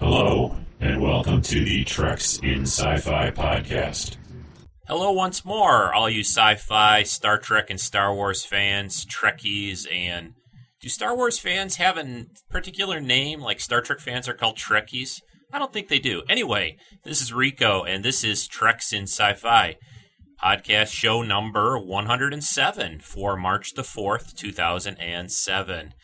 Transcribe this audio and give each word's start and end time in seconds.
Hello, 0.00 0.56
and 0.80 1.02
welcome 1.02 1.42
to 1.42 1.62
the 1.62 1.84
Treks 1.84 2.38
in 2.38 2.62
Sci 2.62 2.96
Fi 2.96 3.30
podcast. 3.32 4.16
Hello, 4.86 5.12
once 5.12 5.44
more, 5.44 5.92
all 5.92 6.08
you 6.08 6.20
sci 6.20 6.54
fi, 6.54 7.02
Star 7.02 7.36
Trek, 7.36 7.68
and 7.68 7.78
Star 7.78 8.14
Wars 8.14 8.42
fans, 8.42 9.04
Trekkies, 9.04 9.86
and 9.92 10.32
do 10.80 10.88
Star 10.88 11.14
Wars 11.14 11.38
fans 11.38 11.76
have 11.76 11.98
a 11.98 12.24
particular 12.48 12.98
name 12.98 13.40
like 13.40 13.60
Star 13.60 13.82
Trek 13.82 14.00
fans 14.00 14.26
are 14.26 14.32
called 14.32 14.56
Trekkies? 14.56 15.20
I 15.52 15.58
don't 15.58 15.70
think 15.70 15.88
they 15.88 15.98
do. 15.98 16.22
Anyway, 16.30 16.78
this 17.04 17.20
is 17.20 17.34
Rico, 17.34 17.84
and 17.84 18.02
this 18.02 18.24
is 18.24 18.48
Treks 18.48 18.94
in 18.94 19.02
Sci 19.02 19.34
Fi, 19.34 19.76
podcast 20.42 20.92
show 20.94 21.20
number 21.20 21.78
107 21.78 23.00
for 23.00 23.36
March 23.36 23.74
the 23.74 23.82
4th, 23.82 24.34
2007. 24.34 25.94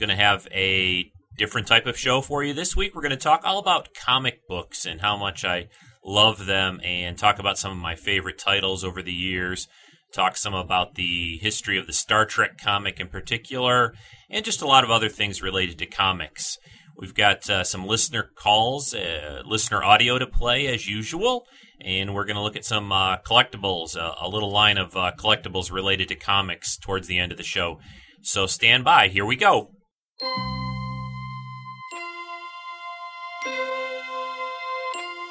Going 0.00 0.08
to 0.08 0.16
have 0.16 0.48
a 0.52 1.12
different 1.36 1.66
type 1.66 1.86
of 1.86 1.98
show 1.98 2.20
for 2.20 2.42
you 2.42 2.54
this 2.54 2.74
week. 2.74 2.94
We're 2.94 3.02
going 3.02 3.10
to 3.10 3.16
talk 3.16 3.42
all 3.44 3.58
about 3.58 3.94
comic 3.94 4.40
books 4.48 4.86
and 4.86 5.00
how 5.00 5.16
much 5.16 5.44
I 5.44 5.68
love 6.04 6.46
them 6.46 6.80
and 6.82 7.18
talk 7.18 7.38
about 7.38 7.58
some 7.58 7.72
of 7.72 7.78
my 7.78 7.94
favorite 7.94 8.38
titles 8.38 8.84
over 8.84 9.02
the 9.02 9.12
years. 9.12 9.68
Talk 10.12 10.36
some 10.36 10.54
about 10.54 10.94
the 10.94 11.38
history 11.42 11.78
of 11.78 11.86
the 11.86 11.92
Star 11.92 12.24
Trek 12.24 12.58
comic 12.58 13.00
in 13.00 13.08
particular, 13.08 13.92
and 14.30 14.44
just 14.44 14.62
a 14.62 14.66
lot 14.66 14.84
of 14.84 14.90
other 14.90 15.08
things 15.08 15.42
related 15.42 15.78
to 15.78 15.86
comics. 15.86 16.56
We've 16.96 17.14
got 17.14 17.50
uh, 17.50 17.64
some 17.64 17.86
listener 17.86 18.30
calls, 18.36 18.94
uh, 18.94 19.42
listener 19.44 19.82
audio 19.82 20.18
to 20.18 20.26
play 20.26 20.68
as 20.68 20.88
usual, 20.88 21.44
and 21.80 22.14
we're 22.14 22.24
going 22.24 22.36
to 22.36 22.42
look 22.42 22.56
at 22.56 22.64
some 22.64 22.90
uh, 22.90 23.18
collectibles, 23.18 23.96
uh, 23.96 24.14
a 24.20 24.28
little 24.28 24.50
line 24.50 24.78
of 24.78 24.96
uh, 24.96 25.12
collectibles 25.18 25.70
related 25.70 26.08
to 26.08 26.14
comics 26.14 26.78
towards 26.78 27.08
the 27.08 27.18
end 27.18 27.32
of 27.32 27.38
the 27.38 27.44
show. 27.44 27.80
So 28.22 28.46
stand 28.46 28.84
by. 28.84 29.08
Here 29.08 29.26
we 29.26 29.36
go. 29.36 29.72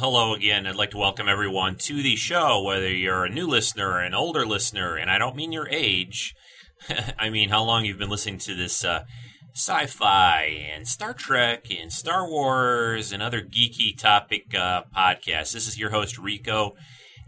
Hello 0.00 0.32
again. 0.32 0.66
I'd 0.66 0.76
like 0.76 0.92
to 0.92 0.96
welcome 0.96 1.28
everyone 1.28 1.76
to 1.80 2.02
the 2.02 2.16
show, 2.16 2.62
whether 2.62 2.90
you're 2.90 3.26
a 3.26 3.28
new 3.28 3.46
listener 3.46 3.86
or 3.86 4.00
an 4.00 4.14
older 4.14 4.46
listener, 4.46 4.96
and 4.96 5.10
I 5.10 5.18
don't 5.18 5.36
mean 5.36 5.52
your 5.52 5.68
age. 5.68 6.34
I 7.18 7.28
mean 7.28 7.50
how 7.50 7.62
long 7.64 7.84
you've 7.84 7.98
been 7.98 8.08
listening 8.08 8.38
to 8.38 8.54
this 8.54 8.82
uh, 8.82 9.04
sci 9.52 9.84
fi 9.88 10.68
and 10.74 10.88
Star 10.88 11.12
Trek 11.12 11.66
and 11.70 11.92
Star 11.92 12.26
Wars 12.26 13.12
and 13.12 13.22
other 13.22 13.42
geeky 13.42 13.94
topic 13.94 14.54
uh, 14.54 14.84
podcasts. 14.96 15.52
This 15.52 15.68
is 15.68 15.78
your 15.78 15.90
host, 15.90 16.16
Rico, 16.16 16.76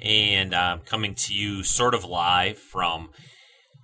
and 0.00 0.54
I'm 0.54 0.78
coming 0.78 1.14
to 1.14 1.34
you 1.34 1.64
sort 1.64 1.92
of 1.92 2.06
live 2.06 2.56
from 2.56 3.10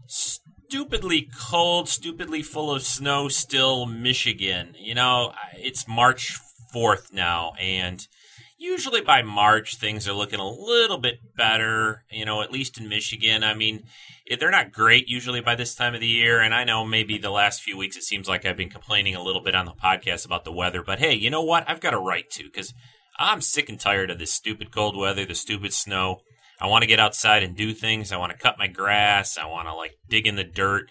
stupidly 0.06 1.28
cold, 1.38 1.90
stupidly 1.90 2.40
full 2.40 2.72
of 2.72 2.82
snow 2.82 3.28
still 3.28 3.84
Michigan. 3.84 4.74
You 4.78 4.94
know, 4.94 5.34
it's 5.58 5.86
March 5.86 6.38
4th 6.74 7.12
now, 7.12 7.52
and 7.60 8.08
usually 8.58 9.00
by 9.00 9.22
March 9.22 9.76
things 9.76 10.08
are 10.08 10.12
looking 10.12 10.40
a 10.40 10.48
little 10.48 10.98
bit 10.98 11.20
better, 11.36 12.02
you 12.10 12.24
know, 12.24 12.42
at 12.42 12.52
least 12.52 12.78
in 12.78 12.88
Michigan. 12.88 13.44
I 13.44 13.54
mean, 13.54 13.84
they're 14.38 14.50
not 14.50 14.72
great 14.72 15.08
usually 15.08 15.40
by 15.40 15.54
this 15.54 15.74
time 15.74 15.94
of 15.94 16.00
the 16.00 16.06
year, 16.06 16.40
and 16.40 16.54
I 16.54 16.64
know 16.64 16.84
maybe 16.84 17.16
the 17.16 17.30
last 17.30 17.62
few 17.62 17.78
weeks 17.78 17.96
it 17.96 18.02
seems 18.02 18.28
like 18.28 18.44
I've 18.44 18.56
been 18.56 18.68
complaining 18.68 19.14
a 19.14 19.22
little 19.22 19.42
bit 19.42 19.54
on 19.54 19.64
the 19.64 19.72
podcast 19.72 20.26
about 20.26 20.44
the 20.44 20.52
weather, 20.52 20.82
but 20.82 20.98
hey, 20.98 21.14
you 21.14 21.30
know 21.30 21.42
what? 21.42 21.64
I've 21.68 21.80
got 21.80 21.94
a 21.94 21.98
right 21.98 22.28
to 22.32 22.44
because 22.44 22.74
I'm 23.18 23.40
sick 23.40 23.68
and 23.68 23.80
tired 23.80 24.10
of 24.10 24.18
this 24.18 24.32
stupid 24.32 24.70
cold 24.70 24.96
weather, 24.96 25.24
the 25.24 25.34
stupid 25.34 25.72
snow. 25.72 26.20
I 26.60 26.66
want 26.66 26.82
to 26.82 26.88
get 26.88 27.00
outside 27.00 27.44
and 27.44 27.56
do 27.56 27.72
things. 27.72 28.10
I 28.10 28.16
want 28.16 28.32
to 28.32 28.38
cut 28.38 28.58
my 28.58 28.66
grass. 28.66 29.38
I 29.38 29.46
want 29.46 29.68
to 29.68 29.74
like 29.74 29.92
dig 30.08 30.26
in 30.26 30.36
the 30.36 30.44
dirt. 30.44 30.90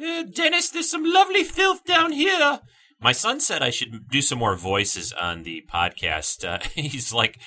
Uh, 0.00 0.24
Dennis, 0.24 0.70
there's 0.70 0.90
some 0.90 1.04
lovely 1.04 1.44
filth 1.44 1.84
down 1.84 2.12
here. 2.12 2.60
My 3.00 3.12
son 3.12 3.40
said 3.40 3.62
I 3.62 3.70
should 3.70 4.08
do 4.08 4.20
some 4.20 4.38
more 4.38 4.56
voices 4.56 5.12
on 5.12 5.42
the 5.42 5.64
podcast. 5.72 6.44
Uh, 6.46 6.58
he's 6.74 7.12
like, 7.12 7.38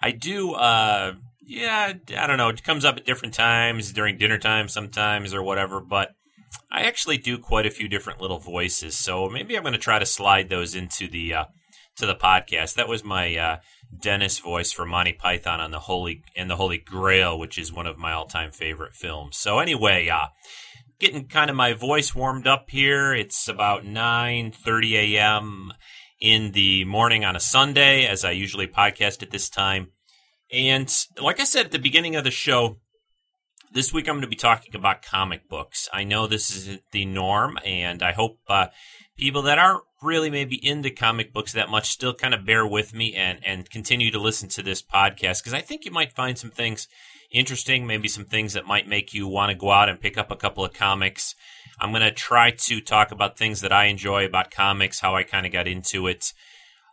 I 0.00 0.12
do, 0.12 0.52
uh, 0.52 1.14
yeah, 1.44 1.94
I 2.16 2.26
don't 2.26 2.36
know. 2.36 2.48
It 2.48 2.64
comes 2.64 2.84
up 2.84 2.96
at 2.96 3.06
different 3.06 3.34
times 3.34 3.92
during 3.92 4.18
dinner 4.18 4.38
time 4.38 4.68
sometimes 4.68 5.34
or 5.34 5.42
whatever, 5.42 5.80
but 5.80 6.10
I 6.70 6.82
actually 6.82 7.18
do 7.18 7.38
quite 7.38 7.66
a 7.66 7.70
few 7.70 7.88
different 7.88 8.20
little 8.20 8.38
voices. 8.38 8.96
So 8.96 9.28
maybe 9.28 9.56
I'm 9.56 9.62
going 9.62 9.72
to 9.72 9.78
try 9.78 9.98
to 9.98 10.06
slide 10.06 10.48
those 10.48 10.74
into 10.74 11.08
the, 11.08 11.34
uh, 11.34 11.44
to 11.96 12.06
the 12.06 12.14
podcast. 12.14 12.74
That 12.74 12.88
was 12.88 13.04
my, 13.04 13.36
uh, 13.36 13.56
Dennis 13.98 14.38
voice 14.38 14.72
for 14.72 14.86
Monty 14.86 15.12
Python 15.12 15.60
on 15.60 15.72
the 15.72 15.80
Holy 15.80 16.22
and 16.36 16.48
the 16.48 16.56
Holy 16.56 16.78
Grail, 16.78 17.38
which 17.38 17.58
is 17.58 17.72
one 17.72 17.86
of 17.86 17.98
my 17.98 18.12
all-time 18.12 18.52
favorite 18.52 18.94
films. 18.94 19.36
So 19.36 19.58
anyway, 19.58 20.08
uh, 20.08 20.26
getting 21.00 21.26
kind 21.26 21.50
of 21.50 21.56
my 21.56 21.72
voice 21.72 22.14
warmed 22.14 22.46
up 22.46 22.70
here. 22.70 23.12
It's 23.12 23.48
about 23.48 23.84
9:30 23.84 25.16
a.m. 25.16 25.72
in 26.20 26.52
the 26.52 26.84
morning 26.84 27.24
on 27.24 27.34
a 27.34 27.40
Sunday, 27.40 28.06
as 28.06 28.24
I 28.24 28.32
usually 28.32 28.68
podcast 28.68 29.22
at 29.22 29.30
this 29.30 29.48
time. 29.48 29.88
And 30.52 30.92
like 31.20 31.40
I 31.40 31.44
said 31.44 31.66
at 31.66 31.72
the 31.72 31.78
beginning 31.78 32.16
of 32.16 32.24
the 32.24 32.30
show, 32.30 32.78
this 33.72 33.92
week 33.92 34.08
I'm 34.08 34.16
going 34.16 34.22
to 34.22 34.28
be 34.28 34.36
talking 34.36 34.76
about 34.76 35.02
comic 35.02 35.48
books. 35.48 35.88
I 35.92 36.04
know 36.04 36.26
this 36.26 36.54
isn't 36.54 36.82
the 36.92 37.06
norm, 37.06 37.58
and 37.64 38.02
I 38.02 38.12
hope 38.12 38.38
uh, 38.48 38.66
people 39.16 39.42
that 39.42 39.58
aren't 39.58 39.84
really 40.02 40.30
maybe 40.30 40.56
into 40.64 40.90
comic 40.90 41.32
books 41.32 41.52
that 41.52 41.70
much 41.70 41.88
still 41.88 42.14
kind 42.14 42.34
of 42.34 42.46
bear 42.46 42.66
with 42.66 42.94
me 42.94 43.14
and 43.14 43.38
and 43.44 43.70
continue 43.70 44.10
to 44.10 44.18
listen 44.18 44.48
to 44.50 44.62
this 44.62 44.82
podcast 44.82 45.42
because 45.42 45.54
I 45.54 45.60
think 45.60 45.84
you 45.84 45.90
might 45.90 46.12
find 46.12 46.38
some 46.38 46.50
things 46.50 46.88
interesting, 47.30 47.86
maybe 47.86 48.08
some 48.08 48.24
things 48.24 48.52
that 48.54 48.66
might 48.66 48.88
make 48.88 49.14
you 49.14 49.26
want 49.26 49.50
to 49.50 49.56
go 49.56 49.70
out 49.70 49.88
and 49.88 50.00
pick 50.00 50.18
up 50.18 50.30
a 50.30 50.36
couple 50.36 50.64
of 50.64 50.72
comics. 50.72 51.34
I'm 51.80 51.90
going 51.90 52.02
to 52.02 52.10
try 52.10 52.50
to 52.50 52.80
talk 52.80 53.10
about 53.10 53.38
things 53.38 53.60
that 53.60 53.72
I 53.72 53.84
enjoy 53.84 54.24
about 54.26 54.50
comics, 54.50 55.00
how 55.00 55.14
I 55.14 55.22
kind 55.22 55.46
of 55.46 55.52
got 55.52 55.68
into 55.68 56.06
it, 56.06 56.32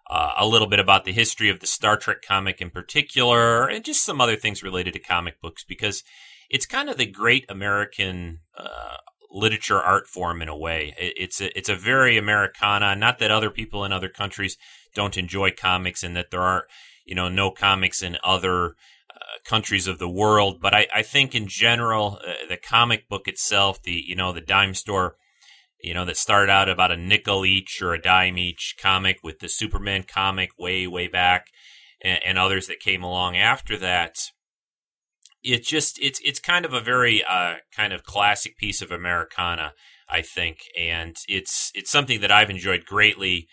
uh, 0.09 0.31
a 0.38 0.48
little 0.48 0.68
bit 0.68 0.80
about 0.80 1.06
the 1.06 1.12
history 1.12 1.50
of 1.50 1.59
the 1.59 1.68
Star 1.68 1.98
Trek 1.98 2.22
comic 2.25 2.62
in 2.62 2.70
particular, 2.70 3.68
and 3.68 3.84
just 3.84 4.03
some 4.03 4.22
other 4.22 4.36
things 4.36 4.64
related 4.64 4.94
to 4.94 5.00
comic 5.00 5.42
books 5.42 5.64
because 5.64 6.03
it's 6.50 6.66
kind 6.66 6.90
of 6.90 6.98
the 6.98 7.06
great 7.06 7.46
American 7.50 8.40
uh, 8.58 8.98
literature 9.31 9.81
art 9.81 10.08
form 10.08 10.42
in 10.42 10.48
a 10.48 10.58
way. 10.58 10.94
It's 10.98 11.42
a, 11.42 11.58
it's 11.58 11.69
a 11.69 11.75
very 11.75 12.18
Americana. 12.18 12.96
Not 12.96 13.19
that 13.19 13.31
other 13.31 13.50
people 13.50 13.84
in 13.84 13.92
other 13.92 14.09
countries 14.09 14.58
don't 14.96 15.18
enjoy 15.18 15.52
comics, 15.52 16.04
and 16.04 16.16
that 16.16 16.31
there 16.31 16.42
are 16.42 16.68
you 17.06 17.16
know 17.16 17.28
no 17.28 17.52
comics 17.52 18.02
in 18.02 18.18
other 18.24 18.75
countries 19.45 19.88
of 19.88 19.99
the 19.99 20.09
world. 20.09 20.59
But 20.61 20.73
I, 20.73 20.88
I 20.93 21.01
think 21.01 21.35
in 21.35 21.47
general, 21.47 22.19
uh, 22.25 22.33
the 22.50 22.57
comic 22.57 23.07
book 23.07 23.27
itself, 23.27 23.81
the 23.81 24.03
you 24.06 24.15
know 24.15 24.33
the 24.33 24.41
dime 24.41 24.74
store, 24.74 25.15
you 25.81 25.94
know 25.94 26.06
that 26.06 26.18
started 26.18 26.51
out 26.51 26.69
about 26.69 26.91
a 26.91 26.97
nickel 26.97 27.45
each 27.45 27.81
or 27.81 27.94
a 27.94 28.01
dime 28.01 28.38
each 28.38 28.75
comic 28.81 29.19
with 29.24 29.39
the 29.39 29.50
Superman 29.50 30.03
comic 30.03 30.50
way 30.57 30.88
way 30.88 31.07
back, 31.07 31.47
and, 32.03 32.19
and 32.25 32.38
others 32.38 32.68
that 32.68 32.79
came 32.79 33.03
along 33.03 33.38
after 33.38 33.77
that 33.77 34.18
it's 35.44 35.68
just 35.68 36.00
it's 36.01 36.19
it's 36.23 36.39
kind 36.39 36.65
of 36.65 36.73
a 36.73 36.81
very 36.81 37.23
uh, 37.23 37.56
kind 37.75 37.94
of 37.94 38.03
classic 38.03 38.57
piece 38.57 38.81
of 38.81 38.91
Americana, 38.91 39.73
I 40.09 40.21
think, 40.21 40.59
and 40.77 41.15
it's 41.27 41.71
it's 41.73 41.91
something 41.91 42.21
that 42.21 42.31
I've 42.31 42.50
enjoyed 42.50 42.85
greatly. 42.85 43.47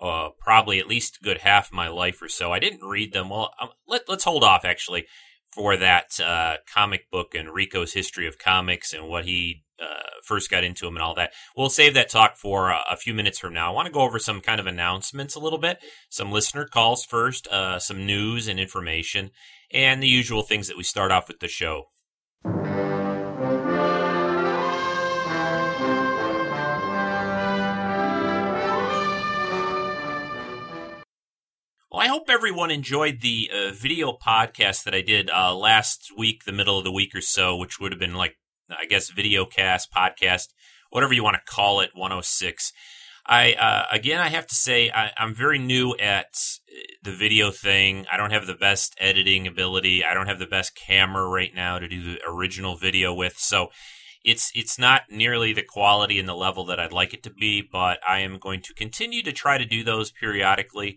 Uh, 0.00 0.28
probably 0.38 0.78
at 0.78 0.86
least 0.86 1.22
good 1.22 1.38
half 1.38 1.72
my 1.72 1.88
life 1.88 2.22
or 2.22 2.28
so. 2.28 2.52
I 2.52 2.58
didn't 2.58 2.86
read 2.86 3.12
them. 3.12 3.30
Well, 3.30 3.52
um, 3.60 3.70
let, 3.86 4.02
let's 4.08 4.24
hold 4.24 4.44
off 4.44 4.64
actually 4.64 5.06
for 5.52 5.76
that 5.76 6.20
uh, 6.20 6.56
comic 6.72 7.10
book 7.10 7.34
and 7.34 7.52
Rico's 7.52 7.92
history 7.92 8.26
of 8.26 8.38
comics 8.38 8.92
and 8.92 9.08
what 9.08 9.24
he 9.24 9.64
uh, 9.82 10.10
first 10.22 10.50
got 10.50 10.64
into 10.64 10.84
them 10.84 10.96
and 10.96 11.02
all 11.02 11.14
that. 11.14 11.32
We'll 11.56 11.70
save 11.70 11.94
that 11.94 12.10
talk 12.10 12.36
for 12.36 12.70
a, 12.70 12.80
a 12.90 12.96
few 12.96 13.14
minutes 13.14 13.38
from 13.38 13.54
now. 13.54 13.70
I 13.70 13.74
want 13.74 13.86
to 13.86 13.92
go 13.92 14.00
over 14.00 14.18
some 14.18 14.40
kind 14.40 14.60
of 14.60 14.66
announcements 14.66 15.34
a 15.34 15.40
little 15.40 15.58
bit, 15.58 15.78
some 16.10 16.30
listener 16.30 16.66
calls 16.66 17.04
first, 17.04 17.46
uh, 17.48 17.78
some 17.78 18.06
news 18.06 18.48
and 18.48 18.60
information, 18.60 19.30
and 19.72 20.02
the 20.02 20.08
usual 20.08 20.42
things 20.42 20.68
that 20.68 20.76
we 20.76 20.82
start 20.84 21.12
off 21.12 21.28
with 21.28 21.40
the 21.40 21.48
show. 21.48 21.84
Well, 31.98 32.06
I 32.06 32.10
hope 32.10 32.30
everyone 32.30 32.70
enjoyed 32.70 33.22
the 33.22 33.50
uh, 33.52 33.72
video 33.72 34.12
podcast 34.12 34.84
that 34.84 34.94
I 34.94 35.00
did 35.00 35.30
uh, 35.30 35.52
last 35.52 36.12
week, 36.16 36.44
the 36.44 36.52
middle 36.52 36.78
of 36.78 36.84
the 36.84 36.92
week 36.92 37.12
or 37.12 37.20
so, 37.20 37.56
which 37.56 37.80
would 37.80 37.90
have 37.90 37.98
been 37.98 38.14
like, 38.14 38.36
I 38.70 38.84
guess, 38.84 39.10
video 39.10 39.44
cast, 39.44 39.92
podcast, 39.92 40.44
whatever 40.90 41.12
you 41.12 41.24
want 41.24 41.38
to 41.44 41.52
call 41.52 41.80
it, 41.80 41.90
106. 41.94 42.72
I 43.26 43.52
uh, 43.54 43.86
again, 43.90 44.20
I 44.20 44.28
have 44.28 44.46
to 44.46 44.54
say, 44.54 44.92
I, 44.94 45.10
am 45.18 45.34
very 45.34 45.58
new 45.58 45.96
at 45.96 46.26
uh, 46.70 46.76
the 47.02 47.10
video 47.10 47.50
thing. 47.50 48.06
I 48.12 48.16
don't 48.16 48.30
have 48.30 48.46
the 48.46 48.54
best 48.54 48.94
editing 49.00 49.48
ability. 49.48 50.04
I 50.04 50.14
don't 50.14 50.28
have 50.28 50.38
the 50.38 50.46
best 50.46 50.76
camera 50.76 51.26
right 51.26 51.52
now 51.52 51.80
to 51.80 51.88
do 51.88 52.00
the 52.00 52.20
original 52.24 52.76
video 52.76 53.12
with. 53.12 53.34
So 53.38 53.70
it's 54.24 54.52
it's 54.54 54.78
not 54.78 55.02
nearly 55.10 55.52
the 55.52 55.64
quality 55.64 56.20
and 56.20 56.28
the 56.28 56.36
level 56.36 56.64
that 56.66 56.78
I'd 56.78 56.92
like 56.92 57.12
it 57.12 57.24
to 57.24 57.30
be. 57.30 57.60
But 57.60 57.98
I 58.08 58.20
am 58.20 58.38
going 58.38 58.60
to 58.62 58.74
continue 58.74 59.24
to 59.24 59.32
try 59.32 59.58
to 59.58 59.64
do 59.64 59.82
those 59.82 60.12
periodically 60.12 60.96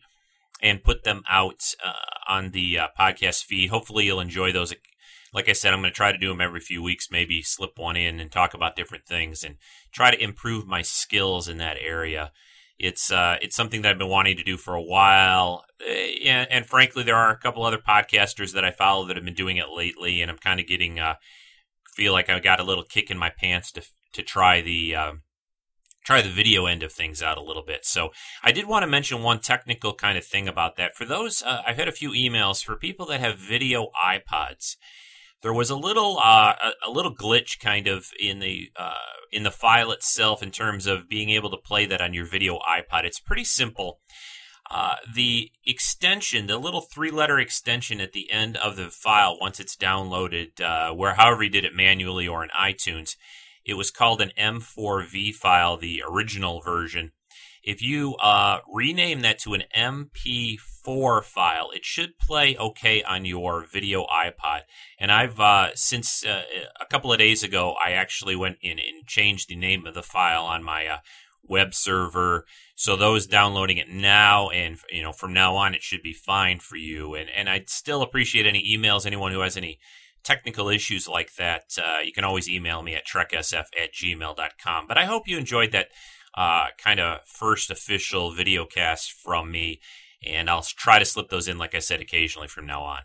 and 0.61 0.83
put 0.83 1.03
them 1.03 1.23
out 1.29 1.61
uh, 1.83 1.93
on 2.27 2.51
the 2.51 2.79
uh, 2.79 2.87
podcast 2.99 3.43
feed. 3.43 3.69
Hopefully, 3.69 4.05
you'll 4.05 4.19
enjoy 4.19 4.51
those. 4.51 4.73
Like 5.33 5.47
I 5.47 5.53
said, 5.53 5.73
I'm 5.73 5.81
going 5.81 5.91
to 5.91 5.95
try 5.95 6.11
to 6.11 6.17
do 6.17 6.27
them 6.27 6.41
every 6.41 6.59
few 6.59 6.83
weeks, 6.83 7.09
maybe 7.09 7.41
slip 7.41 7.77
one 7.77 7.95
in 7.95 8.19
and 8.19 8.31
talk 8.31 8.53
about 8.53 8.75
different 8.75 9.05
things 9.05 9.43
and 9.43 9.55
try 9.93 10.11
to 10.11 10.21
improve 10.21 10.67
my 10.67 10.81
skills 10.81 11.47
in 11.47 11.57
that 11.57 11.77
area. 11.79 12.31
It's 12.77 13.11
uh, 13.11 13.37
it's 13.41 13.55
something 13.55 13.83
that 13.83 13.91
I've 13.91 13.97
been 13.99 14.09
wanting 14.09 14.37
to 14.37 14.43
do 14.43 14.57
for 14.57 14.73
a 14.73 14.81
while, 14.81 15.63
and, 16.25 16.51
and, 16.51 16.65
frankly, 16.65 17.03
there 17.03 17.15
are 17.15 17.31
a 17.31 17.37
couple 17.37 17.63
other 17.63 17.77
podcasters 17.77 18.53
that 18.53 18.65
I 18.65 18.71
follow 18.71 19.05
that 19.05 19.15
have 19.15 19.25
been 19.25 19.35
doing 19.35 19.57
it 19.57 19.69
lately, 19.69 20.21
and 20.21 20.31
I'm 20.31 20.37
kind 20.37 20.59
of 20.59 20.65
getting 20.65 20.99
uh, 20.99 21.15
feel 21.95 22.11
like 22.11 22.29
I 22.29 22.39
got 22.39 22.59
a 22.59 22.63
little 22.63 22.83
kick 22.83 23.11
in 23.11 23.17
my 23.17 23.29
pants 23.29 23.71
to 23.73 23.83
to 24.13 24.23
try 24.23 24.61
the 24.61 24.95
um, 24.95 25.21
try 26.03 26.21
the 26.21 26.29
video 26.29 26.65
end 26.65 26.83
of 26.83 26.91
things 26.91 27.21
out 27.21 27.37
a 27.37 27.43
little 27.43 27.63
bit. 27.63 27.85
So 27.85 28.09
I 28.43 28.51
did 28.51 28.65
want 28.65 28.83
to 28.83 28.87
mention 28.87 29.21
one 29.21 29.39
technical 29.39 29.93
kind 29.93 30.17
of 30.17 30.25
thing 30.25 30.47
about 30.47 30.75
that. 30.77 30.95
For 30.95 31.05
those, 31.05 31.41
uh, 31.41 31.61
I've 31.65 31.77
had 31.77 31.87
a 31.87 31.93
few 31.93 32.11
emails 32.11 32.63
for 32.63 32.75
people 32.75 33.05
that 33.07 33.19
have 33.19 33.37
video 33.37 33.89
iPods. 34.03 34.77
There 35.41 35.53
was 35.53 35.69
a 35.69 35.75
little 35.75 36.19
uh, 36.19 36.53
a, 36.85 36.91
little 36.91 37.15
glitch 37.15 37.59
kind 37.59 37.87
of 37.87 38.07
in 38.19 38.39
the 38.39 38.71
uh, 38.75 38.93
in 39.31 39.43
the 39.43 39.51
file 39.51 39.91
itself 39.91 40.43
in 40.43 40.51
terms 40.51 40.85
of 40.85 41.09
being 41.09 41.29
able 41.29 41.49
to 41.49 41.57
play 41.57 41.85
that 41.87 42.01
on 42.01 42.13
your 42.13 42.25
video 42.25 42.59
iPod. 42.59 43.05
It's 43.05 43.19
pretty 43.19 43.43
simple. 43.43 43.99
Uh, 44.69 44.95
the 45.13 45.51
extension, 45.65 46.47
the 46.47 46.57
little 46.57 46.79
three-letter 46.79 47.37
extension 47.39 47.99
at 47.99 48.13
the 48.13 48.31
end 48.31 48.55
of 48.55 48.77
the 48.77 48.85
file, 48.85 49.37
once 49.37 49.59
it's 49.59 49.75
downloaded, 49.75 50.61
uh, 50.61 50.93
where 50.93 51.15
however 51.15 51.43
you 51.43 51.49
did 51.49 51.65
it 51.65 51.75
manually 51.75 52.25
or 52.25 52.41
in 52.41 52.49
iTunes, 52.57 53.17
it 53.65 53.75
was 53.75 53.91
called 53.91 54.21
an 54.21 54.31
M4V 54.37 55.33
file, 55.35 55.77
the 55.77 56.03
original 56.07 56.61
version. 56.61 57.11
If 57.63 57.81
you 57.81 58.15
uh, 58.15 58.59
rename 58.73 59.21
that 59.21 59.37
to 59.39 59.53
an 59.53 59.63
MP4 59.77 61.23
file, 61.23 61.69
it 61.71 61.85
should 61.85 62.17
play 62.17 62.57
okay 62.57 63.03
on 63.03 63.23
your 63.23 63.65
video 63.71 64.05
iPod. 64.05 64.61
And 64.99 65.11
I've 65.11 65.39
uh, 65.39 65.69
since 65.75 66.25
uh, 66.25 66.41
a 66.79 66.85
couple 66.87 67.13
of 67.13 67.19
days 67.19 67.43
ago, 67.43 67.75
I 67.83 67.91
actually 67.91 68.35
went 68.35 68.57
in 68.61 68.79
and 68.79 69.05
changed 69.05 69.47
the 69.47 69.55
name 69.55 69.85
of 69.85 69.93
the 69.93 70.01
file 70.01 70.43
on 70.43 70.63
my 70.63 70.87
uh, 70.87 70.97
web 71.43 71.75
server. 71.75 72.45
So 72.75 72.95
those 72.95 73.27
downloading 73.27 73.77
it 73.77 73.89
now 73.89 74.49
and 74.49 74.79
you 74.91 75.03
know 75.03 75.11
from 75.11 75.31
now 75.31 75.55
on, 75.55 75.75
it 75.75 75.83
should 75.83 76.01
be 76.01 76.13
fine 76.13 76.59
for 76.59 76.77
you. 76.77 77.13
And 77.13 77.29
and 77.29 77.47
I'd 77.47 77.69
still 77.69 78.01
appreciate 78.01 78.47
any 78.47 78.75
emails, 78.75 79.05
anyone 79.05 79.31
who 79.31 79.41
has 79.41 79.55
any 79.55 79.77
technical 80.23 80.69
issues 80.69 81.07
like 81.07 81.35
that, 81.35 81.77
uh, 81.77 81.99
you 82.03 82.11
can 82.11 82.23
always 82.23 82.49
email 82.49 82.81
me 82.81 82.95
at 82.95 83.07
treksf 83.07 83.65
at 83.81 83.93
gmail.com. 83.93 84.87
But 84.87 84.97
I 84.97 85.05
hope 85.05 85.27
you 85.27 85.37
enjoyed 85.37 85.71
that 85.71 85.87
uh, 86.35 86.67
kind 86.77 86.99
of 86.99 87.19
first 87.25 87.69
official 87.69 88.31
video 88.31 88.65
cast 88.65 89.11
from 89.11 89.51
me, 89.51 89.79
and 90.25 90.49
I'll 90.49 90.61
try 90.61 90.99
to 90.99 91.05
slip 91.05 91.29
those 91.29 91.47
in, 91.47 91.57
like 91.57 91.75
I 91.75 91.79
said, 91.79 92.01
occasionally 92.01 92.47
from 92.47 92.65
now 92.65 92.83
on. 92.83 93.01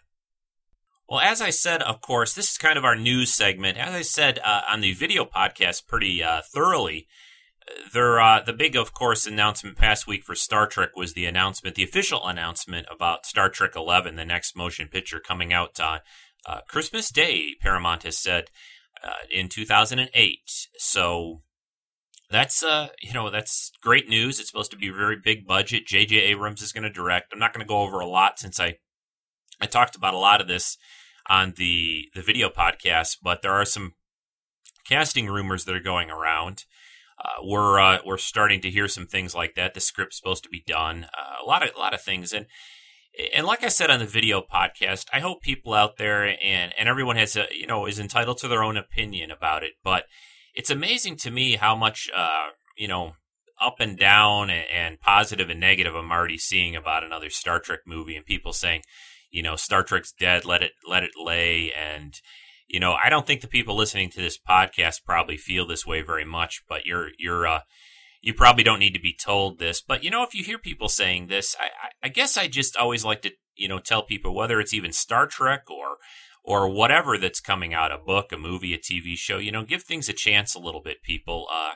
Well, 1.09 1.21
as 1.21 1.41
I 1.41 1.51
said, 1.51 1.83
of 1.83 2.01
course, 2.01 2.35
this 2.35 2.51
is 2.51 2.59
kind 2.59 2.77
of 2.77 2.85
our 2.85 2.97
news 2.97 3.33
segment. 3.33 3.79
As 3.79 3.95
I 3.95 4.03
said 4.03 4.41
uh, 4.45 4.63
on 4.69 4.81
the 4.81 4.93
video 4.93 5.25
podcast 5.25 5.87
pretty 5.87 6.23
uh, 6.23 6.43
thoroughly, 6.53 7.07
there, 7.93 8.21
uh, 8.21 8.41
the 8.43 8.53
big, 8.53 8.77
of 8.77 8.93
course, 8.93 9.27
announcement 9.27 9.77
past 9.77 10.07
week 10.07 10.25
for 10.25 10.35
Star 10.35 10.67
Trek 10.67 10.97
was 10.97 11.15
the 11.15 11.27
announcement, 11.27 11.77
the 11.77 11.85
official 11.85 12.27
announcement 12.27 12.87
about 12.91 13.27
Star 13.27 13.49
Trek 13.49 13.75
Eleven, 13.75 14.17
the 14.17 14.25
next 14.25 14.57
motion 14.57 14.89
picture 14.89 15.21
coming 15.21 15.53
out 15.53 15.79
uh, 15.81 15.99
uh, 16.47 16.61
Christmas 16.69 17.11
Day, 17.11 17.55
Paramount 17.61 18.05
has 18.05 18.19
said 18.19 18.51
uh, 19.03 19.27
in 19.31 19.49
2008. 19.49 20.39
So 20.79 21.43
that's 22.31 22.63
uh, 22.63 22.89
you 23.03 23.13
know 23.13 23.31
that's 23.31 23.73
great 23.83 24.09
news. 24.09 24.41
It's 24.41 24.49
supposed 24.49 24.71
to 24.73 24.77
be 24.77 24.89
a 24.89 24.93
very 24.93 25.17
big 25.23 25.47
budget. 25.47 25.87
J.J. 25.87 26.17
Abrams 26.17 26.63
is 26.63 26.73
going 26.73 26.85
to 26.85 26.91
direct. 26.91 27.33
I'm 27.33 27.39
not 27.39 27.53
going 27.53 27.65
to 27.65 27.69
go 27.69 27.81
over 27.81 28.01
a 28.01 28.07
lot 28.07 28.39
since 28.39 28.59
I 28.59 28.77
I 29.61 29.67
talked 29.67 29.97
about 29.97 30.15
a 30.15 30.19
lot 30.19 30.41
of 30.41 30.49
this 30.49 30.77
on 31.29 31.55
the 31.57 32.09
the 32.15 32.23
video 32.23 32.49
podcast, 32.49 33.19
but 33.23 33.43
there 33.43 33.53
are 33.53 33.65
some 33.65 33.93
casting 34.89 35.29
rumors 35.29 35.65
that 35.65 35.77
are 35.77 35.81
going 35.81 36.11
around. 36.11 36.65
Uh, 37.23 37.43
we're 37.43 37.79
uh, 37.79 37.99
we're 38.05 38.19
starting 38.19 38.61
to 38.61 38.71
hear 38.71 38.89
some 38.89 39.07
things 39.07 39.35
like 39.35 39.55
that. 39.55 39.75
The 39.75 39.81
script's 39.81 40.17
supposed 40.17 40.45
to 40.45 40.51
be 40.51 40.63
done. 40.67 41.05
Uh, 41.17 41.45
a 41.45 41.47
lot 41.47 41.63
of 41.63 41.75
a 41.75 41.79
lot 41.79 41.95
of 41.95 42.03
things, 42.03 42.33
and 42.33 42.47
and 43.35 43.47
like 43.47 43.65
I 43.65 43.69
said 43.69 43.91
on 43.91 43.99
the 43.99 44.07
video 44.07 44.43
podcast, 44.43 45.07
I 45.13 45.21
hope 45.21 45.43
people 45.43 45.73
out 45.73 45.97
there 45.97 46.25
and 46.25 46.73
and 46.79 46.89
everyone 46.89 47.17
has 47.17 47.37
a 47.37 47.47
you 47.51 47.67
know 47.67 47.87
is 47.87 47.99
entitled 47.99 48.39
to 48.39 48.49
their 48.49 48.63
own 48.63 48.77
opinion 48.77 49.31
about 49.31 49.63
it. 49.63 49.73
But 49.83 50.05
it's 50.55 50.71
amazing 50.71 51.17
to 51.19 51.31
me 51.31 51.57
how 51.57 51.75
much 51.77 52.11
uh, 52.15 52.49
you 52.77 52.89
know 52.89 53.15
up 53.61 53.77
and 53.81 53.99
down 53.99 54.51
and, 54.51 54.67
and 54.73 55.01
positive 55.01 55.49
and 55.49 55.61
negative 55.61 55.95
I'm 55.95 56.13
already 56.13 56.39
seeing 56.39 56.77
about 56.77 57.05
another 57.05 57.31
Star 57.31 57.59
Trek 57.59 57.81
movie, 57.87 58.17
and 58.17 58.25
people 58.25 58.53
saying, 58.53 58.83
you 59.31 59.43
know, 59.43 59.57
Star 59.57 59.83
Trek's 59.83 60.13
dead, 60.13 60.45
let 60.45 60.63
it 60.63 60.73
let 60.87 61.03
it 61.03 61.13
lay, 61.17 61.73
and 61.73 62.21
you 62.69 62.81
know, 62.81 62.97
I 63.03 63.09
don't 63.09 63.27
think 63.27 63.41
the 63.41 63.49
people 63.49 63.77
listening 63.77 64.11
to 64.11 64.21
this 64.21 64.39
podcast 64.39 65.05
probably 65.05 65.37
feel 65.37 65.67
this 65.67 65.87
way 65.87 66.03
very 66.03 66.25
much, 66.25 66.63
but 66.69 66.85
you're 66.85 67.09
you're 67.19 67.47
uh, 67.47 67.61
you 68.27 68.35
probably 68.35 68.65
don't 68.65 68.81
need 68.81 68.95
to 68.95 69.01
be 69.01 69.15
told 69.15 69.61
this, 69.61 69.81
but 69.81 70.03
you 70.03 70.11
know, 70.11 70.25
if 70.25 70.35
you 70.35 70.43
hear 70.43 70.59
people 70.59 70.89
saying 70.89 71.29
this, 71.29 71.55
I, 71.61 72.07
I 72.07 72.09
guess 72.09 72.37
I 72.37 72.49
just 72.49 72.77
always 72.77 73.05
like 73.05 73.23
to, 73.23 73.31
you 73.55 73.69
know, 73.69 73.79
tell 73.79 74.03
people 74.03 74.35
whether 74.35 74.59
it's 74.59 74.75
even 74.75 74.91
Star 74.91 75.29
Trek 75.29 75.71
or 75.71 75.99
or 76.43 76.69
whatever 76.69 77.19
that's 77.19 77.39
coming 77.39 77.73
out 77.73 77.93
a 77.93 77.99
book, 77.99 78.33
a 78.33 78.37
movie, 78.37 78.75
a 78.75 78.79
TV 78.79 79.15
show, 79.17 79.39
you 79.39 79.53
know, 79.53 79.63
give 79.63 79.85
things 79.85 80.09
a 80.09 80.13
chance 80.13 80.57
a 80.57 80.59
little 80.59 80.83
bit, 80.83 81.05
people. 81.05 81.47
Uh, 81.53 81.75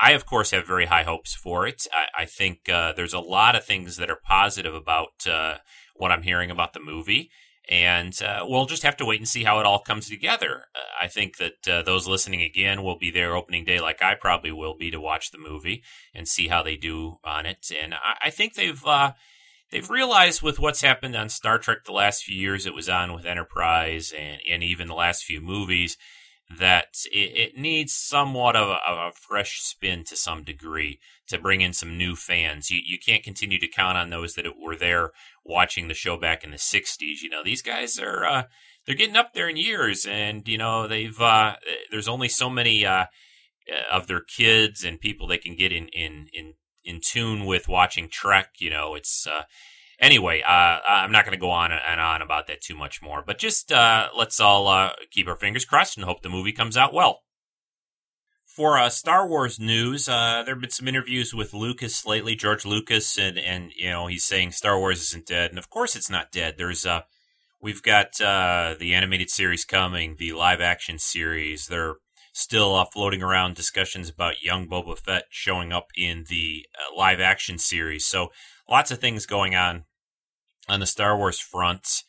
I, 0.00 0.12
of 0.12 0.24
course, 0.24 0.52
have 0.52 0.66
very 0.66 0.86
high 0.86 1.02
hopes 1.02 1.34
for 1.34 1.66
it. 1.66 1.86
I, 1.92 2.22
I 2.22 2.24
think 2.24 2.70
uh, 2.70 2.94
there's 2.94 3.12
a 3.12 3.20
lot 3.20 3.54
of 3.54 3.62
things 3.62 3.98
that 3.98 4.08
are 4.08 4.20
positive 4.24 4.74
about 4.74 5.26
uh, 5.30 5.56
what 5.96 6.10
I'm 6.10 6.22
hearing 6.22 6.50
about 6.50 6.72
the 6.72 6.80
movie 6.80 7.30
and 7.68 8.20
uh, 8.22 8.44
we'll 8.48 8.64
just 8.64 8.82
have 8.82 8.96
to 8.96 9.04
wait 9.04 9.20
and 9.20 9.28
see 9.28 9.44
how 9.44 9.60
it 9.60 9.66
all 9.66 9.78
comes 9.78 10.08
together. 10.08 10.64
Uh, 10.74 11.04
I 11.04 11.08
think 11.08 11.36
that 11.36 11.68
uh, 11.68 11.82
those 11.82 12.08
listening 12.08 12.42
again 12.42 12.82
will 12.82 12.98
be 12.98 13.10
there 13.10 13.36
opening 13.36 13.64
day, 13.64 13.78
like 13.78 14.02
I 14.02 14.14
probably 14.14 14.52
will 14.52 14.76
be, 14.76 14.90
to 14.90 15.00
watch 15.00 15.30
the 15.30 15.38
movie 15.38 15.82
and 16.14 16.26
see 16.26 16.48
how 16.48 16.62
they 16.62 16.76
do 16.76 17.18
on 17.24 17.44
it. 17.44 17.70
And 17.78 17.94
I, 17.94 18.16
I 18.24 18.30
think 18.30 18.54
they've 18.54 18.84
uh, 18.86 19.12
they've 19.70 19.90
realized 19.90 20.40
with 20.40 20.58
what's 20.58 20.80
happened 20.80 21.14
on 21.14 21.28
Star 21.28 21.58
Trek 21.58 21.84
the 21.84 21.92
last 21.92 22.24
few 22.24 22.36
years 22.36 22.64
it 22.64 22.74
was 22.74 22.88
on 22.88 23.12
with 23.12 23.26
Enterprise 23.26 24.12
and 24.18 24.40
and 24.48 24.62
even 24.62 24.88
the 24.88 24.94
last 24.94 25.24
few 25.24 25.40
movies 25.40 25.98
that 26.56 27.04
it, 27.12 27.52
it 27.52 27.58
needs 27.58 27.92
somewhat 27.92 28.56
of 28.56 28.68
a, 28.68 28.78
of 28.88 28.98
a, 28.98 29.12
fresh 29.12 29.60
spin 29.60 30.02
to 30.04 30.16
some 30.16 30.42
degree 30.42 30.98
to 31.26 31.38
bring 31.38 31.60
in 31.60 31.74
some 31.74 31.98
new 31.98 32.16
fans. 32.16 32.70
You 32.70 32.80
you 32.84 32.98
can't 32.98 33.22
continue 33.22 33.58
to 33.58 33.68
count 33.68 33.98
on 33.98 34.10
those 34.10 34.34
that 34.34 34.46
were 34.58 34.76
there 34.76 35.10
watching 35.44 35.88
the 35.88 35.94
show 35.94 36.16
back 36.16 36.42
in 36.42 36.50
the 36.50 36.56
'60s. 36.56 37.20
You 37.22 37.28
know, 37.28 37.42
these 37.44 37.60
guys 37.60 37.98
are 37.98 38.24
uh, 38.24 38.42
they're 38.86 38.94
getting 38.94 39.16
up 39.16 39.34
there 39.34 39.48
in 39.48 39.56
years, 39.58 40.06
and 40.06 40.48
you 40.48 40.56
know 40.56 40.88
they've 40.88 41.20
uh, 41.20 41.56
there's 41.90 42.08
only 42.08 42.28
so 42.28 42.48
many 42.48 42.86
uh, 42.86 43.06
of 43.92 44.06
their 44.06 44.20
kids 44.20 44.84
and 44.84 45.00
people 45.00 45.26
they 45.26 45.38
can 45.38 45.54
get 45.54 45.72
in 45.72 45.88
in 45.88 46.28
in 46.32 46.54
in 46.82 47.00
tune 47.04 47.44
with 47.44 47.68
watching 47.68 48.08
Trek. 48.08 48.52
You 48.58 48.70
know, 48.70 48.94
it's 48.94 49.26
uh, 49.26 49.42
anyway, 49.98 50.42
uh, 50.42 50.78
I'm 50.86 51.12
not 51.12 51.24
going 51.24 51.36
to 51.36 51.40
go 51.40 51.50
on 51.50 51.72
and 51.72 52.00
on 52.00 52.22
about 52.22 52.46
that 52.46 52.60
too 52.60 52.76
much 52.76 53.02
more, 53.02 53.22
but 53.26 53.38
just 53.38 53.72
uh, 53.72 54.08
let's 54.16 54.40
all 54.40 54.68
uh, 54.68 54.92
keep 55.10 55.28
our 55.28 55.36
fingers 55.36 55.64
crossed 55.64 55.96
and 55.96 56.04
hope 56.04 56.22
the 56.22 56.28
movie 56.28 56.52
comes 56.52 56.76
out 56.76 56.94
well. 56.94 57.22
For 58.44 58.76
uh, 58.76 58.88
Star 58.88 59.28
Wars 59.28 59.60
news, 59.60 60.08
uh, 60.08 60.42
there 60.44 60.54
have 60.54 60.60
been 60.60 60.70
some 60.70 60.88
interviews 60.88 61.32
with 61.32 61.54
Lucas 61.54 62.04
lately, 62.04 62.34
George 62.34 62.64
Lucas, 62.64 63.16
and 63.16 63.38
and 63.38 63.70
you 63.76 63.88
know 63.88 64.08
he's 64.08 64.24
saying 64.24 64.50
Star 64.50 64.78
Wars 64.78 65.00
isn't 65.00 65.26
dead, 65.26 65.50
and 65.50 65.58
of 65.58 65.70
course 65.70 65.94
it's 65.94 66.10
not 66.10 66.32
dead. 66.32 66.54
There's 66.58 66.84
uh, 66.84 67.02
we've 67.60 67.82
got 67.82 68.14
the 68.18 68.94
animated 68.94 69.30
series 69.30 69.64
coming, 69.64 70.16
the 70.18 70.32
live 70.32 70.60
action 70.60 70.98
series. 70.98 71.68
They're 71.68 71.96
still 72.32 72.84
floating 72.86 73.22
around 73.22 73.54
discussions 73.54 74.08
about 74.08 74.42
young 74.42 74.68
Boba 74.68 74.98
Fett 74.98 75.24
showing 75.30 75.72
up 75.72 75.88
in 75.96 76.24
the 76.28 76.66
live 76.96 77.20
action 77.20 77.58
series. 77.58 78.06
So 78.06 78.30
lots 78.68 78.90
of 78.90 78.98
things 78.98 79.26
going 79.26 79.54
on 79.54 79.84
on 80.68 80.80
the 80.80 80.86
Star 80.86 81.16
Wars 81.16 81.38
front. 81.38 82.02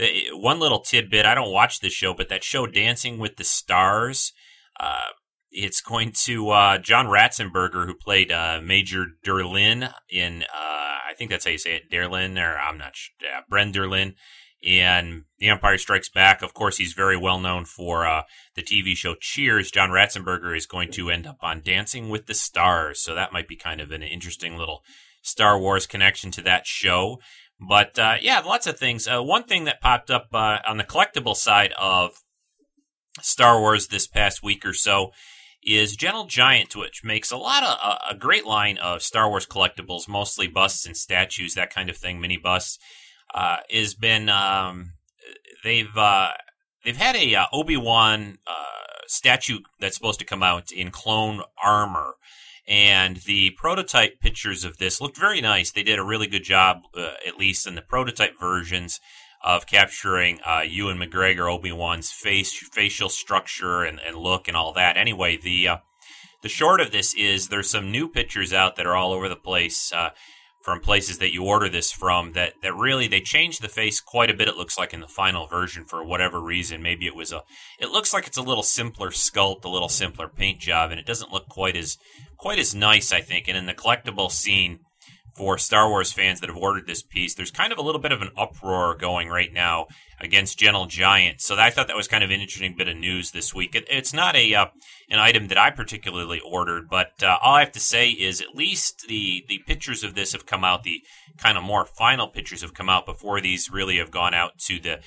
Uh, 0.00 0.06
One 0.32 0.60
little 0.60 0.80
tidbit: 0.80 1.26
I 1.26 1.34
don't 1.34 1.52
watch 1.52 1.80
this 1.80 1.92
show, 1.92 2.14
but 2.14 2.28
that 2.28 2.44
show, 2.44 2.66
Dancing 2.66 3.18
with 3.18 3.36
the 3.36 3.44
Stars, 3.44 4.32
uh, 4.78 5.08
it's 5.50 5.80
going 5.80 6.12
to 6.24 6.50
uh, 6.50 6.78
John 6.78 7.06
Ratzenberger, 7.06 7.86
who 7.86 7.94
played 7.94 8.30
uh, 8.30 8.60
Major 8.62 9.06
Derlin 9.24 9.92
in, 10.10 10.42
uh, 10.42 10.46
I 10.54 11.14
think 11.16 11.30
that's 11.30 11.44
how 11.44 11.50
you 11.50 11.58
say 11.58 11.76
it, 11.76 11.90
Derlin, 11.90 12.38
or 12.38 12.58
I'm 12.58 12.78
not 12.78 12.94
sure, 12.94 13.14
yeah, 13.22 13.40
Bren 13.50 13.72
Derlin. 13.72 14.14
And 14.66 15.24
The 15.38 15.48
Empire 15.48 15.78
Strikes 15.78 16.08
Back, 16.08 16.42
of 16.42 16.54
course, 16.54 16.78
he's 16.78 16.94
very 16.94 17.16
well 17.16 17.38
known 17.38 17.66
for 17.66 18.06
uh, 18.06 18.22
the 18.54 18.62
TV 18.62 18.96
show 18.96 19.14
Cheers. 19.20 19.70
John 19.70 19.90
Ratzenberger 19.90 20.56
is 20.56 20.66
going 20.66 20.90
to 20.92 21.10
end 21.10 21.26
up 21.26 21.36
on 21.40 21.60
Dancing 21.60 22.08
with 22.08 22.26
the 22.26 22.34
Stars, 22.34 23.00
so 23.00 23.14
that 23.14 23.32
might 23.32 23.48
be 23.48 23.56
kind 23.56 23.80
of 23.80 23.92
an 23.92 24.02
interesting 24.02 24.56
little 24.56 24.82
Star 25.26 25.58
Wars 25.58 25.86
connection 25.86 26.30
to 26.32 26.42
that 26.42 26.66
show. 26.66 27.18
But 27.58 27.98
uh, 27.98 28.16
yeah, 28.20 28.40
lots 28.40 28.66
of 28.66 28.78
things. 28.78 29.08
Uh, 29.08 29.22
one 29.22 29.44
thing 29.44 29.64
that 29.64 29.80
popped 29.80 30.10
up 30.10 30.28
uh, 30.32 30.58
on 30.66 30.76
the 30.76 30.84
collectible 30.84 31.34
side 31.34 31.72
of 31.78 32.12
Star 33.22 33.60
Wars 33.60 33.88
this 33.88 34.06
past 34.06 34.42
week 34.42 34.64
or 34.64 34.72
so 34.72 35.10
is 35.62 35.96
Gentle 35.96 36.26
Giant, 36.26 36.76
which 36.76 37.02
makes 37.02 37.30
a 37.32 37.36
lot 37.36 37.64
of 37.64 37.98
a, 38.10 38.16
great 38.16 38.46
line 38.46 38.78
of 38.78 39.02
Star 39.02 39.28
Wars 39.28 39.46
collectibles, 39.46 40.06
mostly 40.08 40.46
busts 40.46 40.86
and 40.86 40.96
statues, 40.96 41.54
that 41.54 41.74
kind 41.74 41.90
of 41.90 41.96
thing, 41.96 42.20
mini 42.20 42.36
busts. 42.36 42.78
Uh, 43.34 43.56
has 43.70 43.94
been 43.94 44.28
um, 44.28 44.92
they've 45.64 45.96
uh, 45.96 46.30
they've 46.84 46.96
had 46.96 47.16
a 47.16 47.34
uh, 47.34 47.46
Obi 47.52 47.76
Wan 47.76 48.38
uh, 48.46 49.00
statue 49.08 49.58
that's 49.80 49.96
supposed 49.96 50.20
to 50.20 50.24
come 50.24 50.42
out 50.42 50.70
in 50.70 50.90
clone 50.90 51.42
armor, 51.62 52.14
and 52.68 53.18
the 53.18 53.50
prototype 53.50 54.20
pictures 54.20 54.64
of 54.64 54.78
this 54.78 55.00
looked 55.00 55.16
very 55.16 55.40
nice. 55.40 55.70
They 55.70 55.82
did 55.82 55.98
a 55.98 56.04
really 56.04 56.26
good 56.26 56.44
job, 56.44 56.82
uh, 56.96 57.12
at 57.26 57.38
least 57.38 57.66
in 57.66 57.74
the 57.74 57.82
prototype 57.82 58.38
versions, 58.38 59.00
of 59.44 59.66
capturing 59.66 60.40
uh, 60.44 60.62
Ewan 60.66 60.98
McGregor, 60.98 61.52
Obi 61.52 61.70
Wan's 61.70 62.10
face, 62.10 62.52
facial 62.72 63.08
structure, 63.08 63.84
and, 63.84 64.00
and 64.00 64.16
look, 64.16 64.48
and 64.48 64.56
all 64.56 64.72
that. 64.72 64.96
Anyway, 64.96 65.36
the 65.36 65.68
uh, 65.68 65.76
the 66.42 66.48
short 66.48 66.80
of 66.80 66.90
this 66.90 67.14
is 67.14 67.48
there's 67.48 67.70
some 67.70 67.90
new 67.90 68.08
pictures 68.08 68.52
out 68.52 68.76
that 68.76 68.86
are 68.86 68.96
all 68.96 69.12
over 69.12 69.28
the 69.28 69.36
place 69.36 69.92
uh, 69.92 70.10
from 70.66 70.80
places 70.80 71.18
that 71.18 71.32
you 71.32 71.44
order 71.44 71.68
this 71.68 71.92
from. 71.92 72.32
That 72.32 72.54
that 72.64 72.74
really 72.74 73.06
they 73.06 73.20
changed 73.20 73.62
the 73.62 73.68
face 73.68 74.00
quite 74.00 74.30
a 74.30 74.34
bit. 74.34 74.48
It 74.48 74.56
looks 74.56 74.76
like 74.76 74.92
in 74.92 74.98
the 74.98 75.06
final 75.06 75.46
version 75.46 75.84
for 75.84 76.02
whatever 76.02 76.40
reason. 76.40 76.82
Maybe 76.82 77.06
it 77.06 77.14
was 77.14 77.30
a. 77.30 77.42
It 77.78 77.90
looks 77.90 78.12
like 78.12 78.26
it's 78.26 78.36
a 78.36 78.42
little 78.42 78.64
simpler 78.64 79.10
sculpt, 79.10 79.64
a 79.64 79.68
little 79.68 79.88
simpler 79.88 80.26
paint 80.26 80.58
job, 80.58 80.90
and 80.90 80.98
it 80.98 81.06
doesn't 81.06 81.32
look 81.32 81.48
quite 81.48 81.76
as 81.76 81.96
quite 82.36 82.58
as 82.58 82.74
nice. 82.74 83.12
I 83.12 83.20
think. 83.20 83.46
And 83.46 83.56
in 83.56 83.66
the 83.66 83.74
collectible 83.74 84.28
scene 84.28 84.80
for 85.36 85.56
Star 85.56 85.88
Wars 85.88 86.12
fans 86.12 86.40
that 86.40 86.50
have 86.50 86.58
ordered 86.58 86.88
this 86.88 87.02
piece, 87.04 87.36
there's 87.36 87.52
kind 87.52 87.72
of 87.72 87.78
a 87.78 87.82
little 87.82 88.00
bit 88.00 88.10
of 88.10 88.20
an 88.20 88.30
uproar 88.36 88.96
going 88.96 89.28
right 89.28 89.52
now 89.52 89.86
against 90.20 90.58
Gentle 90.58 90.86
Giant. 90.86 91.40
So 91.40 91.56
I 91.56 91.70
thought 91.70 91.88
that 91.88 91.96
was 91.96 92.08
kind 92.08 92.24
of 92.24 92.30
an 92.30 92.40
interesting 92.40 92.74
bit 92.76 92.88
of 92.88 92.96
news 92.96 93.30
this 93.30 93.54
week. 93.54 93.74
It, 93.74 93.86
it's 93.90 94.12
not 94.12 94.36
a 94.36 94.54
uh, 94.54 94.66
an 95.10 95.18
item 95.18 95.48
that 95.48 95.58
I 95.58 95.70
particularly 95.70 96.40
ordered, 96.40 96.88
but 96.88 97.22
uh, 97.22 97.38
all 97.42 97.56
I 97.56 97.60
have 97.60 97.72
to 97.72 97.80
say 97.80 98.10
is 98.10 98.40
at 98.40 98.54
least 98.54 99.06
the 99.08 99.44
the 99.48 99.58
pictures 99.66 100.02
of 100.02 100.14
this 100.14 100.32
have 100.32 100.46
come 100.46 100.64
out. 100.64 100.82
The 100.82 101.02
kind 101.38 101.58
of 101.58 101.64
more 101.64 101.84
final 101.84 102.28
pictures 102.28 102.62
have 102.62 102.74
come 102.74 102.88
out 102.88 103.06
before 103.06 103.40
these 103.40 103.70
really 103.70 103.98
have 103.98 104.10
gone 104.10 104.34
out 104.34 104.58
to 104.66 104.78
the 104.80 105.00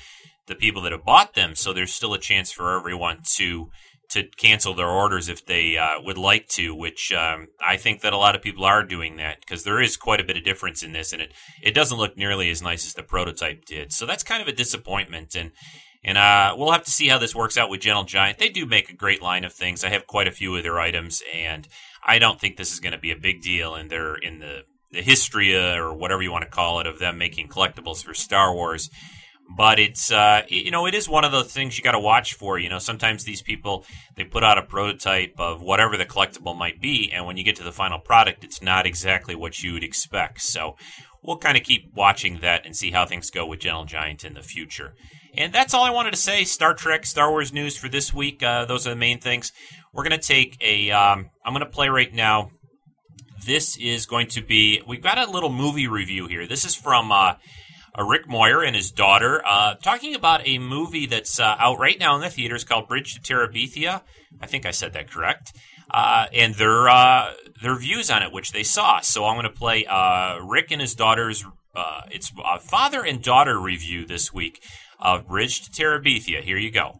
the 0.47 0.55
people 0.55 0.81
that 0.81 0.91
have 0.91 1.05
bought 1.05 1.35
them. 1.35 1.55
So 1.55 1.73
there's 1.73 1.93
still 1.93 2.13
a 2.13 2.19
chance 2.19 2.51
for 2.51 2.77
everyone 2.77 3.19
to 3.35 3.69
to 4.09 4.23
cancel 4.23 4.73
their 4.73 4.89
orders 4.89 5.29
if 5.29 5.45
they 5.45 5.77
uh, 5.77 6.01
would 6.01 6.17
like 6.17 6.47
to, 6.49 6.73
which 6.73 7.11
um, 7.11 7.47
I 7.63 7.77
think 7.77 8.01
that 8.01 8.13
a 8.13 8.17
lot 8.17 8.35
of 8.35 8.41
people 8.41 8.65
are 8.65 8.83
doing 8.83 9.17
that 9.17 9.39
because 9.39 9.63
there 9.63 9.81
is 9.81 9.97
quite 9.97 10.19
a 10.19 10.23
bit 10.23 10.37
of 10.37 10.43
difference 10.43 10.83
in 10.83 10.91
this, 10.91 11.13
and 11.13 11.21
it 11.21 11.33
it 11.61 11.73
doesn't 11.73 11.97
look 11.97 12.17
nearly 12.17 12.49
as 12.49 12.61
nice 12.61 12.85
as 12.85 12.93
the 12.93 13.03
prototype 13.03 13.65
did. 13.65 13.93
So 13.93 14.05
that's 14.05 14.23
kind 14.23 14.41
of 14.41 14.47
a 14.47 14.53
disappointment, 14.53 15.35
and 15.35 15.51
and 16.03 16.17
uh, 16.17 16.55
we'll 16.57 16.71
have 16.71 16.85
to 16.85 16.91
see 16.91 17.07
how 17.07 17.17
this 17.17 17.35
works 17.35 17.57
out 17.57 17.69
with 17.69 17.81
Gentle 17.81 18.03
Giant. 18.03 18.39
They 18.39 18.49
do 18.49 18.65
make 18.65 18.89
a 18.89 18.95
great 18.95 19.21
line 19.21 19.43
of 19.43 19.53
things. 19.53 19.83
I 19.83 19.89
have 19.89 20.07
quite 20.07 20.27
a 20.27 20.31
few 20.31 20.55
of 20.55 20.63
their 20.63 20.79
items, 20.79 21.21
and 21.33 21.67
I 22.03 22.19
don't 22.19 22.39
think 22.39 22.57
this 22.57 22.71
is 22.71 22.79
going 22.79 22.93
to 22.93 22.99
be 22.99 23.11
a 23.11 23.17
big 23.17 23.41
deal 23.41 23.75
in 23.75 23.89
their 23.89 24.15
in 24.15 24.39
the 24.39 24.63
the 24.91 25.01
history 25.01 25.55
uh, 25.55 25.75
or 25.75 25.93
whatever 25.93 26.23
you 26.23 26.31
want 26.31 26.43
to 26.43 26.49
call 26.49 26.79
it 26.79 26.87
of 26.87 26.97
them 26.97 27.17
making 27.17 27.47
collectibles 27.47 28.03
for 28.03 28.15
Star 28.15 28.53
Wars 28.53 28.89
but 29.55 29.79
it's 29.79 30.11
uh, 30.11 30.43
you 30.47 30.71
know 30.71 30.85
it 30.85 30.93
is 30.93 31.09
one 31.09 31.25
of 31.25 31.31
the 31.31 31.43
things 31.43 31.77
you 31.77 31.83
got 31.83 31.93
to 31.93 31.99
watch 31.99 32.33
for. 32.33 32.59
You 32.59 32.69
know, 32.69 32.79
sometimes 32.79 33.23
these 33.23 33.41
people 33.41 33.85
they 34.15 34.23
put 34.23 34.43
out 34.43 34.57
a 34.57 34.61
prototype 34.61 35.35
of 35.37 35.61
whatever 35.61 35.97
the 35.97 36.05
collectible 36.05 36.57
might 36.57 36.81
be, 36.81 37.11
and 37.11 37.25
when 37.25 37.37
you 37.37 37.43
get 37.43 37.55
to 37.57 37.63
the 37.63 37.71
final 37.71 37.99
product, 37.99 38.43
it's 38.43 38.61
not 38.61 38.85
exactly 38.85 39.35
what 39.35 39.63
you 39.63 39.73
would 39.73 39.83
expect. 39.83 40.41
So 40.41 40.75
we'll 41.23 41.37
kind 41.37 41.57
of 41.57 41.63
keep 41.63 41.91
watching 41.95 42.39
that 42.41 42.65
and 42.65 42.75
see 42.75 42.91
how 42.91 43.05
things 43.05 43.29
go 43.29 43.45
with 43.45 43.59
Gentle 43.59 43.85
Giant 43.85 44.23
in 44.23 44.33
the 44.35 44.43
future. 44.43 44.93
And 45.35 45.53
that's 45.53 45.73
all 45.73 45.83
I 45.83 45.91
wanted 45.91 46.11
to 46.11 46.17
say. 46.17 46.43
Star 46.43 46.73
Trek, 46.73 47.05
Star 47.05 47.29
Wars 47.29 47.53
news 47.53 47.77
for 47.77 47.89
this 47.89 48.13
week. 48.13 48.41
Uh, 48.41 48.65
those 48.65 48.87
are 48.87 48.91
the 48.91 48.95
main 48.95 49.19
things. 49.19 49.51
We're 49.93 50.03
gonna 50.03 50.17
take 50.17 50.57
a. 50.61 50.91
Um, 50.91 51.29
I'm 51.43 51.53
gonna 51.53 51.65
play 51.65 51.89
right 51.89 52.13
now. 52.13 52.51
This 53.45 53.77
is 53.77 54.05
going 54.05 54.27
to 54.27 54.41
be. 54.41 54.81
We've 54.87 55.01
got 55.01 55.17
a 55.17 55.29
little 55.29 55.51
movie 55.51 55.87
review 55.87 56.27
here. 56.27 56.45
This 56.45 56.65
is 56.65 56.75
from. 56.75 57.11
Uh, 57.11 57.35
Rick 58.05 58.27
Moyer 58.27 58.63
and 58.63 58.75
his 58.75 58.91
daughter, 58.91 59.41
uh, 59.45 59.75
talking 59.75 60.15
about 60.15 60.47
a 60.47 60.57
movie 60.59 61.05
that's 61.05 61.39
uh, 61.39 61.55
out 61.59 61.79
right 61.79 61.99
now 61.99 62.15
in 62.15 62.21
the 62.21 62.29
theaters 62.29 62.63
called 62.63 62.87
Bridge 62.87 63.15
to 63.15 63.21
Terabithia. 63.21 64.01
I 64.41 64.45
think 64.47 64.65
I 64.65 64.71
said 64.71 64.93
that 64.93 65.09
correct. 65.09 65.55
Uh, 65.91 66.27
and 66.33 66.53
their 66.55 66.87
uh, 66.87 67.33
their 67.61 67.75
views 67.77 68.11
on 68.11 68.21
it, 68.23 68.31
which 68.31 68.51
they 68.51 68.63
saw. 68.63 68.99
So 69.01 69.25
I'm 69.25 69.35
going 69.35 69.43
to 69.43 69.49
play 69.57 69.85
uh, 69.85 70.37
Rick 70.39 70.71
and 70.71 70.79
his 70.81 70.93
daughter's. 70.95 71.43
it's 72.11 72.31
a 72.45 72.59
father 72.59 73.03
and 73.03 73.21
daughter 73.23 73.59
review 73.59 74.05
this 74.05 74.31
week 74.33 74.61
of 74.99 75.27
Bridge 75.27 75.61
to 75.61 75.71
Terabithia. 75.71 76.41
Here 76.41 76.57
you 76.57 76.71
go. 76.71 76.99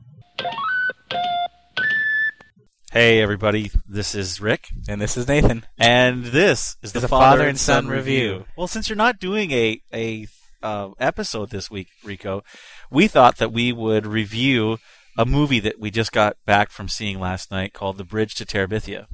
Hey 2.91 3.21
everybody, 3.21 3.69
this 3.87 4.15
is 4.15 4.41
Rick, 4.41 4.69
And 4.87 4.99
this 4.99 5.15
is 5.15 5.27
Nathan. 5.27 5.63
and 5.77 6.25
this 6.25 6.75
is 6.81 6.91
the 6.91 6.99
It's 7.01 7.07
Father, 7.07 7.23
Father 7.23 7.41
and 7.41 7.49
and 7.49 7.59
Son 7.59 7.83
Son 7.83 7.91
review. 7.91 8.31
review. 8.31 8.45
Well, 8.57 8.65
since 8.67 8.89
you're 8.89 8.95
not 8.95 9.19
doing 9.19 9.51
a 9.51 9.79
a 9.93 10.25
uh, 10.61 10.89
episode 10.99 11.49
this 11.49 11.69
week, 11.71 11.87
Rico, 12.03 12.43
we 12.91 13.07
thought 13.07 13.37
that 13.37 13.51
we 13.53 13.71
would 13.71 14.05
review 14.05 14.77
a 15.17 15.25
movie 15.25 15.59
that 15.59 15.79
we 15.79 15.91
just 15.91 16.11
got 16.11 16.37
back 16.45 16.69
from 16.71 16.87
seeing 16.87 17.19
last 17.19 17.51
night 17.51 17.73
called 17.73 17.97
The 17.97 18.03
Bridge 18.03 18.35
to 18.35 18.45
Terabithia. 18.45 19.05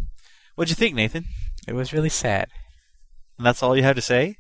What'd 0.55 0.69
you 0.69 0.75
think, 0.75 0.95
Nathan? 0.95 1.25
It 1.67 1.73
was 1.73 1.93
really 1.93 2.09
sad. 2.09 2.47
And 3.37 3.45
that's 3.45 3.61
all 3.63 3.75
you 3.75 3.83
have 3.83 3.95
to 3.95 4.01
say? 4.01 4.37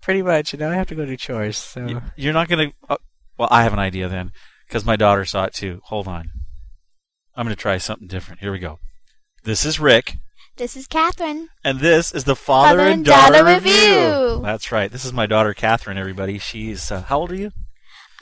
Pretty 0.00 0.22
much, 0.22 0.52
you 0.52 0.58
know, 0.58 0.70
I 0.70 0.74
have 0.74 0.86
to 0.88 0.94
go 0.94 1.06
do 1.06 1.16
chores, 1.16 1.56
so 1.56 1.86
You- 1.86 2.02
You're 2.16 2.32
not 2.34 2.48
going 2.48 2.70
to. 2.70 2.76
Uh, 2.88 2.96
well, 3.38 3.48
I 3.50 3.62
have 3.62 3.72
an 3.72 3.78
idea 3.78 4.08
then, 4.08 4.30
because 4.68 4.84
my 4.84 4.96
daughter 4.96 5.24
saw 5.24 5.44
it 5.44 5.54
too. 5.54 5.80
Hold 5.84 6.06
on. 6.06 6.30
I'm 7.34 7.46
going 7.46 7.56
to 7.56 7.60
try 7.60 7.78
something 7.78 8.06
different. 8.06 8.40
Here 8.40 8.52
we 8.52 8.58
go. 8.60 8.78
This 9.42 9.64
is 9.64 9.80
Rick. 9.80 10.16
This 10.56 10.76
is 10.76 10.86
Catherine. 10.86 11.48
And 11.64 11.80
this 11.80 12.14
is 12.14 12.24
the 12.24 12.36
Father, 12.36 12.78
Father 12.78 12.90
and 12.90 13.04
Daughter, 13.04 13.38
Daughter 13.38 13.54
review. 13.56 13.72
Review. 13.72 14.40
That's 14.44 14.70
right. 14.70 14.90
This 14.90 15.04
is 15.04 15.12
my 15.12 15.26
daughter, 15.26 15.52
Catherine, 15.52 15.98
everybody. 15.98 16.38
She's, 16.38 16.92
uh, 16.92 17.02
how 17.02 17.18
old 17.18 17.32
are 17.32 17.36
you? 17.36 17.50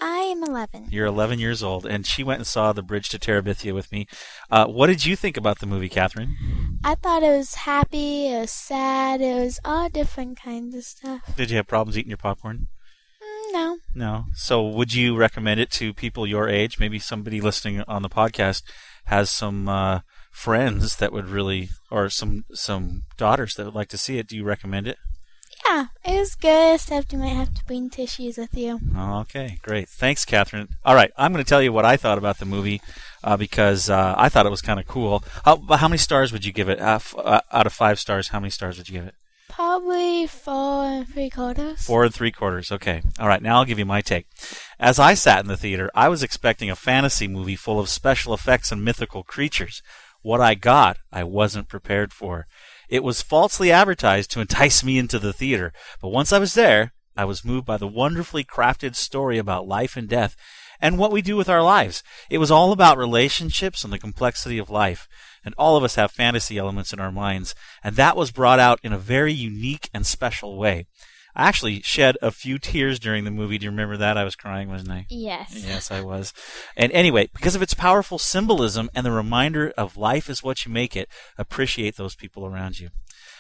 I 0.01 0.17
am 0.35 0.43
11. 0.43 0.89
You're 0.91 1.07
11 1.07 1.41
years 1.41 1.63
old, 1.63 1.85
and 1.85 2.07
she 2.07 2.25
went 2.25 2.39
and 2.39 2.47
saw 2.47 2.73
The 2.73 2.83
Bridge 2.83 3.11
to 3.11 3.19
Terabithia 3.19 3.75
with 3.75 3.93
me. 3.93 4.07
Uh, 4.51 4.65
what 4.65 4.87
did 4.87 5.05
you 5.05 5.15
think 5.15 5.37
about 5.37 5.59
the 5.59 5.67
movie, 5.67 5.91
Catherine? 5.91 6.35
I 6.83 6.95
thought 6.95 7.23
it 7.23 7.37
was 7.37 7.55
happy, 7.55 8.29
it 8.29 8.41
was 8.41 8.51
sad, 8.51 9.21
it 9.21 9.35
was 9.35 9.61
all 9.63 9.91
different 9.91 10.41
kinds 10.41 10.75
of 10.75 10.85
stuff. 10.85 11.37
Did 11.37 11.51
you 11.51 11.59
have 11.59 11.67
problems 11.67 11.99
eating 11.99 12.11
your 12.11 12.17
popcorn? 12.17 12.69
Mm, 13.23 13.53
no. 13.53 13.79
No. 13.95 14.25
So, 14.35 14.67
would 14.67 14.95
you 14.95 15.17
recommend 15.17 15.61
it 15.61 15.71
to 15.73 15.93
people 15.93 16.27
your 16.27 16.49
age? 16.49 16.81
Maybe 16.81 16.99
somebody 16.99 17.43
listening 17.43 17.83
on 17.83 18.01
the 18.01 18.09
podcast 18.09 18.63
has 19.05 19.29
some 19.29 19.69
uh, 19.69 20.01
friends 20.33 20.97
that 20.97 21.13
would 21.13 21.29
really, 21.29 21.69
or 21.91 22.11
some 22.11 22.45
some 22.53 23.03
daughters 23.17 23.55
that 23.55 23.67
would 23.67 23.75
like 23.75 23.89
to 23.91 23.99
see 23.99 24.19
it. 24.19 24.27
Do 24.27 24.37
you 24.37 24.43
recommend 24.45 24.89
it? 24.89 24.97
Yeah, 25.65 25.87
it 26.05 26.19
was 26.19 26.35
good, 26.35 26.75
except 26.75 27.13
you 27.13 27.19
might 27.21 27.29
have 27.29 27.55
to 27.55 27.65
bring 27.67 27.89
tissues 27.89 28.37
with 28.37 28.53
you. 28.57 28.81
Okay, 28.99 29.59
great. 29.63 29.89
Thanks, 29.89 30.25
Catherine. 30.25 30.69
All 30.85 30.97
right, 30.97 31.13
I'm 31.17 31.33
going 31.33 31.45
to 31.45 31.49
tell 31.49 31.63
you 31.63 31.73
what 31.73 31.85
I 31.85 31.97
thought 31.97 32.19
about 32.19 32.39
the 32.39 32.45
movie 32.45 32.81
uh, 33.23 33.37
because 33.37 33.89
uh, 33.89 34.15
I 34.19 34.29
thought 34.29 34.45
it 34.47 34.51
was 34.51 34.61
kind 34.61 34.81
of 34.81 34.89
cool. 34.89 35.23
How, 35.45 35.63
how 35.77 35.87
many 35.87 35.99
stars 35.99 36.33
would 36.33 36.45
you 36.45 36.53
give 36.53 36.69
it? 36.69 36.81
Uh, 36.81 36.97
f- 36.97 37.15
uh, 37.17 37.43
out 37.53 37.67
of 37.67 37.73
five 37.73 38.01
stars, 38.01 38.29
how 38.29 38.41
many 38.41 38.51
stars 38.51 38.77
would 38.77 38.89
you 38.89 38.99
give 38.99 39.07
it? 39.07 39.15
Probably 39.49 40.27
four 40.27 40.85
and 40.85 41.07
three 41.07 41.29
quarters. 41.29 41.83
Four 41.83 42.05
and 42.05 42.15
three 42.15 42.33
quarters. 42.33 42.73
Okay. 42.73 43.03
All 43.19 43.29
right. 43.29 43.43
Now 43.43 43.59
I'll 43.59 43.67
give 43.67 43.79
you 43.79 43.85
my 43.85 44.01
take. 44.01 44.27
As 44.81 44.99
I 44.99 45.13
sat 45.13 45.41
in 45.41 45.47
the 45.47 45.59
theater, 45.59 45.91
I 45.95 46.09
was 46.09 46.23
expecting 46.23 46.71
a 46.71 46.77
fantasy 46.77 47.29
movie 47.29 47.55
full 47.55 47.79
of 47.79 47.91
special 47.91 48.33
effects 48.33 48.73
and 48.73 48.83
mythical 48.83 49.23
creatures. 49.23 49.83
What 50.23 50.41
I 50.41 50.55
got, 50.55 50.99
I 51.13 51.25
wasn't 51.25 51.69
prepared 51.69 52.13
for. 52.13 52.47
It 52.89 53.03
was 53.03 53.23
falsely 53.23 53.73
advertised 53.73 54.31
to 54.33 54.41
entice 54.41 54.85
me 54.85 54.99
into 54.99 55.19
the 55.19 55.33
theater, 55.33 55.73
but 56.01 56.09
once 56.09 56.33
I 56.33 56.39
was 56.39 56.55
there, 56.55 56.93
I 57.17 57.25
was 57.25 57.45
moved 57.45 57.67
by 57.67 57.77
the 57.77 57.89
wonderfully 57.89 58.45
crafted 58.45 58.95
story 58.97 59.37
about 59.37 59.67
life 59.67 59.97
and 59.97 60.09
death 60.09 60.37
and 60.81 60.99
what 60.99 61.13
we 61.13 61.23
do 61.23 61.37
with 61.37 61.49
our 61.49 61.63
lives. 61.63 62.03
It 62.29 62.39
was 62.39 62.51
all 62.51 62.73
about 62.73 62.99
relationships 62.99 63.85
and 63.85 63.93
the 63.93 63.99
complexity 63.99 64.59
of 64.59 64.71
life. 64.71 65.09
And 65.45 65.55
all 65.57 65.77
of 65.77 65.85
us 65.85 65.97
have 65.97 66.11
fantasy 66.11 66.59
elements 66.59 66.93
in 66.93 67.01
our 67.01 67.13
minds, 67.13 67.55
and 67.83 67.97
that 67.97 68.17
was 68.17 68.31
brought 68.31 68.61
out 68.61 68.81
in 68.83 68.93
a 68.93 68.99
very 68.99 69.33
unique 69.33 69.91
and 69.93 70.07
special 70.07 70.57
way. 70.57 70.87
I 71.35 71.49
actually 71.49 71.81
shed 71.83 72.17
a 72.21 72.31
few 72.31 72.59
tears 72.59 72.99
during 72.99 73.25
the 73.25 73.31
movie. 73.31 73.59
Do 73.59 73.65
you 73.65 73.71
remember 73.71 73.97
that? 73.97 74.19
I 74.19 74.25
was 74.25 74.37
crying, 74.37 74.69
wasn't 74.69 74.93
I? 74.93 75.07
Yes. 75.09 75.65
Yes, 75.67 75.91
I 75.91 76.03
was. 76.03 76.35
And 76.77 76.93
anyway, 76.93 77.31
because 77.35 77.55
of 77.55 77.63
its 77.63 77.75
powerful 77.75 78.19
symbolism 78.19 78.91
and 78.95 79.07
the 79.07 79.13
reminder 79.13 79.73
of 79.77 79.97
life 79.97 80.29
is 80.29 80.43
what 80.43 80.67
you 80.67 80.73
make 80.73 80.95
it, 80.97 81.09
appreciate 81.39 81.97
those 81.97 82.15
people 82.15 82.45
around 82.45 82.81
you. 82.81 82.91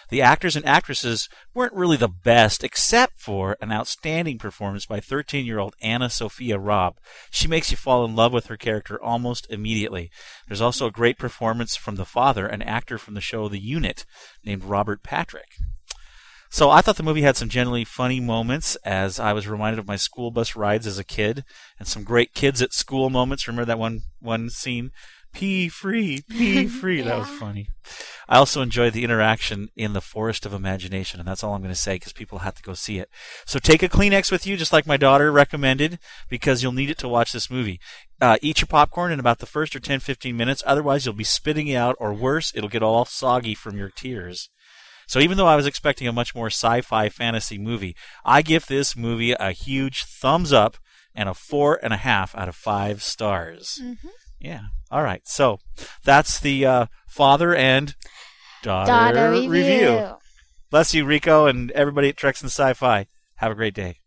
The 0.08 0.22
actors 0.22 0.56
and 0.56 0.66
actresses 0.66 1.28
weren't 1.54 1.72
really 1.72 1.96
the 1.96 2.08
best, 2.08 2.62
except 2.62 3.18
for 3.18 3.56
an 3.62 3.72
outstanding 3.72 4.38
performance 4.38 4.84
by 4.84 5.00
13 5.00 5.46
year 5.46 5.58
old 5.58 5.74
AnnaSophia 5.82 6.58
Robb. 6.60 6.98
She 7.30 7.48
makes 7.48 7.70
you 7.70 7.76
fall 7.76 8.04
in 8.04 8.14
love 8.14 8.32
with 8.32 8.46
her 8.46 8.58
character 8.58 9.02
almost 9.02 9.46
immediately. 9.50 10.10
There's 10.46 10.60
also 10.60 10.86
a 10.86 10.90
great 10.90 11.18
performance 11.18 11.76
from 11.76 11.96
the 11.96 12.04
father, 12.04 12.46
an 12.46 12.62
actor 12.62 12.98
from 12.98 13.14
the 13.14 13.20
show 13.22 13.48
The 13.48 13.58
Unit, 13.58 14.04
named 14.44 14.64
Robert 14.64 15.02
Patrick. 15.02 15.56
So 16.52 16.68
I 16.68 16.82
thought 16.82 16.96
the 16.96 17.02
movie 17.02 17.22
had 17.22 17.38
some 17.38 17.48
generally 17.48 17.82
funny 17.82 18.20
moments 18.20 18.76
as 18.84 19.18
I 19.18 19.32
was 19.32 19.48
reminded 19.48 19.78
of 19.78 19.86
my 19.86 19.96
school 19.96 20.30
bus 20.30 20.54
rides 20.54 20.86
as 20.86 20.98
a 20.98 21.04
kid 21.04 21.44
and 21.78 21.88
some 21.88 22.04
great 22.04 22.34
kids 22.34 22.60
at 22.60 22.74
school 22.74 23.08
moments. 23.08 23.48
Remember 23.48 23.64
that 23.64 23.78
one 23.78 24.02
one 24.20 24.50
scene? 24.50 24.90
Pee 25.32 25.70
free, 25.70 26.20
pee 26.28 26.66
free. 26.80 27.00
That 27.00 27.20
was 27.20 27.28
funny. 27.28 27.68
I 28.28 28.36
also 28.36 28.60
enjoyed 28.60 28.92
the 28.92 29.02
interaction 29.02 29.70
in 29.76 29.94
the 29.94 30.02
Forest 30.02 30.44
of 30.44 30.52
Imagination, 30.52 31.20
and 31.20 31.26
that's 31.26 31.42
all 31.42 31.54
I'm 31.54 31.62
going 31.62 31.72
to 31.72 31.80
say 31.80 31.94
because 31.94 32.12
people 32.12 32.40
have 32.40 32.56
to 32.56 32.62
go 32.62 32.74
see 32.74 32.98
it. 32.98 33.08
So 33.46 33.58
take 33.58 33.82
a 33.82 33.88
Kleenex 33.88 34.30
with 34.30 34.46
you, 34.46 34.58
just 34.58 34.74
like 34.74 34.86
my 34.86 34.98
daughter 34.98 35.32
recommended, 35.32 35.98
because 36.28 36.62
you'll 36.62 36.72
need 36.72 36.90
it 36.90 36.98
to 36.98 37.08
watch 37.08 37.32
this 37.32 37.50
movie. 37.50 37.80
Uh, 38.20 38.36
eat 38.42 38.60
your 38.60 38.68
popcorn 38.68 39.10
in 39.10 39.18
about 39.18 39.38
the 39.38 39.46
first 39.46 39.74
or 39.74 39.80
10, 39.80 40.00
15 40.00 40.36
minutes. 40.36 40.62
Otherwise, 40.66 41.06
you'll 41.06 41.14
be 41.14 41.24
spitting 41.24 41.68
it 41.68 41.76
out, 41.76 41.96
or 41.98 42.12
worse, 42.12 42.52
it'll 42.54 42.68
get 42.68 42.82
all 42.82 43.06
soggy 43.06 43.54
from 43.54 43.78
your 43.78 43.88
tears. 43.88 44.50
So 45.12 45.20
even 45.20 45.36
though 45.36 45.46
I 45.46 45.56
was 45.56 45.66
expecting 45.66 46.08
a 46.08 46.12
much 46.12 46.34
more 46.34 46.46
sci-fi 46.46 47.10
fantasy 47.10 47.58
movie, 47.58 47.94
I 48.24 48.40
give 48.40 48.64
this 48.64 48.96
movie 48.96 49.32
a 49.32 49.52
huge 49.52 50.04
thumbs 50.04 50.54
up 50.54 50.78
and 51.14 51.28
a 51.28 51.34
four 51.34 51.78
and 51.82 51.92
a 51.92 51.98
half 51.98 52.34
out 52.34 52.48
of 52.48 52.56
five 52.56 53.02
stars. 53.02 53.78
Mhm. 53.82 53.98
Yeah. 54.40 54.60
All 54.90 55.02
right. 55.02 55.20
So 55.28 55.58
that's 56.02 56.40
the 56.40 56.64
uh, 56.64 56.86
father 57.06 57.54
and 57.54 57.94
daughter, 58.62 58.90
Daughter 58.90 59.32
review. 59.50 60.16
Bless 60.70 60.94
you, 60.94 61.04
Rico, 61.04 61.44
and 61.44 61.70
everybody 61.72 62.08
at 62.08 62.16
Treks 62.16 62.40
and 62.40 62.50
Sci-Fi. 62.50 63.06
Have 63.34 63.52
a 63.52 63.54
great 63.54 63.74
day. 63.74 63.98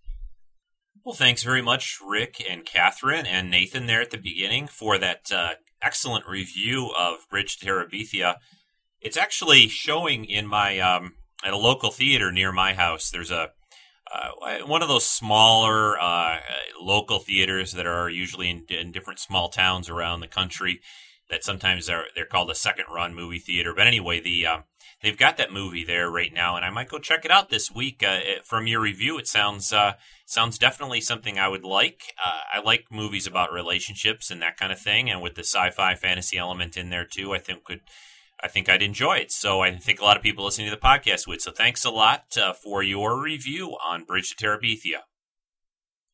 Well, 1.04 1.14
thanks 1.14 1.44
very 1.44 1.62
much, 1.62 2.00
Rick 2.04 2.44
and 2.50 2.66
Catherine 2.66 3.28
and 3.28 3.52
Nathan 3.52 3.86
there 3.86 4.02
at 4.02 4.10
the 4.10 4.18
beginning 4.18 4.66
for 4.66 4.98
that 4.98 5.32
uh, 5.32 5.50
excellent 5.84 6.26
review 6.26 6.92
of 6.98 7.30
Bridge 7.30 7.58
to 7.58 7.66
Terabithia. 7.68 8.38
It's 9.06 9.18
actually 9.18 9.68
showing 9.68 10.26
in 10.26 10.48
my 10.48 10.80
um, 10.80 11.14
at 11.44 11.54
a 11.54 11.58
local 11.58 11.92
theater 11.92 12.32
near 12.32 12.52
my 12.52 12.74
house. 12.74 13.12
There's 13.12 13.30
a 13.30 13.52
uh, 14.12 14.66
one 14.66 14.82
of 14.82 14.88
those 14.88 15.06
smaller 15.06 16.00
uh, 16.00 16.40
local 16.82 17.20
theaters 17.20 17.74
that 17.74 17.86
are 17.86 18.10
usually 18.10 18.50
in, 18.50 18.66
in 18.70 18.92
different 18.92 19.20
small 19.20 19.50
towns 19.50 19.90
around 19.90 20.22
the 20.22 20.28
country. 20.28 20.82
That 21.30 21.44
sometimes 21.44 21.88
are 21.88 22.06
they're 22.16 22.26
called 22.26 22.50
a 22.50 22.56
second 22.56 22.86
run 22.92 23.14
movie 23.14 23.38
theater. 23.38 23.74
But 23.76 23.86
anyway, 23.86 24.22
the 24.22 24.48
um, 24.48 24.64
they've 25.04 25.16
got 25.18 25.38
that 25.38 25.54
movie 25.54 25.86
there 25.86 26.10
right 26.10 26.34
now, 26.34 26.56
and 26.56 26.66
I 26.66 26.72
might 26.72 26.90
go 26.90 26.98
check 26.98 27.26
it 27.26 27.32
out 27.32 27.50
this 27.52 27.72
week. 27.72 28.02
Uh, 28.04 28.22
it- 28.24 28.46
from 28.46 28.66
your 28.66 28.82
review, 28.82 29.20
it 29.20 29.28
sounds 29.28 29.72
uh, 29.72 29.94
sounds 30.26 30.58
definitely 30.58 31.02
something 31.02 31.38
I 31.38 31.48
would 31.48 31.64
like. 31.64 32.02
Uh, 32.24 32.40
I 32.56 32.60
like 32.62 32.86
movies 32.92 33.28
about 33.28 33.54
relationships 33.54 34.32
and 34.32 34.42
that 34.42 34.58
kind 34.58 34.72
of 34.72 34.80
thing, 34.80 35.12
and 35.12 35.22
with 35.22 35.36
the 35.36 35.44
sci-fi 35.44 35.94
fantasy 35.94 36.40
element 36.40 36.76
in 36.76 36.90
there 36.90 37.06
too, 37.06 37.36
I 37.36 37.38
think 37.38 37.64
could 37.64 37.82
I 38.44 38.48
think 38.48 38.70
I'd 38.70 38.82
enjoy 38.82 39.18
it. 39.18 39.32
So 39.32 39.62
I 39.62 39.76
think 39.76 40.00
a 40.00 40.04
lot 40.04 40.18
of 40.18 40.24
people 40.24 40.46
listening 40.46 40.70
to 40.70 40.76
the 40.76 40.82
podcast 40.82 41.28
would. 41.28 41.42
So 41.42 41.52
thanks 41.52 41.86
a 41.86 41.90
lot 41.90 42.24
uh, 42.38 42.54
for 42.54 42.84
your 42.84 43.22
review 43.22 43.78
on 43.86 44.04
Bridge 44.04 44.36
to 44.36 44.46
Terabithia. 44.46 45.02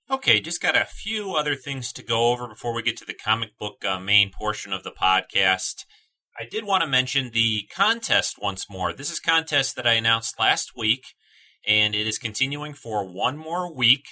Okay, 0.10 0.42
just 0.42 0.62
got 0.62 0.75
a 0.75 0.86
few 0.86 1.36
other 1.36 1.56
things 1.56 1.94
to 1.94 2.04
go 2.04 2.32
over 2.32 2.48
before 2.48 2.74
we 2.74 2.84
get 2.84 2.98
to 2.98 3.06
the 3.06 3.13
comic 3.13 3.58
book 3.58 3.86
uh, 3.86 4.00
main 4.00 4.30
portion 4.30 4.74
of 4.74 4.84
the 4.84 4.92
podcast. 4.92 5.86
I 6.38 6.44
did 6.44 6.66
want 6.66 6.82
to 6.82 6.88
mention 6.88 7.32
the 7.32 7.69
contest 7.74 8.36
once 8.41 8.69
more. 8.69 8.93
This 8.93 9.12
is 9.12 9.19
contest 9.19 9.76
that 9.76 9.88
I 9.88 9.93
announced 9.93 10.39
last 10.39 10.72
week, 10.76 11.04
and 11.67 11.95
it 11.95 12.08
is 12.08 12.17
continuing 12.17 12.74
for 12.74 13.06
one 13.06 13.38
more 13.38 13.74
week. 13.74 14.04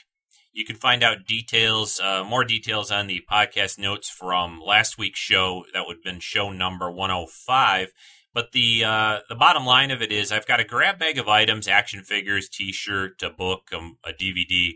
You 0.52 0.66
can 0.66 0.76
find 0.76 1.04
out 1.04 1.26
details, 1.28 2.00
uh, 2.00 2.24
more 2.24 2.44
details 2.44 2.92
on 2.92 3.08
the 3.08 3.22
podcast 3.30 3.78
notes 3.78 4.10
from 4.10 4.60
last 4.60 4.98
week's 4.98 5.20
show. 5.20 5.66
That 5.74 5.86
would 5.86 5.98
have 5.98 6.04
been 6.04 6.20
show 6.20 6.52
number 6.52 6.90
105. 6.90 7.92
But 8.34 8.52
the 8.52 8.84
uh, 8.84 9.20
the 9.28 9.36
bottom 9.36 9.66
line 9.66 9.92
of 9.92 10.02
it 10.02 10.12
is, 10.12 10.32
I've 10.32 10.46
got 10.46 10.60
a 10.60 10.64
grab 10.64 11.00
bag 11.00 11.18
of 11.18 11.28
items, 11.28 11.68
action 11.68 12.04
figures, 12.04 12.48
T-shirt, 12.50 13.22
a 13.24 13.30
book, 13.30 13.70
um, 13.74 13.98
a 14.04 14.12
DVD 14.12 14.74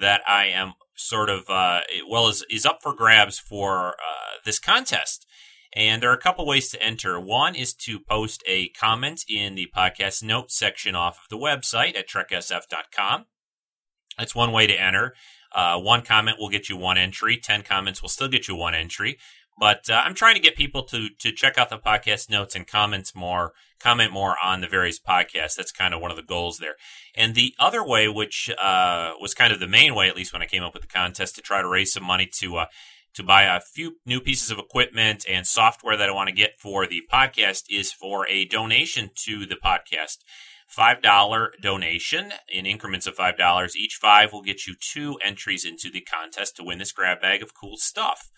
that 0.00 0.22
I 0.28 0.46
am 0.46 0.74
sort 0.96 1.30
of 1.30 1.48
uh, 1.48 1.80
well 2.08 2.28
is 2.28 2.44
is 2.50 2.66
up 2.66 2.80
for 2.82 2.94
grabs 2.94 3.38
for 3.38 3.90
uh, 3.90 4.38
this 4.44 4.58
contest. 4.58 5.26
And 5.72 6.02
there 6.02 6.10
are 6.10 6.14
a 6.14 6.20
couple 6.20 6.46
ways 6.46 6.68
to 6.70 6.82
enter. 6.82 7.20
One 7.20 7.54
is 7.54 7.74
to 7.74 8.00
post 8.00 8.42
a 8.46 8.70
comment 8.70 9.24
in 9.28 9.54
the 9.54 9.68
podcast 9.74 10.22
notes 10.22 10.58
section 10.58 10.96
off 10.96 11.20
of 11.22 11.28
the 11.30 11.38
website 11.38 11.96
at 11.96 12.08
treksf.com. 12.08 13.26
That's 14.20 14.34
one 14.34 14.52
way 14.52 14.66
to 14.66 14.74
enter. 14.74 15.14
Uh, 15.52 15.80
one 15.80 16.02
comment 16.02 16.38
will 16.38 16.50
get 16.50 16.68
you 16.68 16.76
one 16.76 16.98
entry. 16.98 17.38
Ten 17.38 17.62
comments 17.62 18.02
will 18.02 18.10
still 18.10 18.28
get 18.28 18.46
you 18.46 18.54
one 18.54 18.74
entry. 18.74 19.18
But 19.58 19.90
uh, 19.90 20.02
I'm 20.04 20.14
trying 20.14 20.36
to 20.36 20.40
get 20.40 20.56
people 20.56 20.84
to 20.84 21.08
to 21.18 21.32
check 21.32 21.58
out 21.58 21.70
the 21.70 21.78
podcast 21.78 22.30
notes 22.30 22.54
and 22.54 22.66
comments 22.66 23.14
more, 23.14 23.52
comment 23.78 24.12
more 24.12 24.36
on 24.42 24.60
the 24.60 24.68
various 24.68 25.00
podcasts. 25.00 25.56
That's 25.56 25.72
kind 25.72 25.92
of 25.92 26.00
one 26.00 26.10
of 26.10 26.16
the 26.16 26.22
goals 26.22 26.58
there. 26.58 26.76
And 27.16 27.34
the 27.34 27.54
other 27.58 27.84
way, 27.84 28.08
which 28.08 28.50
uh, 28.58 29.12
was 29.20 29.34
kind 29.34 29.52
of 29.52 29.60
the 29.60 29.66
main 29.66 29.94
way, 29.94 30.08
at 30.08 30.16
least 30.16 30.32
when 30.32 30.42
I 30.42 30.46
came 30.46 30.62
up 30.62 30.74
with 30.74 30.82
the 30.82 30.88
contest, 30.88 31.34
to 31.36 31.42
try 31.42 31.62
to 31.62 31.68
raise 31.68 31.92
some 31.92 32.04
money 32.04 32.28
to 32.40 32.58
uh, 32.58 32.66
to 33.14 33.22
buy 33.22 33.42
a 33.42 33.60
few 33.60 33.96
new 34.06 34.20
pieces 34.20 34.50
of 34.50 34.58
equipment 34.58 35.26
and 35.28 35.46
software 35.46 35.96
that 35.96 36.08
I 36.08 36.12
want 36.12 36.28
to 36.28 36.34
get 36.34 36.58
for 36.58 36.86
the 36.86 37.02
podcast, 37.12 37.64
is 37.70 37.92
for 37.92 38.26
a 38.28 38.44
donation 38.44 39.10
to 39.24 39.46
the 39.46 39.56
podcast. 39.56 40.18
$5 40.76 41.48
donation 41.60 42.32
in 42.48 42.66
increments 42.66 43.06
of 43.06 43.16
$5. 43.16 43.76
Each 43.76 43.98
five 44.00 44.32
will 44.32 44.42
get 44.42 44.66
you 44.66 44.74
two 44.80 45.18
entries 45.24 45.64
into 45.64 45.90
the 45.90 46.00
contest 46.00 46.56
to 46.56 46.64
win 46.64 46.78
this 46.78 46.92
grab 46.92 47.20
bag 47.20 47.42
of 47.42 47.54
cool 47.54 47.76
stuff. 47.76 48.30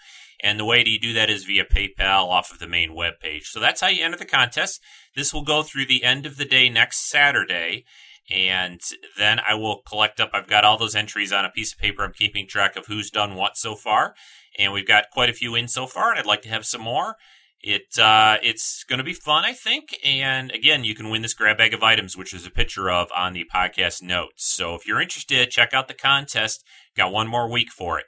And 0.42 0.58
the 0.58 0.64
way 0.64 0.82
to 0.82 0.98
do 0.98 1.12
that 1.12 1.30
is 1.30 1.44
via 1.44 1.64
PayPal 1.64 2.26
off 2.26 2.50
of 2.50 2.58
the 2.58 2.66
main 2.66 2.90
webpage. 2.90 3.44
So 3.44 3.60
that's 3.60 3.80
how 3.80 3.88
you 3.88 4.04
enter 4.04 4.16
the 4.16 4.24
contest. 4.24 4.80
This 5.14 5.32
will 5.32 5.44
go 5.44 5.62
through 5.62 5.86
the 5.86 6.02
end 6.02 6.26
of 6.26 6.36
the 6.36 6.44
day 6.44 6.68
next 6.68 7.08
Saturday. 7.08 7.84
And 8.30 8.80
then 9.18 9.40
I 9.46 9.54
will 9.54 9.82
collect 9.86 10.20
up. 10.20 10.30
I've 10.32 10.48
got 10.48 10.64
all 10.64 10.78
those 10.78 10.96
entries 10.96 11.32
on 11.32 11.44
a 11.44 11.50
piece 11.50 11.72
of 11.72 11.78
paper. 11.78 12.02
I'm 12.02 12.12
keeping 12.12 12.48
track 12.48 12.76
of 12.76 12.86
who's 12.86 13.10
done 13.10 13.34
what 13.34 13.56
so 13.56 13.74
far. 13.74 14.14
And 14.58 14.72
we've 14.72 14.86
got 14.86 15.10
quite 15.10 15.30
a 15.30 15.34
few 15.34 15.54
in 15.54 15.68
so 15.68 15.86
far, 15.86 16.10
and 16.10 16.18
I'd 16.18 16.26
like 16.26 16.42
to 16.42 16.48
have 16.48 16.66
some 16.66 16.82
more. 16.82 17.16
It 17.62 17.96
uh, 17.96 18.38
it's 18.42 18.82
going 18.84 18.98
to 18.98 19.04
be 19.04 19.12
fun, 19.12 19.44
I 19.44 19.52
think. 19.52 19.96
And 20.04 20.50
again, 20.50 20.82
you 20.82 20.94
can 20.94 21.10
win 21.10 21.22
this 21.22 21.34
grab 21.34 21.58
bag 21.58 21.72
of 21.72 21.82
items, 21.82 22.16
which 22.16 22.34
is 22.34 22.44
a 22.44 22.50
picture 22.50 22.90
of 22.90 23.08
on 23.16 23.34
the 23.34 23.44
podcast 23.44 24.02
notes. 24.02 24.52
So 24.52 24.74
if 24.74 24.86
you're 24.86 25.00
interested, 25.00 25.50
check 25.50 25.72
out 25.72 25.86
the 25.86 25.94
contest. 25.94 26.64
Got 26.96 27.12
one 27.12 27.28
more 27.28 27.48
week 27.48 27.70
for 27.70 27.98
it. 28.00 28.06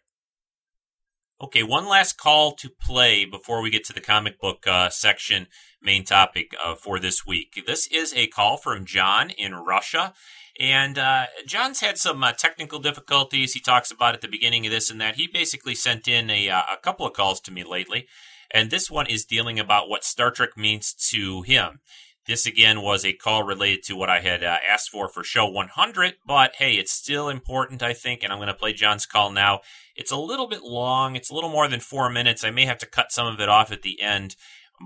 Okay, 1.41 1.63
one 1.63 1.89
last 1.89 2.17
call 2.17 2.53
to 2.53 2.71
play 2.71 3.25
before 3.25 3.61
we 3.61 3.71
get 3.71 3.85
to 3.85 3.93
the 3.93 4.01
comic 4.01 4.41
book 4.41 4.67
uh, 4.67 4.89
section 4.89 5.47
main 5.83 6.05
topic 6.05 6.55
uh, 6.65 6.75
for 6.75 6.99
this 6.99 7.27
week. 7.27 7.63
This 7.67 7.87
is 7.89 8.15
a 8.15 8.27
call 8.29 8.57
from 8.57 8.85
John 8.85 9.31
in 9.31 9.55
Russia. 9.55 10.15
And 10.59 10.99
uh, 10.99 11.27
John's 11.47 11.81
had 11.81 11.99
some 11.99 12.23
uh, 12.23 12.33
technical 12.33 12.79
difficulties. 12.79 13.53
He 13.53 13.61
talks 13.61 13.91
about 13.91 14.15
at 14.15 14.21
the 14.21 14.29
beginning 14.29 14.65
of 14.67 14.73
this 14.73 14.91
and 14.91 15.01
that. 15.01 15.17
He 15.17 15.27
basically 15.27 15.75
sent 15.75 16.07
in 16.07 16.31
a, 16.31 16.49
uh, 16.49 16.63
a 16.73 16.77
couple 16.77 17.07
of 17.07 17.13
calls 17.13 17.41
to 17.43 17.53
me 17.53 17.65
lately. 17.65 18.07
And 18.51 18.71
this 18.71 18.91
one 18.91 19.07
is 19.07 19.25
dealing 19.25 19.59
about 19.59 19.89
what 19.89 20.05
Star 20.05 20.31
Trek 20.31 20.57
means 20.57 20.95
to 21.11 21.43
him. 21.43 21.81
This 22.27 22.47
again 22.47 22.81
was 22.81 23.05
a 23.05 23.13
call 23.13 23.43
related 23.43 23.83
to 23.85 23.97
what 23.97 24.09
I 24.09 24.21
had 24.21 24.43
uh, 24.43 24.57
asked 24.67 24.89
for 24.89 25.11
for 25.11 25.23
show 25.23 25.47
100, 25.47 26.15
but 26.27 26.55
hey, 26.57 26.75
it's 26.75 26.93
still 26.93 27.29
important, 27.29 27.83
I 27.83 27.93
think, 27.93 28.23
and 28.23 28.33
I'm 28.33 28.39
going 28.39 28.49
to 28.49 28.55
play 28.55 28.73
John's 28.73 29.05
call 29.05 29.31
now. 29.31 29.61
It's 29.95 30.11
a 30.11 30.17
little 30.17 30.49
bit 30.49 30.63
long, 30.63 31.17
it's 31.17 31.31
a 31.31 31.35
little 31.35 31.51
more 31.51 31.69
than 31.69 31.81
four 31.81 32.09
minutes. 32.09 32.43
I 32.43 32.51
may 32.51 32.65
have 32.65 32.79
to 32.79 32.87
cut 32.87 33.13
some 33.13 33.27
of 33.27 33.41
it 33.41 33.51
off 33.51 33.71
at 33.71 33.83
the 33.83 34.01
end, 34.01 34.37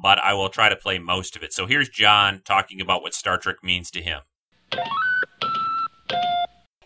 but 0.02 0.18
I 0.18 0.34
will 0.34 0.48
try 0.48 0.68
to 0.68 0.74
play 0.74 0.98
most 0.98 1.36
of 1.36 1.44
it. 1.44 1.52
So 1.52 1.66
here's 1.66 1.88
John 1.88 2.42
talking 2.44 2.80
about 2.80 3.02
what 3.02 3.14
Star 3.14 3.38
Trek 3.38 3.62
means 3.62 3.92
to 3.92 4.02
him. 4.02 4.22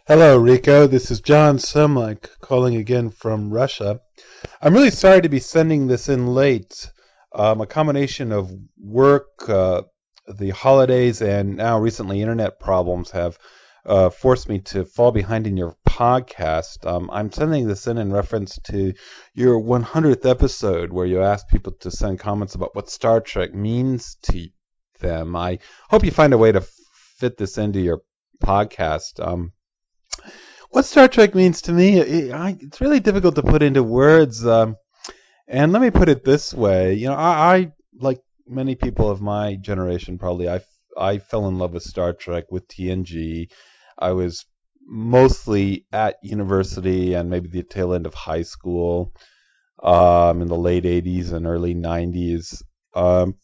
Hello, 0.08 0.36
Rico. 0.36 0.88
This 0.88 1.12
is 1.12 1.20
John 1.20 1.58
Semlik 1.58 2.28
calling 2.40 2.74
again 2.74 3.10
from 3.10 3.52
Russia. 3.52 4.00
I'm 4.60 4.74
really 4.74 4.90
sorry 4.90 5.22
to 5.22 5.28
be 5.28 5.38
sending 5.38 5.86
this 5.86 6.08
in 6.08 6.26
late. 6.26 6.90
Um, 7.32 7.60
a 7.60 7.68
combination 7.68 8.32
of 8.32 8.50
work, 8.76 9.48
uh, 9.48 9.82
the 10.26 10.50
holidays, 10.50 11.22
and 11.22 11.56
now 11.56 11.78
recently 11.78 12.20
internet 12.20 12.58
problems 12.58 13.12
have 13.12 13.38
uh, 13.86 14.10
forced 14.10 14.48
me 14.48 14.58
to 14.62 14.84
fall 14.84 15.12
behind 15.12 15.46
in 15.46 15.56
your 15.56 15.76
podcast. 15.88 16.84
Um, 16.84 17.08
I'm 17.12 17.30
sending 17.30 17.68
this 17.68 17.86
in 17.86 17.96
in 17.96 18.12
reference 18.12 18.58
to 18.70 18.94
your 19.34 19.62
100th 19.62 20.28
episode 20.28 20.92
where 20.92 21.06
you 21.06 21.22
asked 21.22 21.46
people 21.46 21.74
to 21.78 21.92
send 21.92 22.18
comments 22.18 22.56
about 22.56 22.74
what 22.74 22.90
Star 22.90 23.20
Trek 23.20 23.54
means 23.54 24.16
to 24.22 24.48
them. 24.98 25.36
I 25.36 25.60
hope 25.90 26.04
you 26.04 26.10
find 26.10 26.32
a 26.32 26.38
way 26.38 26.50
to 26.50 26.66
fit 27.18 27.36
this 27.36 27.56
into 27.56 27.78
your 27.78 28.02
podcast. 28.42 29.24
Um, 29.24 29.52
what 30.72 30.86
Star 30.86 31.06
Trek 31.06 31.34
means 31.34 31.62
to 31.62 31.72
me, 31.72 31.98
it, 31.98 32.32
I, 32.32 32.56
it's 32.58 32.80
really 32.80 33.00
difficult 33.00 33.36
to 33.36 33.42
put 33.42 33.62
into 33.62 33.82
words. 33.82 34.44
Um, 34.44 34.76
and 35.46 35.70
let 35.70 35.82
me 35.82 35.90
put 35.90 36.08
it 36.08 36.24
this 36.24 36.52
way: 36.52 36.94
you 36.94 37.08
know, 37.08 37.14
I, 37.14 37.56
I 37.56 37.72
like 37.98 38.20
many 38.46 38.74
people 38.74 39.10
of 39.10 39.20
my 39.20 39.56
generation, 39.56 40.18
probably 40.18 40.48
I 40.48 40.60
I 40.96 41.18
fell 41.18 41.46
in 41.48 41.58
love 41.58 41.72
with 41.72 41.82
Star 41.82 42.12
Trek 42.12 42.50
with 42.50 42.66
TNG. 42.68 43.50
I 43.98 44.12
was 44.12 44.46
mostly 44.84 45.86
at 45.92 46.16
university 46.22 47.14
and 47.14 47.30
maybe 47.30 47.48
the 47.48 47.62
tail 47.62 47.92
end 47.94 48.06
of 48.06 48.14
high 48.14 48.42
school 48.42 49.12
um, 49.82 50.42
in 50.42 50.48
the 50.48 50.56
late 50.56 50.84
80s 50.84 51.32
and 51.32 51.46
early 51.46 51.74
90s. 51.74 52.62
Um, 52.94 53.36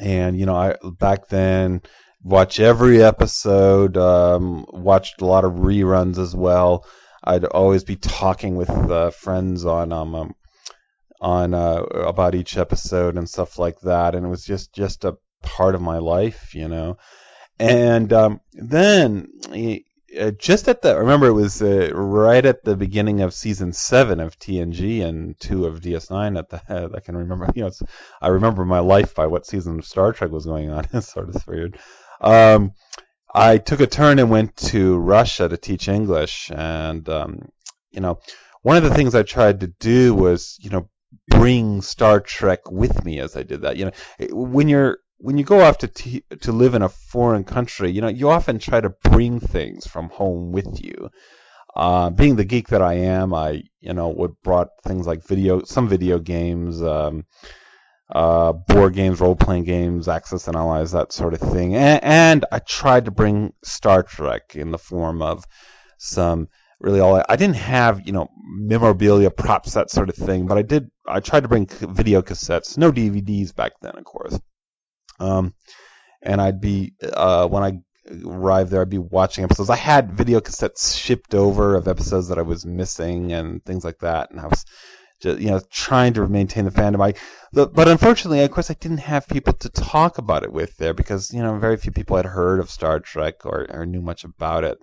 and, 0.00 0.38
you 0.38 0.46
know, 0.46 0.56
I 0.56 0.76
back 0.98 1.28
then 1.28 1.82
watch 2.22 2.60
every 2.60 3.02
episode, 3.02 3.96
um, 3.96 4.66
watched 4.68 5.20
a 5.20 5.26
lot 5.26 5.44
of 5.44 5.52
reruns 5.52 6.18
as 6.18 6.34
well. 6.34 6.86
I'd 7.24 7.44
always 7.44 7.84
be 7.84 7.96
talking 7.96 8.56
with 8.56 8.70
uh, 8.70 9.10
friends 9.10 9.64
on 9.64 9.92
um, 9.92 10.14
um 10.14 10.34
on 11.20 11.54
uh, 11.54 11.82
about 11.82 12.34
each 12.34 12.56
episode 12.56 13.16
and 13.16 13.28
stuff 13.28 13.58
like 13.58 13.80
that, 13.80 14.14
and 14.14 14.26
it 14.26 14.28
was 14.28 14.44
just 14.44 14.72
just 14.72 15.04
a 15.04 15.16
part 15.42 15.74
of 15.74 15.80
my 15.80 15.98
life, 15.98 16.54
you 16.54 16.68
know. 16.68 16.96
And 17.60 18.12
um, 18.12 18.40
then 18.52 19.28
uh, 20.18 20.30
just 20.32 20.68
at 20.68 20.82
the, 20.82 20.98
remember 20.98 21.26
it 21.28 21.32
was 21.32 21.62
uh, 21.62 21.90
right 21.94 22.44
at 22.44 22.64
the 22.64 22.76
beginning 22.76 23.22
of 23.22 23.32
season 23.32 23.72
seven 23.72 24.20
of 24.20 24.38
TNG 24.38 25.04
and 25.04 25.38
two 25.38 25.66
of 25.66 25.80
DS9 25.80 26.38
at 26.38 26.48
the 26.48 26.58
head. 26.58 26.90
I 26.96 27.00
can 27.00 27.16
remember, 27.16 27.50
you 27.54 27.62
know, 27.62 27.70
I 28.20 28.28
remember 28.28 28.64
my 28.64 28.80
life 28.80 29.14
by 29.14 29.26
what 29.26 29.46
season 29.46 29.78
of 29.78 29.84
Star 29.84 30.12
Trek 30.12 30.30
was 30.30 30.46
going 30.46 30.70
on. 30.70 30.86
it's 30.92 31.12
sort 31.12 31.34
of 31.34 31.46
weird. 31.46 31.78
Um, 32.22 32.72
I 33.34 33.58
took 33.58 33.80
a 33.80 33.86
turn 33.86 34.18
and 34.18 34.30
went 34.30 34.56
to 34.68 34.98
Russia 34.98 35.48
to 35.48 35.56
teach 35.56 35.88
English, 35.88 36.50
and 36.54 37.08
um, 37.08 37.48
you 37.90 38.00
know, 38.00 38.20
one 38.62 38.76
of 38.76 38.82
the 38.82 38.94
things 38.94 39.14
I 39.14 39.22
tried 39.22 39.60
to 39.60 39.66
do 39.80 40.14
was, 40.14 40.56
you 40.60 40.70
know, 40.70 40.88
bring 41.28 41.82
Star 41.82 42.20
Trek 42.20 42.70
with 42.70 43.04
me 43.04 43.20
as 43.20 43.36
I 43.36 43.42
did 43.42 43.62
that. 43.62 43.76
You 43.76 43.86
know, 43.86 43.92
when 44.30 44.68
you're 44.68 44.98
when 45.18 45.38
you 45.38 45.44
go 45.44 45.60
off 45.60 45.78
to 45.78 45.88
t- 45.88 46.24
to 46.40 46.52
live 46.52 46.74
in 46.74 46.82
a 46.82 46.88
foreign 46.88 47.44
country, 47.44 47.90
you 47.90 48.00
know, 48.00 48.08
you 48.08 48.28
often 48.28 48.58
try 48.58 48.80
to 48.80 48.90
bring 49.04 49.40
things 49.40 49.86
from 49.86 50.08
home 50.10 50.52
with 50.52 50.82
you. 50.84 51.10
Uh, 51.74 52.10
being 52.10 52.36
the 52.36 52.44
geek 52.44 52.68
that 52.68 52.82
I 52.82 52.94
am, 52.94 53.32
I 53.32 53.62
you 53.80 53.94
know 53.94 54.08
would 54.10 54.34
brought 54.42 54.68
things 54.84 55.06
like 55.06 55.26
video, 55.26 55.62
some 55.64 55.88
video 55.88 56.18
games, 56.18 56.82
um, 56.82 57.24
uh, 58.12 58.52
board 58.52 58.94
games, 58.94 59.20
role 59.20 59.34
playing 59.34 59.64
games, 59.64 60.06
Axis 60.06 60.46
and 60.46 60.56
Allies, 60.56 60.92
that 60.92 61.12
sort 61.12 61.34
of 61.34 61.40
thing, 61.40 61.74
and, 61.74 62.02
and, 62.04 62.44
I 62.52 62.58
tried 62.58 63.06
to 63.06 63.10
bring 63.10 63.54
Star 63.64 64.02
Trek 64.02 64.54
in 64.54 64.70
the 64.70 64.78
form 64.78 65.22
of 65.22 65.44
some 65.98 66.48
really 66.78 67.00
all 67.00 67.16
I, 67.16 67.24
I 67.28 67.36
didn't 67.36 67.56
have 67.56 68.06
you 68.06 68.12
know 68.12 68.28
memorabilia, 68.44 69.30
props, 69.30 69.74
that 69.74 69.90
sort 69.90 70.10
of 70.10 70.16
thing, 70.16 70.46
but 70.46 70.58
I 70.58 70.62
did. 70.62 70.90
I 71.06 71.20
tried 71.20 71.44
to 71.44 71.48
bring 71.48 71.66
video 71.66 72.20
cassettes, 72.20 72.76
no 72.76 72.92
DVDs 72.92 73.54
back 73.54 73.72
then, 73.80 73.96
of 73.96 74.04
course. 74.04 74.38
Um, 75.18 75.54
and 76.20 76.40
I'd 76.40 76.60
be 76.60 76.94
uh, 77.02 77.48
when 77.48 77.62
I 77.62 77.78
arrived 78.26 78.70
there, 78.70 78.82
I'd 78.82 78.90
be 78.90 78.98
watching 78.98 79.44
episodes. 79.44 79.70
I 79.70 79.76
had 79.76 80.12
video 80.12 80.40
cassettes 80.40 80.98
shipped 80.98 81.34
over 81.34 81.76
of 81.76 81.88
episodes 81.88 82.28
that 82.28 82.38
I 82.38 82.42
was 82.42 82.66
missing 82.66 83.32
and 83.32 83.64
things 83.64 83.84
like 83.84 84.00
that, 84.00 84.30
and 84.30 84.40
I 84.40 84.48
was 84.48 84.64
just 85.22 85.40
you 85.40 85.50
know 85.50 85.60
trying 85.70 86.14
to 86.14 86.26
maintain 86.26 86.64
the 86.64 86.70
fandom. 86.70 87.02
I, 87.04 87.14
but 87.52 87.88
unfortunately, 87.88 88.40
of 88.40 88.50
course, 88.50 88.70
I 88.70 88.74
didn't 88.74 88.98
have 88.98 89.28
people 89.28 89.52
to 89.54 89.68
talk 89.68 90.18
about 90.18 90.42
it 90.42 90.52
with 90.52 90.76
there 90.76 90.94
because 90.94 91.32
you 91.32 91.42
know 91.42 91.58
very 91.58 91.76
few 91.76 91.92
people 91.92 92.16
had 92.16 92.26
heard 92.26 92.60
of 92.60 92.70
Star 92.70 93.00
Trek 93.00 93.46
or, 93.46 93.66
or 93.70 93.86
knew 93.86 94.02
much 94.02 94.24
about 94.24 94.64
it. 94.64 94.78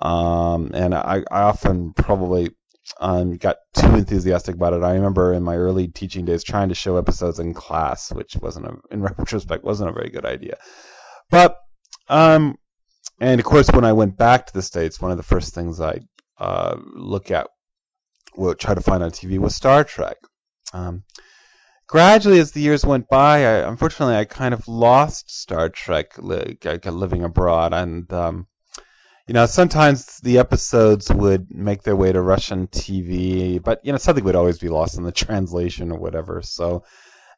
Um, 0.00 0.72
and 0.74 0.94
I, 0.94 1.22
I 1.30 1.42
often 1.42 1.92
probably 1.92 2.50
um, 3.00 3.36
got 3.36 3.56
too 3.74 3.94
enthusiastic 3.94 4.56
about 4.56 4.72
it. 4.72 4.82
I 4.82 4.94
remember 4.94 5.32
in 5.32 5.42
my 5.42 5.56
early 5.56 5.88
teaching 5.88 6.24
days 6.24 6.42
trying 6.42 6.70
to 6.70 6.74
show 6.74 6.96
episodes 6.96 7.38
in 7.38 7.54
class, 7.54 8.12
which 8.12 8.36
wasn't, 8.36 8.66
a, 8.66 8.76
in 8.90 9.02
retrospect, 9.18 9.64
wasn't 9.64 9.90
a 9.90 9.92
very 9.92 10.10
good 10.10 10.24
idea. 10.26 10.56
But, 11.30 11.56
um, 12.08 12.56
and 13.20 13.40
of 13.40 13.46
course, 13.46 13.70
when 13.70 13.84
I 13.84 13.92
went 13.92 14.16
back 14.16 14.46
to 14.46 14.52
the 14.52 14.62
states, 14.62 15.00
one 15.00 15.12
of 15.12 15.16
the 15.16 15.22
first 15.22 15.54
things 15.54 15.80
I 15.80 16.00
uh, 16.38 16.76
look 16.94 17.30
at, 17.30 17.48
well, 18.36 18.54
try 18.54 18.74
to 18.74 18.80
find 18.80 19.02
on 19.02 19.10
TV 19.10 19.38
was 19.38 19.54
Star 19.54 19.84
Trek. 19.84 20.16
Um, 20.72 21.04
gradually, 21.86 22.38
as 22.38 22.52
the 22.52 22.60
years 22.60 22.84
went 22.84 23.08
by, 23.08 23.44
I, 23.44 23.68
unfortunately, 23.68 24.16
I 24.16 24.24
kind 24.24 24.54
of 24.54 24.68
lost 24.68 25.30
Star 25.30 25.68
Trek 25.68 26.18
li- 26.18 26.58
living 26.84 27.24
abroad, 27.24 27.74
and 27.74 28.10
um, 28.12 28.46
you 29.26 29.34
know, 29.34 29.46
sometimes 29.46 30.18
the 30.18 30.38
episodes 30.38 31.12
would 31.12 31.54
make 31.54 31.82
their 31.82 31.96
way 31.96 32.12
to 32.12 32.20
Russian 32.20 32.66
TV, 32.66 33.62
but 33.62 33.80
you 33.84 33.92
know, 33.92 33.98
something 33.98 34.24
would 34.24 34.36
always 34.36 34.58
be 34.58 34.68
lost 34.68 34.98
in 34.98 35.04
the 35.04 35.12
translation 35.24 35.92
or 35.92 35.98
whatever. 35.98 36.42
So 36.42 36.84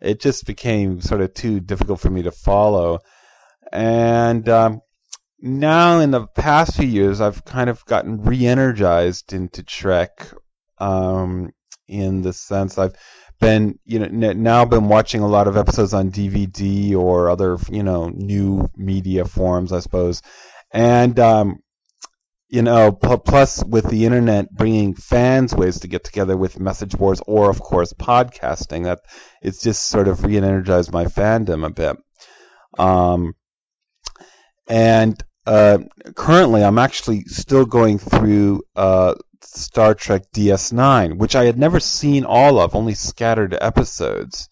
it 0.01 0.21
just 0.21 0.47
became 0.47 1.01
sort 1.01 1.21
of 1.21 1.35
too 1.35 1.61
difficult 1.61 2.01
for 2.01 2.11
me 2.11 2.23
to 2.23 2.31
follow. 2.31 3.01
And 3.73 4.49
um, 4.49 4.81
now, 5.41 6.01
in 6.01 6.11
the 6.11 6.27
past 6.27 6.77
few 6.77 6.87
years, 6.87 7.21
I've 7.21 7.45
kind 7.45 7.69
of 7.69 7.85
gotten 7.85 8.23
re-energized 8.23 9.33
into 9.33 9.63
Trek. 9.63 10.33
Um, 10.79 11.53
in 11.87 12.23
the 12.23 12.33
sense 12.33 12.79
I've 12.79 12.95
been, 13.41 13.79
you 13.85 13.99
know, 13.99 14.33
now 14.33 14.65
been 14.65 14.89
watching 14.89 15.21
a 15.21 15.29
lot 15.29 15.49
of 15.49 15.57
episodes 15.57 15.93
on 15.93 16.11
DVD 16.11 16.97
or 16.97 17.29
other, 17.29 17.59
you 17.71 17.83
know, 17.83 18.09
new 18.09 18.69
media 18.77 19.25
forms, 19.27 19.73
I 19.73 19.81
suppose. 19.81 20.23
And 20.73 21.19
um, 21.21 21.59
you 22.55 22.63
know, 22.63 22.93
plus 22.93 23.65
with 23.65 23.89
the 23.89 24.05
internet 24.05 24.49
bringing 24.49 24.95
fans 24.95 25.53
ways 25.53 25.81
to 25.81 25.89
get 25.89 26.05
together 26.05 26.37
with 26.37 26.61
message 26.61 26.97
boards 26.97 27.21
or, 27.27 27.51
of 27.51 27.61
course, 27.61 27.93
podcasting, 27.93 28.85
that 28.85 29.01
it's 29.43 29.61
just 29.61 29.89
sort 29.89 30.07
of 30.07 30.23
re-energized 30.25 30.93
my 30.93 31.07
fandom 31.07 31.67
a 31.67 31.71
bit. 31.71 31.97
Um, 32.79 33.35
and 34.69 35.21
uh, 35.47 35.79
currently, 36.15 36.63
I'm 36.63 36.79
actually 36.79 37.25
still 37.25 37.67
going 37.67 37.99
through 37.99 38.63
uh, 38.77 39.15
Star 39.45 39.95
Trek 39.95 40.25
DS9, 40.35 41.19
which 41.19 41.37
I 41.37 41.45
had 41.45 41.59
never 41.59 41.81
seen 41.81 42.25
all 42.25 42.59
of, 42.59 42.75
only 42.75 42.95
scattered 42.95 43.57
episodes 43.61 44.49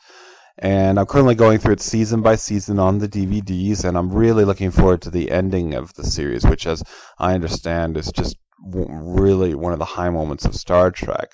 and 0.58 0.98
I'm 0.98 1.06
currently 1.06 1.34
going 1.34 1.58
through 1.58 1.74
it 1.74 1.80
season 1.80 2.22
by 2.22 2.36
season 2.36 2.78
on 2.78 2.98
the 2.98 3.08
DVDs, 3.08 3.84
and 3.84 3.96
I'm 3.96 4.12
really 4.12 4.44
looking 4.44 4.70
forward 4.70 5.02
to 5.02 5.10
the 5.10 5.30
ending 5.30 5.74
of 5.74 5.94
the 5.94 6.04
series, 6.04 6.44
which, 6.44 6.66
as 6.66 6.82
I 7.18 7.34
understand, 7.34 7.96
is 7.96 8.12
just 8.12 8.36
really 8.64 9.54
one 9.54 9.72
of 9.72 9.78
the 9.78 9.84
high 9.84 10.10
moments 10.10 10.44
of 10.44 10.54
Star 10.54 10.90
Trek. 10.90 11.32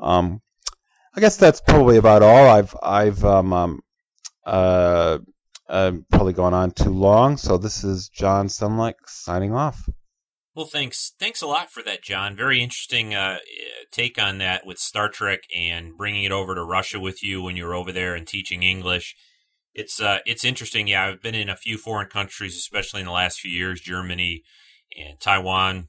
Um, 0.00 0.40
I 1.16 1.20
guess 1.20 1.36
that's 1.36 1.60
probably 1.60 1.96
about 1.96 2.22
all. 2.22 2.48
I've 2.48 2.76
I've 2.82 3.24
um, 3.24 3.52
um 3.52 3.80
uh, 4.44 5.18
probably 6.10 6.34
gone 6.34 6.54
on 6.54 6.70
too 6.70 6.90
long, 6.90 7.38
so 7.38 7.56
this 7.56 7.82
is 7.82 8.10
John 8.10 8.48
Semlek 8.48 8.94
signing 9.06 9.54
off. 9.54 9.88
Well, 10.56 10.64
thanks. 10.64 11.12
Thanks 11.20 11.42
a 11.42 11.46
lot 11.46 11.70
for 11.70 11.82
that, 11.82 12.02
John. 12.02 12.34
Very 12.34 12.62
interesting 12.62 13.14
uh, 13.14 13.36
take 13.92 14.18
on 14.18 14.38
that 14.38 14.64
with 14.64 14.78
Star 14.78 15.10
Trek 15.10 15.40
and 15.54 15.94
bringing 15.98 16.24
it 16.24 16.32
over 16.32 16.54
to 16.54 16.64
Russia 16.64 16.98
with 16.98 17.22
you 17.22 17.42
when 17.42 17.56
you 17.56 17.66
were 17.66 17.74
over 17.74 17.92
there 17.92 18.14
and 18.14 18.26
teaching 18.26 18.62
English. 18.62 19.14
It's 19.74 20.00
uh, 20.00 20.20
it's 20.24 20.46
interesting. 20.46 20.86
Yeah, 20.88 21.08
I've 21.08 21.20
been 21.20 21.34
in 21.34 21.50
a 21.50 21.56
few 21.56 21.76
foreign 21.76 22.08
countries, 22.08 22.56
especially 22.56 23.00
in 23.00 23.06
the 23.06 23.12
last 23.12 23.38
few 23.38 23.50
years, 23.50 23.82
Germany 23.82 24.44
and 24.96 25.20
Taiwan. 25.20 25.88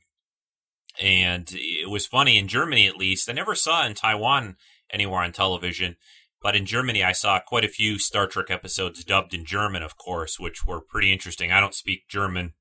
And 1.01 1.49
it 1.53 1.89
was 1.89 2.05
funny 2.05 2.37
in 2.37 2.49
Germany, 2.49 2.87
at 2.87 2.97
least. 2.97 3.29
I 3.29 3.33
never 3.33 3.55
saw 3.55 3.85
in 3.85 3.93
Taiwan 3.93 4.57
anywhere 4.91 5.21
on 5.21 5.31
television, 5.31 5.95
but 6.41 6.57
in 6.57 6.65
Germany, 6.65 7.05
I 7.05 7.13
saw 7.13 7.39
quite 7.39 7.63
a 7.63 7.69
few 7.69 7.97
Star 7.99 8.27
Trek 8.27 8.51
episodes 8.51 9.05
dubbed 9.05 9.33
in 9.33 9.45
German, 9.45 9.81
of 9.81 9.95
course, 9.95 10.37
which 10.37 10.67
were 10.67 10.81
pretty 10.81 11.13
interesting. 11.13 11.53
I 11.53 11.61
don't 11.61 11.73
speak 11.73 12.09
German 12.09 12.51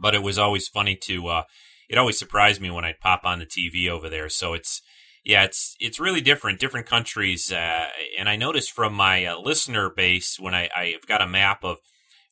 but 0.00 0.14
it 0.14 0.22
was 0.22 0.38
always 0.38 0.68
funny 0.68 0.96
to. 1.02 1.28
Uh, 1.28 1.42
it 1.88 1.98
always 1.98 2.18
surprised 2.18 2.60
me 2.60 2.70
when 2.70 2.84
I'd 2.84 3.00
pop 3.00 3.22
on 3.24 3.38
the 3.38 3.46
TV 3.46 3.88
over 3.88 4.08
there. 4.08 4.28
So 4.28 4.54
it's 4.54 4.82
yeah, 5.24 5.44
it's 5.44 5.74
it's 5.80 5.98
really 5.98 6.20
different, 6.20 6.60
different 6.60 6.86
countries, 6.86 7.50
uh, 7.50 7.86
and 8.18 8.28
I 8.28 8.36
noticed 8.36 8.72
from 8.72 8.92
my 8.92 9.24
uh, 9.24 9.38
listener 9.38 9.88
base 9.88 10.38
when 10.38 10.54
I 10.54 10.68
I've 10.76 11.06
got 11.06 11.22
a 11.22 11.26
map 11.26 11.64
of 11.64 11.78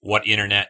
what 0.01 0.27
internet 0.27 0.69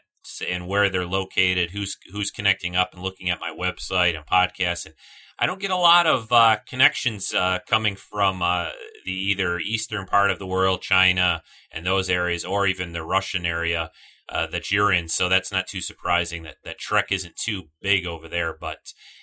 and 0.49 0.69
where 0.69 0.89
they're 0.89 1.05
located, 1.05 1.73
who's 1.73 1.97
who's 2.13 2.31
connecting 2.31 2.77
up 2.77 2.91
and 2.93 3.03
looking 3.03 3.29
at 3.29 3.41
my 3.41 3.51
website 3.51 4.17
and 4.17 4.25
podcasts, 4.25 4.87
and 4.87 4.95
I 5.37 5.47
don't 5.47 5.61
get 5.61 5.73
a 5.73 5.77
lot 5.77 6.07
of 6.07 6.31
uh, 6.31 6.59
connections 6.69 7.35
uh, 7.35 7.59
coming 7.67 7.97
from 7.97 8.41
uh, 8.41 8.69
the 9.05 9.13
either 9.13 9.59
eastern 9.59 10.07
part 10.07 10.31
of 10.31 10.39
the 10.39 10.47
world, 10.47 10.81
China 10.81 11.43
and 11.73 11.85
those 11.85 12.09
areas, 12.09 12.45
or 12.45 12.69
even 12.69 12.93
the 12.93 13.03
Russian 13.03 13.45
area 13.45 13.91
uh, 14.33 14.47
that 14.47 14.71
you're 14.71 14.93
in. 14.93 15.09
So 15.09 15.29
that's 15.29 15.53
not 15.53 15.67
too 15.67 15.81
surprising 15.81 16.43
that 16.45 16.57
that 16.65 16.79
Trek 16.79 17.13
isn't 17.13 17.37
too 17.37 17.65
big 17.81 18.07
over 18.07 18.29
there. 18.29 18.57
But 18.59 18.79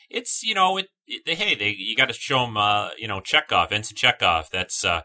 it's 0.09 0.43
you 0.43 0.53
know 0.53 0.77
it, 0.77 0.87
it 1.07 1.37
hey 1.37 1.55
they 1.55 1.75
you 1.77 1.95
got 1.95 2.09
to 2.09 2.13
show 2.13 2.45
them 2.45 2.57
uh, 2.57 2.89
you 2.97 3.07
know 3.07 3.19
Chekov 3.19 3.71
Ensign 3.71 3.97
Chekov 3.97 4.49
That's 4.51 4.85
uh, 4.85 5.01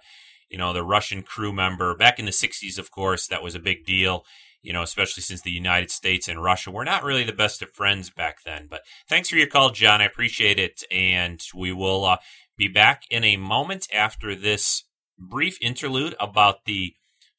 you 0.48 0.58
know 0.58 0.72
the 0.72 0.84
Russian 0.84 1.22
crew 1.22 1.52
member 1.52 1.96
back 1.96 2.18
in 2.18 2.26
the 2.26 2.30
'60s. 2.30 2.78
Of 2.78 2.90
course, 2.90 3.26
that 3.28 3.42
was 3.42 3.54
a 3.54 3.60
big 3.60 3.84
deal. 3.84 4.24
you 4.62 4.72
know, 4.72 4.82
especially 4.82 5.22
since 5.22 5.42
the 5.42 5.50
United 5.50 5.90
States 5.90 6.26
and 6.26 6.42
Russia 6.42 6.70
were 6.70 6.84
not 6.86 7.04
really 7.04 7.24
the 7.24 7.32
best 7.32 7.60
of 7.62 7.70
friends 7.70 8.10
back 8.10 8.38
then. 8.44 8.66
But 8.68 8.80
thanks 9.08 9.28
for 9.28 9.36
your 9.36 9.46
call, 9.46 9.70
John. 9.70 10.00
I 10.00 10.06
appreciate 10.06 10.58
it. 10.58 10.82
And 10.90 11.38
we 11.54 11.72
will 11.72 12.04
uh, 12.04 12.16
be 12.56 12.68
back 12.68 13.02
in 13.10 13.24
a 13.24 13.36
moment 13.36 13.86
after 13.92 14.34
this 14.34 14.84
brief 15.18 15.58
interlude 15.60 16.14
about 16.18 16.64
the 16.64 16.94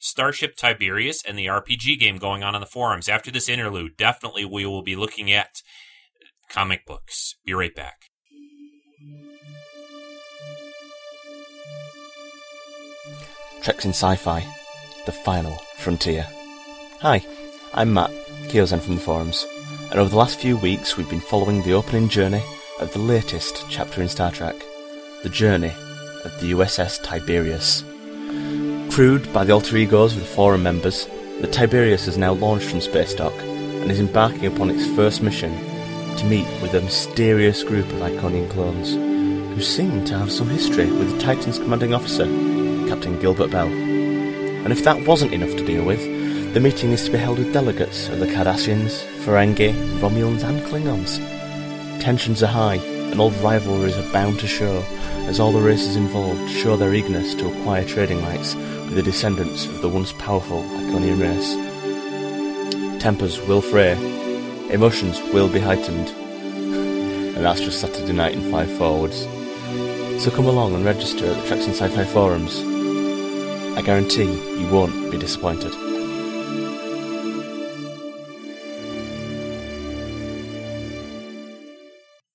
Starship 0.06 0.56
Tiberius 0.56 1.24
and 1.28 1.36
the 1.36 1.48
RPG 1.48 1.98
game 2.00 2.18
going 2.18 2.44
on 2.44 2.54
in 2.54 2.62
the 2.62 2.68
forums. 2.68 3.10
After 3.10 3.32
this 3.32 3.50
interlude, 3.50 3.98
definitely 3.98 4.46
we 4.46 4.64
will 4.64 4.84
be 4.84 4.96
looking 4.96 5.32
at 5.32 5.64
comic 6.48 6.86
books. 6.86 7.34
Be 7.44 7.56
right 7.56 7.74
back. 7.74 7.96
Treks 13.64 13.84
in 13.84 13.94
Sci-Fi, 13.94 14.46
the 15.08 15.12
final 15.12 15.56
frontier. 15.80 16.28
Hi, 17.02 17.26
I'm 17.74 17.92
Matt, 17.92 18.12
Kyozen 18.50 18.82
from 18.82 18.96
the 18.96 19.02
forums, 19.02 19.48
and 19.90 20.00
over 20.00 20.12
the 20.12 20.18
last 20.18 20.40
few 20.40 20.56
weeks 20.56 20.96
we've 20.96 21.10
been 21.10 21.20
following 21.20 21.64
the 21.64 21.74
opening 21.74 22.10
journey 22.10 22.44
of 22.80 22.94
the 22.94 23.00
latest 23.00 23.66
chapter 23.72 24.04
in 24.04 24.08
Star 24.08 24.30
Trek, 24.30 24.56
the 25.24 25.30
journey 25.30 25.74
of 26.24 26.40
the 26.40 26.52
USS 26.52 27.02
Tiberius. 27.02 27.84
Crewed 28.96 29.34
by 29.34 29.44
the 29.44 29.52
alter 29.52 29.76
egos 29.76 30.16
of 30.16 30.22
the 30.22 30.26
forum 30.26 30.64
members, 30.64 31.06
the 31.42 31.50
Tiberius 31.52 32.06
has 32.06 32.18
now 32.18 32.32
launched 32.32 32.70
from 32.70 32.80
space 32.80 33.14
dock 33.14 33.34
and 33.42 33.92
is 33.92 34.00
embarking 34.00 34.46
upon 34.46 34.70
its 34.70 34.88
first 34.96 35.22
mission 35.22 35.52
to 36.16 36.24
meet 36.24 36.48
with 36.62 36.74
a 36.74 36.80
mysterious 36.80 37.62
group 37.62 37.86
of 37.88 38.00
Iconian 38.00 38.50
clones 38.50 38.94
who 38.94 39.62
seem 39.62 40.06
to 40.06 40.18
have 40.18 40.32
some 40.32 40.48
history 40.48 40.90
with 40.90 41.12
the 41.12 41.20
Titan's 41.20 41.60
commanding 41.60 41.94
officer, 41.94 42.24
Captain 42.88 43.20
Gilbert 43.20 43.52
Bell. 43.52 43.68
And 43.68 44.72
if 44.72 44.86
that 44.86 45.06
wasn't 45.06 45.34
enough 45.34 45.58
to 45.58 45.66
deal 45.66 45.84
with, 45.84 46.54
the 46.54 46.62
meeting 46.62 46.94
is 46.94 47.04
to 47.04 47.12
be 47.12 47.18
held 47.18 47.40
with 47.40 47.52
delegates 47.52 48.08
of 48.08 48.20
the 48.20 48.28
Cardassians, 48.28 49.04
Ferengi, 49.26 49.74
Romulans 50.00 50.46
and 50.46 50.62
Klingons. 50.62 51.20
Tensions 52.00 52.42
are 52.42 52.48
high, 52.48 52.76
and 52.76 53.20
old 53.20 53.36
rivalries 53.36 53.98
are 53.98 54.14
bound 54.14 54.40
to 54.40 54.48
show 54.48 54.86
as 55.28 55.40
all 55.40 55.52
the 55.52 55.60
races 55.60 55.96
involved 55.96 56.50
show 56.50 56.78
their 56.78 56.94
eagerness 56.94 57.34
to 57.36 57.48
acquire 57.48 57.84
trading 57.84 58.22
rights 58.22 58.56
the 58.94 59.04
descendants 59.04 59.66
of 59.66 59.82
the 59.82 59.90
once 59.90 60.14
powerful 60.14 60.62
Iconian 60.62 61.20
race. 61.20 63.02
Tempers 63.02 63.40
will 63.48 63.62
fray, 63.62 63.94
emotions 64.72 65.20
will 65.34 65.50
be 65.50 65.60
heightened, 65.60 66.10
and 66.10 67.44
that's 67.44 67.62
just 67.62 67.82
Saturday 67.82 68.14
night 68.14 68.34
in 68.34 68.52
Five 68.52 68.72
Forwards. 68.78 69.28
So 70.24 70.32
come 70.32 70.46
along 70.46 70.74
and 70.76 70.86
register 70.86 71.26
at 71.26 71.42
the 71.42 71.48
Treks 71.48 71.66
and 71.66 71.76
Sci-Fi 71.76 72.06
forums. 72.06 72.64
I 73.78 73.82
guarantee 73.82 74.32
you 74.60 74.68
won't 74.70 75.12
be 75.12 75.18
disappointed. 75.18 75.74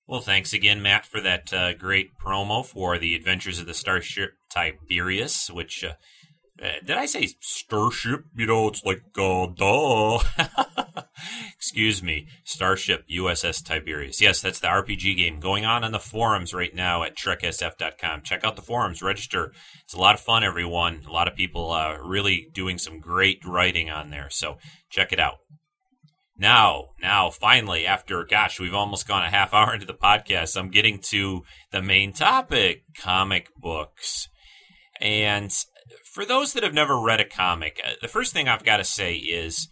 Well, 0.07 0.21
thanks 0.21 0.53
again, 0.53 0.83
Matt, 0.83 1.07
for 1.07 1.21
that 1.23 1.53
uh, 1.53 1.73
great 1.73 2.19
promo 2.19 2.67
for 2.67 2.99
the 2.99 3.15
Adventures 3.15 3.59
of 3.59 3.67
the 3.67 3.73
Starship 3.73 4.33
Tiberius, 4.51 5.51
which, 5.51 5.83
uh, 5.83 5.93
did 6.61 6.97
I 6.97 7.07
say 7.07 7.29
Starship? 7.41 8.25
You 8.37 8.47
know, 8.47 8.69
it's 8.69 8.85
like, 8.85 9.03
uh, 9.19 9.47
duh. 9.47 10.19
Excuse 11.57 12.03
me, 12.03 12.29
Starship 12.45 13.05
USS 13.09 13.65
Tiberius. 13.65 14.21
Yes, 14.21 14.41
that's 14.41 14.61
the 14.61 14.69
RPG 14.69 15.17
game 15.17 15.41
going 15.41 15.65
on 15.65 15.85
on 15.85 15.93
the 15.93 15.99
forums 15.99 16.55
right 16.55 16.75
now 16.75 17.03
at 17.03 17.17
treksf.com. 17.17 18.23
Check 18.23 18.45
out 18.45 18.57
the 18.57 18.63
forums, 18.63 19.03
register. 19.03 19.53
It's 19.85 19.95
a 19.95 19.99
lot 19.99 20.15
of 20.15 20.21
fun, 20.21 20.45
everyone. 20.45 21.03
A 21.07 21.13
lot 21.13 21.29
of 21.29 21.35
people 21.35 21.73
uh, 21.73 21.97
really 21.99 22.49
doing 22.53 22.79
some 22.79 23.01
great 23.01 23.45
writing 23.45 23.91
on 23.91 24.11
there, 24.11 24.29
so 24.31 24.59
check 24.91 25.13
it 25.13 25.21
out. 25.21 25.39
Now, 26.37 26.93
now, 27.03 27.29
finally, 27.29 27.87
after, 27.87 28.25
gosh, 28.25 28.59
we've 28.59 28.75
almost 28.75 29.07
gone 29.07 29.23
a 29.23 29.31
half 29.31 29.53
hour 29.53 29.75
into 29.75 29.85
the 29.85 29.93
podcast, 29.93 30.57
I'm 30.57 30.71
getting 30.71 30.99
to 31.11 31.43
the 31.71 31.83
main 31.83 32.15
topic 32.15 32.85
comic 32.99 33.49
books. 33.59 34.29
And 35.03 35.53
for 36.21 36.27
those 36.27 36.53
that 36.53 36.63
have 36.63 36.75
never 36.75 37.01
read 37.01 37.19
a 37.19 37.25
comic, 37.25 37.81
uh, 37.83 37.93
the 38.03 38.07
first 38.07 38.35
thing 38.35 38.47
I've 38.47 38.63
got 38.63 38.77
to 38.77 38.85
say 38.85 39.15
is 39.15 39.69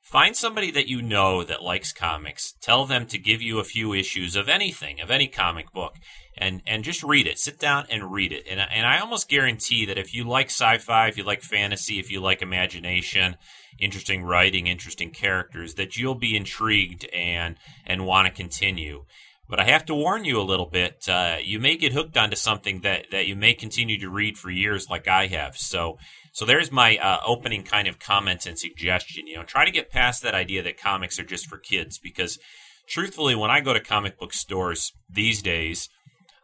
find 0.00 0.36
somebody 0.36 0.70
that 0.70 0.86
you 0.86 1.02
know 1.02 1.42
that 1.42 1.64
likes 1.64 1.92
comics. 1.92 2.54
Tell 2.60 2.84
them 2.84 3.04
to 3.06 3.18
give 3.18 3.42
you 3.42 3.58
a 3.58 3.64
few 3.64 3.92
issues 3.92 4.36
of 4.36 4.48
anything, 4.48 5.00
of 5.00 5.10
any 5.10 5.26
comic 5.26 5.72
book, 5.72 5.96
and, 6.36 6.62
and 6.68 6.84
just 6.84 7.02
read 7.02 7.26
it. 7.26 7.40
Sit 7.40 7.58
down 7.58 7.86
and 7.90 8.12
read 8.12 8.30
it. 8.30 8.46
And, 8.48 8.60
and 8.60 8.86
I 8.86 9.00
almost 9.00 9.28
guarantee 9.28 9.86
that 9.86 9.98
if 9.98 10.14
you 10.14 10.22
like 10.22 10.50
sci 10.50 10.78
fi, 10.78 11.08
if 11.08 11.18
you 11.18 11.24
like 11.24 11.42
fantasy, 11.42 11.98
if 11.98 12.12
you 12.12 12.20
like 12.20 12.42
imagination, 12.42 13.34
interesting 13.80 14.22
writing, 14.22 14.68
interesting 14.68 15.10
characters, 15.10 15.74
that 15.74 15.96
you'll 15.96 16.14
be 16.14 16.36
intrigued 16.36 17.06
and 17.06 17.56
and 17.84 18.06
want 18.06 18.28
to 18.28 18.32
continue. 18.32 19.04
But 19.48 19.60
I 19.60 19.64
have 19.64 19.86
to 19.86 19.94
warn 19.94 20.26
you 20.26 20.38
a 20.38 20.42
little 20.42 20.66
bit. 20.66 21.08
Uh, 21.08 21.36
you 21.42 21.58
may 21.58 21.76
get 21.76 21.92
hooked 21.92 22.18
onto 22.18 22.36
something 22.36 22.82
that, 22.82 23.06
that 23.10 23.26
you 23.26 23.34
may 23.34 23.54
continue 23.54 23.98
to 23.98 24.10
read 24.10 24.36
for 24.36 24.50
years, 24.50 24.90
like 24.90 25.08
I 25.08 25.26
have. 25.28 25.56
So, 25.56 25.98
so 26.32 26.44
there's 26.44 26.70
my 26.70 26.98
uh, 26.98 27.20
opening 27.26 27.62
kind 27.62 27.88
of 27.88 27.98
comment 27.98 28.44
and 28.44 28.58
suggestion. 28.58 29.26
You 29.26 29.36
know, 29.36 29.44
try 29.44 29.64
to 29.64 29.70
get 29.70 29.90
past 29.90 30.22
that 30.22 30.34
idea 30.34 30.62
that 30.62 30.78
comics 30.78 31.18
are 31.18 31.24
just 31.24 31.46
for 31.46 31.56
kids, 31.56 31.98
because 31.98 32.38
truthfully, 32.86 33.34
when 33.34 33.50
I 33.50 33.60
go 33.60 33.72
to 33.72 33.80
comic 33.80 34.18
book 34.18 34.34
stores 34.34 34.92
these 35.08 35.40
days, 35.40 35.88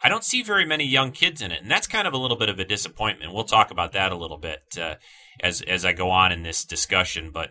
I 0.03 0.09
don't 0.09 0.25
see 0.25 0.43
very 0.43 0.67
many 0.67 0.85
young 0.85 1.13
kids 1.13 1.41
in 1.41 1.51
it, 1.51 1.63
and 1.63 1.71
that's 1.71 1.87
kind 1.87 2.07
of 2.07 2.13
a 2.13 2.19
little 2.19 2.37
bit 2.37 2.51
of 2.51 2.59
a 2.59 2.65
disappointment. 2.65 3.33
We'll 3.33 3.45
talk 3.45 3.71
about 3.71 3.93
that 3.93 4.13
a 4.13 4.17
little 4.17 4.39
bit 4.39 4.61
uh, 4.81 4.97
as 5.41 5.63
as 5.63 5.85
I 5.85 5.93
go 5.93 6.11
on 6.11 6.33
in 6.33 6.43
this 6.43 6.65
discussion, 6.65 7.31
but 7.31 7.51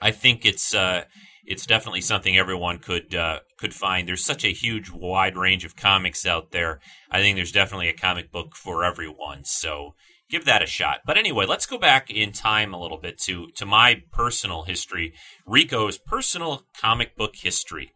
I 0.00 0.10
think 0.10 0.44
it's 0.44 0.74
uh, 0.74 1.04
it's 1.46 1.66
definitely 1.66 2.00
something 2.00 2.36
everyone 2.36 2.78
could 2.78 3.14
uh, 3.14 3.40
could 3.58 3.74
find. 3.74 4.06
There's 4.06 4.24
such 4.24 4.44
a 4.44 4.52
huge, 4.52 4.90
wide 4.90 5.36
range 5.36 5.64
of 5.64 5.76
comics 5.76 6.26
out 6.26 6.50
there. 6.50 6.80
I 7.10 7.20
think 7.20 7.36
there's 7.36 7.52
definitely 7.52 7.88
a 7.88 7.94
comic 7.94 8.30
book 8.32 8.56
for 8.56 8.84
everyone. 8.84 9.44
So 9.44 9.94
give 10.28 10.44
that 10.44 10.62
a 10.62 10.66
shot. 10.66 11.00
But 11.06 11.16
anyway, 11.16 11.46
let's 11.46 11.66
go 11.66 11.78
back 11.78 12.10
in 12.10 12.32
time 12.32 12.74
a 12.74 12.80
little 12.80 12.98
bit 12.98 13.18
to 13.22 13.48
to 13.56 13.66
my 13.66 14.02
personal 14.12 14.64
history, 14.64 15.14
Rico's 15.46 15.98
personal 15.98 16.66
comic 16.78 17.16
book 17.16 17.36
history. 17.36 17.92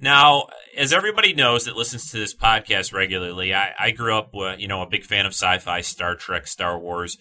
Now, 0.00 0.46
as 0.76 0.92
everybody 0.92 1.34
knows 1.34 1.64
that 1.64 1.76
listens 1.76 2.10
to 2.10 2.18
this 2.18 2.34
podcast 2.34 2.92
regularly, 2.92 3.52
I, 3.52 3.72
I 3.76 3.90
grew 3.90 4.16
up, 4.16 4.30
with, 4.32 4.60
you 4.60 4.68
know, 4.68 4.80
a 4.80 4.88
big 4.88 5.04
fan 5.04 5.26
of 5.26 5.32
sci-fi, 5.32 5.80
Star 5.80 6.14
Trek, 6.14 6.46
Star 6.46 6.78
Wars, 6.78 7.18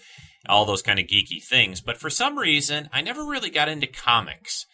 all 0.47 0.63
those 0.63 0.83
kind 0.83 0.99
of 0.99 1.07
geeky 1.07 1.43
things. 1.43 1.81
But 1.81 1.97
for 1.97 2.11
some 2.11 2.37
reason, 2.37 2.87
I 2.93 3.01
never 3.01 3.25
really 3.25 3.49
got 3.49 3.67
into 3.67 3.87
comics. 3.87 4.67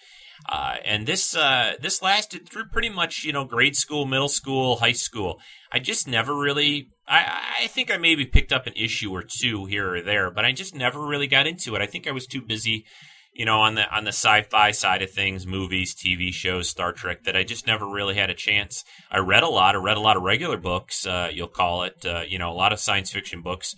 Uh, 0.48 0.76
and 0.84 1.08
this 1.08 1.36
uh, 1.36 1.74
this 1.82 2.02
lasted 2.02 2.50
through 2.50 2.66
pretty 2.66 2.90
much 2.90 3.24
you 3.24 3.32
know 3.32 3.46
grade 3.46 3.76
school, 3.76 4.06
middle 4.06 4.28
school, 4.28 4.78
high 4.78 4.92
school. 4.92 5.40
I 5.72 5.80
just 5.80 6.08
never 6.08 6.36
really. 6.36 6.90
I, 7.08 7.58
I 7.62 7.68
think 7.68 7.92
I 7.92 7.98
maybe 7.98 8.26
picked 8.26 8.54
up 8.54 8.66
an 8.66 8.74
issue 8.76 9.12
or 9.12 9.24
two 9.24 9.66
here 9.66 9.96
or 9.96 10.02
there, 10.02 10.32
but 10.32 10.46
I 10.46 10.52
just 10.52 10.74
never 10.74 11.06
really 11.06 11.28
got 11.28 11.48
into 11.48 11.76
it. 11.76 11.82
I 11.82 11.86
think 11.86 12.08
I 12.08 12.12
was 12.12 12.28
too 12.28 12.42
busy 12.42 12.86
you 13.34 13.46
know, 13.46 13.62
on 13.62 13.76
the 13.76 13.90
on 13.96 14.04
the 14.04 14.10
sci-fi 14.10 14.72
side 14.72 15.02
of 15.02 15.10
things, 15.12 15.48
movies, 15.48 15.96
TV 15.96 16.32
shows, 16.32 16.70
Star 16.70 16.94
Trek, 16.94 17.24
that 17.24 17.36
I 17.36 17.44
just 17.44 17.66
never 17.66 17.88
really 17.88 18.16
had 18.16 18.30
a 18.30 18.36
chance. 18.36 18.84
I 19.12 19.20
read 19.20 19.44
a 19.44 19.48
lot. 19.48 19.76
I 19.76 19.80
read 19.80 19.98
a 19.98 20.02
lot 20.02 20.18
of 20.18 20.24
regular 20.24 20.58
books. 20.58 21.06
Uh, 21.06 21.30
you'll 21.34 21.48
call 21.48 21.84
it, 21.84 22.06
uh, 22.06 22.24
you 22.28 22.38
know, 22.38 22.52
a 22.52 22.54
lot 22.54 22.74
of 22.74 22.80
science 22.80 23.12
fiction 23.12 23.42
books 23.42 23.76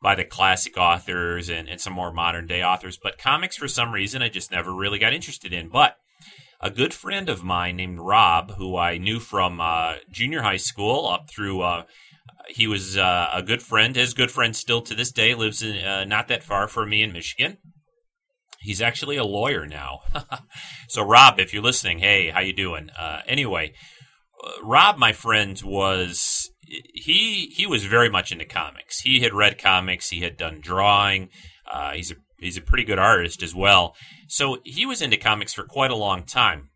by 0.00 0.14
the 0.14 0.24
classic 0.24 0.76
authors 0.76 1.48
and, 1.48 1.68
and 1.68 1.80
some 1.80 1.92
more 1.92 2.12
modern 2.12 2.46
day 2.46 2.62
authors. 2.62 2.98
But 3.00 3.18
comics, 3.18 3.56
for 3.56 3.68
some 3.68 3.92
reason, 3.92 4.22
I 4.22 4.28
just 4.28 4.50
never 4.52 4.72
really 4.72 4.98
got 4.98 5.12
interested 5.12 5.52
in. 5.52 5.68
But 5.68 5.96
a 6.62 6.70
good 6.70 6.94
friend 6.94 7.28
of 7.28 7.42
mine 7.42 7.76
named 7.76 7.98
Rob, 7.98 8.52
who 8.52 8.76
I 8.76 8.98
knew 8.98 9.18
from 9.18 9.60
uh, 9.60 9.94
junior 10.10 10.42
high 10.42 10.56
school 10.56 11.08
up 11.08 11.28
through. 11.28 11.62
Uh, 11.62 11.84
he 12.48 12.66
was 12.66 12.96
uh, 12.96 13.30
a 13.32 13.42
good 13.42 13.62
friend, 13.62 13.96
his 13.96 14.14
good 14.14 14.30
friend 14.30 14.54
still 14.54 14.82
to 14.82 14.94
this 14.94 15.12
day, 15.12 15.34
lives 15.34 15.62
in, 15.62 15.76
uh, 15.84 16.04
not 16.04 16.28
that 16.28 16.42
far 16.42 16.68
from 16.68 16.90
me 16.90 17.02
in 17.02 17.12
Michigan 17.12 17.58
He's 18.62 18.80
actually 18.80 19.16
a 19.16 19.24
lawyer 19.24 19.66
now. 19.66 20.00
so, 20.88 21.02
Rob, 21.02 21.40
if 21.40 21.52
you're 21.52 21.62
listening, 21.62 21.98
hey, 21.98 22.30
how 22.30 22.40
you 22.40 22.52
doing? 22.52 22.90
Uh, 22.90 23.22
anyway, 23.26 23.74
uh, 24.42 24.62
Rob, 24.62 24.98
my 24.98 25.12
friend, 25.12 25.60
was 25.64 26.50
he 26.64 27.52
he 27.54 27.66
was 27.66 27.84
very 27.84 28.08
much 28.08 28.30
into 28.30 28.44
comics. 28.44 29.00
He 29.00 29.20
had 29.20 29.34
read 29.34 29.58
comics. 29.58 30.10
He 30.10 30.20
had 30.20 30.36
done 30.36 30.60
drawing. 30.60 31.28
He's 31.92 32.12
a 32.12 32.14
he's 32.38 32.56
a 32.56 32.62
pretty 32.62 32.84
good 32.84 33.00
artist 33.00 33.42
as 33.42 33.54
well. 33.54 33.96
So 34.32 34.60
he 34.64 34.86
was 34.86 35.02
into 35.02 35.18
comics 35.18 35.52
for 35.52 35.64
quite 35.64 35.90
a 35.90 35.94
long 35.94 36.22
time. 36.22 36.70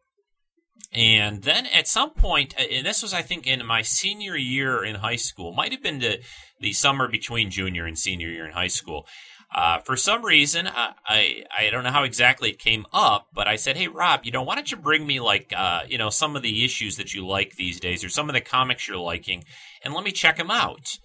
And 0.93 1.43
then 1.43 1.65
at 1.65 1.89
some 1.89 2.11
point, 2.11 2.55
uh, 2.61 2.65
and 2.65 2.85
this 2.85 3.03
was, 3.03 3.15
I 3.15 3.23
think, 3.23 3.47
in 3.47 3.65
my 3.65 3.81
senior 3.81 4.37
year 4.37 4.85
in 4.85 4.97
high 4.97 5.17
school, 5.17 5.55
might 5.55 5.73
have 5.73 5.83
been 5.83 6.01
the, 6.01 6.21
the 6.61 6.75
summer 6.75 7.09
between 7.09 7.51
junior 7.51 7.87
and 7.87 7.99
senior 7.99 8.29
year 8.29 8.45
in 8.45 8.53
high 8.53 8.67
school. 8.67 9.07
Uh, 9.55 9.79
for 9.79 9.97
some 9.97 10.23
reason, 10.23 10.67
I, 10.67 10.93
I, 11.07 11.45
I 11.59 11.71
don't 11.71 11.83
know 11.83 11.93
how 11.93 12.05
exactly 12.05 12.51
it 12.51 12.59
came 12.59 12.85
up, 12.93 13.29
but 13.33 13.49
I 13.49 13.57
said, 13.57 13.79
"Hey, 13.79 13.89
Rob, 13.89 14.27
you 14.27 14.33
know, 14.33 14.43
why 14.43 14.55
don't 14.55 14.71
you 14.71 14.77
bring 14.77 15.07
me 15.07 15.21
like 15.21 15.55
uh, 15.57 15.81
you 15.89 15.97
know 15.97 16.11
some 16.11 16.37
of 16.37 16.43
the 16.43 16.63
issues 16.63 16.99
that 16.99 17.15
you 17.15 17.27
like 17.27 17.57
these 17.57 17.81
days, 17.81 18.05
or 18.05 18.11
some 18.11 18.29
of 18.29 18.35
the 18.35 18.43
comics 18.43 18.87
you're 18.87 18.99
liking, 18.99 19.45
and 19.83 19.95
let 19.95 20.05
me 20.05 20.13
check 20.13 20.37
them 20.37 20.51
out." 20.51 20.99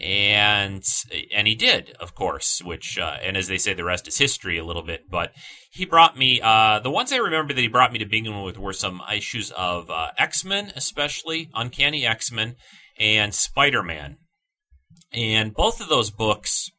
And 0.00 0.82
and 1.34 1.46
he 1.46 1.54
did, 1.54 1.94
of 2.00 2.14
course. 2.14 2.62
Which 2.62 2.98
uh, 2.98 3.16
and 3.22 3.36
as 3.36 3.48
they 3.48 3.58
say, 3.58 3.74
the 3.74 3.84
rest 3.84 4.08
is 4.08 4.18
history 4.18 4.58
a 4.58 4.64
little 4.64 4.82
bit. 4.82 5.10
But 5.10 5.32
he 5.70 5.84
brought 5.84 6.16
me 6.16 6.40
uh, 6.40 6.80
the 6.80 6.90
ones 6.90 7.12
I 7.12 7.16
remember 7.16 7.52
that 7.52 7.60
he 7.60 7.68
brought 7.68 7.92
me 7.92 7.98
to 7.98 8.06
begin 8.06 8.42
with 8.42 8.58
were 8.58 8.72
some 8.72 9.02
issues 9.12 9.50
of 9.52 9.90
uh, 9.90 10.08
X 10.18 10.44
Men, 10.44 10.72
especially 10.74 11.50
Uncanny 11.54 12.06
X 12.06 12.32
Men 12.32 12.56
and 12.98 13.34
Spider 13.34 13.82
Man, 13.82 14.16
and 15.12 15.54
both 15.54 15.80
of 15.80 15.88
those 15.88 16.10
books 16.10 16.70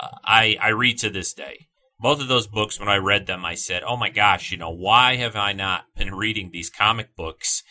uh, 0.00 0.08
I 0.24 0.56
I 0.60 0.68
read 0.68 0.98
to 0.98 1.10
this 1.10 1.32
day. 1.32 1.66
Both 2.00 2.20
of 2.20 2.28
those 2.28 2.46
books, 2.46 2.78
when 2.78 2.88
I 2.88 2.96
read 2.96 3.26
them, 3.26 3.44
I 3.44 3.54
said, 3.54 3.82
"Oh 3.84 3.96
my 3.96 4.10
gosh, 4.10 4.52
you 4.52 4.58
know, 4.58 4.70
why 4.70 5.16
have 5.16 5.34
I 5.34 5.52
not 5.52 5.84
been 5.96 6.14
reading 6.14 6.50
these 6.52 6.70
comic 6.70 7.16
books?" 7.16 7.62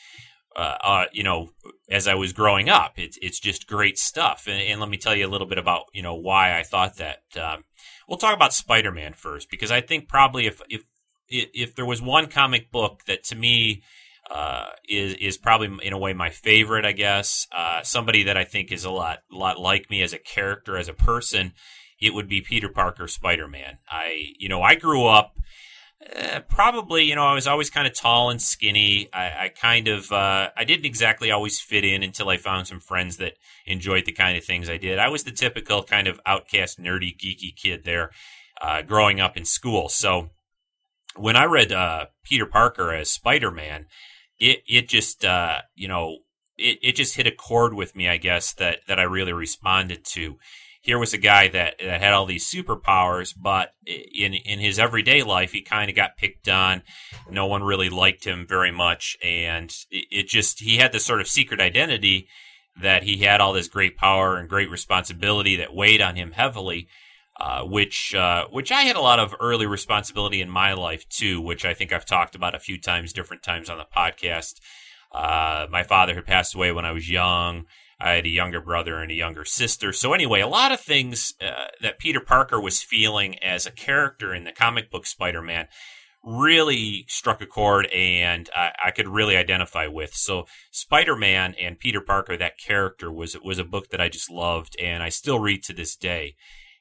Uh, 0.57 0.77
uh, 0.83 1.05
you 1.11 1.21
know, 1.21 1.51
as 1.89 2.07
I 2.07 2.15
was 2.15 2.33
growing 2.33 2.67
up. 2.67 2.93
It's 2.97 3.17
it's 3.21 3.39
just 3.39 3.67
great 3.67 3.97
stuff. 3.97 4.47
And, 4.47 4.61
and, 4.61 4.79
let 4.79 4.89
me 4.89 4.97
tell 4.97 5.15
you 5.15 5.27
a 5.27 5.29
little 5.29 5.47
bit 5.47 5.57
about 5.57 5.83
you 5.93 6.01
know 6.01 6.15
why 6.15 6.57
I 6.57 6.63
thought 6.63 6.97
that. 6.97 7.21
Um, 7.39 7.63
we'll 8.07 8.17
talk 8.17 8.33
about 8.33 8.53
Spider 8.53 8.91
Man 8.91 9.13
first 9.13 9.49
because 9.49 9.71
I 9.71 9.81
think 9.81 10.07
probably 10.07 10.47
if 10.47 10.61
if 10.69 10.83
if 11.29 11.75
there 11.75 11.85
was 11.85 12.01
one 12.01 12.27
comic 12.27 12.71
book 12.71 13.01
that 13.05 13.23
to 13.25 13.35
me 13.35 13.83
uh, 14.29 14.67
is 14.87 15.13
is 15.15 15.37
probably 15.37 15.69
in 15.85 15.93
a 15.93 15.97
way 15.97 16.13
my 16.13 16.29
favorite, 16.29 16.85
I 16.85 16.91
guess. 16.91 17.47
Uh, 17.55 17.81
somebody 17.83 18.23
that 18.23 18.37
I 18.37 18.43
think 18.43 18.71
is 18.71 18.83
a 18.83 18.91
lot 18.91 19.19
lot 19.31 19.59
like 19.59 19.89
me 19.89 20.01
as 20.01 20.13
a 20.13 20.19
character, 20.19 20.77
as 20.77 20.89
a 20.89 20.93
person, 20.93 21.53
it 22.01 22.13
would 22.13 22.27
be 22.27 22.41
Peter 22.41 22.69
Parker, 22.69 23.07
Spider 23.07 23.47
Man. 23.47 23.77
I 23.89 24.33
you 24.37 24.49
know 24.49 24.61
I 24.61 24.75
grew 24.75 25.05
up 25.05 25.37
uh, 26.15 26.41
probably, 26.41 27.03
you 27.03 27.15
know, 27.15 27.25
I 27.25 27.33
was 27.33 27.47
always 27.47 27.69
kind 27.69 27.87
of 27.87 27.93
tall 27.93 28.29
and 28.29 28.41
skinny. 28.41 29.09
I, 29.11 29.45
I 29.45 29.49
kind 29.49 29.87
of, 29.87 30.11
uh, 30.11 30.49
I 30.55 30.63
didn't 30.63 30.85
exactly 30.85 31.31
always 31.31 31.59
fit 31.59 31.83
in 31.83 32.03
until 32.03 32.29
I 32.29 32.37
found 32.37 32.67
some 32.67 32.79
friends 32.79 33.17
that 33.17 33.33
enjoyed 33.65 34.05
the 34.05 34.11
kind 34.11 34.37
of 34.37 34.43
things 34.43 34.69
I 34.69 34.77
did. 34.77 34.99
I 34.99 35.09
was 35.09 35.23
the 35.23 35.31
typical 35.31 35.83
kind 35.83 36.07
of 36.07 36.19
outcast, 36.25 36.79
nerdy, 36.79 37.15
geeky 37.17 37.55
kid 37.55 37.83
there, 37.83 38.11
uh, 38.61 38.83
growing 38.83 39.19
up 39.19 39.35
in 39.35 39.45
school. 39.45 39.89
So 39.89 40.29
when 41.15 41.35
I 41.35 41.45
read 41.45 41.71
uh, 41.71 42.05
Peter 42.23 42.45
Parker 42.45 42.93
as 42.93 43.11
Spider 43.11 43.51
Man, 43.51 43.87
it 44.39 44.59
it 44.67 44.87
just, 44.87 45.25
uh, 45.25 45.61
you 45.75 45.87
know, 45.87 46.19
it, 46.57 46.77
it 46.83 46.95
just 46.95 47.15
hit 47.15 47.25
a 47.25 47.31
chord 47.31 47.73
with 47.73 47.95
me, 47.95 48.07
I 48.07 48.17
guess 48.17 48.53
that 48.53 48.81
that 48.87 48.99
I 48.99 49.03
really 49.03 49.33
responded 49.33 50.05
to 50.13 50.37
here 50.87 50.97
was 50.97 51.13
a 51.13 51.17
guy 51.17 51.49
that, 51.49 51.75
that 51.83 52.01
had 52.01 52.13
all 52.13 52.25
these 52.25 52.49
superpowers, 52.49 53.33
but 53.37 53.73
in 53.85 54.33
in 54.33 54.59
his 54.59 54.79
everyday 54.79 55.21
life, 55.21 55.51
he 55.51 55.61
kind 55.61 55.89
of 55.89 55.97
got 55.97 56.15
picked 56.15 56.47
on. 56.47 56.81
No 57.29 57.45
one 57.45 57.61
really 57.61 57.89
liked 57.89 58.23
him 58.23 58.45
very 58.47 58.71
much, 58.71 59.17
and 59.21 59.69
it, 59.91 60.05
it, 60.09 60.27
just 60.29 60.61
he 60.61 60.77
had 60.77 60.93
this 60.93 61.05
sort 61.05 61.19
of 61.19 61.27
secret 61.27 61.59
identity 61.59 62.29
that 62.81 63.03
he 63.03 63.17
had 63.17 63.41
all 63.41 63.51
this 63.51 63.67
great 63.67 63.97
power 63.97 64.37
and 64.37 64.47
great 64.47 64.71
responsibility 64.71 65.57
that 65.57 65.75
weighed 65.75 66.01
on 66.01 66.15
him 66.15 66.31
heavily. 66.31 66.87
Uh, 67.39 67.61
which 67.63 68.15
uh, 68.15 68.45
which 68.49 68.71
I 68.71 68.83
had 68.83 68.95
a 68.95 69.01
lot 69.01 69.19
of 69.19 69.35
early 69.39 69.67
responsibility 69.67 70.41
in 70.41 70.49
my 70.49 70.73
life 70.73 71.07
too, 71.09 71.39
which 71.39 71.65
I 71.65 71.75
think 71.75 71.91
I've 71.91 72.05
talked 72.05 72.33
about 72.33 72.55
a 72.55 72.59
few 72.59 72.79
times, 72.81 73.13
different 73.13 73.43
times 73.43 73.69
on 73.69 73.77
the 73.77 73.85
podcast. 73.85 74.53
Uh, 75.11 75.67
my 75.69 75.83
father 75.83 76.15
had 76.15 76.25
passed 76.25 76.55
away 76.55 76.71
when 76.71 76.85
I 76.85 76.93
was 76.93 77.09
young. 77.09 77.65
I 77.99 78.11
had 78.11 78.25
a 78.25 78.29
younger 78.29 78.61
brother 78.61 78.99
and 78.99 79.11
a 79.11 79.15
younger 79.15 79.43
sister. 79.43 79.91
So, 79.91 80.13
anyway, 80.13 80.41
a 80.41 80.47
lot 80.47 80.71
of 80.71 80.79
things 80.79 81.33
uh, 81.41 81.67
that 81.81 81.97
Peter 81.97 82.19
Parker 82.19 82.59
was 82.61 82.83
feeling 82.83 83.39
as 83.39 83.65
a 83.65 83.71
character 83.71 84.33
in 84.33 84.43
the 84.43 84.51
comic 84.51 84.91
book 84.91 85.05
Spider 85.05 85.41
Man 85.41 85.67
really 86.23 87.05
struck 87.07 87.41
a 87.41 87.45
chord 87.45 87.85
and 87.87 88.49
I, 88.55 88.71
I 88.85 88.91
could 88.91 89.07
really 89.07 89.35
identify 89.35 89.87
with. 89.87 90.13
So, 90.13 90.45
Spider 90.69 91.15
Man 91.15 91.55
and 91.59 91.79
Peter 91.79 92.01
Parker, 92.01 92.37
that 92.37 92.59
character, 92.59 93.11
was, 93.11 93.35
was 93.43 93.57
a 93.57 93.63
book 93.63 93.89
that 93.89 94.01
I 94.01 94.09
just 94.09 94.29
loved 94.29 94.75
and 94.79 95.01
I 95.01 95.09
still 95.09 95.39
read 95.39 95.63
to 95.63 95.73
this 95.73 95.95
day. 95.95 96.35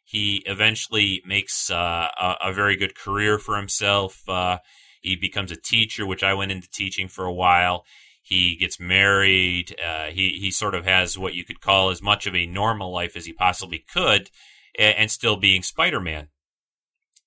He 0.05 0.42
eventually 0.46 1.22
makes 1.26 1.70
uh, 1.70 2.09
a, 2.20 2.35
a, 2.44 2.52
very 2.52 2.76
good 2.76 2.94
career 2.94 3.38
for 3.38 3.57
himself. 3.57 4.22
Uh, 4.29 4.59
he 5.00 5.16
becomes 5.16 5.50
a 5.50 5.57
teacher, 5.57 6.07
which 6.07 6.22
I 6.22 6.35
went 6.35 6.52
into 6.52 6.70
teaching 6.70 7.09
for 7.09 7.24
a 7.24 7.33
while 7.33 7.85
he 8.26 8.56
gets 8.56 8.80
married. 8.80 9.76
Uh, 9.80 10.06
he 10.06 10.30
he 10.40 10.50
sort 10.50 10.74
of 10.74 10.84
has 10.84 11.16
what 11.16 11.34
you 11.34 11.44
could 11.44 11.60
call 11.60 11.90
as 11.90 12.02
much 12.02 12.26
of 12.26 12.34
a 12.34 12.44
normal 12.44 12.92
life 12.92 13.16
as 13.16 13.24
he 13.24 13.32
possibly 13.32 13.84
could, 13.92 14.30
and, 14.76 14.96
and 14.96 15.10
still 15.12 15.36
being 15.36 15.62
Spider 15.62 16.00
Man. 16.00 16.26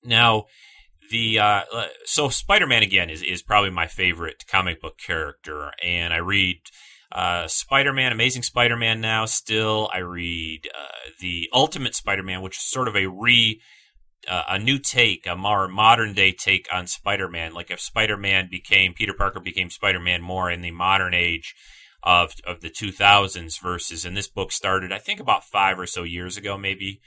Now, 0.03 0.47
the 1.09 1.39
uh, 1.39 1.61
uh 1.73 1.87
so 2.03 2.27
Spider 2.27 2.67
Man 2.67 2.83
again 2.83 3.09
is 3.09 3.23
is 3.23 3.41
probably 3.41 3.69
my 3.69 3.87
favorite 3.87 4.43
comic 4.45 4.81
book 4.81 4.97
character, 4.97 5.71
and 5.81 6.13
I 6.13 6.17
read. 6.17 6.57
Uh, 7.11 7.47
Spider 7.47 7.91
Man, 7.91 8.11
Amazing 8.11 8.43
Spider 8.43 8.75
Man 8.75 9.01
now 9.01 9.25
still. 9.25 9.89
I 9.91 9.97
read 9.97 10.69
uh, 10.79 11.09
the 11.19 11.49
Ultimate 11.51 11.95
Spider 11.95 12.21
Man, 12.21 12.43
which 12.43 12.57
is 12.57 12.69
sort 12.69 12.87
of 12.87 12.95
a 12.95 13.07
re 13.07 13.59
uh, 14.27 14.43
a 14.49 14.59
new 14.59 14.79
take, 14.79 15.25
a 15.25 15.35
more 15.35 15.67
modern 15.67 16.13
day 16.13 16.31
take 16.31 16.67
on 16.73 16.87
Spider 16.87 17.29
Man. 17.29 17.53
Like 17.53 17.71
if 17.71 17.79
Spider 17.79 18.17
Man 18.17 18.47
became 18.49 18.93
Peter 18.93 19.13
Parker 19.13 19.39
became 19.39 19.69
Spider 19.69 19.99
Man 19.99 20.21
more 20.21 20.49
in 20.49 20.61
the 20.61 20.71
modern 20.71 21.13
age 21.13 21.55
of 22.03 22.33
of 22.45 22.61
the 22.61 22.69
2000s 22.69 23.61
versus 23.61 24.05
and 24.05 24.15
this 24.15 24.29
book 24.29 24.53
started 24.53 24.93
I 24.93 24.99
think 24.99 25.19
about 25.19 25.43
five 25.43 25.77
or 25.77 25.85
so 25.85 26.03
years 26.03 26.37
ago 26.37 26.57
maybe, 26.57 27.01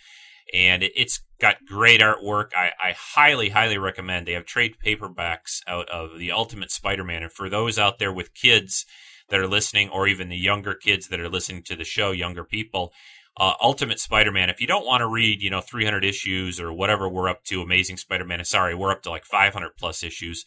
and 0.53 0.83
it, 0.83 0.92
has 0.98 1.20
got 1.40 1.64
great 1.66 2.01
artwork. 2.01 2.51
I, 2.57 2.72
I 2.83 2.94
highly 2.96 3.51
highly 3.51 3.79
recommend. 3.79 4.27
They 4.27 4.33
have 4.33 4.46
trade 4.46 4.77
paperbacks 4.85 5.61
out 5.66 5.88
of 5.88 6.18
the 6.18 6.33
Ultimate 6.33 6.70
Spider 6.70 7.05
Man, 7.05 7.22
and 7.22 7.33
for 7.33 7.48
those 7.48 7.79
out 7.79 7.98
there 7.98 8.12
with 8.12 8.35
kids 8.35 8.87
that 9.29 9.40
are 9.40 9.48
listening, 9.48 9.88
or 9.88 10.07
even 10.07 10.29
the 10.29 10.37
younger 10.37 10.75
kids 10.75 11.09
that 11.09 11.20
are 11.20 11.29
listening 11.29 11.62
to 11.64 11.77
the 11.77 11.85
show, 11.85 12.11
younger 12.11 12.44
people 12.44 12.92
uh, 13.37 13.55
Ultimate 13.61 13.99
Spider-Man. 13.99 14.51
If 14.51 14.61
you 14.61 14.66
don't 14.66 14.87
want 14.87 15.01
to 15.01 15.09
read, 15.09 15.42
you 15.42 15.51
know, 15.51 15.61
300 15.61 16.05
issues 16.05 16.61
or 16.61 16.73
whatever 16.73 17.09
we're 17.09 17.29
up 17.29 17.45
to, 17.45 17.62
Amazing 17.62 17.97
Spider-Man. 17.97 18.45
Sorry, 18.45 18.75
we're 18.75 18.92
up 18.92 19.03
to 19.03 19.11
like 19.11 19.25
500 19.25 19.77
plus 19.77 20.03
issues, 20.03 20.45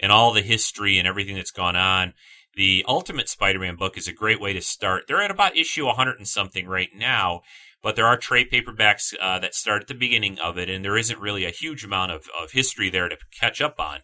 and 0.00 0.10
all 0.10 0.32
the 0.32 0.42
history 0.42 0.98
and 0.98 1.06
everything 1.06 1.36
that's 1.36 1.50
gone 1.50 1.76
on. 1.76 2.14
The 2.54 2.84
Ultimate 2.86 3.28
Spider-Man 3.28 3.76
book 3.76 3.96
is 3.96 4.08
a 4.08 4.12
great 4.12 4.40
way 4.40 4.52
to 4.52 4.60
start. 4.60 5.04
They're 5.08 5.22
at 5.22 5.30
about 5.30 5.56
issue 5.56 5.86
100 5.86 6.18
and 6.18 6.28
something 6.28 6.66
right 6.66 6.90
now, 6.94 7.42
but 7.82 7.96
there 7.96 8.06
are 8.06 8.16
trade 8.16 8.50
paperbacks 8.50 9.14
uh, 9.20 9.38
that 9.38 9.54
start 9.54 9.82
at 9.82 9.88
the 9.88 9.94
beginning 9.94 10.38
of 10.38 10.58
it, 10.58 10.68
and 10.68 10.84
there 10.84 10.96
isn't 10.96 11.20
really 11.20 11.44
a 11.44 11.50
huge 11.50 11.84
amount 11.84 12.12
of, 12.12 12.28
of 12.40 12.52
history 12.52 12.90
there 12.90 13.08
to 13.08 13.16
catch 13.38 13.60
up 13.60 13.80
on 13.80 14.00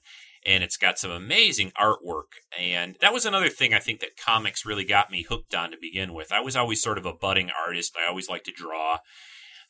and 0.48 0.64
it's 0.64 0.78
got 0.78 0.98
some 0.98 1.10
amazing 1.10 1.70
artwork. 1.78 2.40
And 2.58 2.96
that 3.02 3.12
was 3.12 3.26
another 3.26 3.50
thing 3.50 3.74
I 3.74 3.78
think 3.78 4.00
that 4.00 4.16
comics 4.16 4.64
really 4.64 4.84
got 4.84 5.10
me 5.10 5.22
hooked 5.22 5.54
on 5.54 5.70
to 5.72 5.76
begin 5.78 6.14
with. 6.14 6.32
I 6.32 6.40
was 6.40 6.56
always 6.56 6.82
sort 6.82 6.96
of 6.96 7.04
a 7.04 7.12
budding 7.12 7.50
artist. 7.50 7.94
I 8.02 8.08
always 8.08 8.30
liked 8.30 8.46
to 8.46 8.52
draw, 8.52 8.98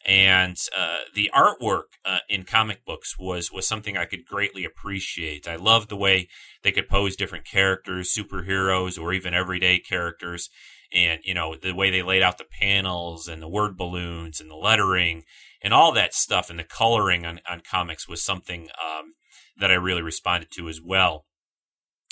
and 0.07 0.57
uh, 0.79 0.99
the 1.17 1.33
artwork 1.35 1.97
uh, 2.05 2.21
in 2.29 2.45
comic 2.45 2.85
books 2.85 3.19
was 3.19 3.51
was 3.51 3.67
something 3.67 3.97
I 3.97 4.05
could 4.05 4.25
greatly 4.25 4.65
appreciate. 4.65 5.49
I 5.49 5.57
loved 5.57 5.89
the 5.89 5.97
way 5.97 6.29
they 6.63 6.71
could 6.71 6.89
pose 6.89 7.17
different 7.17 7.45
characters, 7.45 8.15
superheroes, 8.17 9.01
or 9.01 9.13
even 9.13 9.35
everyday 9.35 9.81
characters. 9.81 10.49
And 10.95 11.21
you 11.25 11.35
know 11.35 11.57
the 11.57 11.75
way 11.75 11.91
they 11.91 12.03
laid 12.03 12.23
out 12.23 12.39
the 12.39 12.47
panels 12.61 13.27
and 13.27 13.43
the 13.43 13.49
word 13.49 13.77
balloons 13.77 14.41
and 14.41 14.49
the 14.49 14.55
lettering 14.55 15.25
and 15.61 15.75
all 15.75 15.91
that 15.93 16.15
stuff 16.15 16.51
and 16.51 16.59
the 16.59 16.65
coloring 16.65 17.27
on, 17.27 17.41
on 17.51 17.63
comics 17.69 18.09
was 18.09 18.23
something 18.23 18.69
um, 18.81 19.15
that 19.59 19.71
I 19.71 19.75
really 19.75 20.03
responded 20.03 20.51
to 20.53 20.69
as 20.69 20.81
well. 20.81 21.25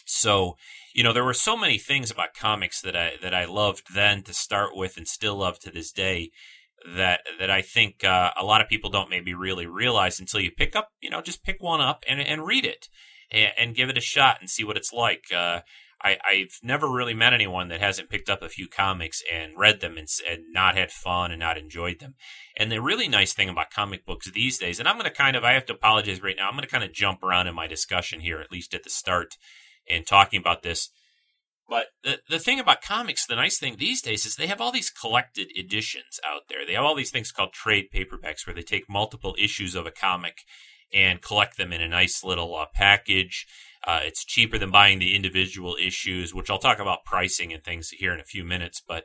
So, 0.07 0.57
you 0.95 1.03
know, 1.03 1.13
there 1.13 1.25
were 1.25 1.35
so 1.35 1.57
many 1.57 1.79
things 1.79 2.11
about 2.11 2.35
comics 2.35 2.81
that 2.83 2.97
I 2.97 3.15
that 3.23 3.35
I 3.35 3.45
loved 3.45 3.95
then 3.95 4.23
to 4.23 4.33
start 4.33 4.77
with, 4.77 4.97
and 4.97 5.07
still 5.07 5.37
love 5.37 5.59
to 5.61 5.71
this 5.71 5.91
day. 5.93 6.31
That 6.95 7.21
that 7.41 7.51
I 7.51 7.63
think 7.63 8.05
uh, 8.05 8.31
a 8.39 8.45
lot 8.45 8.61
of 8.61 8.69
people 8.69 8.91
don't 8.91 9.11
maybe 9.11 9.35
really 9.35 9.67
realize 9.67 10.21
until 10.21 10.41
you 10.41 10.53
pick 10.53 10.77
up, 10.77 10.91
you 11.01 11.11
know, 11.11 11.21
just 11.21 11.43
pick 11.43 11.61
one 11.61 11.81
up 11.81 12.05
and 12.09 12.21
and 12.21 12.47
read 12.47 12.65
it 12.65 12.89
and, 13.31 13.51
and 13.59 13.75
give 13.75 13.89
it 13.89 13.99
a 13.99 14.03
shot 14.03 14.39
and 14.41 14.49
see 14.49 14.63
what 14.63 14.77
it's 14.77 14.93
like. 14.93 15.25
Uh, 15.35 15.61
I, 16.03 16.19
I've 16.25 16.59
never 16.63 16.89
really 16.89 17.15
met 17.15 17.33
anyone 17.33 17.69
that 17.69 17.81
hasn't 17.81 18.11
picked 18.11 18.29
up 18.29 18.43
a 18.43 18.49
few 18.49 18.69
comics 18.69 19.23
and 19.33 19.53
read 19.57 19.81
them 19.81 19.97
and, 19.97 20.07
and 20.31 20.45
not 20.53 20.77
had 20.77 20.91
fun 20.91 21.31
and 21.31 21.41
not 21.41 21.57
enjoyed 21.57 22.01
them. 22.01 22.15
And 22.57 22.71
the 22.71 22.83
really 22.83 23.09
nice 23.09 23.33
thing 23.33 23.49
about 23.49 23.71
comic 23.71 24.05
books 24.05 24.31
these 24.31 24.59
days, 24.59 24.79
and 24.79 24.89
I'm 24.89 24.99
going 24.99 25.11
to 25.11 25.17
kind 25.17 25.37
of, 25.37 25.45
I 25.45 25.53
have 25.53 25.67
to 25.67 25.73
apologize 25.73 26.23
right 26.23 26.37
now, 26.37 26.49
I'm 26.49 26.55
going 26.55 26.65
to 26.65 26.71
kind 26.71 26.85
of 26.85 26.93
jump 26.93 27.23
around 27.23 27.47
in 27.47 27.55
my 27.55 27.67
discussion 27.67 28.21
here, 28.21 28.41
at 28.41 28.53
least 28.53 28.75
at 28.75 28.85
the 28.85 28.91
start, 28.91 29.37
and 29.89 30.07
talking 30.07 30.39
about 30.39 30.63
this. 30.63 30.91
But 31.69 31.87
the, 32.05 32.21
the 32.29 32.39
thing 32.39 32.61
about 32.61 32.83
comics, 32.83 33.27
the 33.27 33.35
nice 33.35 33.59
thing 33.59 33.77
these 33.77 34.03
days 34.03 34.25
is 34.25 34.37
they 34.37 34.47
have 34.47 34.61
all 34.61 34.71
these 34.71 34.91
collected 34.91 35.49
editions 35.59 36.21
out 36.25 36.43
there. 36.49 36.65
They 36.65 36.75
have 36.75 36.85
all 36.85 36.95
these 36.95 37.11
things 37.11 37.33
called 37.33 37.53
trade 37.53 37.87
paperbacks 37.93 38.47
where 38.47 38.55
they 38.55 38.63
take 38.63 38.85
multiple 38.89 39.35
issues 39.39 39.75
of 39.75 39.87
a 39.87 39.91
comic 39.91 40.43
and 40.93 41.23
collect 41.23 41.57
them 41.57 41.73
in 41.73 41.83
a 41.83 41.89
nice 41.89 42.23
little 42.25 42.55
uh, 42.55 42.67
package 42.75 43.47
uh, 43.87 44.01
it's 44.03 44.25
cheaper 44.25 44.59
than 44.59 44.71
buying 44.71 44.99
the 44.99 45.15
individual 45.15 45.77
issues, 45.81 46.35
which 46.35 46.51
I'll 46.51 46.59
talk 46.59 46.81
about 46.81 47.05
pricing 47.05 47.53
and 47.53 47.63
things 47.63 47.91
here 47.91 48.13
in 48.13 48.19
a 48.19 48.25
few 48.25 48.45
minutes. 48.45 48.83
But 48.87 49.05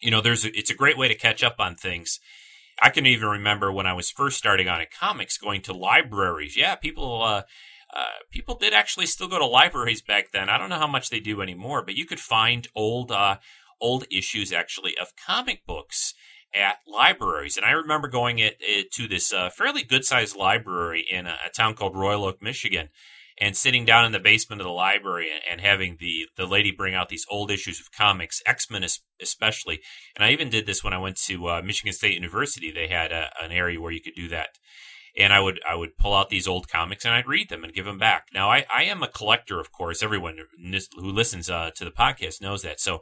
you 0.00 0.10
know, 0.10 0.22
there's 0.22 0.44
a, 0.46 0.58
it's 0.58 0.70
a 0.70 0.74
great 0.74 0.96
way 0.96 1.08
to 1.08 1.14
catch 1.14 1.44
up 1.44 1.56
on 1.58 1.76
things. 1.76 2.18
I 2.80 2.90
can 2.90 3.06
even 3.06 3.28
remember 3.28 3.70
when 3.70 3.86
I 3.86 3.92
was 3.92 4.10
first 4.10 4.38
starting 4.38 4.68
on 4.68 4.80
a 4.80 4.86
comics, 4.86 5.38
going 5.38 5.62
to 5.62 5.74
libraries. 5.74 6.56
Yeah, 6.56 6.74
people 6.74 7.22
uh, 7.22 7.42
uh, 7.94 8.04
people 8.30 8.56
did 8.56 8.72
actually 8.72 9.06
still 9.06 9.28
go 9.28 9.38
to 9.38 9.46
libraries 9.46 10.00
back 10.00 10.32
then. 10.32 10.48
I 10.48 10.56
don't 10.56 10.70
know 10.70 10.78
how 10.78 10.86
much 10.86 11.10
they 11.10 11.20
do 11.20 11.42
anymore, 11.42 11.82
but 11.84 11.96
you 11.96 12.06
could 12.06 12.20
find 12.20 12.66
old 12.74 13.12
uh, 13.12 13.36
old 13.78 14.04
issues 14.10 14.52
actually 14.52 14.96
of 14.98 15.12
comic 15.26 15.66
books 15.66 16.14
at 16.54 16.78
libraries. 16.86 17.56
And 17.56 17.66
I 17.66 17.72
remember 17.72 18.08
going 18.08 18.38
to 18.38 19.08
this 19.08 19.32
uh, 19.32 19.50
fairly 19.50 19.82
good 19.82 20.04
sized 20.04 20.36
library 20.36 21.04
in 21.08 21.26
a, 21.26 21.36
a, 21.46 21.50
town 21.50 21.74
called 21.74 21.96
Royal 21.96 22.24
Oak, 22.24 22.42
Michigan, 22.42 22.88
and 23.38 23.56
sitting 23.56 23.84
down 23.84 24.04
in 24.06 24.12
the 24.12 24.18
basement 24.18 24.60
of 24.60 24.66
the 24.66 24.72
library 24.72 25.28
and, 25.30 25.42
and 25.50 25.60
having 25.60 25.98
the, 26.00 26.26
the 26.36 26.46
lady 26.46 26.70
bring 26.70 26.94
out 26.94 27.08
these 27.08 27.26
old 27.30 27.50
issues 27.50 27.80
of 27.80 27.92
comics, 27.92 28.42
X 28.46 28.70
Men 28.70 28.84
especially. 29.20 29.80
And 30.14 30.24
I 30.24 30.30
even 30.30 30.48
did 30.48 30.66
this 30.66 30.82
when 30.82 30.92
I 30.92 30.98
went 30.98 31.16
to 31.26 31.48
uh, 31.48 31.62
Michigan 31.62 31.92
State 31.92 32.14
University. 32.14 32.70
They 32.70 32.88
had 32.88 33.12
a, 33.12 33.30
an 33.42 33.52
area 33.52 33.80
where 33.80 33.92
you 33.92 34.00
could 34.00 34.14
do 34.14 34.28
that. 34.28 34.50
And 35.18 35.32
I 35.32 35.40
would 35.40 35.60
I 35.68 35.74
would 35.74 35.96
pull 35.96 36.14
out 36.14 36.28
these 36.28 36.46
old 36.46 36.68
comics 36.68 37.06
and 37.06 37.14
I'd 37.14 37.26
read 37.26 37.48
them 37.48 37.64
and 37.64 37.72
give 37.72 37.86
them 37.86 37.98
back. 37.98 38.26
Now 38.34 38.50
I, 38.50 38.66
I 38.74 38.84
am 38.84 39.02
a 39.02 39.08
collector, 39.08 39.60
of 39.60 39.72
course. 39.72 40.02
Everyone 40.02 40.36
who 40.36 41.10
listens 41.10 41.48
uh, 41.48 41.70
to 41.74 41.84
the 41.86 41.90
podcast 41.90 42.42
knows 42.42 42.62
that. 42.62 42.80
So 42.80 43.00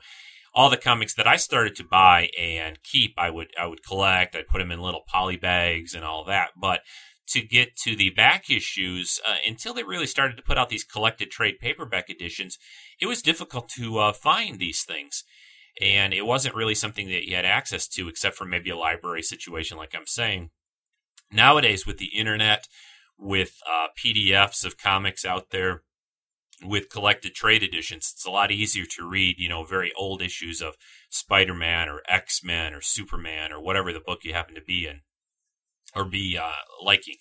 all 0.54 0.70
the 0.70 0.76
comics 0.76 1.14
that 1.14 1.26
I 1.26 1.36
started 1.36 1.74
to 1.76 1.84
buy 1.84 2.30
and 2.38 2.82
keep, 2.82 3.14
I 3.18 3.30
would 3.30 3.48
I 3.60 3.66
would 3.66 3.84
collect. 3.84 4.36
I'd 4.36 4.48
put 4.48 4.58
them 4.58 4.70
in 4.70 4.80
little 4.80 5.02
poly 5.06 5.36
bags 5.36 5.94
and 5.94 6.04
all 6.04 6.24
that. 6.24 6.50
But 6.56 6.80
to 7.28 7.40
get 7.40 7.76
to 7.76 7.96
the 7.96 8.10
back 8.10 8.50
issues, 8.50 9.20
uh, 9.26 9.36
until 9.46 9.74
they 9.74 9.82
really 9.82 10.06
started 10.06 10.36
to 10.36 10.42
put 10.42 10.58
out 10.58 10.68
these 10.68 10.84
collected 10.84 11.30
trade 11.30 11.58
paperback 11.60 12.08
editions, 12.08 12.58
it 13.00 13.06
was 13.06 13.22
difficult 13.22 13.68
to 13.70 13.98
uh, 13.98 14.12
find 14.12 14.58
these 14.58 14.84
things. 14.84 15.24
And 15.80 16.14
it 16.14 16.26
wasn't 16.26 16.54
really 16.54 16.74
something 16.76 17.08
that 17.08 17.26
you 17.26 17.34
had 17.34 17.44
access 17.44 17.88
to, 17.88 18.08
except 18.08 18.36
for 18.36 18.44
maybe 18.44 18.70
a 18.70 18.76
library 18.76 19.22
situation, 19.22 19.76
like 19.76 19.94
I'm 19.94 20.06
saying. 20.06 20.50
Nowadays, 21.32 21.84
with 21.84 21.98
the 21.98 22.16
internet, 22.16 22.68
with 23.18 23.56
uh, 23.68 23.88
PDFs 23.98 24.64
of 24.64 24.78
comics 24.78 25.24
out 25.24 25.50
there, 25.50 25.82
with 26.68 26.90
collected 26.90 27.34
trade 27.34 27.62
editions, 27.62 28.12
it's 28.14 28.26
a 28.26 28.30
lot 28.30 28.50
easier 28.50 28.84
to 28.96 29.08
read, 29.08 29.36
you 29.38 29.48
know, 29.48 29.64
very 29.64 29.92
old 29.96 30.22
issues 30.22 30.60
of 30.60 30.76
Spider 31.10 31.54
Man 31.54 31.88
or 31.88 32.02
X 32.08 32.42
Men 32.42 32.74
or 32.74 32.80
Superman 32.80 33.52
or 33.52 33.60
whatever 33.60 33.92
the 33.92 34.00
book 34.00 34.20
you 34.24 34.32
happen 34.32 34.54
to 34.54 34.62
be 34.62 34.86
in 34.86 35.00
or 35.94 36.04
be 36.04 36.38
uh, 36.38 36.50
liking. 36.82 37.16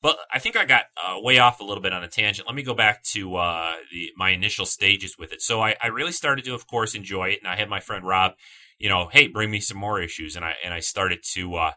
But 0.00 0.16
I 0.32 0.38
think 0.38 0.56
I 0.56 0.64
got 0.64 0.84
uh, 0.96 1.16
way 1.20 1.38
off 1.38 1.60
a 1.60 1.64
little 1.64 1.82
bit 1.82 1.92
on 1.92 2.04
a 2.04 2.08
tangent. 2.08 2.46
Let 2.46 2.54
me 2.54 2.62
go 2.62 2.74
back 2.74 3.02
to 3.14 3.36
uh, 3.36 3.74
the, 3.90 4.12
my 4.16 4.30
initial 4.30 4.64
stages 4.64 5.16
with 5.18 5.32
it. 5.32 5.42
So 5.42 5.60
I, 5.60 5.74
I, 5.82 5.88
really 5.88 6.12
started 6.12 6.44
to, 6.44 6.54
of 6.54 6.68
course, 6.68 6.94
enjoy 6.94 7.30
it, 7.30 7.40
and 7.42 7.50
I 7.50 7.56
had 7.56 7.68
my 7.68 7.80
friend 7.80 8.06
Rob, 8.06 8.32
you 8.78 8.88
know, 8.88 9.08
hey, 9.12 9.26
bring 9.26 9.50
me 9.50 9.58
some 9.58 9.76
more 9.78 10.00
issues, 10.00 10.36
and 10.36 10.44
I 10.44 10.54
and 10.64 10.72
I 10.72 10.78
started 10.78 11.24
to 11.32 11.54
uh, 11.56 11.72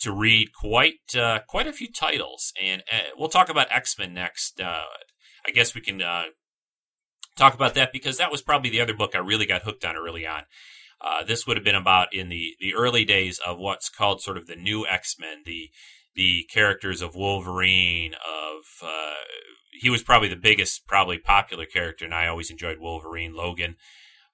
to 0.00 0.12
read 0.12 0.52
quite 0.52 1.16
uh, 1.18 1.40
quite 1.48 1.66
a 1.66 1.72
few 1.72 1.90
titles, 1.90 2.52
and 2.62 2.84
uh, 2.92 2.98
we'll 3.16 3.28
talk 3.28 3.48
about 3.48 3.66
X 3.72 3.98
Men 3.98 4.14
next. 4.14 4.60
I 4.62 5.52
guess 5.52 5.74
we 5.74 5.80
can 5.80 6.02
talk 7.36 7.54
about 7.54 7.74
that 7.74 7.92
because 7.92 8.18
that 8.18 8.32
was 8.32 8.42
probably 8.42 8.70
the 8.70 8.80
other 8.80 8.94
book 8.94 9.14
I 9.14 9.18
really 9.18 9.46
got 9.46 9.62
hooked 9.62 9.84
on 9.84 9.96
early 9.96 10.26
on. 10.26 10.42
Uh, 11.00 11.22
this 11.24 11.46
would 11.46 11.56
have 11.56 11.64
been 11.64 11.74
about 11.74 12.12
in 12.14 12.28
the, 12.28 12.54
the 12.60 12.74
early 12.74 13.04
days 13.04 13.38
of 13.46 13.58
what's 13.58 13.90
called 13.90 14.22
sort 14.22 14.36
of 14.36 14.46
the 14.46 14.56
new 14.56 14.86
X 14.86 15.16
Men, 15.18 15.42
the 15.44 15.70
the 16.14 16.44
characters 16.50 17.02
of 17.02 17.14
Wolverine. 17.14 18.14
Of 18.14 18.86
uh, 18.86 19.14
he 19.72 19.90
was 19.90 20.02
probably 20.02 20.28
the 20.28 20.36
biggest, 20.36 20.86
probably 20.86 21.18
popular 21.18 21.66
character, 21.66 22.04
and 22.04 22.14
I 22.14 22.26
always 22.26 22.50
enjoyed 22.50 22.78
Wolverine. 22.78 23.34
Logan, 23.34 23.76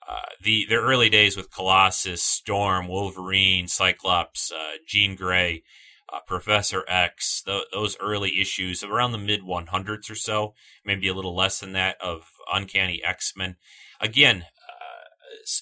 uh, 0.08 0.20
the 0.40 0.66
the 0.68 0.76
early 0.76 1.10
days 1.10 1.36
with 1.36 1.52
Colossus, 1.52 2.22
Storm, 2.22 2.86
Wolverine, 2.86 3.66
Cyclops, 3.66 4.52
uh, 4.52 4.76
Jean 4.86 5.16
Grey, 5.16 5.64
uh, 6.12 6.20
Professor 6.26 6.84
X. 6.86 7.42
those 7.72 7.96
early 8.00 8.40
issues 8.40 8.84
around 8.84 9.12
the 9.12 9.18
mid 9.18 9.42
100s 9.42 10.10
or 10.10 10.14
so, 10.14 10.54
maybe 10.84 11.08
a 11.08 11.14
little 11.14 11.34
less 11.34 11.58
than 11.60 11.72
that 11.72 11.96
of 12.00 12.30
Uncanny 12.52 13.02
X 13.04 13.32
Men. 13.36 13.56
Again, 14.00 14.44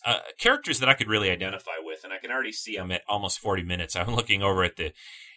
uh, 0.05 0.11
uh, 0.11 0.19
characters 0.39 0.79
that 0.81 0.89
I 0.89 0.95
could 0.95 1.09
really 1.09 1.31
identify 1.31 1.79
with, 1.83 2.05
and 2.05 2.13
I 2.13 2.19
can 2.19 2.31
already 2.31 2.53
see 2.53 2.77
I'm 2.77 2.93
at 2.93 3.03
almost 3.09 3.39
40 3.39 3.63
minutes. 3.63 3.97
I'm 3.97 4.15
looking 4.15 4.43
over 4.43 4.65
at 4.65 4.77
the 4.77 4.93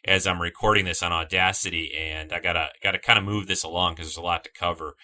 as 0.05 0.27
I'm 0.27 0.41
recording 0.41 0.85
this 0.85 1.01
on 1.01 1.11
Audacity, 1.11 1.91
and 1.97 2.33
I 2.33 2.39
gotta 2.39 2.69
gotta 2.81 2.99
kind 2.99 3.17
of 3.17 3.25
move 3.25 3.47
this 3.47 3.63
along 3.63 3.93
because 3.93 4.07
there's 4.07 4.17
a 4.17 4.21
lot 4.21 4.43
to 4.43 4.51
cover. 4.51 4.95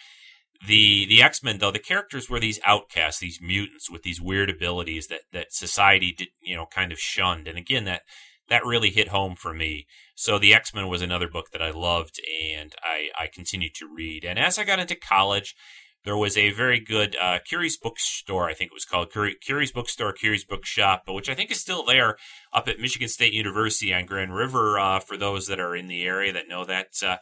The 0.68 1.06
the 1.06 1.24
X 1.24 1.42
Men 1.42 1.60
though 1.60 1.72
the 1.72 1.80
characters 1.80 2.30
were 2.30 2.40
these 2.40 2.60
outcasts, 2.66 3.22
these 3.22 3.40
mutants 3.42 3.90
with 3.90 4.04
these 4.04 4.22
weird 4.22 4.50
abilities 4.50 5.08
that 5.08 5.22
that 5.32 5.54
society 5.54 6.14
did 6.18 6.30
you 6.42 6.56
know 6.56 6.66
kind 6.66 6.92
of 6.92 7.00
shunned, 7.00 7.48
and 7.48 7.58
again 7.58 7.86
that 7.86 8.02
that 8.50 8.66
really 8.66 8.90
hit 8.90 9.10
home 9.10 9.36
for 9.36 9.54
me. 9.54 9.88
So 10.16 10.38
the 10.38 10.54
X 10.54 10.74
Men 10.74 10.90
was 10.90 11.02
another 11.02 11.30
book 11.30 11.52
that 11.54 11.62
I 11.62 11.72
loved, 11.72 12.20
and 12.44 12.74
I 12.84 13.10
I 13.18 13.28
continued 13.34 13.74
to 13.76 13.88
read. 13.88 14.26
And 14.26 14.38
as 14.38 14.60
I 14.60 14.66
got 14.66 14.80
into 14.80 14.96
college, 14.96 15.56
there 16.06 16.18
was 16.18 16.38
a 16.38 16.52
very 16.52 16.80
good 16.80 17.16
uh, 17.22 17.40
Curious 17.46 17.78
Bookstore, 17.78 18.50
I 18.50 18.54
think 18.54 18.72
it 18.72 18.74
was 18.74 18.86
called 18.86 19.12
Curious 19.12 19.72
Bookstore, 19.72 20.14
Curious 20.14 20.46
Bookshop, 20.46 21.04
but 21.06 21.14
which 21.14 21.30
I 21.30 21.36
think 21.36 21.52
is 21.52 21.60
still 21.60 21.84
there 21.84 22.18
up 22.54 22.68
at 22.68 22.80
Michigan 22.80 23.10
State 23.10 23.34
University 23.34 23.94
on 23.94 24.06
Grand 24.06 24.34
River. 24.34 24.80
Uh, 24.80 25.00
for 25.00 25.18
those 25.18 25.48
that 25.48 25.60
are 25.60 25.76
in 25.76 25.88
the 25.88 26.04
area 26.04 26.32
that 26.32 26.48
know 26.48 26.64
that, 26.66 26.88
uh, 27.06 27.18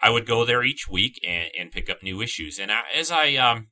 I 0.00 0.10
would 0.10 0.26
go 0.26 0.44
there 0.44 0.62
each 0.62 0.88
week 0.88 1.20
and, 1.26 1.50
and 1.58 1.72
pick 1.72 1.88
up 1.88 2.02
new 2.02 2.20
issues. 2.20 2.58
And 2.58 2.70
I, 2.70 2.82
as 2.96 3.10
I 3.10 3.34
um, 3.36 3.68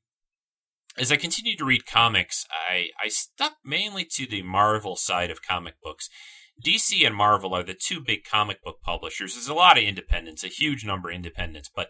as 0.97 1.13
I 1.13 1.17
continued 1.17 1.59
to 1.59 1.65
read 1.65 1.87
comics, 1.87 2.47
I, 2.51 2.89
I 3.03 3.09
stuck 3.09 3.55
mainly 3.65 4.05
to 4.13 4.27
the 4.27 4.43
Marvel 4.43 4.97
side 4.97 5.31
of 5.31 5.43
comic 5.43 5.75
books. 5.83 6.09
DC 6.65 7.07
and 7.07 7.15
Marvel 7.15 7.55
are 7.55 7.63
the 7.63 7.75
two 7.75 8.01
big 8.01 8.25
comic 8.25 8.63
book 8.63 8.81
publishers. 8.83 9.35
There's 9.35 9.49
a 9.49 9.55
lot 9.55 9.79
of 9.79 9.85
independents, 9.85 10.45
a 10.45 10.49
huge 10.49 10.85
number 10.85 11.09
of 11.09 11.17
independents, 11.17 11.71
but 11.75 11.89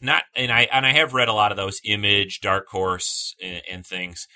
not 0.00 0.24
and 0.34 0.52
I 0.52 0.68
and 0.72 0.86
I 0.86 0.92
have 0.92 1.14
read 1.14 1.28
a 1.28 1.32
lot 1.32 1.50
of 1.50 1.56
those 1.56 1.80
Image, 1.84 2.40
Dark 2.40 2.68
Horse, 2.68 3.34
and, 3.42 3.62
and 3.70 3.86
things. 3.86 4.28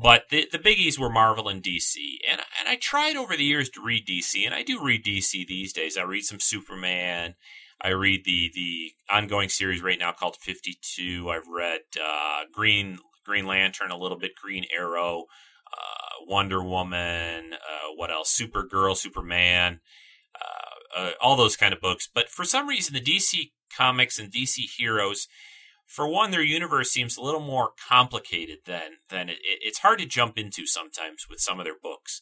But 0.00 0.24
the 0.30 0.48
the 0.50 0.58
biggies 0.58 0.98
were 0.98 1.10
Marvel 1.10 1.48
and 1.48 1.62
DC, 1.62 1.96
and 2.28 2.40
and 2.58 2.68
I 2.68 2.76
tried 2.76 3.16
over 3.16 3.36
the 3.36 3.44
years 3.44 3.68
to 3.70 3.84
read 3.84 4.06
DC, 4.06 4.44
and 4.44 4.54
I 4.54 4.62
do 4.62 4.84
read 4.84 5.04
DC 5.04 5.46
these 5.46 5.72
days. 5.72 5.96
I 5.96 6.02
read 6.02 6.24
some 6.24 6.40
Superman. 6.40 7.34
I 7.80 7.90
read 7.90 8.24
the 8.24 8.50
the 8.54 8.92
ongoing 9.10 9.48
series 9.48 9.82
right 9.82 9.98
now 9.98 10.12
called 10.12 10.36
Fifty 10.40 10.78
Two. 10.82 11.30
I've 11.30 11.48
read 11.48 11.82
uh, 12.02 12.42
Green 12.52 12.98
Green 13.24 13.46
Lantern 13.46 13.90
a 13.90 13.98
little 13.98 14.18
bit, 14.18 14.34
Green 14.34 14.64
Arrow, 14.76 15.26
uh, 15.72 16.24
Wonder 16.26 16.62
Woman. 16.62 17.52
Uh, 17.54 17.94
what 17.94 18.10
else? 18.10 18.36
Supergirl, 18.36 18.96
Superman. 18.96 19.80
Uh, 20.34 21.00
uh, 21.00 21.10
all 21.20 21.36
those 21.36 21.56
kind 21.56 21.72
of 21.72 21.80
books. 21.80 22.08
But 22.12 22.28
for 22.28 22.44
some 22.44 22.68
reason, 22.68 22.94
the 22.94 23.00
DC 23.00 23.50
comics 23.74 24.18
and 24.18 24.32
DC 24.32 24.64
heroes, 24.76 25.28
for 25.86 26.08
one, 26.08 26.30
their 26.30 26.42
universe 26.42 26.90
seems 26.90 27.16
a 27.16 27.22
little 27.22 27.40
more 27.40 27.70
complicated 27.88 28.58
than 28.66 28.98
than 29.10 29.28
it, 29.28 29.38
it's 29.42 29.78
hard 29.78 29.98
to 30.00 30.06
jump 30.06 30.38
into 30.38 30.66
sometimes 30.66 31.26
with 31.28 31.40
some 31.40 31.60
of 31.60 31.64
their 31.64 31.78
books. 31.80 32.20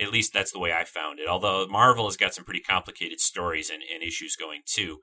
At 0.00 0.10
least 0.10 0.32
that's 0.32 0.52
the 0.52 0.58
way 0.58 0.72
I 0.72 0.84
found 0.84 1.20
it. 1.20 1.28
Although 1.28 1.66
Marvel 1.66 2.06
has 2.06 2.16
got 2.16 2.34
some 2.34 2.44
pretty 2.44 2.60
complicated 2.60 3.20
stories 3.20 3.68
and, 3.70 3.82
and 3.92 4.02
issues 4.02 4.36
going 4.36 4.62
too. 4.66 5.00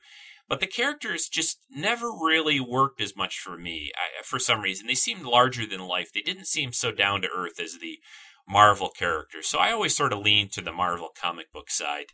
But 0.47 0.59
the 0.59 0.67
characters 0.67 1.29
just 1.29 1.59
never 1.69 2.09
really 2.11 2.59
worked 2.59 2.99
as 2.99 3.15
much 3.15 3.39
for 3.39 3.55
me 3.55 3.91
I, 3.95 4.23
for 4.23 4.39
some 4.39 4.61
reason. 4.61 4.87
They 4.87 4.95
seemed 4.95 5.23
larger 5.23 5.67
than 5.67 5.87
life. 5.87 6.11
They 6.11 6.21
didn't 6.21 6.47
seem 6.47 6.73
so 6.73 6.91
down 6.91 7.21
to 7.21 7.29
earth 7.33 7.59
as 7.59 7.77
the 7.77 7.99
Marvel 8.47 8.89
characters. 8.89 9.47
So 9.47 9.59
I 9.59 9.71
always 9.71 9.95
sort 9.95 10.11
of 10.11 10.19
leaned 10.19 10.51
to 10.53 10.61
the 10.61 10.73
Marvel 10.73 11.09
comic 11.15 11.53
book 11.53 11.69
side 11.69 12.07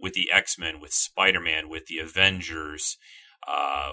with 0.00 0.14
the 0.14 0.30
X 0.32 0.58
Men, 0.58 0.80
with 0.80 0.92
Spider 0.92 1.40
Man, 1.40 1.68
with 1.68 1.86
the 1.86 1.98
Avengers, 1.98 2.96
uh, 3.46 3.90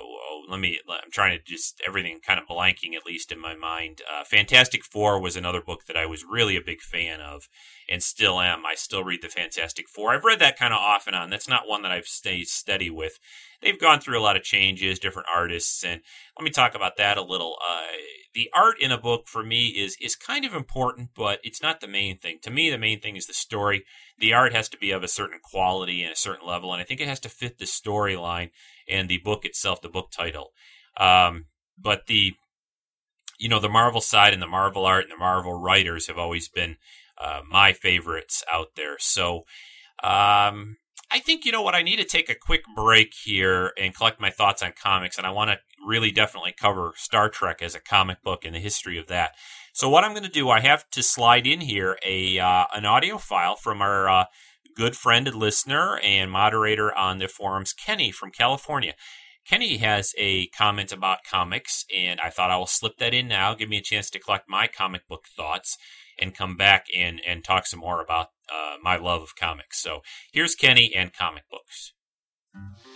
let 0.49 0.59
me. 0.59 0.79
I'm 0.89 1.11
trying 1.11 1.37
to 1.37 1.43
just 1.43 1.81
everything 1.85 2.19
kind 2.25 2.39
of 2.39 2.47
blanking 2.47 2.95
at 2.95 3.05
least 3.05 3.31
in 3.31 3.39
my 3.39 3.55
mind. 3.55 4.01
Uh, 4.11 4.23
Fantastic 4.23 4.83
Four 4.83 5.19
was 5.19 5.35
another 5.35 5.61
book 5.61 5.85
that 5.85 5.97
I 5.97 6.05
was 6.05 6.25
really 6.29 6.55
a 6.55 6.61
big 6.61 6.81
fan 6.81 7.21
of, 7.21 7.47
and 7.89 8.03
still 8.03 8.39
am. 8.41 8.65
I 8.65 8.75
still 8.75 9.03
read 9.03 9.21
the 9.21 9.29
Fantastic 9.29 9.87
Four. 9.87 10.13
I've 10.13 10.25
read 10.25 10.39
that 10.39 10.59
kind 10.59 10.73
of 10.73 10.79
off 10.79 11.07
and 11.07 11.15
on. 11.15 11.29
That's 11.29 11.47
not 11.47 11.67
one 11.67 11.81
that 11.83 11.91
I've 11.91 12.07
stayed 12.07 12.47
steady 12.47 12.89
with. 12.89 13.19
They've 13.61 13.79
gone 13.79 13.99
through 13.99 14.19
a 14.19 14.21
lot 14.21 14.35
of 14.35 14.43
changes, 14.43 14.99
different 14.99 15.27
artists, 15.33 15.83
and 15.83 16.01
let 16.37 16.43
me 16.43 16.51
talk 16.51 16.75
about 16.75 16.97
that 16.97 17.17
a 17.17 17.23
little. 17.23 17.57
Uh, 17.67 17.87
the 18.33 18.49
art 18.53 18.79
in 18.79 18.91
a 18.91 18.99
book 18.99 19.27
for 19.27 19.43
me 19.43 19.67
is 19.67 19.97
is 20.01 20.15
kind 20.15 20.45
of 20.45 20.53
important, 20.53 21.09
but 21.15 21.39
it's 21.43 21.61
not 21.61 21.79
the 21.79 21.87
main 21.87 22.17
thing. 22.17 22.39
To 22.43 22.51
me, 22.51 22.69
the 22.69 22.77
main 22.77 22.99
thing 22.99 23.15
is 23.15 23.27
the 23.27 23.33
story. 23.33 23.83
The 24.19 24.33
art 24.33 24.53
has 24.53 24.69
to 24.69 24.77
be 24.77 24.91
of 24.91 25.03
a 25.03 25.07
certain 25.07 25.39
quality 25.41 26.03
and 26.03 26.13
a 26.13 26.17
certain 26.17 26.47
level, 26.47 26.71
and 26.71 26.81
I 26.81 26.85
think 26.85 27.01
it 27.01 27.07
has 27.07 27.19
to 27.21 27.29
fit 27.29 27.57
the 27.57 27.65
storyline 27.65 28.51
and 28.87 29.09
the 29.09 29.19
book 29.19 29.45
itself, 29.45 29.81
the 29.81 29.89
book 29.89 30.11
title. 30.11 30.51
Um, 30.99 31.45
but 31.77 32.07
the 32.07 32.33
you 33.39 33.49
know 33.49 33.59
the 33.59 33.69
Marvel 33.69 34.01
side 34.01 34.33
and 34.33 34.41
the 34.41 34.47
Marvel 34.47 34.85
art 34.85 35.03
and 35.03 35.11
the 35.11 35.17
Marvel 35.17 35.53
writers 35.53 36.07
have 36.07 36.17
always 36.17 36.49
been 36.49 36.77
uh, 37.19 37.41
my 37.49 37.73
favorites 37.73 38.43
out 38.51 38.69
there. 38.75 38.97
So 38.99 39.45
um, 40.03 40.77
I 41.09 41.19
think 41.19 41.45
you 41.45 41.51
know 41.51 41.61
what 41.61 41.75
I 41.75 41.83
need 41.83 41.97
to 41.97 42.03
take 42.03 42.29
a 42.29 42.35
quick 42.35 42.63
break 42.75 43.13
here 43.23 43.71
and 43.77 43.95
collect 43.95 44.19
my 44.19 44.29
thoughts 44.29 44.63
on 44.63 44.73
comics, 44.81 45.17
and 45.17 45.25
I 45.25 45.31
want 45.31 45.51
to 45.51 45.59
really 45.85 46.11
definitely 46.11 46.53
cover 46.59 46.93
Star 46.97 47.29
Trek 47.29 47.61
as 47.61 47.75
a 47.75 47.79
comic 47.79 48.21
book 48.23 48.43
and 48.43 48.55
the 48.55 48.59
history 48.59 48.97
of 48.97 49.07
that. 49.07 49.31
So 49.73 49.89
what 49.89 50.03
I'm 50.03 50.11
going 50.11 50.23
to 50.23 50.29
do, 50.29 50.49
I 50.49 50.59
have 50.59 50.89
to 50.91 51.03
slide 51.03 51.45
in 51.45 51.61
here 51.61 51.97
a 52.05 52.39
uh, 52.39 52.65
an 52.73 52.85
audio 52.85 53.17
file 53.17 53.55
from 53.55 53.81
our 53.81 54.09
uh, 54.09 54.25
good 54.77 54.95
friend 54.95 55.27
and 55.27 55.35
listener 55.35 55.97
and 56.03 56.31
moderator 56.31 56.95
on 56.95 57.17
the 57.17 57.27
forums, 57.27 57.73
Kenny 57.73 58.11
from 58.11 58.29
California. 58.29 58.93
Kenny 59.49 59.77
has 59.77 60.13
a 60.19 60.47
comment 60.49 60.91
about 60.91 61.23
comics, 61.29 61.83
and 61.95 62.19
I 62.19 62.29
thought 62.29 62.51
I 62.51 62.57
will 62.57 62.67
slip 62.67 62.97
that 62.99 63.13
in 63.13 63.27
now, 63.27 63.55
give 63.55 63.69
me 63.69 63.77
a 63.77 63.81
chance 63.81 64.11
to 64.11 64.19
collect 64.19 64.47
my 64.47 64.67
comic 64.67 65.07
book 65.07 65.25
thoughts. 65.35 65.77
and 66.19 66.35
come 66.35 66.55
back 66.55 66.85
and, 66.95 67.21
and 67.27 67.43
talk 67.43 67.67
some 67.67 67.79
more 67.79 68.01
about 68.01 68.27
uh, 68.51 68.77
my 68.81 68.97
love 68.97 69.21
of 69.21 69.35
comics. 69.35 69.81
So 69.81 70.01
here's 70.31 70.55
Kenny 70.55 70.93
and 70.95 71.13
comic 71.13 71.43
books. 71.49 71.93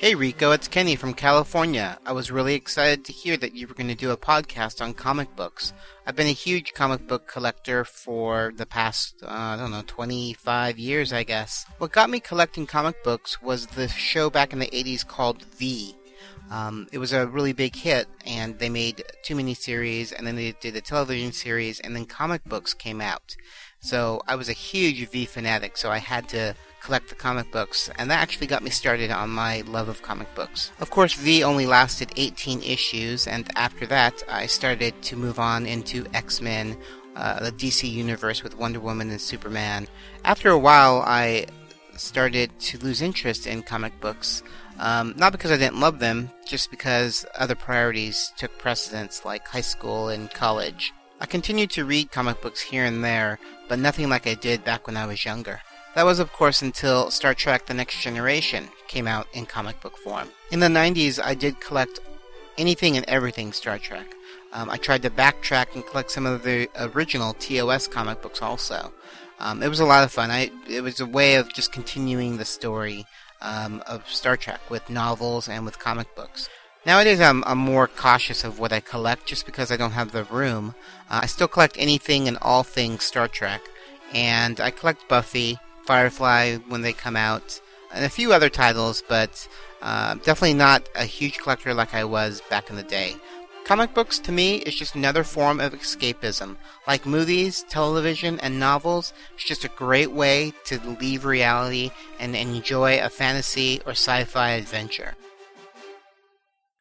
Hey 0.02 0.16
Rico, 0.16 0.52
it's 0.52 0.68
Kenny 0.68 0.96
from 0.96 1.14
California. 1.14 2.00
I 2.08 2.12
was 2.12 2.32
really 2.32 2.56
excited 2.56 3.06
to 3.06 3.14
hear 3.14 3.38
that 3.38 3.54
you 3.54 3.68
were 3.68 3.76
going 3.76 3.88
to 3.88 3.94
do 3.94 4.10
a 4.10 4.18
podcast 4.18 4.82
on 4.82 4.96
comic 4.96 5.36
books. 5.36 5.74
I've 6.08 6.16
been 6.16 6.26
a 6.26 6.32
huge 6.32 6.74
comic 6.74 7.08
book 7.08 7.28
collector 7.28 7.86
for 7.86 8.52
the 8.58 8.66
past, 8.66 9.22
uh, 9.22 9.28
I 9.30 9.58
don't 9.58 9.70
know, 9.70 9.84
25 9.86 10.80
years, 10.80 11.14
I 11.14 11.22
guess. 11.22 11.68
What 11.78 11.92
got 11.92 12.10
me 12.10 12.20
collecting 12.20 12.66
comic 12.66 13.04
books 13.04 13.44
was 13.44 13.68
the 13.68 13.88
show 13.88 14.32
back 14.32 14.54
in 14.54 14.58
the 14.58 14.72
80s 14.72 15.08
called 15.08 15.44
V. 15.44 15.96
Um, 16.50 16.88
it 16.92 16.98
was 16.98 17.14
a 17.14 17.28
really 17.28 17.54
big 17.54 17.76
hit, 17.76 18.08
and 18.26 18.58
they 18.58 18.70
made 18.70 19.04
two 19.22 19.36
miniseries, 19.36 20.12
and 20.12 20.26
then 20.26 20.36
they 20.36 20.54
did 20.54 20.76
a 20.76 20.82
television 20.82 21.32
series, 21.32 21.80
and 21.80 21.96
then 21.96 22.06
comic 22.06 22.44
books 22.46 22.74
came 22.74 23.02
out. 23.02 23.36
So 23.82 24.22
I 24.28 24.36
was 24.36 24.50
a 24.50 24.54
huge 24.54 25.08
V 25.10 25.26
fanatic, 25.26 25.78
so 25.78 25.92
I 25.92 26.00
had 26.00 26.28
to 26.30 26.56
collect 26.82 27.10
the 27.10 27.16
comic 27.16 27.52
books, 27.52 27.90
and 27.98 28.10
that 28.10 28.22
actually 28.22 28.48
got 28.48 28.64
me 28.64 28.70
started 28.70 29.12
on 29.12 29.30
my 29.30 29.62
love 29.62 29.88
of 29.88 30.02
comic 30.02 30.34
books. 30.36 30.72
Of 30.80 30.90
course, 30.90 31.14
V 31.14 31.44
only 31.44 31.66
lasted 31.66 32.12
18 32.18 32.64
issues, 32.64 33.28
and 33.28 33.50
after 33.56 33.86
that, 33.88 34.24
I 34.30 34.48
started 34.48 35.02
to 35.04 35.16
move 35.16 35.40
on 35.40 35.66
into 35.66 36.06
X 36.14 36.42
Men, 36.42 36.78
uh, 37.16 37.40
the 37.40 37.52
DC 37.52 37.90
universe 37.90 38.44
with 38.44 38.58
Wonder 38.58 38.80
Woman 38.80 39.10
and 39.10 39.22
Superman. 39.22 39.88
After 40.26 40.50
a 40.50 40.58
while, 40.58 41.04
I 41.06 41.46
started 41.98 42.58
to 42.60 42.78
lose 42.80 43.02
interest 43.02 43.46
in 43.46 43.64
comic 43.64 44.00
books. 44.00 44.44
Um, 44.80 45.14
not 45.18 45.32
because 45.32 45.52
I 45.52 45.58
didn't 45.58 45.80
love 45.80 46.00
them, 46.00 46.32
just 46.48 46.72
because 46.72 47.26
other 47.38 47.54
priorities 47.54 48.34
took 48.38 48.58
precedence, 48.58 49.24
like 49.24 49.48
high 49.48 49.62
school 49.62 50.10
and 50.10 50.32
college. 50.32 50.94
I 51.20 51.28
continued 51.28 51.70
to 51.72 51.86
read 51.86 52.12
comic 52.12 52.42
books 52.42 52.62
here 52.62 52.86
and 52.86 53.04
there, 53.04 53.38
but 53.70 53.78
nothing 53.78 54.10
like 54.10 54.26
I 54.26 54.34
did 54.34 54.64
back 54.64 54.88
when 54.88 54.98
I 54.98 55.06
was 55.06 55.24
younger. 55.24 55.62
That 55.96 56.06
was, 56.06 56.20
of 56.20 56.32
course, 56.32 56.62
until 56.62 57.12
Star 57.12 57.34
Trek 57.34 57.66
The 57.66 57.74
Next 57.74 58.00
Generation 58.00 58.70
came 58.88 59.08
out 59.08 59.28
in 59.34 59.46
comic 59.46 59.82
book 59.82 59.98
form. 59.98 60.30
In 60.50 60.62
the 60.62 60.68
90s, 60.68 61.20
I 61.24 61.36
did 61.36 61.60
collect 61.60 62.00
anything 62.58 62.96
and 62.96 63.06
everything 63.10 63.52
Star 63.52 63.78
Trek. 63.78 64.16
Um, 64.54 64.70
I 64.70 64.78
tried 64.78 65.02
to 65.04 65.10
backtrack 65.10 65.76
and 65.76 65.86
collect 65.86 66.12
some 66.12 66.26
of 66.26 66.44
the 66.44 66.70
original 66.78 67.34
TOS 67.34 67.88
comic 67.88 68.22
books 68.22 68.42
also. 68.42 68.94
Um, 69.40 69.64
it 69.64 69.68
was 69.68 69.80
a 69.80 69.86
lot 69.86 70.04
of 70.04 70.12
fun. 70.12 70.32
I, 70.32 70.52
it 70.70 70.82
was 70.82 71.00
a 71.00 71.06
way 71.06 71.36
of 71.36 71.54
just 71.54 71.72
continuing 71.72 72.38
the 72.38 72.46
story 72.46 73.06
um, 73.42 73.84
of 73.88 74.08
Star 74.08 74.38
Trek 74.38 74.70
with 74.70 74.90
novels 74.90 75.50
and 75.50 75.66
with 75.66 75.80
comic 75.80 76.16
books. 76.16 76.48
Nowadays, 76.86 77.20
I'm, 77.20 77.44
I'm 77.46 77.58
more 77.58 77.88
cautious 77.88 78.44
of 78.44 78.60
what 78.60 78.72
I 78.72 78.80
collect 78.80 79.26
just 79.26 79.46
because 79.46 79.72
I 79.72 79.78
don't 79.78 79.92
have 79.92 80.12
the 80.12 80.24
room. 80.26 80.74
Uh, 81.10 81.22
I 81.24 81.26
still 81.26 81.48
collect 81.48 81.76
anything 81.78 82.28
and 82.28 82.38
all 82.42 82.64
things 82.64 83.04
Star 83.04 83.28
Trek, 83.28 83.62
and 84.14 84.60
I 84.60 84.72
collect 84.72 85.08
Buffy, 85.08 85.60
Firefly 85.92 86.56
when 86.70 86.84
they 86.84 86.94
come 86.94 87.18
out, 87.18 87.60
and 87.94 88.06
a 88.06 88.10
few 88.10 88.32
other 88.32 88.48
titles, 88.48 89.04
but 89.10 89.46
uh, 89.82 90.14
definitely 90.24 90.54
not 90.54 90.88
a 90.96 91.04
huge 91.04 91.40
collector 91.40 91.74
like 91.74 91.94
I 91.94 92.06
was 92.06 92.42
back 92.50 92.70
in 92.70 92.78
the 92.78 92.84
day. 92.84 93.18
Comic 93.66 93.94
books 93.94 94.18
to 94.20 94.32
me 94.32 94.60
is 94.60 94.74
just 94.74 94.96
another 94.96 95.26
form 95.26 95.60
of 95.60 95.74
escapism. 95.74 96.56
Like 96.88 97.06
movies, 97.06 97.66
television, 97.68 98.40
and 98.40 98.58
novels, 98.58 99.12
it's 99.34 99.44
just 99.44 99.66
a 99.66 99.68
great 99.68 100.14
way 100.14 100.54
to 100.64 100.80
leave 100.80 101.26
reality 101.26 101.92
and 102.22 102.38
enjoy 102.38 103.02
a 103.02 103.10
fantasy 103.10 103.82
or 103.86 103.92
sci 103.92 104.24
fi 104.24 104.52
adventure. 104.52 105.16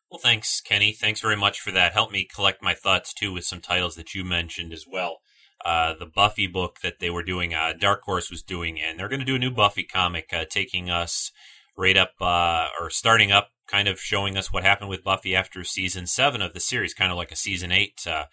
Well, 0.08 0.20
thanks, 0.22 0.60
Kenny. 0.60 0.92
Thanks 0.92 1.20
very 1.20 1.36
much 1.36 1.58
for 1.58 1.72
that. 1.72 1.94
Help 1.94 2.12
me 2.12 2.28
collect 2.32 2.62
my 2.62 2.74
thoughts 2.74 3.12
too 3.12 3.32
with 3.32 3.44
some 3.44 3.60
titles 3.60 3.96
that 3.96 4.14
you 4.14 4.24
mentioned 4.24 4.72
as 4.72 4.84
well. 4.88 5.16
Uh, 5.64 5.94
the 5.98 6.06
Buffy 6.06 6.46
book 6.46 6.80
that 6.82 7.00
they 7.00 7.10
were 7.10 7.22
doing, 7.22 7.54
uh, 7.54 7.72
Dark 7.78 8.02
Horse 8.02 8.30
was 8.30 8.42
doing, 8.42 8.80
and 8.80 8.98
they're 8.98 9.08
going 9.08 9.20
to 9.20 9.26
do 9.26 9.36
a 9.36 9.38
new 9.38 9.50
Buffy 9.50 9.84
comic, 9.84 10.30
uh, 10.32 10.44
taking 10.48 10.88
us 10.88 11.32
right 11.76 11.96
up 11.96 12.12
uh, 12.20 12.68
or 12.80 12.90
starting 12.90 13.30
up, 13.30 13.50
kind 13.66 13.88
of 13.88 14.00
showing 14.00 14.36
us 14.36 14.52
what 14.52 14.64
happened 14.64 14.90
with 14.90 15.04
Buffy 15.04 15.34
after 15.34 15.62
season 15.64 16.06
seven 16.06 16.40
of 16.40 16.54
the 16.54 16.60
series, 16.60 16.94
kind 16.94 17.12
of 17.12 17.18
like 17.18 17.32
a 17.32 17.36
season 17.36 17.72
eight. 17.72 18.06
Uh, 18.06 18.24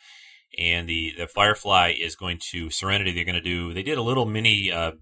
and 0.58 0.88
the 0.88 1.14
the 1.18 1.28
Firefly 1.28 1.94
is 2.00 2.16
going 2.16 2.40
to 2.52 2.70
Serenity. 2.70 3.12
They're 3.14 3.26
going 3.26 3.36
to 3.36 3.42
do. 3.42 3.74
They 3.74 3.84
did 3.84 3.98
a 3.98 4.04
little 4.04 4.26
mini 4.26 4.72
uh, 4.72 4.94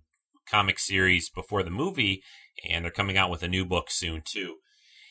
comic 0.49 0.79
series 0.79 1.29
before 1.29 1.63
the 1.63 1.69
movie, 1.69 2.23
and 2.67 2.83
they're 2.83 2.91
coming 2.91 3.17
out 3.17 3.29
with 3.29 3.43
a 3.43 3.47
new 3.47 3.65
book 3.65 3.89
soon 3.89 4.21
too. 4.25 4.55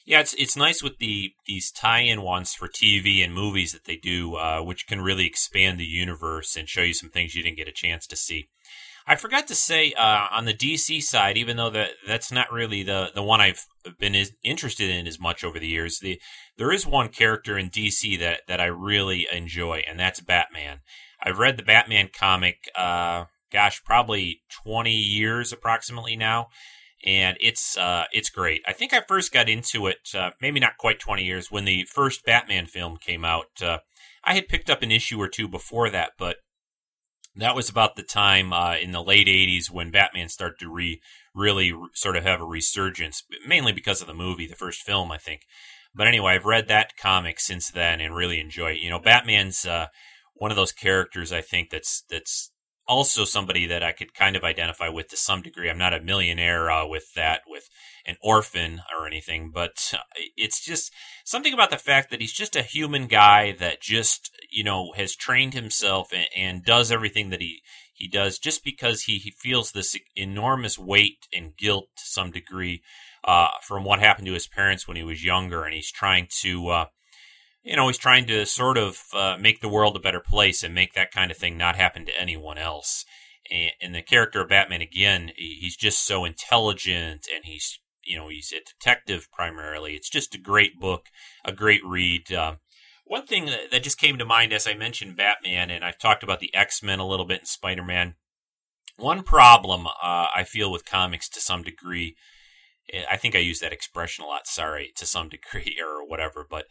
Yeah, 0.07 0.21
it's 0.21 0.35
it's 0.35 0.57
nice 0.57 0.83
with 0.83 0.99
the 0.99 1.33
these 1.47 1.71
tie-in 1.71 2.21
ones 2.21 2.53
for 2.53 2.69
TV 2.69 3.25
and 3.25 3.33
movies 3.33 3.73
that 3.73 3.87
they 3.87 3.97
do, 3.97 4.35
uh, 4.35 4.61
which 4.61 4.87
can 4.87 5.01
really 5.01 5.27
expand 5.27 5.81
the 5.81 5.85
universe 5.85 6.57
and 6.57 6.69
show 6.69 6.83
you 6.83 6.93
some 6.93 7.09
things 7.09 7.35
you 7.35 7.43
didn't 7.43 7.57
get 7.57 7.69
a 7.69 7.73
chance 7.73 8.07
to 8.09 8.17
see. 8.17 8.49
I 9.07 9.17
forgot 9.17 9.47
to 9.49 9.55
say 9.55 9.93
uh, 9.95 10.29
on 10.31 10.45
the 10.45 10.55
DC 10.55 11.03
side, 11.03 11.39
even 11.39 11.57
though 11.57 11.71
that 11.71 11.91
that's 12.07 12.31
not 12.31 12.53
really 12.53 12.83
the 12.83 13.13
the 13.15 13.23
one 13.23 13.41
I've 13.41 13.65
been 13.99 14.15
interested 14.43 14.91
in 14.91 15.07
as 15.07 15.19
much 15.19 15.43
over 15.43 15.59
the 15.59 15.69
years. 15.69 16.01
The 16.01 16.21
there 16.59 16.73
is 16.73 16.87
one 16.87 17.09
character 17.09 17.57
in 17.57 17.71
DC 17.71 18.19
that 18.19 18.43
that 18.47 18.61
I 18.61 18.67
really 18.67 19.27
enjoy, 19.33 19.85
and 19.89 19.99
that's 19.99 20.21
Batman. 20.21 20.81
I've 21.23 21.39
read 21.39 21.57
the 21.57 21.63
Batman 21.63 22.11
comic, 22.15 22.57
uh, 22.77 23.25
gosh, 23.51 23.83
probably 23.85 24.43
twenty 24.65 24.97
years 24.97 25.51
approximately 25.51 26.15
now 26.15 26.49
and 27.05 27.37
it's 27.41 27.77
uh, 27.77 28.05
it's 28.13 28.31
great. 28.31 28.63
I 28.67 28.73
think 28.73 28.93
I 28.93 29.03
first 29.07 29.33
got 29.33 29.49
into 29.49 29.87
it, 29.87 30.09
uh, 30.15 30.31
maybe 30.41 30.61
not 30.61 30.79
quite 30.79 30.99
20 30.99 31.23
years, 31.23 31.51
when 31.51 31.65
the 31.65 31.85
first 31.85 32.25
Batman 32.25 32.67
film 32.67 32.97
came 32.97 33.25
out. 33.25 33.63
Uh, 33.63 33.79
I 34.25 34.35
had 34.35 34.49
picked 34.49 34.71
up 34.71 34.83
an 34.83 34.91
issue 34.91 35.21
or 35.21 35.29
two 35.29 35.47
before 35.47 35.91
that, 35.91 36.13
but 36.19 36.37
that 37.37 37.55
was 37.55 37.69
about 37.69 37.97
the 37.97 38.03
time 38.03 38.53
uh, 38.53 38.77
in 38.77 38.93
the 38.93 39.03
late 39.03 39.27
80s 39.27 39.71
when 39.71 39.91
Batman 39.91 40.29
started 40.29 40.59
to 40.61 40.71
re 40.71 41.01
really 41.35 41.73
re- 41.73 41.89
sort 41.95 42.17
of 42.17 42.23
have 42.23 42.41
a 42.41 42.47
resurgence, 42.47 43.25
mainly 43.47 43.73
because 43.73 44.01
of 44.01 44.07
the 44.07 44.15
movie, 44.15 44.47
the 44.47 44.55
first 44.55 44.83
film, 44.83 45.11
I 45.11 45.19
think. 45.19 45.43
But 45.95 46.07
anyway, 46.07 46.33
I've 46.33 46.45
read 46.45 46.69
that 46.69 46.97
comic 46.97 47.39
since 47.39 47.71
then 47.71 48.01
and 48.01 48.15
really 48.15 48.41
enjoy 48.41 48.73
it. 48.73 48.81
You 48.81 48.91
know, 48.91 48.99
Batman's 48.99 49.67
uh, 49.67 49.87
one 50.35 50.51
of 50.51 50.57
those 50.57 50.73
characters 50.73 51.33
I 51.33 51.41
think 51.41 51.71
that's 51.71 52.05
that's 52.09 52.51
also 52.87 53.25
somebody 53.25 53.67
that 53.67 53.83
I 53.83 53.93
could 53.93 54.15
kind 54.15 54.37
of 54.37 54.45
identify 54.45 54.89
with 54.89 55.09
to 55.09 55.17
some 55.17 55.43
degree. 55.43 55.71
I'm 55.71 55.79
not 55.79 55.95
a 55.95 56.01
millionaire 56.01 56.71
uh, 56.71 56.87
with 56.87 57.15
that, 57.15 57.43
with 57.47 57.69
an 58.07 58.17
orphan 58.23 58.83
or 58.99 59.07
anything, 59.07 59.51
but 59.53 59.93
uh, 59.95 59.99
it's 60.37 60.65
just 60.65 60.93
something 61.25 61.55
about 61.55 61.71
the 61.71 61.79
fact 61.79 62.11
that 62.11 62.21
he's 62.21 62.33
just 62.33 62.57
a 62.57 62.63
human 62.63 63.07
guy 63.07 63.53
that 63.53 63.81
just, 63.81 64.31
you 64.51 64.63
know, 64.63 64.93
has 64.97 65.17
trained 65.17 65.55
himself 65.55 66.13
and, 66.13 66.27
and 66.37 66.65
does 66.65 66.93
everything 66.93 67.31
that 67.31 67.41
he, 67.41 67.63
he 67.95 68.09
does 68.09 68.39
just 68.39 68.65
because 68.65 69.03
he, 69.03 69.19
he 69.19 69.31
feels 69.31 69.73
this 69.73 69.97
enormous 70.15 70.79
weight 70.79 71.27
and 71.35 71.57
guilt 71.57 71.89
to 71.97 72.05
some 72.05 72.31
degree 72.31 72.83
uh, 73.25 73.49
from 73.63 73.85
what 73.85 74.01
happened 74.01 74.27
to 74.27 74.35
his 74.35 74.47
parents 74.47 74.87
when 74.87 74.97
he 74.97 75.03
was 75.03 75.25
younger. 75.25 75.65
And 75.65 75.75
he's 75.75 75.91
trying 75.91 76.29
to, 76.43 76.69
uh, 76.69 76.85
you 77.65 77.77
know, 77.77 77.87
he's 77.89 77.99
trying 77.99 78.27
to 78.27 78.45
sort 78.45 78.77
of 78.77 79.03
uh, 79.15 79.37
make 79.41 79.61
the 79.61 79.69
world 79.69 79.97
a 79.97 80.01
better 80.01 80.21
place 80.21 80.63
and 80.63 80.75
make 80.75 80.93
that 80.93 81.11
kind 81.11 81.31
of 81.31 81.37
thing 81.37 81.57
not 81.57 81.77
happen 81.77 82.05
to 82.05 82.21
anyone 82.21 82.59
else. 82.59 83.07
And, 83.51 83.71
and, 83.81 83.95
the 83.95 84.03
character 84.03 84.43
of 84.43 84.51
Batman, 84.51 84.83
again, 84.83 85.33
he's 85.37 85.77
just 85.77 86.07
so 86.07 86.25
intelligent 86.25 87.27
and 87.35 87.45
he's, 87.45 87.79
you 88.05 88.17
know, 88.17 88.29
he's 88.29 88.53
a 88.53 88.61
detective 88.65 89.29
primarily. 89.33 89.95
It's 89.95 90.11
just 90.11 90.35
a 90.35 90.39
great 90.39 90.79
book, 90.79 91.07
a 91.45 91.53
great 91.53 91.81
read. 91.85 92.31
Uh, 92.31 92.57
one 93.05 93.27
thing 93.27 93.51
that 93.71 93.83
just 93.83 93.99
came 93.99 94.19
to 94.19 94.25
mind 94.27 94.53
as 94.53 94.67
I 94.67 94.75
mentioned 94.75 95.17
Batman, 95.17 95.71
and 95.71 95.85
I've 95.85 95.99
talked 95.99 96.23
about 96.23 96.41
the 96.41 96.55
X 96.55 96.83
Men 96.83 97.01
a 97.01 97.07
little 97.07 97.27
bit 97.27 97.41
and 97.41 97.49
Spider 97.49 97.85
Man. 97.85 98.15
One 98.97 99.23
problem 99.23 99.87
uh, 99.87 100.27
I 100.35 100.45
feel 100.47 100.71
with 100.71 100.87
comics 100.87 101.29
to 101.31 101.41
some 101.41 101.63
degree, 101.63 102.17
eh, 102.93 103.05
I 103.11 103.17
think 103.17 103.35
I 103.35 103.41
use 103.41 103.61
that 103.61 103.73
expression 103.73 104.25
a 104.25 104.29
lot, 104.29 104.47
sorry, 104.47 104.93
to 104.97 105.07
some 105.07 105.29
degree 105.29 105.79
or 105.83 106.07
whatever, 106.07 106.47
but 106.49 106.67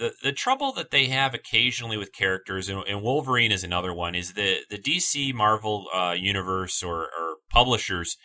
the 0.00 0.12
the 0.22 0.32
trouble 0.32 0.72
that 0.72 0.90
they 0.90 1.06
have 1.06 1.34
occasionally 1.34 1.96
with 1.96 2.12
characters, 2.12 2.68
and, 2.68 2.82
and 2.88 3.02
Wolverine 3.02 3.52
is 3.52 3.62
another 3.62 3.92
one, 3.92 4.14
is 4.14 4.32
the 4.32 4.60
the 4.68 4.78
DC 4.78 5.32
Marvel 5.34 5.86
uh, 5.94 6.14
universe 6.18 6.82
or, 6.82 7.02
or 7.02 7.36
publishers. 7.50 8.16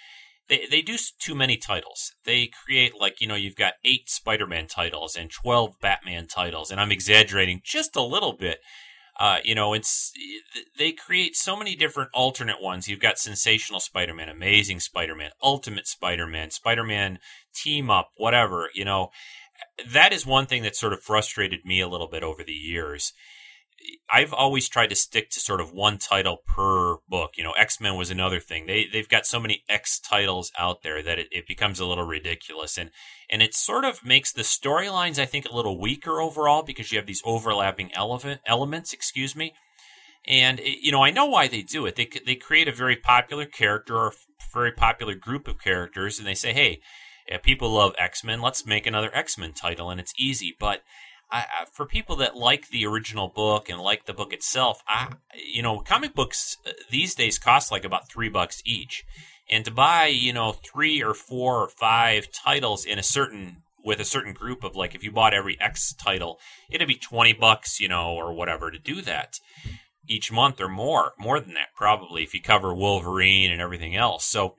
They, 0.47 0.67
they 0.69 0.81
do 0.83 0.95
too 1.19 1.33
many 1.33 1.57
titles. 1.57 2.13
They 2.23 2.49
create 2.65 2.93
like 2.99 3.19
you 3.19 3.27
know 3.27 3.35
you've 3.35 3.55
got 3.55 3.73
eight 3.83 4.09
Spider-Man 4.09 4.67
titles 4.67 5.15
and 5.15 5.29
twelve 5.29 5.75
Batman 5.81 6.27
titles, 6.27 6.71
and 6.71 6.79
I'm 6.79 6.91
exaggerating 6.91 7.61
just 7.63 7.95
a 7.95 8.03
little 8.03 8.33
bit. 8.33 8.59
Uh, 9.17 9.37
you 9.45 9.55
know, 9.55 9.73
it's 9.73 10.11
they 10.77 10.91
create 10.91 11.35
so 11.35 11.55
many 11.55 11.75
different 11.75 12.09
alternate 12.13 12.61
ones. 12.61 12.87
You've 12.87 12.99
got 12.99 13.17
Sensational 13.17 13.79
Spider-Man, 13.79 14.27
Amazing 14.27 14.81
Spider-Man, 14.81 15.31
Ultimate 15.41 15.87
Spider-Man, 15.87 16.51
Spider-Man 16.51 17.19
Team 17.53 17.89
Up, 17.89 18.09
whatever. 18.17 18.69
You 18.73 18.83
know, 18.83 19.11
that 19.91 20.13
is 20.13 20.25
one 20.25 20.45
thing 20.45 20.63
that 20.63 20.75
sort 20.75 20.93
of 20.93 21.01
frustrated 21.01 21.65
me 21.65 21.79
a 21.81 21.87
little 21.87 22.07
bit 22.07 22.23
over 22.23 22.43
the 22.43 22.53
years. 22.53 23.13
I've 24.11 24.33
always 24.33 24.67
tried 24.67 24.87
to 24.87 24.95
stick 24.95 25.29
to 25.31 25.39
sort 25.39 25.61
of 25.61 25.71
one 25.71 25.97
title 25.99 26.37
per 26.47 26.97
book. 27.07 27.31
You 27.37 27.43
know, 27.43 27.51
X 27.51 27.79
Men 27.79 27.95
was 27.97 28.09
another 28.09 28.39
thing. 28.39 28.65
They 28.65 28.85
they've 28.91 29.07
got 29.07 29.25
so 29.27 29.39
many 29.39 29.63
X 29.69 29.99
titles 29.99 30.51
out 30.57 30.81
there 30.81 31.03
that 31.03 31.19
it, 31.19 31.27
it 31.31 31.47
becomes 31.47 31.79
a 31.79 31.85
little 31.85 32.05
ridiculous, 32.05 32.77
and 32.77 32.89
and 33.29 33.43
it 33.43 33.53
sort 33.53 33.85
of 33.85 34.03
makes 34.03 34.31
the 34.31 34.41
storylines 34.41 35.19
I 35.19 35.25
think 35.25 35.45
a 35.45 35.55
little 35.55 35.79
weaker 35.79 36.19
overall 36.19 36.63
because 36.63 36.91
you 36.91 36.97
have 36.97 37.05
these 37.05 37.21
overlapping 37.25 37.93
element 37.93 38.41
elements. 38.47 38.91
Excuse 38.93 39.35
me, 39.35 39.53
And 40.27 40.59
it- 40.59 40.79
you 40.81 40.91
know, 40.91 41.03
I 41.03 41.11
know 41.11 41.25
why 41.25 41.47
they 41.47 41.61
do 41.61 41.85
it. 41.85 41.95
They 41.95 42.09
they 42.25 42.35
create 42.35 42.67
a 42.67 42.71
very 42.71 42.95
popular 42.95 43.45
character 43.45 43.95
or 43.97 44.07
a 44.07 44.13
very 44.53 44.71
popular 44.71 45.13
group 45.15 45.47
of 45.47 45.59
characters, 45.61 46.17
and 46.17 46.27
they 46.27 46.33
say, 46.35 46.53
"Hey, 46.53 46.81
if 47.25 47.41
people 47.41 47.69
love 47.69 47.93
X 47.97 48.23
Men. 48.23 48.41
Let's 48.41 48.65
make 48.65 48.85
another 48.85 49.09
X 49.13 49.37
Men 49.37 49.53
title," 49.53 49.89
and 49.89 49.99
it's 49.99 50.13
easy. 50.17 50.55
But 50.59 50.83
I, 51.31 51.39
I, 51.39 51.65
for 51.71 51.85
people 51.85 52.15
that 52.17 52.35
like 52.35 52.69
the 52.69 52.85
original 52.85 53.27
book 53.27 53.69
and 53.69 53.79
like 53.79 54.05
the 54.05 54.13
book 54.13 54.33
itself, 54.33 54.81
I, 54.87 55.13
you 55.35 55.61
know, 55.61 55.79
comic 55.79 56.13
books 56.13 56.57
uh, 56.65 56.71
these 56.89 57.15
days 57.15 57.39
cost 57.39 57.71
like 57.71 57.83
about 57.83 58.09
three 58.09 58.29
bucks 58.29 58.61
each, 58.65 59.03
and 59.49 59.65
to 59.65 59.71
buy, 59.71 60.07
you 60.07 60.33
know, 60.33 60.53
three 60.53 61.01
or 61.01 61.13
four 61.13 61.63
or 61.63 61.69
five 61.69 62.27
titles 62.31 62.85
in 62.85 62.99
a 62.99 63.03
certain 63.03 63.63
with 63.83 63.99
a 63.99 64.05
certain 64.05 64.33
group 64.33 64.63
of 64.63 64.75
like, 64.75 64.95
if 64.95 65.03
you 65.03 65.11
bought 65.11 65.33
every 65.33 65.59
X 65.61 65.93
title, 65.93 66.39
it'd 66.69 66.87
be 66.87 66.95
twenty 66.95 67.33
bucks, 67.33 67.79
you 67.79 67.87
know, 67.87 68.13
or 68.13 68.33
whatever 68.33 68.71
to 68.71 68.79
do 68.79 69.01
that 69.01 69.39
each 70.07 70.31
month 70.31 70.61
or 70.61 70.69
more, 70.69 71.13
more 71.17 71.39
than 71.39 71.55
that 71.55 71.69
probably 71.75 72.21
if 72.21 72.33
you 72.33 72.41
cover 72.41 72.73
Wolverine 72.73 73.51
and 73.51 73.59
everything 73.59 73.95
else. 73.95 74.25
So 74.25 74.55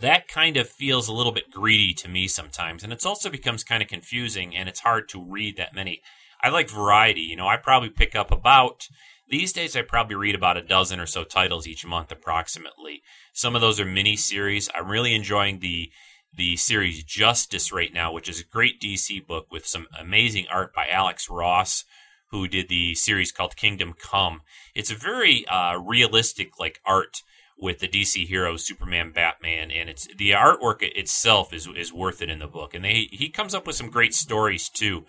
that 0.00 0.28
kind 0.28 0.56
of 0.56 0.68
feels 0.68 1.08
a 1.08 1.12
little 1.12 1.32
bit 1.32 1.50
greedy 1.50 1.94
to 1.94 2.08
me 2.08 2.26
sometimes, 2.28 2.82
and 2.82 2.92
it 2.92 3.06
also 3.06 3.30
becomes 3.30 3.62
kind 3.64 3.82
of 3.82 3.88
confusing, 3.88 4.54
and 4.54 4.68
it's 4.68 4.80
hard 4.80 5.08
to 5.10 5.22
read 5.22 5.56
that 5.56 5.74
many. 5.74 6.02
I 6.42 6.48
like 6.48 6.68
variety. 6.68 7.22
You 7.22 7.36
know, 7.36 7.48
I 7.48 7.56
probably 7.56 7.90
pick 7.90 8.14
up 8.14 8.30
about 8.30 8.88
these 9.28 9.52
days. 9.52 9.76
I 9.76 9.82
probably 9.82 10.16
read 10.16 10.34
about 10.34 10.56
a 10.56 10.62
dozen 10.62 11.00
or 11.00 11.06
so 11.06 11.24
titles 11.24 11.66
each 11.66 11.86
month, 11.86 12.10
approximately. 12.10 13.02
Some 13.32 13.54
of 13.54 13.60
those 13.60 13.80
are 13.80 13.84
mini 13.84 14.16
series. 14.16 14.68
I'm 14.74 14.90
really 14.90 15.14
enjoying 15.14 15.60
the 15.60 15.90
the 16.36 16.56
series 16.56 17.04
Justice 17.04 17.70
right 17.70 17.94
now, 17.94 18.12
which 18.12 18.28
is 18.28 18.40
a 18.40 18.44
great 18.44 18.80
DC 18.80 19.24
book 19.24 19.46
with 19.52 19.66
some 19.66 19.86
amazing 19.96 20.46
art 20.50 20.74
by 20.74 20.88
Alex 20.88 21.30
Ross, 21.30 21.84
who 22.30 22.48
did 22.48 22.68
the 22.68 22.96
series 22.96 23.30
called 23.30 23.54
Kingdom 23.54 23.94
Come. 23.96 24.40
It's 24.74 24.90
a 24.90 24.96
very 24.96 25.46
uh, 25.46 25.78
realistic 25.78 26.58
like 26.58 26.80
art 26.84 27.22
with 27.58 27.78
the 27.78 27.88
DC 27.88 28.26
heroes 28.26 28.66
Superman, 28.66 29.12
Batman, 29.12 29.70
and 29.70 29.88
it's 29.88 30.06
the 30.16 30.30
artwork 30.30 30.82
itself 30.82 31.52
is 31.52 31.68
is 31.76 31.92
worth 31.92 32.20
it 32.22 32.30
in 32.30 32.40
the 32.40 32.46
book, 32.46 32.74
and 32.74 32.84
they 32.84 33.08
he 33.10 33.28
comes 33.28 33.54
up 33.54 33.66
with 33.66 33.76
some 33.76 33.90
great 33.90 34.14
stories 34.14 34.68
too. 34.68 35.04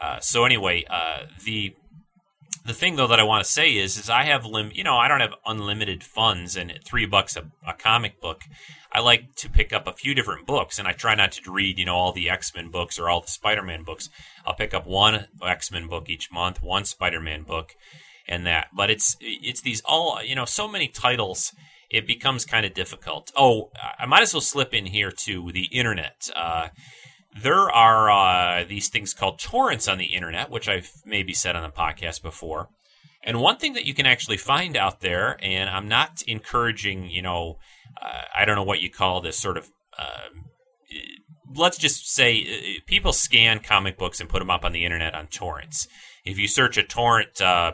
Uh, 0.00 0.18
so 0.20 0.44
anyway, 0.44 0.84
uh, 0.90 1.24
the 1.44 1.74
the 2.66 2.74
thing 2.74 2.96
though 2.96 3.06
that 3.06 3.20
I 3.20 3.24
want 3.24 3.44
to 3.44 3.50
say 3.50 3.76
is 3.76 3.96
is 3.96 4.10
I 4.10 4.24
have 4.24 4.44
lim 4.44 4.70
you 4.74 4.84
know 4.84 4.96
I 4.96 5.08
don't 5.08 5.20
have 5.20 5.34
unlimited 5.46 6.02
funds, 6.02 6.56
and 6.56 6.70
at 6.70 6.84
three 6.84 7.06
bucks 7.06 7.36
a, 7.36 7.44
a 7.66 7.74
comic 7.74 8.20
book, 8.20 8.42
I 8.92 9.00
like 9.00 9.34
to 9.36 9.48
pick 9.48 9.72
up 9.72 9.86
a 9.86 9.92
few 9.92 10.14
different 10.14 10.46
books, 10.46 10.78
and 10.78 10.88
I 10.88 10.92
try 10.92 11.14
not 11.14 11.32
to 11.32 11.52
read 11.52 11.78
you 11.78 11.84
know 11.84 11.94
all 11.94 12.12
the 12.12 12.28
X 12.28 12.54
Men 12.54 12.70
books 12.70 12.98
or 12.98 13.08
all 13.08 13.20
the 13.20 13.28
Spider 13.28 13.62
Man 13.62 13.84
books. 13.84 14.10
I'll 14.44 14.54
pick 14.54 14.74
up 14.74 14.86
one 14.86 15.26
X 15.42 15.70
Men 15.70 15.86
book 15.86 16.08
each 16.08 16.32
month, 16.32 16.62
one 16.62 16.84
Spider 16.84 17.20
Man 17.20 17.44
book, 17.44 17.74
and 18.26 18.44
that. 18.46 18.68
But 18.74 18.90
it's 18.90 19.16
it's 19.20 19.60
these 19.60 19.80
all 19.84 20.22
you 20.22 20.34
know 20.34 20.44
so 20.44 20.66
many 20.66 20.88
titles 20.88 21.52
it 21.90 22.06
becomes 22.06 22.44
kind 22.44 22.66
of 22.66 22.74
difficult. 22.74 23.30
Oh, 23.36 23.70
I 23.98 24.06
might 24.06 24.22
as 24.22 24.34
well 24.34 24.40
slip 24.40 24.74
in 24.74 24.86
here 24.86 25.10
too 25.10 25.50
the 25.52 25.66
internet. 25.66 26.28
Uh, 26.34 26.68
there 27.40 27.70
are 27.70 28.10
uh, 28.10 28.64
these 28.64 28.88
things 28.88 29.12
called 29.12 29.38
torrents 29.40 29.88
on 29.88 29.98
the 29.98 30.14
internet, 30.14 30.50
which 30.50 30.68
I've 30.68 30.90
maybe 31.04 31.32
said 31.32 31.56
on 31.56 31.62
the 31.62 31.68
podcast 31.68 32.22
before. 32.22 32.68
And 33.24 33.40
one 33.40 33.56
thing 33.56 33.72
that 33.72 33.86
you 33.86 33.94
can 33.94 34.06
actually 34.06 34.36
find 34.36 34.76
out 34.76 35.00
there, 35.00 35.38
and 35.42 35.68
I'm 35.68 35.88
not 35.88 36.22
encouraging, 36.26 37.08
you 37.08 37.22
know, 37.22 37.56
uh, 38.00 38.22
I 38.36 38.44
don't 38.44 38.56
know 38.56 38.64
what 38.64 38.80
you 38.80 38.90
call 38.90 39.20
this 39.20 39.38
sort 39.38 39.56
of. 39.56 39.70
Uh, 39.98 40.28
let's 41.54 41.78
just 41.78 42.12
say 42.12 42.42
uh, 42.42 42.80
people 42.86 43.12
scan 43.12 43.60
comic 43.60 43.96
books 43.96 44.20
and 44.20 44.28
put 44.28 44.40
them 44.40 44.50
up 44.50 44.64
on 44.64 44.72
the 44.72 44.84
internet 44.84 45.14
on 45.14 45.26
torrents. 45.26 45.88
If 46.24 46.38
you 46.38 46.48
search 46.48 46.76
a 46.76 46.82
torrent 46.82 47.40
uh, 47.40 47.72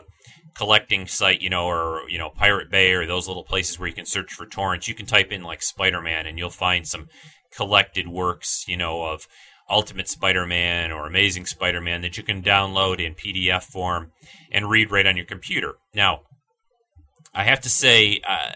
collecting 0.53 1.07
site, 1.07 1.41
you 1.41 1.49
know, 1.49 1.65
or 1.65 2.01
you 2.09 2.17
know, 2.17 2.29
Pirate 2.29 2.69
Bay 2.69 2.93
or 2.93 3.05
those 3.05 3.27
little 3.27 3.43
places 3.43 3.79
where 3.79 3.87
you 3.87 3.95
can 3.95 4.05
search 4.05 4.33
for 4.33 4.45
torrents, 4.45 4.87
you 4.87 4.95
can 4.95 5.05
type 5.05 5.31
in 5.31 5.43
like 5.43 5.61
Spider-Man 5.61 6.25
and 6.25 6.37
you'll 6.37 6.49
find 6.49 6.87
some 6.87 7.07
collected 7.55 8.07
works, 8.07 8.65
you 8.67 8.77
know, 8.77 9.03
of 9.03 9.27
Ultimate 9.69 10.09
Spider-Man 10.09 10.91
or 10.91 11.07
Amazing 11.07 11.45
Spider-Man 11.45 12.01
that 12.01 12.17
you 12.17 12.23
can 12.23 12.41
download 12.41 12.99
in 12.99 13.15
PDF 13.15 13.63
form 13.63 14.11
and 14.51 14.69
read 14.69 14.91
right 14.91 15.07
on 15.07 15.15
your 15.15 15.25
computer. 15.25 15.75
Now, 15.93 16.21
I 17.33 17.45
have 17.45 17.61
to 17.61 17.69
say, 17.69 18.19
uh, 18.27 18.51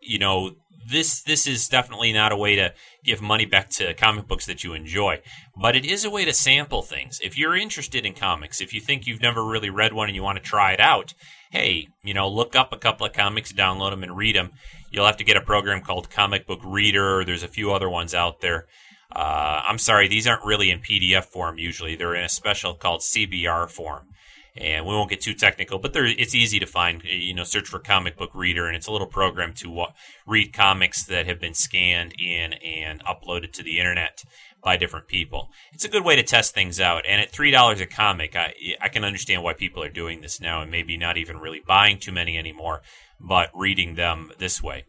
you 0.00 0.18
know, 0.18 0.52
this 0.86 1.22
this 1.22 1.46
is 1.46 1.68
definitely 1.68 2.12
not 2.12 2.32
a 2.32 2.36
way 2.36 2.56
to 2.56 2.72
give 3.04 3.20
money 3.20 3.44
back 3.44 3.68
to 3.70 3.94
comic 3.94 4.28
books 4.28 4.46
that 4.46 4.62
you 4.64 4.74
enjoy, 4.74 5.20
but 5.56 5.76
it 5.76 5.84
is 5.84 6.04
a 6.04 6.10
way 6.10 6.24
to 6.24 6.32
sample 6.32 6.82
things. 6.82 7.20
If 7.22 7.36
you're 7.36 7.56
interested 7.56 8.06
in 8.06 8.14
comics, 8.14 8.60
if 8.60 8.72
you 8.72 8.80
think 8.80 9.06
you've 9.06 9.22
never 9.22 9.44
really 9.44 9.70
read 9.70 9.92
one 9.92 10.08
and 10.08 10.16
you 10.16 10.22
want 10.22 10.38
to 10.38 10.44
try 10.44 10.72
it 10.72 10.80
out, 10.80 11.14
hey, 11.50 11.88
you 12.02 12.14
know, 12.14 12.28
look 12.28 12.54
up 12.54 12.72
a 12.72 12.78
couple 12.78 13.06
of 13.06 13.12
comics, 13.12 13.52
download 13.52 13.90
them, 13.90 14.02
and 14.02 14.16
read 14.16 14.36
them. 14.36 14.52
You'll 14.90 15.06
have 15.06 15.16
to 15.18 15.24
get 15.24 15.36
a 15.36 15.40
program 15.40 15.82
called 15.82 16.10
Comic 16.10 16.46
Book 16.46 16.60
Reader. 16.64 17.24
There's 17.24 17.42
a 17.42 17.48
few 17.48 17.72
other 17.72 17.88
ones 17.88 18.14
out 18.14 18.40
there. 18.40 18.66
Uh, 19.14 19.62
I'm 19.66 19.78
sorry, 19.78 20.08
these 20.08 20.26
aren't 20.26 20.44
really 20.44 20.70
in 20.70 20.80
PDF 20.80 21.24
form 21.24 21.58
usually. 21.58 21.96
They're 21.96 22.14
in 22.14 22.24
a 22.24 22.28
special 22.28 22.74
called 22.74 23.00
CBR 23.00 23.70
form. 23.70 24.06
And 24.54 24.84
we 24.84 24.92
won't 24.92 25.08
get 25.08 25.22
too 25.22 25.32
technical, 25.32 25.78
but 25.78 25.92
it's 25.94 26.34
easy 26.34 26.58
to 26.58 26.66
find. 26.66 27.02
You 27.04 27.32
know, 27.32 27.44
search 27.44 27.68
for 27.68 27.78
Comic 27.78 28.18
Book 28.18 28.30
Reader, 28.34 28.66
and 28.66 28.76
it's 28.76 28.86
a 28.86 28.92
little 28.92 29.06
program 29.06 29.54
to 29.54 29.70
wa- 29.70 29.92
read 30.26 30.52
comics 30.52 31.04
that 31.04 31.26
have 31.26 31.40
been 31.40 31.54
scanned 31.54 32.14
in 32.20 32.52
and 32.54 33.02
uploaded 33.04 33.52
to 33.52 33.62
the 33.62 33.78
internet 33.78 34.22
by 34.62 34.76
different 34.76 35.08
people. 35.08 35.50
It's 35.72 35.84
a 35.84 35.88
good 35.88 36.04
way 36.04 36.16
to 36.16 36.22
test 36.22 36.54
things 36.54 36.80
out. 36.80 37.04
And 37.08 37.20
at 37.20 37.30
three 37.30 37.50
dollars 37.50 37.80
a 37.80 37.86
comic, 37.86 38.36
I 38.36 38.54
I 38.80 38.88
can 38.88 39.04
understand 39.04 39.42
why 39.42 39.54
people 39.54 39.82
are 39.82 39.88
doing 39.88 40.20
this 40.20 40.40
now, 40.40 40.60
and 40.60 40.70
maybe 40.70 40.96
not 40.98 41.16
even 41.16 41.38
really 41.38 41.62
buying 41.66 41.98
too 41.98 42.12
many 42.12 42.36
anymore, 42.36 42.82
but 43.18 43.50
reading 43.54 43.94
them 43.94 44.32
this 44.38 44.62
way. 44.62 44.84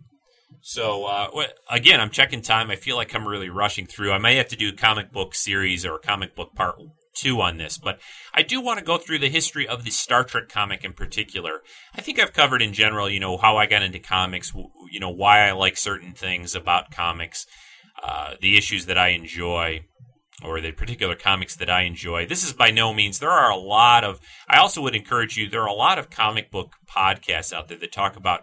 So 0.61 1.05
uh, 1.05 1.29
again, 1.69 1.99
I'm 1.99 2.09
checking 2.09 2.41
time. 2.41 2.69
I 2.69 2.75
feel 2.75 2.95
like 2.95 3.13
I'm 3.13 3.27
really 3.27 3.49
rushing 3.49 3.85
through. 3.85 4.11
I 4.11 4.17
may 4.17 4.35
have 4.37 4.47
to 4.49 4.55
do 4.55 4.71
comic 4.73 5.11
book 5.11 5.35
series 5.35 5.85
or 5.85 5.99
comic 5.99 6.35
book 6.35 6.53
part 6.55 6.79
two 7.13 7.41
on 7.41 7.57
this, 7.57 7.77
but 7.77 7.99
I 8.33 8.43
do 8.43 8.61
want 8.61 8.79
to 8.79 8.85
go 8.85 8.97
through 8.97 9.19
the 9.19 9.29
history 9.29 9.67
of 9.67 9.83
the 9.83 9.91
Star 9.91 10.23
Trek 10.23 10.49
comic 10.49 10.83
in 10.83 10.93
particular. 10.93 11.61
I 11.95 12.01
think 12.01 12.19
I've 12.19 12.33
covered 12.33 12.61
in 12.61 12.73
general, 12.73 13.09
you 13.09 13.19
know, 13.19 13.37
how 13.37 13.57
I 13.57 13.65
got 13.65 13.83
into 13.83 13.99
comics, 13.99 14.53
you 14.91 14.99
know, 14.99 15.09
why 15.09 15.47
I 15.47 15.51
like 15.51 15.77
certain 15.77 16.13
things 16.13 16.55
about 16.55 16.91
comics, 16.91 17.45
uh, 18.01 18.35
the 18.41 18.57
issues 18.57 18.85
that 18.87 18.97
I 18.97 19.09
enjoy. 19.09 19.85
Or 20.43 20.59
the 20.59 20.71
particular 20.71 21.15
comics 21.15 21.55
that 21.57 21.69
I 21.69 21.83
enjoy. 21.83 22.25
This 22.25 22.43
is 22.43 22.51
by 22.51 22.71
no 22.71 22.93
means. 22.93 23.19
There 23.19 23.29
are 23.29 23.51
a 23.51 23.55
lot 23.55 24.03
of. 24.03 24.19
I 24.49 24.57
also 24.57 24.81
would 24.81 24.95
encourage 24.95 25.37
you. 25.37 25.47
There 25.47 25.61
are 25.61 25.67
a 25.67 25.73
lot 25.73 25.99
of 25.99 26.09
comic 26.09 26.51
book 26.51 26.73
podcasts 26.89 27.53
out 27.53 27.69
there 27.69 27.77
that 27.77 27.93
talk 27.93 28.17
about 28.17 28.41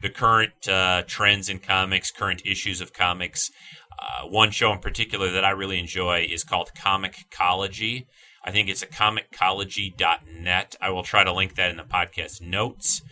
the 0.00 0.08
current 0.08 0.66
uh, 0.68 1.02
trends 1.06 1.48
in 1.48 1.58
comics, 1.58 2.10
current 2.10 2.42
issues 2.46 2.80
of 2.80 2.92
comics. 2.92 3.50
Uh, 3.98 4.26
one 4.26 4.50
show 4.50 4.72
in 4.72 4.78
particular 4.78 5.30
that 5.30 5.44
I 5.44 5.50
really 5.50 5.78
enjoy 5.78 6.26
is 6.30 6.44
called 6.44 6.70
Comicology. 6.76 8.06
I 8.44 8.50
think 8.50 8.68
it's 8.68 8.82
a 8.82 8.86
comiccology.net. 8.86 10.76
I 10.80 10.90
will 10.90 11.02
try 11.02 11.24
to 11.24 11.32
link 11.32 11.54
that 11.54 11.70
in 11.70 11.76
the 11.76 11.84
podcast 11.84 12.40
notes. 12.40 13.02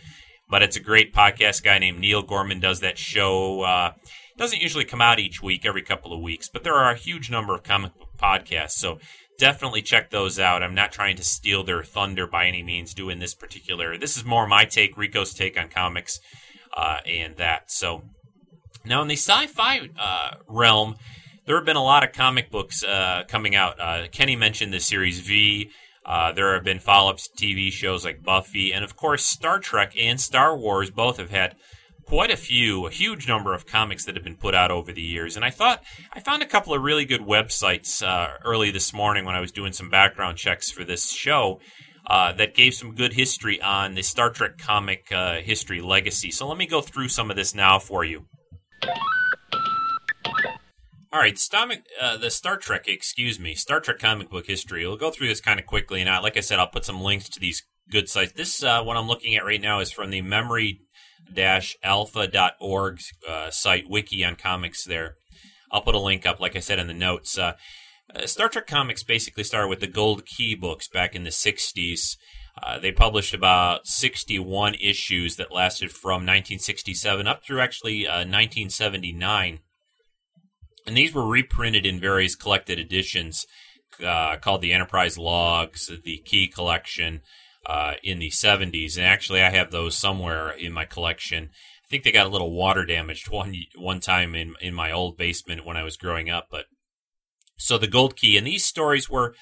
But 0.49 0.63
it's 0.63 0.75
a 0.75 0.81
great 0.81 1.13
podcast. 1.13 1.63
guy 1.63 1.79
named 1.79 1.99
Neil 1.99 2.21
Gorman 2.21 2.59
does 2.59 2.81
that 2.81 2.97
show. 2.97 3.61
Uh, 3.61 3.93
doesn't 4.37 4.61
usually 4.61 4.83
come 4.83 5.01
out 5.01 5.19
each 5.19 5.41
week, 5.41 5.65
every 5.65 5.81
couple 5.81 6.13
of 6.13 6.19
weeks, 6.19 6.49
but 6.49 6.63
there 6.63 6.73
are 6.73 6.91
a 6.91 6.97
huge 6.97 7.29
number 7.29 7.53
of 7.55 7.63
comic 7.63 7.97
book 7.97 8.09
podcasts. 8.17 8.71
So 8.71 8.99
definitely 9.37 9.81
check 9.81 10.09
those 10.09 10.39
out. 10.39 10.63
I'm 10.63 10.75
not 10.75 10.91
trying 10.91 11.15
to 11.17 11.23
steal 11.23 11.63
their 11.63 11.83
thunder 11.83 12.27
by 12.27 12.47
any 12.47 12.63
means 12.63 12.93
doing 12.93 13.19
this 13.19 13.33
particular. 13.33 13.97
This 13.97 14.17
is 14.17 14.25
more 14.25 14.47
my 14.47 14.65
take, 14.65 14.97
Rico's 14.97 15.33
take 15.33 15.59
on 15.59 15.69
comics 15.69 16.19
uh, 16.75 16.97
and 17.05 17.37
that. 17.37 17.71
So 17.71 18.03
now 18.85 19.01
in 19.01 19.07
the 19.07 19.15
sci-fi 19.15 19.89
uh, 19.99 20.35
realm, 20.47 20.95
there 21.45 21.55
have 21.55 21.65
been 21.65 21.75
a 21.75 21.83
lot 21.83 22.03
of 22.03 22.13
comic 22.13 22.49
books 22.49 22.83
uh, 22.83 23.23
coming 23.27 23.55
out. 23.55 23.79
Uh, 23.79 24.07
Kenny 24.11 24.35
mentioned 24.35 24.73
the 24.73 24.79
series 24.79 25.19
V. 25.19 25.69
Uh, 26.05 26.31
there 26.31 26.53
have 26.53 26.63
been 26.63 26.79
follow-ups 26.79 27.27
to 27.27 27.45
TV 27.45 27.71
shows 27.71 28.03
like 28.03 28.23
Buffy, 28.23 28.73
and 28.73 28.83
of 28.83 28.95
course 28.95 29.25
Star 29.25 29.59
Trek 29.59 29.93
and 29.97 30.19
Star 30.19 30.57
Wars 30.57 30.89
both 30.89 31.17
have 31.17 31.29
had 31.29 31.55
quite 32.05 32.31
a 32.31 32.37
few, 32.37 32.87
a 32.87 32.91
huge 32.91 33.27
number 33.27 33.53
of 33.53 33.65
comics 33.65 34.05
that 34.05 34.15
have 34.15 34.23
been 34.23 34.35
put 34.35 34.55
out 34.55 34.71
over 34.71 34.91
the 34.91 35.01
years. 35.01 35.35
And 35.35 35.45
I 35.45 35.49
thought 35.49 35.83
I 36.11 36.19
found 36.19 36.41
a 36.41 36.47
couple 36.47 36.73
of 36.73 36.81
really 36.81 37.05
good 37.05 37.21
websites 37.21 38.05
uh, 38.05 38.37
early 38.43 38.71
this 38.71 38.93
morning 38.93 39.25
when 39.25 39.35
I 39.35 39.39
was 39.39 39.51
doing 39.51 39.73
some 39.73 39.89
background 39.89 40.37
checks 40.37 40.71
for 40.71 40.83
this 40.83 41.11
show. 41.11 41.59
Uh, 42.07 42.33
that 42.33 42.55
gave 42.55 42.73
some 42.73 42.95
good 42.95 43.13
history 43.13 43.61
on 43.61 43.93
the 43.93 44.01
Star 44.01 44.31
Trek 44.31 44.57
comic 44.57 45.11
uh, 45.11 45.35
history 45.35 45.79
legacy. 45.81 46.31
So 46.31 46.47
let 46.47 46.57
me 46.57 46.65
go 46.65 46.81
through 46.81 47.09
some 47.09 47.29
of 47.29 47.37
this 47.37 47.53
now 47.53 47.77
for 47.77 48.03
you. 48.03 48.25
All 51.13 51.19
right, 51.19 51.37
stomach, 51.37 51.81
uh, 51.99 52.15
the 52.15 52.31
Star 52.31 52.55
Trek, 52.55 52.87
excuse 52.87 53.37
me, 53.37 53.53
Star 53.53 53.81
Trek 53.81 53.99
comic 53.99 54.29
book 54.29 54.47
history. 54.47 54.87
We'll 54.87 54.95
go 54.95 55.11
through 55.11 55.27
this 55.27 55.41
kind 55.41 55.59
of 55.59 55.65
quickly, 55.65 55.99
and 55.99 56.09
I, 56.09 56.19
like 56.19 56.37
I 56.37 56.39
said, 56.39 56.57
I'll 56.57 56.67
put 56.67 56.85
some 56.85 57.01
links 57.01 57.27
to 57.29 57.39
these 57.39 57.65
good 57.89 58.07
sites. 58.07 58.31
This 58.31 58.63
uh, 58.63 58.81
what 58.81 58.95
I'm 58.95 59.09
looking 59.09 59.35
at 59.35 59.43
right 59.43 59.59
now 59.59 59.81
is 59.81 59.91
from 59.91 60.09
the 60.09 60.21
memory-alpha.org 60.21 62.99
uh, 63.27 63.49
site, 63.49 63.89
wiki 63.89 64.23
on 64.23 64.37
comics. 64.37 64.85
There, 64.85 65.15
I'll 65.69 65.81
put 65.81 65.95
a 65.95 65.99
link 65.99 66.25
up, 66.25 66.39
like 66.39 66.55
I 66.55 66.59
said 66.59 66.79
in 66.79 66.87
the 66.87 66.93
notes. 66.93 67.37
Uh, 67.37 67.55
uh, 68.15 68.25
Star 68.25 68.47
Trek 68.47 68.65
comics 68.65 69.03
basically 69.03 69.43
started 69.43 69.67
with 69.67 69.81
the 69.81 69.87
Gold 69.87 70.25
Key 70.25 70.55
books 70.55 70.87
back 70.87 71.13
in 71.13 71.25
the 71.25 71.29
'60s. 71.29 72.15
Uh, 72.63 72.77
they 72.79 72.91
published 72.91 73.33
about 73.33 73.87
61 73.87 74.75
issues 74.75 75.35
that 75.37 75.51
lasted 75.51 75.91
from 75.91 76.21
1967 76.21 77.27
up 77.27 77.43
through 77.43 77.59
actually 77.59 78.07
uh, 78.07 78.19
1979. 78.19 79.59
And 80.85 80.97
these 80.97 81.13
were 81.13 81.25
reprinted 81.25 81.85
in 81.85 81.99
various 81.99 82.35
collected 82.35 82.79
editions 82.79 83.45
uh, 84.03 84.37
called 84.37 84.61
the 84.61 84.73
Enterprise 84.73 85.17
Logs, 85.17 85.91
the 86.03 86.17
Key 86.19 86.47
Collection 86.47 87.21
uh, 87.65 87.93
in 88.03 88.19
the 88.19 88.29
70s. 88.29 88.95
And 88.95 89.05
actually, 89.05 89.41
I 89.41 89.49
have 89.49 89.71
those 89.71 89.97
somewhere 89.97 90.51
in 90.51 90.71
my 90.71 90.85
collection. 90.85 91.49
I 91.85 91.87
think 91.89 92.03
they 92.03 92.11
got 92.11 92.27
a 92.27 92.29
little 92.29 92.53
water 92.53 92.85
damaged 92.85 93.29
one 93.29 93.55
one 93.75 93.99
time 93.99 94.33
in 94.33 94.55
in 94.61 94.73
my 94.73 94.91
old 94.91 95.17
basement 95.17 95.65
when 95.65 95.77
I 95.77 95.83
was 95.83 95.97
growing 95.97 96.29
up. 96.29 96.47
But 96.49 96.65
so 97.57 97.77
the 97.77 97.87
Gold 97.87 98.15
Key 98.15 98.37
and 98.37 98.47
these 98.47 98.65
stories 98.65 99.09
were 99.09 99.35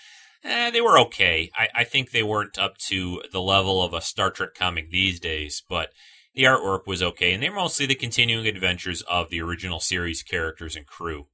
eh, 0.43 0.71
they 0.71 0.81
were 0.81 0.99
okay. 0.99 1.51
I, 1.57 1.67
I 1.75 1.83
think 1.83 2.11
they 2.11 2.23
weren't 2.23 2.57
up 2.57 2.77
to 2.89 3.21
the 3.31 3.41
level 3.41 3.83
of 3.83 3.93
a 3.93 4.01
Star 4.01 4.31
Trek 4.31 4.53
comic 4.55 4.89
these 4.89 5.19
days, 5.19 5.63
but 5.67 5.89
the 6.33 6.43
artwork 6.43 6.85
was 6.85 7.01
okay, 7.01 7.33
and 7.33 7.41
they're 7.41 7.53
mostly 7.53 7.85
the 7.85 7.95
continuing 7.95 8.47
adventures 8.47 9.01
of 9.03 9.29
the 9.29 9.41
original 9.41 9.79
series 9.79 10.23
characters 10.23 10.75
and 10.75 10.85
crew. 10.85 11.27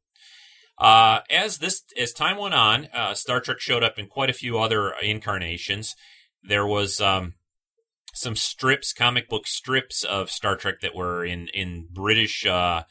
Uh, 0.78 1.20
as 1.30 1.60
this 1.60 1.84
as 1.98 2.12
time 2.12 2.38
went 2.38 2.54
on, 2.54 2.88
uh, 2.94 3.14
Star 3.14 3.40
Trek 3.40 3.60
showed 3.60 3.84
up 3.84 3.98
in 3.98 4.08
quite 4.08 4.30
a 4.30 4.34
few 4.34 4.60
other 4.60 4.92
incarnations. 5.02 5.96
There 6.44 6.66
was 6.66 7.00
um, 7.00 7.36
some 8.14 8.36
strips, 8.36 8.94
comic 8.94 9.30
book 9.30 9.48
strips 9.48 10.04
of 10.04 10.30
Star 10.30 10.56
Trek 10.56 10.82
that 10.82 10.96
were 10.96 11.24
in 11.24 11.48
in 11.50 11.88
British 11.92 12.46
uh, 12.46 12.84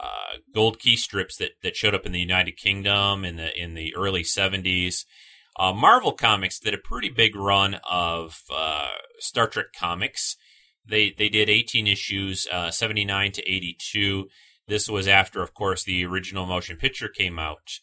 uh, 0.00 0.36
gold 0.54 0.78
key 0.78 0.96
strips 0.96 1.36
that, 1.36 1.52
that 1.62 1.76
showed 1.76 1.94
up 1.94 2.06
in 2.06 2.12
the 2.12 2.20
United 2.20 2.56
Kingdom 2.56 3.24
in 3.24 3.36
the 3.36 3.60
in 3.60 3.74
the 3.74 3.94
early 3.94 4.24
seventies. 4.24 5.06
Uh, 5.58 5.72
Marvel 5.72 6.12
Comics 6.12 6.60
did 6.60 6.74
a 6.74 6.78
pretty 6.78 7.08
big 7.08 7.34
run 7.34 7.80
of 7.88 8.42
uh, 8.54 8.88
Star 9.18 9.48
Trek 9.48 9.66
comics. 9.76 10.36
They 10.86 11.10
they 11.10 11.28
did 11.28 11.50
18 11.50 11.86
issues, 11.86 12.46
uh, 12.52 12.70
79 12.70 13.32
to 13.32 13.42
82. 13.50 14.28
This 14.68 14.88
was 14.88 15.08
after, 15.08 15.42
of 15.42 15.54
course, 15.54 15.82
the 15.82 16.04
original 16.04 16.46
motion 16.46 16.76
picture 16.76 17.08
came 17.08 17.38
out. 17.38 17.80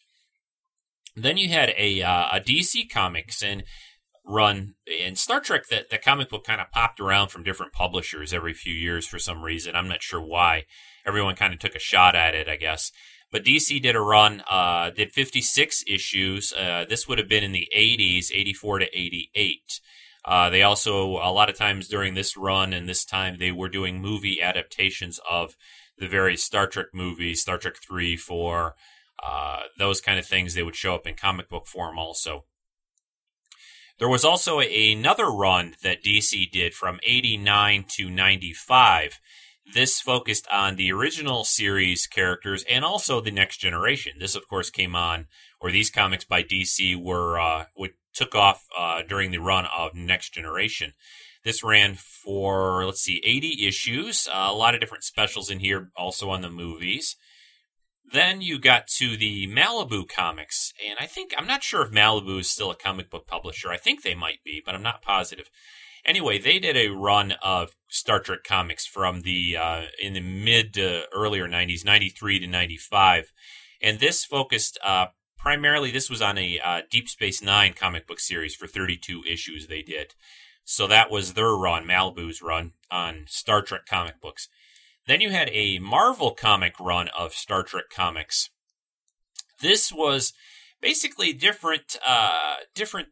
Then 1.14 1.36
you 1.36 1.48
had 1.48 1.74
a 1.76 2.02
uh, 2.02 2.28
a 2.32 2.40
DC 2.40 2.90
Comics 2.90 3.42
and 3.42 3.64
run 4.24 4.74
in 4.86 5.16
Star 5.16 5.40
Trek. 5.40 5.66
That 5.68 5.90
the 5.90 5.98
comic 5.98 6.30
book 6.30 6.44
kind 6.44 6.60
of 6.60 6.70
popped 6.70 7.00
around 7.00 7.28
from 7.28 7.42
different 7.42 7.72
publishers 7.72 8.32
every 8.32 8.54
few 8.54 8.74
years 8.74 9.06
for 9.06 9.18
some 9.18 9.42
reason. 9.42 9.76
I'm 9.76 9.88
not 9.88 10.02
sure 10.02 10.20
why. 10.20 10.64
Everyone 11.06 11.36
kind 11.36 11.52
of 11.52 11.60
took 11.60 11.74
a 11.74 11.80
shot 11.80 12.14
at 12.14 12.34
it, 12.34 12.48
I 12.48 12.56
guess. 12.56 12.90
But 13.32 13.44
DC 13.44 13.82
did 13.82 13.96
a 13.96 14.00
run, 14.00 14.42
uh, 14.50 14.90
did 14.90 15.12
56 15.12 15.84
issues. 15.86 16.52
Uh, 16.52 16.84
this 16.88 17.08
would 17.08 17.18
have 17.18 17.28
been 17.28 17.44
in 17.44 17.52
the 17.52 17.68
80s, 17.76 18.30
84 18.32 18.80
to 18.80 18.98
88. 18.98 19.80
Uh, 20.24 20.50
they 20.50 20.62
also, 20.62 21.12
a 21.18 21.30
lot 21.30 21.48
of 21.48 21.56
times 21.56 21.88
during 21.88 22.14
this 22.14 22.36
run 22.36 22.72
and 22.72 22.88
this 22.88 23.04
time, 23.04 23.36
they 23.38 23.52
were 23.52 23.68
doing 23.68 24.00
movie 24.00 24.42
adaptations 24.42 25.20
of 25.30 25.56
the 25.98 26.08
various 26.08 26.44
Star 26.44 26.66
Trek 26.66 26.86
movies, 26.92 27.40
Star 27.40 27.58
Trek 27.58 27.76
3, 27.76 28.16
4, 28.16 28.74
uh, 29.24 29.60
those 29.78 30.00
kind 30.00 30.18
of 30.18 30.26
things. 30.26 30.54
They 30.54 30.62
would 30.62 30.76
show 30.76 30.94
up 30.94 31.06
in 31.06 31.14
comic 31.14 31.48
book 31.48 31.66
form 31.66 31.98
also. 31.98 32.44
There 33.98 34.08
was 34.08 34.24
also 34.24 34.60
a, 34.60 34.92
another 34.92 35.26
run 35.26 35.74
that 35.82 36.02
DC 36.02 36.50
did 36.50 36.74
from 36.74 37.00
89 37.04 37.86
to 37.96 38.10
95. 38.10 39.20
This 39.74 40.00
focused 40.00 40.46
on 40.50 40.76
the 40.76 40.92
original 40.92 41.44
series 41.44 42.06
characters 42.06 42.64
and 42.70 42.84
also 42.84 43.20
the 43.20 43.32
next 43.32 43.58
generation. 43.58 44.14
This, 44.20 44.36
of 44.36 44.46
course, 44.48 44.70
came 44.70 44.94
on, 44.94 45.26
or 45.60 45.70
these 45.70 45.90
comics 45.90 46.24
by 46.24 46.42
DC 46.42 47.02
were 47.02 47.38
uh, 47.40 47.64
what 47.74 47.90
took 48.14 48.34
off 48.34 48.64
uh, 48.76 49.02
during 49.02 49.30
the 49.30 49.38
run 49.38 49.66
of 49.76 49.94
Next 49.94 50.32
Generation. 50.32 50.94
This 51.44 51.62
ran 51.62 51.94
for, 51.94 52.84
let's 52.86 53.02
see, 53.02 53.20
80 53.24 53.66
issues. 53.66 54.26
Uh, 54.26 54.48
a 54.50 54.54
lot 54.54 54.74
of 54.74 54.80
different 54.80 55.04
specials 55.04 55.50
in 55.50 55.60
here, 55.60 55.90
also 55.96 56.30
on 56.30 56.42
the 56.42 56.50
movies. 56.50 57.16
Then 58.12 58.40
you 58.40 58.58
got 58.58 58.86
to 58.98 59.16
the 59.16 59.48
Malibu 59.48 60.08
comics, 60.08 60.72
and 60.84 60.96
I 61.00 61.06
think, 61.06 61.34
I'm 61.36 61.46
not 61.46 61.64
sure 61.64 61.82
if 61.82 61.90
Malibu 61.90 62.40
is 62.40 62.50
still 62.50 62.70
a 62.70 62.76
comic 62.76 63.10
book 63.10 63.26
publisher. 63.26 63.70
I 63.70 63.76
think 63.76 64.02
they 64.02 64.14
might 64.14 64.44
be, 64.44 64.62
but 64.64 64.74
I'm 64.74 64.82
not 64.82 65.02
positive. 65.02 65.50
Anyway, 66.06 66.38
they 66.38 66.60
did 66.60 66.76
a 66.76 66.88
run 66.88 67.32
of 67.42 67.74
Star 67.88 68.20
Trek 68.20 68.44
comics 68.44 68.86
from 68.86 69.22
the, 69.22 69.56
uh, 69.56 69.82
in 70.00 70.12
the 70.12 70.20
mid 70.20 70.72
to 70.74 71.04
earlier 71.12 71.48
90s, 71.48 71.84
93 71.84 72.38
to 72.38 72.46
95. 72.46 73.32
And 73.82 73.98
this 73.98 74.24
focused, 74.24 74.78
uh, 74.84 75.06
primarily, 75.36 75.90
this 75.90 76.08
was 76.08 76.22
on 76.22 76.38
a 76.38 76.60
uh, 76.60 76.82
Deep 76.88 77.08
Space 77.08 77.42
Nine 77.42 77.72
comic 77.72 78.06
book 78.06 78.20
series 78.20 78.54
for 78.54 78.68
32 78.68 79.24
issues 79.28 79.66
they 79.66 79.82
did. 79.82 80.14
So 80.64 80.86
that 80.86 81.10
was 81.10 81.34
their 81.34 81.54
run, 81.54 81.84
Malibu's 81.84 82.40
run 82.40 82.72
on 82.90 83.24
Star 83.26 83.62
Trek 83.62 83.82
comic 83.88 84.20
books. 84.20 84.48
Then 85.06 85.20
you 85.20 85.30
had 85.30 85.50
a 85.52 85.78
Marvel 85.80 86.32
comic 86.32 86.78
run 86.78 87.08
of 87.16 87.34
Star 87.34 87.64
Trek 87.64 87.86
comics. 87.90 88.50
This 89.60 89.92
was 89.92 90.32
basically 90.80 91.32
different, 91.32 91.96
uh, 92.04 92.56
different 92.74 93.08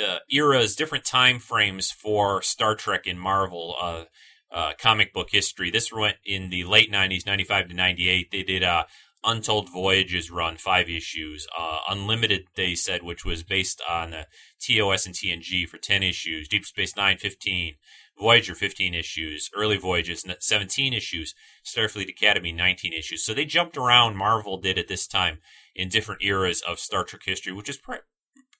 uh, 0.00 0.18
eras, 0.30 0.76
different 0.76 1.04
time 1.04 1.38
frames 1.38 1.90
for 1.90 2.42
Star 2.42 2.74
Trek 2.74 3.06
in 3.06 3.18
Marvel 3.18 3.74
uh, 3.80 4.04
uh, 4.50 4.72
comic 4.78 5.12
book 5.12 5.28
history. 5.30 5.70
This 5.70 5.92
went 5.92 6.16
in 6.24 6.50
the 6.50 6.64
late 6.64 6.92
'90s, 6.92 7.26
'95 7.26 7.68
to 7.68 7.74
'98. 7.74 8.30
They 8.30 8.42
did 8.42 8.62
a 8.62 8.86
Untold 9.24 9.70
Voyages 9.70 10.30
run, 10.30 10.56
five 10.56 10.88
issues. 10.88 11.46
Uh, 11.56 11.78
Unlimited, 11.88 12.46
they 12.56 12.74
said, 12.74 13.02
which 13.02 13.24
was 13.24 13.44
based 13.44 13.80
on 13.88 14.10
the 14.10 14.26
TOS 14.60 15.06
and 15.06 15.14
TNG 15.14 15.68
for 15.68 15.78
10 15.78 16.02
issues. 16.02 16.48
Deep 16.48 16.64
Space 16.64 16.96
Nine, 16.96 17.18
15. 17.18 17.74
Voyager 18.18 18.54
15 18.54 18.94
issues, 18.94 19.50
Early 19.54 19.78
Voyages 19.78 20.24
17 20.38 20.92
issues, 20.92 21.34
Starfleet 21.64 22.08
Academy 22.08 22.52
19 22.52 22.92
issues. 22.92 23.24
So 23.24 23.34
they 23.34 23.44
jumped 23.44 23.76
around, 23.76 24.16
Marvel 24.16 24.58
did 24.58 24.78
at 24.78 24.86
this 24.86 25.06
time, 25.06 25.38
in 25.74 25.88
different 25.88 26.22
eras 26.22 26.62
of 26.62 26.78
Star 26.78 27.04
Trek 27.04 27.22
history, 27.24 27.52
which 27.52 27.68
is 27.68 27.78
pre- 27.78 27.98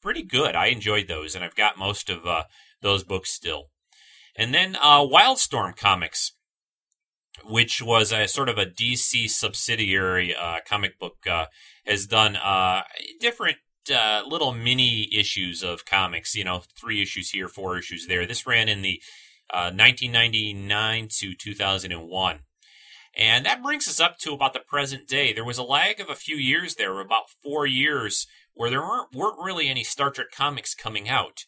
pretty 0.03 0.23
good. 0.23 0.55
I 0.55 0.67
enjoyed 0.67 1.09
those, 1.09 1.35
and 1.35 1.45
I've 1.45 1.55
got 1.55 1.79
most 1.79 2.11
of 2.11 2.27
uh, 2.27 2.45
those 2.83 3.05
books 3.05 3.31
still. 3.31 3.71
And 4.37 4.53
then 4.53 4.77
uh, 4.77 5.01
Wildstorm 5.01 5.77
Comics, 5.77 6.33
which 7.45 7.81
was 7.81 8.13
a 8.13 8.27
sort 8.27 8.49
of 8.49 8.59
a 8.59 8.67
DC 8.67 9.29
subsidiary 9.31 10.35
uh, 10.35 10.59
comic 10.67 10.99
book, 10.99 11.19
uh, 11.31 11.47
has 11.87 12.07
done 12.07 12.37
uh, 12.37 12.83
different 13.21 13.59
uh, 13.95 14.23
little 14.27 14.53
mini 14.53 15.09
issues 15.15 15.63
of 15.63 15.85
comics. 15.85 16.35
You 16.35 16.45
know, 16.45 16.63
three 16.79 17.01
issues 17.01 17.31
here, 17.31 17.49
four 17.49 17.79
issues 17.79 18.07
there. 18.07 18.27
This 18.27 18.47
ran 18.47 18.69
in 18.69 18.83
the 18.83 19.01
1999 19.51 21.09
to 21.11 21.35
2001. 21.35 22.41
And 23.15 23.45
that 23.45 23.63
brings 23.63 23.87
us 23.87 24.01
up 24.01 24.19
to 24.21 24.33
about 24.33 24.55
the 24.55 24.61
present 24.61 25.07
day. 25.07 25.33
There 25.35 25.45
was 25.45 25.59
a 25.59 25.63
lag 25.63 26.01
of 26.01 26.09
a 26.09 26.15
few 26.15 26.37
years 26.37 26.77
there, 26.77 26.99
about 26.99 27.29
four 27.43 27.67
years, 27.67 28.27
where 28.55 28.71
there 28.71 28.81
weren't, 28.81 29.15
weren't 29.15 29.45
really 29.45 29.69
any 29.69 29.85
Star 29.85 30.11
Trek 30.11 30.29
comics 30.35 30.75
coming 30.75 31.09
out. 31.09 31.45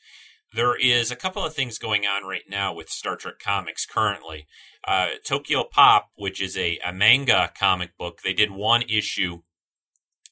There 0.54 0.76
is 0.76 1.10
a 1.10 1.16
couple 1.16 1.44
of 1.44 1.52
things 1.52 1.78
going 1.78 2.06
on 2.06 2.24
right 2.24 2.44
now 2.48 2.72
with 2.72 2.88
Star 2.88 3.16
Trek 3.16 3.40
comics 3.40 3.86
currently. 3.86 4.46
Uh, 4.86 5.08
Tokyo 5.26 5.64
Pop, 5.64 6.10
which 6.16 6.40
is 6.40 6.56
a, 6.56 6.78
a 6.86 6.92
manga 6.92 7.50
comic 7.58 7.96
book, 7.98 8.20
they 8.22 8.32
did 8.32 8.52
one 8.52 8.82
issue 8.82 9.40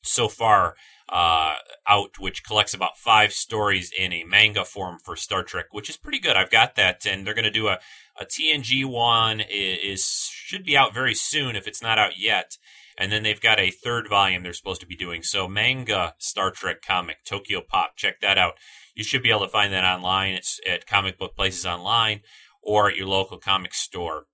so 0.02 0.28
far 0.28 0.76
uh, 1.08 1.54
out, 1.88 2.18
which 2.18 2.44
collects 2.44 2.72
about 2.72 2.96
five 2.96 3.32
stories 3.32 3.90
in 3.96 4.12
a 4.12 4.24
manga 4.24 4.64
form 4.64 4.98
for 5.04 5.16
Star 5.16 5.42
Trek, 5.42 5.66
which 5.72 5.90
is 5.90 5.96
pretty 5.96 6.18
good. 6.18 6.36
I've 6.36 6.50
got 6.50 6.76
that, 6.76 7.04
and 7.04 7.26
they're 7.26 7.34
going 7.34 7.44
to 7.44 7.50
do 7.50 7.68
a, 7.68 7.78
a 8.18 8.24
TNG 8.24 8.84
one 8.84 9.40
is 9.40 10.04
should 10.32 10.64
be 10.64 10.76
out 10.76 10.94
very 10.94 11.14
soon 11.14 11.56
if 11.56 11.66
it's 11.66 11.82
not 11.82 11.98
out 11.98 12.18
yet. 12.18 12.56
And 12.98 13.10
then 13.10 13.22
they've 13.22 13.40
got 13.40 13.58
a 13.58 13.70
third 13.70 14.08
volume 14.08 14.42
they're 14.42 14.52
supposed 14.52 14.80
to 14.82 14.86
be 14.86 14.96
doing. 14.96 15.22
So 15.22 15.48
manga 15.48 16.14
Star 16.18 16.50
Trek 16.50 16.82
comic 16.82 17.24
Tokyo 17.24 17.62
Pop, 17.66 17.96
check 17.96 18.20
that 18.20 18.38
out. 18.38 18.54
You 18.94 19.04
should 19.04 19.22
be 19.22 19.30
able 19.30 19.40
to 19.40 19.48
find 19.48 19.72
that 19.72 19.84
online. 19.84 20.34
It's 20.34 20.60
at 20.68 20.86
comic 20.86 21.18
book 21.18 21.34
places 21.34 21.64
online 21.64 22.20
or 22.62 22.88
at 22.88 22.96
your 22.96 23.06
local 23.06 23.38
comic 23.38 23.74
store. 23.74 24.26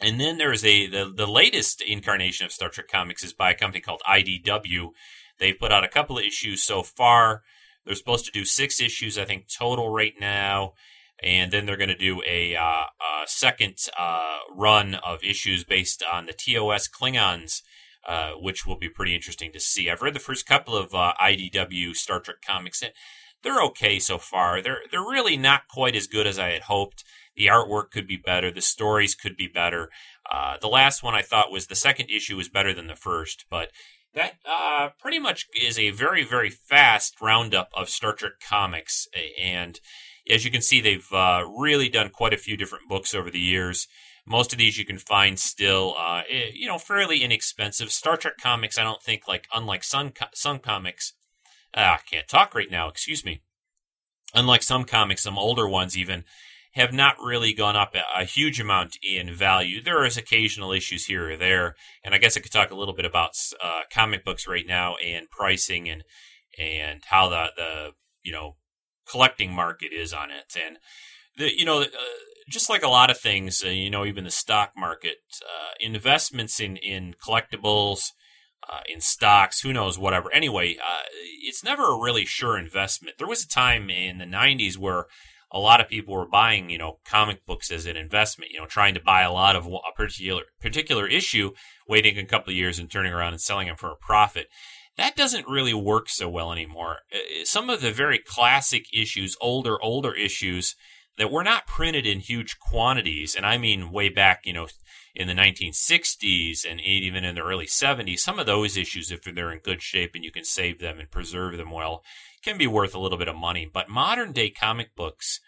And 0.00 0.20
then 0.20 0.38
there's 0.38 0.64
a 0.64 0.86
the, 0.86 1.12
the 1.14 1.26
latest 1.26 1.82
incarnation 1.82 2.46
of 2.46 2.52
Star 2.52 2.70
Trek 2.70 2.88
comics 2.88 3.22
is 3.22 3.32
by 3.32 3.50
a 3.50 3.56
company 3.56 3.80
called 3.80 4.02
IDW. 4.08 4.88
They've 5.38 5.58
put 5.58 5.72
out 5.72 5.84
a 5.84 5.88
couple 5.88 6.18
of 6.18 6.24
issues 6.24 6.62
so 6.62 6.82
far. 6.82 7.42
They're 7.84 7.94
supposed 7.94 8.26
to 8.26 8.32
do 8.32 8.44
six 8.44 8.80
issues, 8.80 9.18
I 9.18 9.24
think, 9.24 9.46
total 9.48 9.90
right 9.90 10.14
now. 10.20 10.74
And 11.22 11.52
then 11.52 11.66
they're 11.66 11.76
going 11.76 11.88
to 11.88 11.96
do 11.96 12.22
a, 12.26 12.56
uh, 12.56 12.84
a 13.00 13.26
second 13.26 13.76
uh, 13.98 14.38
run 14.54 14.94
of 14.94 15.22
issues 15.22 15.64
based 15.64 16.02
on 16.10 16.26
the 16.26 16.32
TOS 16.32 16.88
Klingons, 16.88 17.62
uh, 18.06 18.32
which 18.32 18.66
will 18.66 18.78
be 18.78 18.88
pretty 18.88 19.14
interesting 19.14 19.52
to 19.52 19.60
see. 19.60 19.90
I've 19.90 20.02
read 20.02 20.14
the 20.14 20.20
first 20.20 20.46
couple 20.46 20.76
of 20.76 20.94
uh, 20.94 21.12
IDW 21.20 21.94
Star 21.94 22.20
Trek 22.20 22.38
comics. 22.46 22.82
And 22.82 22.92
they're 23.42 23.62
okay 23.62 23.98
so 23.98 24.18
far. 24.18 24.60
They're 24.60 24.82
they're 24.90 25.00
really 25.00 25.36
not 25.36 25.68
quite 25.68 25.96
as 25.96 26.06
good 26.06 26.26
as 26.26 26.38
I 26.38 26.50
had 26.50 26.62
hoped. 26.62 27.04
The 27.36 27.46
artwork 27.46 27.90
could 27.90 28.06
be 28.06 28.16
better. 28.16 28.50
The 28.50 28.60
stories 28.60 29.14
could 29.14 29.36
be 29.36 29.48
better. 29.48 29.88
Uh, 30.30 30.56
the 30.60 30.68
last 30.68 31.02
one 31.02 31.14
I 31.14 31.22
thought 31.22 31.52
was 31.52 31.66
the 31.66 31.74
second 31.74 32.10
issue 32.10 32.36
was 32.36 32.48
better 32.48 32.74
than 32.74 32.86
the 32.86 32.96
first, 32.96 33.46
but 33.50 33.70
that 34.14 34.34
uh, 34.44 34.90
pretty 35.00 35.18
much 35.18 35.46
is 35.58 35.78
a 35.78 35.90
very 35.90 36.24
very 36.24 36.50
fast 36.50 37.20
roundup 37.20 37.70
of 37.74 37.88
Star 37.88 38.12
Trek 38.12 38.32
comics, 38.46 39.06
and 39.40 39.80
as 40.28 40.44
you 40.44 40.50
can 40.50 40.62
see, 40.62 40.80
they've 40.80 41.12
uh, 41.12 41.44
really 41.56 41.88
done 41.88 42.10
quite 42.10 42.34
a 42.34 42.38
few 42.38 42.56
different 42.56 42.88
books 42.88 43.14
over 43.14 43.30
the 43.30 43.40
years. 43.40 43.86
Most 44.26 44.52
of 44.52 44.58
these 44.58 44.78
you 44.78 44.84
can 44.84 44.98
find 44.98 45.38
still, 45.38 45.94
uh, 45.98 46.22
eh, 46.28 46.50
you 46.52 46.66
know, 46.66 46.78
fairly 46.78 47.22
inexpensive. 47.22 47.90
Star 47.90 48.16
Trek 48.16 48.34
comics, 48.40 48.78
I 48.78 48.84
don't 48.84 49.02
think, 49.02 49.26
like 49.26 49.46
unlike 49.54 49.82
some 49.84 50.12
Sun 50.34 50.60
comics, 50.60 51.14
ah, 51.74 51.94
I 51.94 51.98
can't 52.08 52.28
talk 52.28 52.54
right 52.54 52.70
now. 52.70 52.88
Excuse 52.88 53.24
me. 53.24 53.42
Unlike 54.34 54.62
some 54.62 54.84
comics, 54.84 55.22
some 55.22 55.38
older 55.38 55.68
ones 55.68 55.96
even 55.96 56.24
have 56.74 56.92
not 56.92 57.16
really 57.20 57.52
gone 57.52 57.76
up 57.76 57.94
a, 57.94 58.20
a, 58.20 58.24
huge 58.24 58.60
amount 58.60 58.96
in 59.02 59.34
value. 59.34 59.82
There 59.82 60.04
is 60.04 60.16
occasional 60.16 60.70
issues 60.70 61.06
here 61.06 61.32
or 61.32 61.36
there, 61.36 61.74
and 62.04 62.14
I 62.14 62.18
guess 62.18 62.36
I 62.36 62.40
could 62.40 62.52
talk 62.52 62.70
a 62.70 62.76
little 62.76 62.94
bit 62.94 63.04
about 63.04 63.32
uh, 63.62 63.80
comic 63.92 64.24
books 64.24 64.46
right 64.46 64.66
now 64.66 64.94
and 64.96 65.28
pricing 65.30 65.88
and 65.88 66.04
and 66.58 67.02
how 67.06 67.28
the 67.28 67.46
the 67.56 67.90
you 68.22 68.32
know 68.32 68.56
collecting 69.10 69.52
market 69.52 69.92
is 69.92 70.12
on 70.12 70.30
it. 70.30 70.56
And 70.56 70.78
the 71.36 71.56
you 71.56 71.64
know 71.64 71.82
uh, 71.82 71.86
just 72.48 72.70
like 72.70 72.82
a 72.82 72.88
lot 72.88 73.10
of 73.10 73.18
things, 73.18 73.62
uh, 73.64 73.68
you 73.68 73.90
know, 73.90 74.04
even 74.04 74.24
the 74.24 74.30
stock 74.30 74.72
market, 74.76 75.18
uh, 75.42 75.72
investments 75.80 76.60
in 76.60 76.76
in 76.76 77.14
collectibles. 77.24 78.12
Uh, 78.68 78.80
in 78.92 79.00
stocks, 79.00 79.62
who 79.62 79.72
knows, 79.72 79.98
whatever. 79.98 80.30
Anyway, 80.32 80.76
uh, 80.76 81.02
it's 81.42 81.64
never 81.64 81.90
a 81.90 82.00
really 82.00 82.26
sure 82.26 82.58
investment. 82.58 83.16
There 83.18 83.26
was 83.26 83.42
a 83.42 83.48
time 83.48 83.88
in 83.90 84.18
the 84.18 84.26
90s 84.26 84.76
where 84.76 85.06
a 85.52 85.58
lot 85.58 85.80
of 85.80 85.88
people 85.88 86.14
were 86.14 86.28
buying, 86.28 86.70
you 86.70 86.78
know, 86.78 86.98
comic 87.04 87.44
books 87.44 87.70
as 87.70 87.86
an 87.86 87.96
investment, 87.96 88.52
you 88.52 88.60
know, 88.60 88.66
trying 88.66 88.94
to 88.94 89.00
buy 89.00 89.22
a 89.22 89.32
lot 89.32 89.56
of 89.56 89.66
a 89.66 89.92
particular 89.96 90.42
particular 90.60 91.08
issue, 91.08 91.50
waiting 91.88 92.16
a 92.18 92.24
couple 92.24 92.50
of 92.50 92.56
years 92.56 92.78
and 92.78 92.90
turning 92.90 93.12
around 93.12 93.32
and 93.32 93.40
selling 93.40 93.66
them 93.66 93.76
for 93.76 93.90
a 93.90 93.96
profit. 93.96 94.46
That 95.00 95.16
doesn't 95.16 95.48
really 95.48 95.72
work 95.72 96.10
so 96.10 96.28
well 96.28 96.52
anymore. 96.52 96.98
Uh, 97.10 97.16
uh, 97.16 97.44
some 97.44 97.70
of 97.70 97.80
the 97.80 97.90
very 97.90 98.18
classic 98.18 98.84
issues, 98.92 99.34
older 99.40 99.82
older 99.82 100.14
issues 100.14 100.76
that 101.16 101.32
were 101.32 101.42
not 101.42 101.66
printed 101.66 102.06
in 102.06 102.20
huge 102.20 102.58
quantities, 102.58 103.34
and 103.34 103.46
I 103.46 103.56
mean 103.56 103.92
way 103.92 104.10
back, 104.10 104.44
you 104.44 104.52
know, 104.52 104.68
in 105.14 105.26
the 105.26 105.32
1960s 105.32 106.70
and 106.70 106.82
even 106.82 107.24
in 107.24 107.34
the 107.34 107.40
early 107.40 107.64
70s, 107.64 108.18
some 108.18 108.38
of 108.38 108.44
those 108.44 108.76
issues, 108.76 109.10
if 109.10 109.22
they're 109.22 109.50
in 109.50 109.60
good 109.60 109.80
shape 109.80 110.14
and 110.14 110.22
you 110.22 110.30
can 110.30 110.44
save 110.44 110.80
them 110.80 111.00
and 111.00 111.10
preserve 111.10 111.56
them 111.56 111.70
well, 111.70 112.04
can 112.44 112.58
be 112.58 112.66
worth 112.66 112.94
a 112.94 113.00
little 113.00 113.16
bit 113.16 113.26
of 113.28 113.36
money. 113.36 113.66
But 113.72 113.88
modern 113.88 114.32
day 114.32 114.50
comic 114.50 114.94
books 114.94 115.40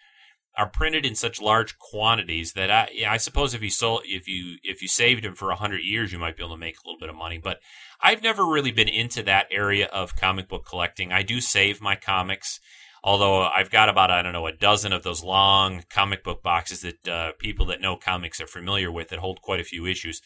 are 0.56 0.68
printed 0.68 1.06
in 1.06 1.14
such 1.14 1.40
large 1.40 1.78
quantities 1.78 2.52
that 2.52 2.70
I, 2.70 2.88
I 3.08 3.16
suppose 3.16 3.54
if 3.54 3.62
you 3.62 3.70
sold, 3.70 4.02
if 4.04 4.28
you 4.28 4.56
if 4.62 4.82
you 4.82 4.88
saved 4.88 5.24
them 5.24 5.34
for 5.34 5.50
hundred 5.52 5.82
years, 5.82 6.12
you 6.12 6.18
might 6.18 6.36
be 6.36 6.42
able 6.42 6.54
to 6.54 6.60
make 6.60 6.76
a 6.76 6.86
little 6.86 6.98
bit 6.98 7.08
of 7.08 7.16
money. 7.16 7.38
But 7.38 7.60
I've 8.00 8.22
never 8.22 8.44
really 8.44 8.72
been 8.72 8.88
into 8.88 9.22
that 9.22 9.46
area 9.50 9.86
of 9.86 10.16
comic 10.16 10.48
book 10.48 10.66
collecting. 10.66 11.12
I 11.12 11.22
do 11.22 11.40
save 11.40 11.80
my 11.80 11.96
comics, 11.96 12.60
although 13.02 13.42
I've 13.42 13.70
got 13.70 13.88
about 13.88 14.10
I 14.10 14.22
don't 14.22 14.34
know 14.34 14.46
a 14.46 14.52
dozen 14.52 14.92
of 14.92 15.02
those 15.02 15.24
long 15.24 15.84
comic 15.88 16.22
book 16.22 16.42
boxes 16.42 16.82
that 16.82 17.08
uh, 17.08 17.32
people 17.38 17.66
that 17.66 17.80
know 17.80 17.96
comics 17.96 18.40
are 18.40 18.46
familiar 18.46 18.92
with 18.92 19.08
that 19.08 19.20
hold 19.20 19.40
quite 19.40 19.60
a 19.60 19.64
few 19.64 19.86
issues. 19.86 20.20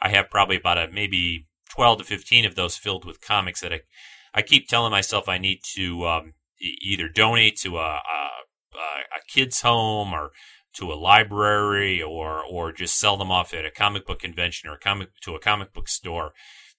I 0.00 0.10
have 0.10 0.30
probably 0.30 0.56
about 0.56 0.78
a 0.78 0.88
maybe 0.92 1.48
twelve 1.70 1.98
to 1.98 2.04
fifteen 2.04 2.44
of 2.44 2.54
those 2.54 2.76
filled 2.76 3.04
with 3.04 3.20
comics 3.20 3.60
that 3.62 3.72
I 3.72 3.80
I 4.34 4.42
keep 4.42 4.68
telling 4.68 4.92
myself 4.92 5.28
I 5.28 5.38
need 5.38 5.60
to 5.74 6.06
um, 6.06 6.34
either 6.58 7.08
donate 7.08 7.56
to 7.58 7.78
a, 7.78 8.00
a, 8.00 8.28
a 8.78 9.20
kid's 9.28 9.60
home 9.60 10.12
or 10.12 10.30
to 10.74 10.92
a 10.92 10.94
library 10.94 12.02
or 12.02 12.42
or 12.44 12.72
just 12.72 12.98
sell 12.98 13.16
them 13.16 13.30
off 13.30 13.52
at 13.52 13.64
a 13.64 13.70
comic 13.70 14.06
book 14.06 14.20
convention 14.20 14.68
or 14.68 14.74
a 14.74 14.78
comic 14.78 15.08
to 15.20 15.34
a 15.34 15.40
comic 15.40 15.72
book 15.72 15.88
store 15.88 16.32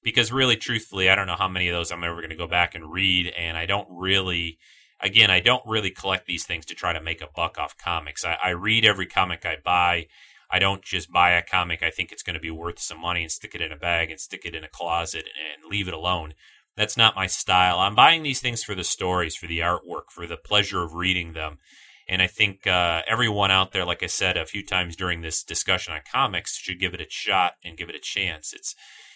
because 0.04 0.32
really 0.32 0.56
truthfully 0.56 1.10
I 1.10 1.16
don't 1.16 1.28
know 1.28 1.36
how 1.36 1.48
many 1.48 1.68
of 1.68 1.74
those 1.74 1.92
I'm 1.92 2.04
ever 2.04 2.18
going 2.18 2.30
to 2.30 2.36
go 2.36 2.48
back 2.48 2.76
and 2.76 2.92
read 2.92 3.28
and 3.38 3.58
I 3.58 3.66
don't 3.66 3.88
really 3.90 4.58
again 5.00 5.30
I 5.30 5.40
don't 5.40 5.66
really 5.66 5.92
collect 5.92 6.26
these 6.26 6.46
things 6.46 6.66
to 6.68 6.76
try 6.76 6.94
to 6.94 7.02
make 7.02 7.22
a 7.22 7.30
buck 7.34 7.58
off 7.58 7.78
comics 7.78 8.26
I, 8.26 8.38
I 8.44 8.50
read 8.50 8.86
every 8.86 9.06
comic 9.06 9.46
I 9.46 9.58
buy 9.64 10.08
I 10.50 10.60
don't 10.60 10.84
just 10.84 11.12
buy 11.12 11.32
a 11.32 11.44
comic 11.44 11.84
I 11.84 11.92
think 11.92 12.12
it's 12.12 12.24
going 12.24 12.36
to 12.36 12.40
be 12.40 12.52
worth 12.52 12.80
some 12.80 13.00
money 13.00 13.22
and 13.22 13.32
stick 13.32 13.54
it 13.54 13.62
in 13.62 13.72
a 13.72 13.78
bag 13.78 14.10
and 14.10 14.20
stick 14.20 14.42
it 14.46 14.56
in 14.56 14.64
a 14.64 14.70
closet 14.70 15.26
and 15.26 15.70
leave 15.70 15.88
it 15.88 15.94
alone 15.94 16.34
that's 16.76 16.98
not 16.98 17.16
my 17.16 17.28
style. 17.28 17.80
I'm 17.80 17.96
buying 17.96 18.24
these 18.24 18.40
things 18.40 18.64
for 18.64 18.76
the 18.76 18.84
stories, 18.84 19.36
for 19.36 19.48
the 19.48 19.60
artwork, 19.60 20.10
for 20.10 20.26
the 20.26 20.38
pleasure 20.38 20.82
of 20.82 20.96
reading 20.96 21.34
them. 21.34 21.60
And 22.08 22.22
I 22.22 22.28
think 22.28 22.68
uh, 22.68 23.02
everyone 23.08 23.52
out 23.52 23.72
there, 23.72 23.86
like 23.86 24.04
I 24.04 24.08
said 24.08 24.38
a 24.38 24.46
few 24.46 24.66
times 24.66 24.96
during 24.96 25.22
this 25.22 25.44
discussion 25.44 25.94
on 25.94 26.02
comics, 26.12 26.58
should 26.58 26.80
give 26.80 26.94
it 26.94 27.02
a 27.02 27.06
shot 27.10 27.54
and 27.64 27.78
give 27.78 27.90
it 27.90 27.96
a 27.96 28.00
chance. 28.00 28.54
It's 28.54 28.76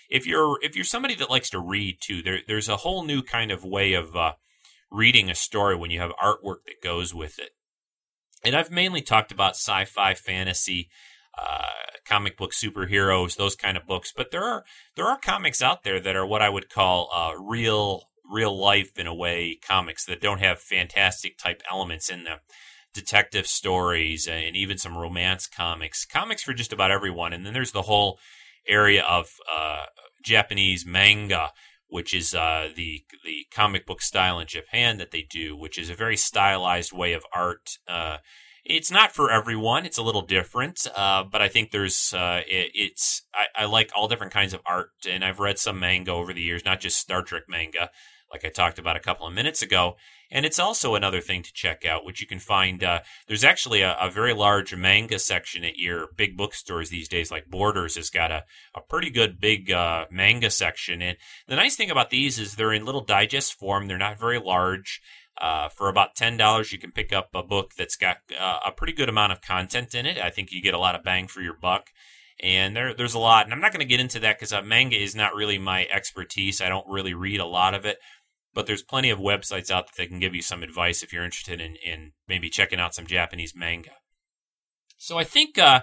if 0.09 0.25
you're 0.25 0.57
if 0.61 0.75
you're 0.75 0.85
somebody 0.85 1.15
that 1.15 1.29
likes 1.29 1.49
to 1.51 1.59
read 1.59 1.97
too, 2.01 2.21
there 2.21 2.39
there's 2.47 2.69
a 2.69 2.77
whole 2.77 3.03
new 3.03 3.21
kind 3.21 3.51
of 3.51 3.63
way 3.63 3.93
of 3.93 4.15
uh, 4.15 4.33
reading 4.89 5.29
a 5.29 5.35
story 5.35 5.75
when 5.75 5.91
you 5.91 5.99
have 5.99 6.11
artwork 6.23 6.63
that 6.65 6.81
goes 6.83 7.13
with 7.13 7.39
it. 7.39 7.51
And 8.43 8.55
I've 8.55 8.71
mainly 8.71 9.01
talked 9.01 9.31
about 9.31 9.55
sci-fi, 9.55 10.13
fantasy, 10.13 10.89
uh, 11.37 11.65
comic 12.05 12.37
book 12.37 12.51
superheroes, 12.51 13.35
those 13.35 13.55
kind 13.55 13.75
of 13.75 13.85
books. 13.85 14.13
But 14.15 14.31
there 14.31 14.43
are 14.43 14.63
there 14.95 15.05
are 15.05 15.19
comics 15.19 15.61
out 15.61 15.83
there 15.83 15.99
that 15.99 16.15
are 16.15 16.25
what 16.25 16.41
I 16.41 16.49
would 16.49 16.69
call 16.69 17.09
uh, 17.13 17.33
real 17.39 18.03
real 18.29 18.57
life 18.57 18.97
in 18.97 19.07
a 19.07 19.13
way 19.13 19.57
comics 19.61 20.05
that 20.05 20.21
don't 20.21 20.39
have 20.39 20.59
fantastic 20.59 21.37
type 21.37 21.61
elements 21.71 22.09
in 22.09 22.23
them. 22.23 22.39
Detective 22.93 23.47
stories 23.47 24.27
and 24.27 24.55
even 24.55 24.77
some 24.77 24.97
romance 24.97 25.47
comics, 25.47 26.05
comics 26.05 26.43
for 26.43 26.53
just 26.53 26.73
about 26.73 26.91
everyone. 26.91 27.33
And 27.33 27.45
then 27.45 27.53
there's 27.53 27.71
the 27.71 27.83
whole 27.83 28.19
area 28.67 29.03
of 29.03 29.29
uh, 29.53 29.85
Japanese 30.23 30.85
manga, 30.85 31.51
which 31.87 32.13
is 32.13 32.35
uh, 32.35 32.69
the 32.75 33.03
the 33.23 33.45
comic 33.51 33.85
book 33.85 34.01
style 34.01 34.39
in 34.39 34.47
Japan 34.47 34.97
that 34.97 35.11
they 35.11 35.25
do, 35.29 35.55
which 35.55 35.77
is 35.77 35.89
a 35.89 35.95
very 35.95 36.17
stylized 36.17 36.91
way 36.91 37.13
of 37.13 37.23
art. 37.33 37.77
Uh, 37.87 38.17
it's 38.65 38.91
not 38.91 39.13
for 39.13 39.31
everyone. 39.31 39.85
It's 39.85 39.97
a 39.97 40.03
little 40.03 40.23
different, 40.23 40.85
uh, 40.95 41.23
but 41.23 41.41
I 41.41 41.47
think 41.47 41.71
there's 41.71 42.13
uh, 42.13 42.41
it, 42.47 42.71
it's 42.73 43.23
I, 43.33 43.63
I, 43.63 43.65
like 43.65 43.91
all 43.95 44.09
different 44.09 44.33
kinds 44.33 44.53
of 44.53 44.61
art, 44.65 44.91
and 45.09 45.23
I've 45.23 45.39
read 45.39 45.57
some 45.57 45.79
manga 45.79 46.11
over 46.11 46.33
the 46.33 46.41
years, 46.41 46.65
not 46.65 46.81
just 46.81 46.97
Star 46.97 47.21
Trek 47.21 47.43
manga, 47.47 47.89
like 48.31 48.45
I 48.45 48.49
talked 48.49 48.79
about 48.79 48.95
a 48.95 49.01
couple 49.01 49.27
of 49.27 49.33
minutes 49.33 49.61
ago. 49.61 49.95
And 50.29 50.45
it's 50.45 50.59
also 50.59 50.95
another 50.95 51.21
thing 51.21 51.41
to 51.43 51.53
check 51.53 51.85
out, 51.85 52.03
which 52.03 52.19
you 52.19 52.27
can 52.27 52.39
find. 52.39 52.83
Uh, 52.83 52.99
there's 53.27 53.45
actually 53.45 53.81
a, 53.81 53.95
a, 53.99 54.09
very 54.09 54.33
large 54.33 54.75
manga 54.75 55.19
section 55.19 55.63
at 55.63 55.77
your 55.77 56.07
big 56.17 56.35
bookstores 56.35 56.89
these 56.89 57.07
days, 57.07 57.31
like 57.31 57.49
Borders 57.49 57.95
has 57.95 58.09
got 58.09 58.31
a, 58.31 58.43
a 58.75 58.81
pretty 58.81 59.09
good 59.09 59.39
big 59.39 59.71
uh, 59.71 60.05
manga 60.11 60.49
section. 60.49 61.01
And 61.01 61.17
the 61.47 61.55
nice 61.55 61.77
thing 61.77 61.89
about 61.89 62.09
these 62.09 62.39
is 62.39 62.55
they're 62.55 62.73
in 62.73 62.85
little 62.85 63.05
digest 63.05 63.53
form. 63.53 63.87
They're 63.87 63.97
not 63.97 64.19
very 64.19 64.39
large. 64.39 65.01
Uh, 65.39 65.69
for 65.69 65.87
about 65.87 66.15
ten 66.15 66.35
dollars, 66.35 66.71
you 66.71 66.79
can 66.79 66.91
pick 66.91 67.13
up 67.13 67.29
a 67.35 67.43
book 67.43 67.75
that's 67.77 67.95
got 67.95 68.17
uh, 68.37 68.57
a 68.65 68.71
pretty 68.71 68.93
good 68.93 69.07
amount 69.07 69.31
of 69.31 69.39
content 69.39 69.93
in 69.93 70.07
it. 70.07 70.17
I 70.17 70.31
think 70.31 70.51
you 70.51 70.63
get 70.63 70.73
a 70.73 70.79
lot 70.79 70.95
of 70.95 71.03
bang 71.03 71.27
for 71.27 71.41
your 71.41 71.53
buck, 71.53 71.91
and 72.41 72.75
there, 72.75 72.91
there's 72.93 73.13
a 73.13 73.19
lot. 73.19 73.45
And 73.45 73.53
I'm 73.53 73.61
not 73.61 73.71
going 73.71 73.81
to 73.81 73.85
get 73.85 73.99
into 73.99 74.19
that 74.21 74.37
because 74.37 74.51
uh, 74.51 74.63
manga 74.63 74.99
is 74.99 75.15
not 75.15 75.35
really 75.35 75.59
my 75.59 75.85
expertise. 75.91 76.59
I 76.59 76.69
don't 76.69 76.87
really 76.87 77.13
read 77.13 77.39
a 77.39 77.45
lot 77.45 77.75
of 77.75 77.85
it, 77.85 77.99
but 78.57 78.65
there's 78.65 78.81
plenty 78.81 79.11
of 79.11 79.19
websites 79.19 79.69
out 79.69 79.85
there 79.85 80.03
that 80.03 80.09
can 80.09 80.17
give 80.17 80.33
you 80.33 80.41
some 80.41 80.63
advice 80.63 81.03
if 81.03 81.13
you're 81.13 81.23
interested 81.23 81.61
in, 81.61 81.75
in 81.75 82.13
maybe 82.27 82.49
checking 82.49 82.79
out 82.79 82.95
some 82.95 83.05
Japanese 83.05 83.53
manga. 83.55 83.91
So 84.97 85.19
I 85.19 85.25
think 85.25 85.59
uh, 85.59 85.81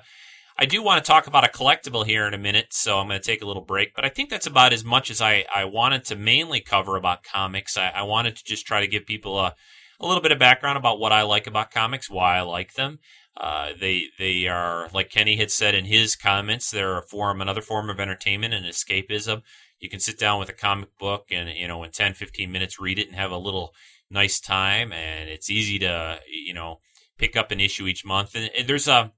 I 0.58 0.66
do 0.66 0.82
want 0.82 1.02
to 1.02 1.06
talk 1.06 1.28
about 1.28 1.44
a 1.44 1.56
collectible 1.56 2.04
here 2.04 2.26
in 2.26 2.34
a 2.34 2.38
minute, 2.38 2.72
so 2.72 2.98
I'm 2.98 3.06
going 3.06 3.20
to 3.20 3.24
take 3.24 3.42
a 3.42 3.46
little 3.46 3.62
break. 3.62 3.94
But 3.94 4.04
I 4.04 4.08
think 4.08 4.28
that's 4.28 4.48
about 4.48 4.72
as 4.72 4.84
much 4.84 5.08
as 5.08 5.20
I, 5.20 5.44
I 5.54 5.66
wanted 5.66 6.04
to 6.06 6.16
mainly 6.16 6.60
cover 6.60 6.96
about 6.96 7.22
comics. 7.22 7.78
I, 7.78 7.90
I 7.90 8.02
wanted 8.02 8.34
to 8.34 8.44
just 8.44 8.66
try 8.66 8.80
to 8.80 8.88
give 8.88 9.06
people 9.06 9.38
a, 9.38 9.54
a 10.00 10.06
little 10.08 10.20
bit 10.20 10.32
of 10.32 10.40
background 10.40 10.76
about 10.76 10.98
what 10.98 11.12
I 11.12 11.22
like 11.22 11.46
about 11.46 11.70
comics, 11.70 12.10
why 12.10 12.38
I 12.38 12.40
like 12.40 12.74
them. 12.74 12.98
Uh, 13.36 13.68
they 13.78 14.06
they 14.18 14.48
are 14.48 14.88
like 14.92 15.10
Kenny 15.10 15.36
had 15.36 15.52
said 15.52 15.76
in 15.76 15.84
his 15.84 16.16
comments. 16.16 16.72
They're 16.72 16.98
a 16.98 17.02
form, 17.02 17.40
another 17.40 17.62
form 17.62 17.88
of 17.88 18.00
entertainment 18.00 18.52
and 18.52 18.66
escapism. 18.66 19.42
You 19.84 19.90
can 19.90 20.00
sit 20.00 20.18
down 20.18 20.40
with 20.40 20.48
a 20.48 20.54
comic 20.54 20.98
book 20.98 21.26
and 21.30 21.48
you 21.50 21.68
know 21.68 21.84
in 21.84 21.90
10, 21.90 22.14
15 22.14 22.50
minutes 22.50 22.80
read 22.80 22.98
it 22.98 23.06
and 23.06 23.16
have 23.16 23.30
a 23.30 23.38
little 23.38 23.74
nice 24.10 24.40
time. 24.40 24.92
And 24.92 25.28
it's 25.28 25.50
easy 25.50 25.78
to 25.80 26.18
you 26.26 26.54
know 26.54 26.80
pick 27.18 27.36
up 27.36 27.50
an 27.50 27.60
issue 27.60 27.86
each 27.86 28.04
month. 28.04 28.34
And, 28.34 28.50
there's 28.66 28.88
a 28.88 29.12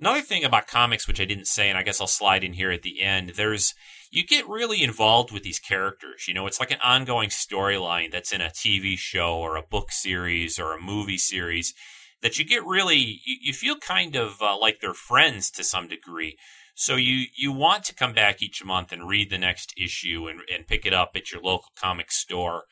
Another 0.00 0.20
thing 0.20 0.42
about 0.42 0.66
comics, 0.66 1.06
which 1.06 1.20
I 1.20 1.24
didn't 1.24 1.46
say, 1.46 1.68
and 1.68 1.78
I 1.78 1.84
guess 1.84 2.00
I'll 2.00 2.08
slide 2.08 2.42
in 2.42 2.54
here 2.54 2.72
at 2.72 2.82
the 2.82 3.02
end, 3.02 3.34
there's 3.36 3.72
you 4.10 4.26
get 4.26 4.48
really 4.48 4.82
involved 4.82 5.30
with 5.30 5.44
these 5.44 5.60
characters. 5.60 6.26
You 6.26 6.34
know, 6.34 6.48
it's 6.48 6.58
like 6.58 6.72
an 6.72 6.80
ongoing 6.82 7.28
storyline 7.28 8.10
that's 8.10 8.32
in 8.32 8.40
a 8.40 8.48
TV 8.48 8.98
show 8.98 9.36
or 9.36 9.54
a 9.54 9.62
book 9.62 9.92
series 9.92 10.58
or 10.58 10.74
a 10.74 10.82
movie 10.82 11.18
series 11.18 11.72
that 12.20 12.36
you 12.36 12.44
get 12.44 12.64
really 12.66 13.20
you, 13.24 13.52
feel 13.52 13.76
kind 13.76 14.16
of 14.16 14.42
uh, 14.42 14.58
like 14.58 14.80
they're 14.80 14.92
friends 14.92 15.52
to 15.52 15.62
some 15.62 15.86
degree. 15.86 16.36
So 16.74 16.96
you 16.96 17.26
you 17.36 17.52
want 17.52 17.84
to 17.84 17.94
come 17.94 18.12
back 18.12 18.42
each 18.42 18.64
month 18.64 18.92
and 18.92 19.08
read 19.08 19.30
the 19.30 19.38
next 19.38 19.74
issue 19.76 20.26
and, 20.28 20.40
and 20.52 20.66
pick 20.66 20.86
it 20.86 20.94
up 20.94 21.12
at 21.14 21.30
your 21.30 21.42
local 21.42 21.70
comic 21.76 22.10
store 22.10 22.64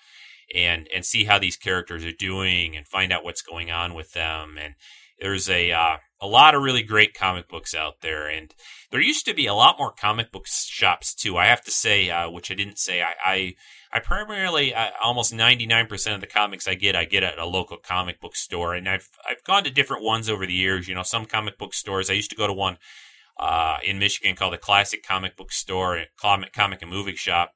and 0.55 0.89
and 0.95 1.05
see 1.05 1.25
how 1.25 1.39
these 1.39 1.57
characters 1.57 2.05
are 2.05 2.13
doing 2.13 2.77
and 2.77 2.89
find 2.89 3.13
out 3.13 3.25
what's 3.25 3.43
going 3.43 3.71
on 3.71 3.95
with 3.95 4.13
them 4.13 4.57
and 4.61 4.75
there's 5.21 5.49
a 5.49 5.71
uh, 5.71 5.97
a 6.21 6.27
lot 6.27 6.55
of 6.55 6.63
really 6.63 6.83
great 6.83 7.15
comic 7.15 7.49
books 7.49 7.75
out 7.75 8.01
there, 8.03 8.29
and 8.29 8.55
there 8.91 9.01
used 9.01 9.27
to 9.27 9.35
be 9.35 9.47
a 9.47 9.55
lot 9.55 9.79
more 9.79 9.93
comic 9.93 10.33
book 10.33 10.47
shops 10.47 11.15
too. 11.15 11.37
I 11.37 11.47
have 11.47 11.63
to 11.63 11.71
say, 11.71 12.11
uh, 12.11 12.31
which 12.31 12.51
I 12.51 12.55
didn't 12.55 12.79
say, 12.79 13.03
I 13.03 13.15
I, 13.25 13.55
I 13.93 14.01
primarily 14.01 14.75
uh, 14.75 14.91
almost 15.03 15.33
ninety 15.33 15.67
nine 15.67 15.87
percent 15.87 16.15
of 16.15 16.21
the 16.21 16.27
comics 16.27 16.67
I 16.67 16.75
get, 16.75 16.97
I 16.97 17.05
get 17.05 17.23
at 17.23 17.39
a 17.39 17.47
local 17.47 17.77
comic 17.77 18.21
book 18.21 18.35
store, 18.35 18.75
and 18.75 18.89
I've 18.89 19.09
I've 19.29 19.45
gone 19.45 19.65
to 19.65 19.71
different 19.71 20.03
ones 20.03 20.29
over 20.29 20.47
the 20.47 20.55
years. 20.55 20.89
You 20.89 20.95
know, 20.95 21.03
some 21.03 21.27
comic 21.27 21.59
book 21.59 21.75
stores. 21.75 22.11
I 22.11 22.15
used 22.15 22.31
to 22.31 22.37
go 22.37 22.47
to 22.47 22.53
one 22.53 22.79
uh, 23.41 23.79
in 23.85 23.99
Michigan 23.99 24.37
called 24.37 24.53
the 24.53 24.59
Classic 24.59 25.03
Comic 25.03 25.37
Book 25.37 25.51
Store, 25.51 26.05
comic 26.21 26.53
comic 26.53 26.83
and 26.83 26.91
movie 26.91 27.17
shop, 27.17 27.53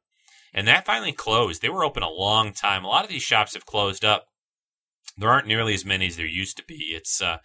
and 0.55 0.67
that 0.67 0.87
finally 0.87 1.13
closed. 1.13 1.61
They 1.61 1.69
were 1.69 1.85
open 1.85 2.03
a 2.03 2.09
long 2.09 2.53
time. 2.53 2.85
A 2.85 2.89
lot 2.89 3.05
of 3.05 3.11
these 3.11 3.23
shops 3.23 3.53
have 3.53 3.67
closed 3.67 4.05
up. 4.05 4.25
There 5.19 5.31
aren't 5.31 5.47
nearly 5.47 5.75
as 5.75 5.85
many 5.85 6.07
as 6.07 6.17
there 6.17 6.27
used 6.27 6.57
to 6.57 6.65
be. 6.67 6.95
It's 6.95 7.21
uh, 7.21 7.39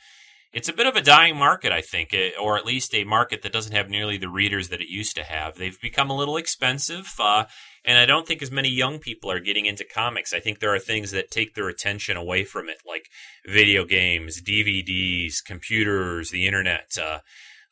it's 0.54 0.70
a 0.70 0.74
bit 0.74 0.88
of 0.88 0.96
a 0.96 1.02
dying 1.02 1.36
market, 1.36 1.72
I 1.74 1.82
think, 1.82 2.14
eh, 2.14 2.32
or 2.42 2.58
at 2.58 2.66
least 2.66 2.96
a 2.96 3.04
market 3.04 3.42
that 3.44 3.52
doesn't 3.52 3.76
have 3.76 3.90
nearly 3.90 4.18
the 4.18 4.30
readers 4.30 4.70
that 4.70 4.82
it 4.82 4.88
used 4.88 5.16
to 5.18 5.24
have. 5.24 5.56
They've 5.56 5.80
become 5.80 6.10
a 6.10 6.16
little 6.16 6.38
expensive, 6.38 7.14
uh, 7.20 7.44
and 7.84 8.00
I 8.00 8.06
don't 8.06 8.26
think 8.26 8.42
as 8.42 8.50
many 8.50 8.70
young 8.70 9.00
people 9.00 9.30
are 9.30 9.40
getting 9.40 9.66
into 9.66 9.84
comics. 9.84 10.34
I 10.34 10.40
think 10.40 10.60
there 10.60 10.74
are 10.74 10.80
things 10.80 11.12
that 11.12 11.30
take 11.30 11.54
their 11.54 11.68
attention 11.68 12.18
away 12.18 12.46
from 12.46 12.70
it, 12.70 12.78
like 12.88 13.10
video 13.46 13.84
games, 13.84 14.42
DVDs, 14.42 15.44
computers, 15.46 16.32
the 16.32 16.48
internet. 16.48 16.98
Uh, 17.00 17.20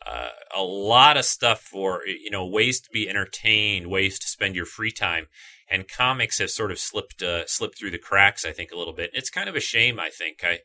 uh, 0.10 0.30
a 0.56 0.62
lot 0.62 1.18
of 1.18 1.26
stuff 1.26 1.62
for 1.62 2.02
you 2.06 2.30
know 2.30 2.46
ways 2.46 2.80
to 2.82 2.90
be 2.92 3.10
entertained, 3.10 3.88
ways 3.88 4.20
to 4.20 4.28
spend 4.28 4.56
your 4.56 4.66
free 4.66 4.92
time, 4.92 5.28
and 5.70 5.88
comics 5.88 6.40
have 6.40 6.52
sort 6.52 6.72
of 6.72 6.80
slipped 6.80 7.22
uh, 7.22 7.46
slipped 7.48 7.78
through 7.78 7.92
the 7.92 7.98
cracks. 7.98 8.46
I 8.46 8.52
think 8.52 8.72
a 8.72 8.78
little 8.78 8.94
bit. 8.94 9.12
It's 9.14 9.30
kind 9.30 9.50
of 9.50 9.56
a 9.56 9.62
shame. 9.62 10.00
I 10.00 10.10
think 10.10 10.40
I 10.44 10.60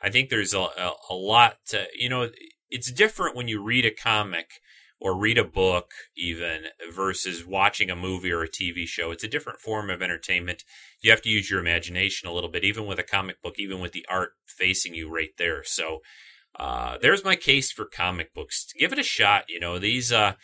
I 0.00 0.10
think 0.10 0.28
there's 0.28 0.54
a, 0.54 0.60
a, 0.60 0.92
a 1.10 1.14
lot 1.14 1.56
to, 1.68 1.86
you 1.94 2.08
know, 2.08 2.30
it's 2.70 2.92
different 2.92 3.36
when 3.36 3.48
you 3.48 3.62
read 3.62 3.84
a 3.84 3.90
comic 3.90 4.60
or 5.00 5.16
read 5.16 5.38
a 5.38 5.44
book 5.44 5.92
even 6.16 6.64
versus 6.92 7.46
watching 7.46 7.90
a 7.90 7.96
movie 7.96 8.32
or 8.32 8.42
a 8.42 8.48
TV 8.48 8.86
show. 8.86 9.10
It's 9.10 9.24
a 9.24 9.28
different 9.28 9.60
form 9.60 9.90
of 9.90 10.02
entertainment. 10.02 10.64
You 11.00 11.10
have 11.10 11.22
to 11.22 11.30
use 11.30 11.50
your 11.50 11.60
imagination 11.60 12.28
a 12.28 12.32
little 12.32 12.50
bit, 12.50 12.64
even 12.64 12.86
with 12.86 12.98
a 12.98 13.04
comic 13.04 13.40
book, 13.42 13.54
even 13.58 13.80
with 13.80 13.92
the 13.92 14.06
art 14.08 14.32
facing 14.46 14.94
you 14.94 15.12
right 15.12 15.30
there. 15.38 15.62
So 15.64 16.00
uh, 16.58 16.98
there's 17.00 17.24
my 17.24 17.36
case 17.36 17.70
for 17.70 17.84
comic 17.84 18.34
books. 18.34 18.66
Give 18.78 18.92
it 18.92 18.98
a 18.98 19.04
shot. 19.04 19.44
You 19.48 19.60
know 19.60 19.78
these 19.78 20.12
uh, 20.12 20.34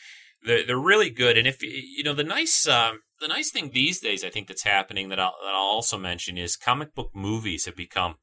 they're, 0.45 0.67
they're 0.67 0.79
really 0.79 1.11
good. 1.11 1.37
And 1.37 1.47
if 1.47 1.63
you 1.63 2.05
know 2.05 2.15
the 2.15 2.25
nice 2.25 2.67
uh, 2.69 2.93
the 3.21 3.29
nice 3.29 3.51
thing 3.51 3.71
these 3.73 4.01
days, 4.01 4.25
I 4.25 4.31
think 4.31 4.49
that's 4.49 4.63
happening 4.65 5.09
that 5.09 5.19
I'll, 5.19 5.35
that 5.43 5.55
I'll 5.55 5.61
also 5.61 5.99
mention 5.99 6.39
is 6.39 6.57
comic 6.57 6.95
book 6.95 7.11
movies 7.15 7.65
have 7.65 7.77
become 7.77 8.17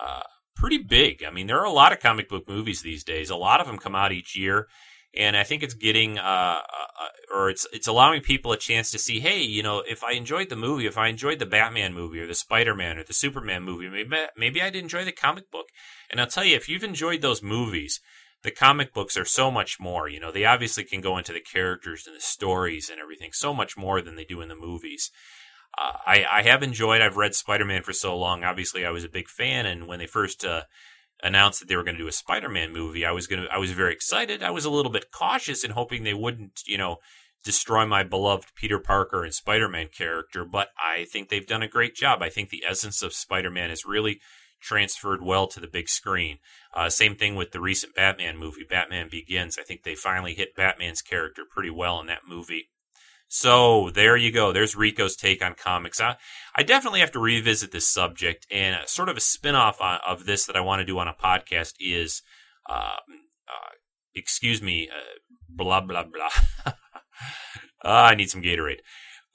uh, 0.00 0.22
pretty 0.56 0.78
big. 0.78 1.22
I 1.24 1.30
mean, 1.30 1.46
there 1.46 1.60
are 1.60 1.66
a 1.66 1.72
lot 1.72 1.92
of 1.92 2.00
comic 2.00 2.28
book 2.28 2.48
movies 2.48 2.82
these 2.82 3.04
days. 3.04 3.30
A 3.30 3.36
lot 3.36 3.60
of 3.60 3.66
them 3.66 3.78
come 3.78 3.94
out 3.94 4.12
each 4.12 4.36
year, 4.36 4.68
and 5.16 5.36
I 5.36 5.42
think 5.42 5.62
it's 5.62 5.74
getting 5.74 6.18
uh, 6.18 6.22
uh, 6.22 6.62
uh, 6.62 7.34
or 7.34 7.50
it's 7.50 7.66
it's 7.72 7.88
allowing 7.88 8.20
people 8.20 8.52
a 8.52 8.56
chance 8.56 8.90
to 8.92 8.98
see, 8.98 9.20
hey, 9.20 9.42
you 9.42 9.62
know, 9.62 9.82
if 9.88 10.04
I 10.04 10.12
enjoyed 10.12 10.48
the 10.48 10.56
movie, 10.56 10.86
if 10.86 10.98
I 10.98 11.08
enjoyed 11.08 11.38
the 11.38 11.46
Batman 11.46 11.92
movie 11.94 12.20
or 12.20 12.26
the 12.26 12.34
Spider 12.34 12.74
Man 12.74 12.98
or 12.98 13.04
the 13.04 13.12
Superman 13.12 13.62
movie, 13.62 13.88
maybe 13.88 14.26
maybe 14.36 14.62
I'd 14.62 14.76
enjoy 14.76 15.04
the 15.04 15.12
comic 15.12 15.50
book. 15.50 15.66
And 16.10 16.20
I'll 16.20 16.26
tell 16.26 16.44
you, 16.44 16.56
if 16.56 16.68
you've 16.68 16.84
enjoyed 16.84 17.22
those 17.22 17.42
movies. 17.42 18.00
The 18.42 18.50
comic 18.50 18.94
books 18.94 19.18
are 19.18 19.26
so 19.26 19.50
much 19.50 19.78
more, 19.78 20.08
you 20.08 20.18
know. 20.18 20.32
They 20.32 20.46
obviously 20.46 20.84
can 20.84 21.02
go 21.02 21.18
into 21.18 21.34
the 21.34 21.42
characters 21.42 22.06
and 22.06 22.16
the 22.16 22.22
stories 22.22 22.88
and 22.88 22.98
everything 22.98 23.32
so 23.34 23.52
much 23.52 23.76
more 23.76 24.00
than 24.00 24.16
they 24.16 24.24
do 24.24 24.40
in 24.40 24.48
the 24.48 24.56
movies. 24.56 25.10
Uh, 25.78 25.92
I, 26.06 26.24
I 26.30 26.42
have 26.42 26.62
enjoyed. 26.62 27.02
I've 27.02 27.18
read 27.18 27.34
Spider 27.34 27.66
Man 27.66 27.82
for 27.82 27.92
so 27.92 28.16
long. 28.16 28.42
Obviously, 28.42 28.86
I 28.86 28.90
was 28.90 29.04
a 29.04 29.10
big 29.10 29.28
fan, 29.28 29.66
and 29.66 29.86
when 29.86 29.98
they 29.98 30.06
first 30.06 30.42
uh, 30.42 30.62
announced 31.22 31.60
that 31.60 31.68
they 31.68 31.76
were 31.76 31.84
going 31.84 31.96
to 31.96 32.02
do 32.02 32.08
a 32.08 32.12
Spider 32.12 32.48
Man 32.48 32.72
movie, 32.72 33.04
I 33.04 33.12
was 33.12 33.26
going 33.26 33.42
to. 33.42 33.48
I 33.52 33.58
was 33.58 33.72
very 33.72 33.92
excited. 33.92 34.42
I 34.42 34.50
was 34.50 34.64
a 34.64 34.70
little 34.70 34.92
bit 34.92 35.10
cautious 35.12 35.64
in 35.64 35.72
hoping 35.72 36.02
they 36.02 36.14
wouldn't, 36.14 36.62
you 36.66 36.78
know, 36.78 36.96
destroy 37.44 37.86
my 37.86 38.02
beloved 38.02 38.54
Peter 38.54 38.78
Parker 38.78 39.24
and 39.24 39.34
Spider 39.34 39.68
Man 39.68 39.88
character. 39.88 40.44
But 40.44 40.68
I 40.78 41.06
think 41.12 41.28
they've 41.28 41.46
done 41.46 41.62
a 41.62 41.68
great 41.68 41.94
job. 41.94 42.22
I 42.22 42.28
think 42.28 42.50
the 42.50 42.64
essence 42.68 43.02
of 43.02 43.12
Spider 43.12 43.50
Man 43.50 43.70
is 43.70 43.84
really 43.84 44.20
transferred 44.60 45.22
well 45.22 45.46
to 45.46 45.60
the 45.60 45.66
big 45.66 45.88
screen. 45.88 46.38
Uh, 46.74 46.90
same 46.90 47.16
thing 47.16 47.34
with 47.34 47.52
the 47.52 47.60
recent 47.60 47.94
Batman 47.94 48.36
movie, 48.36 48.64
Batman 48.68 49.08
Begins. 49.10 49.58
I 49.58 49.62
think 49.62 49.82
they 49.82 49.94
finally 49.94 50.34
hit 50.34 50.54
Batman's 50.54 51.02
character 51.02 51.44
pretty 51.50 51.70
well 51.70 52.00
in 52.00 52.06
that 52.06 52.28
movie. 52.28 52.68
So 53.32 53.90
there 53.90 54.16
you 54.16 54.32
go. 54.32 54.52
There's 54.52 54.74
Rico's 54.74 55.14
take 55.14 55.40
on 55.40 55.54
comics. 55.54 56.00
I, 56.00 56.16
I 56.56 56.64
definitely 56.64 56.98
have 56.98 57.12
to 57.12 57.20
revisit 57.20 57.70
this 57.70 57.86
subject, 57.86 58.44
and 58.50 58.76
sort 58.88 59.08
of 59.08 59.16
a 59.16 59.20
spinoff 59.20 59.76
of 59.80 60.26
this 60.26 60.46
that 60.46 60.56
I 60.56 60.60
want 60.60 60.80
to 60.80 60.84
do 60.84 60.98
on 60.98 61.06
a 61.06 61.14
podcast 61.14 61.74
is, 61.78 62.22
uh, 62.68 62.96
uh, 63.48 63.70
excuse 64.16 64.60
me, 64.60 64.88
uh, 64.92 65.18
blah 65.48 65.80
blah 65.80 66.04
blah. 66.04 66.72
Ah, 67.82 68.08
I 68.08 68.14
need 68.14 68.28
some 68.28 68.42
Gatorade. 68.42 68.80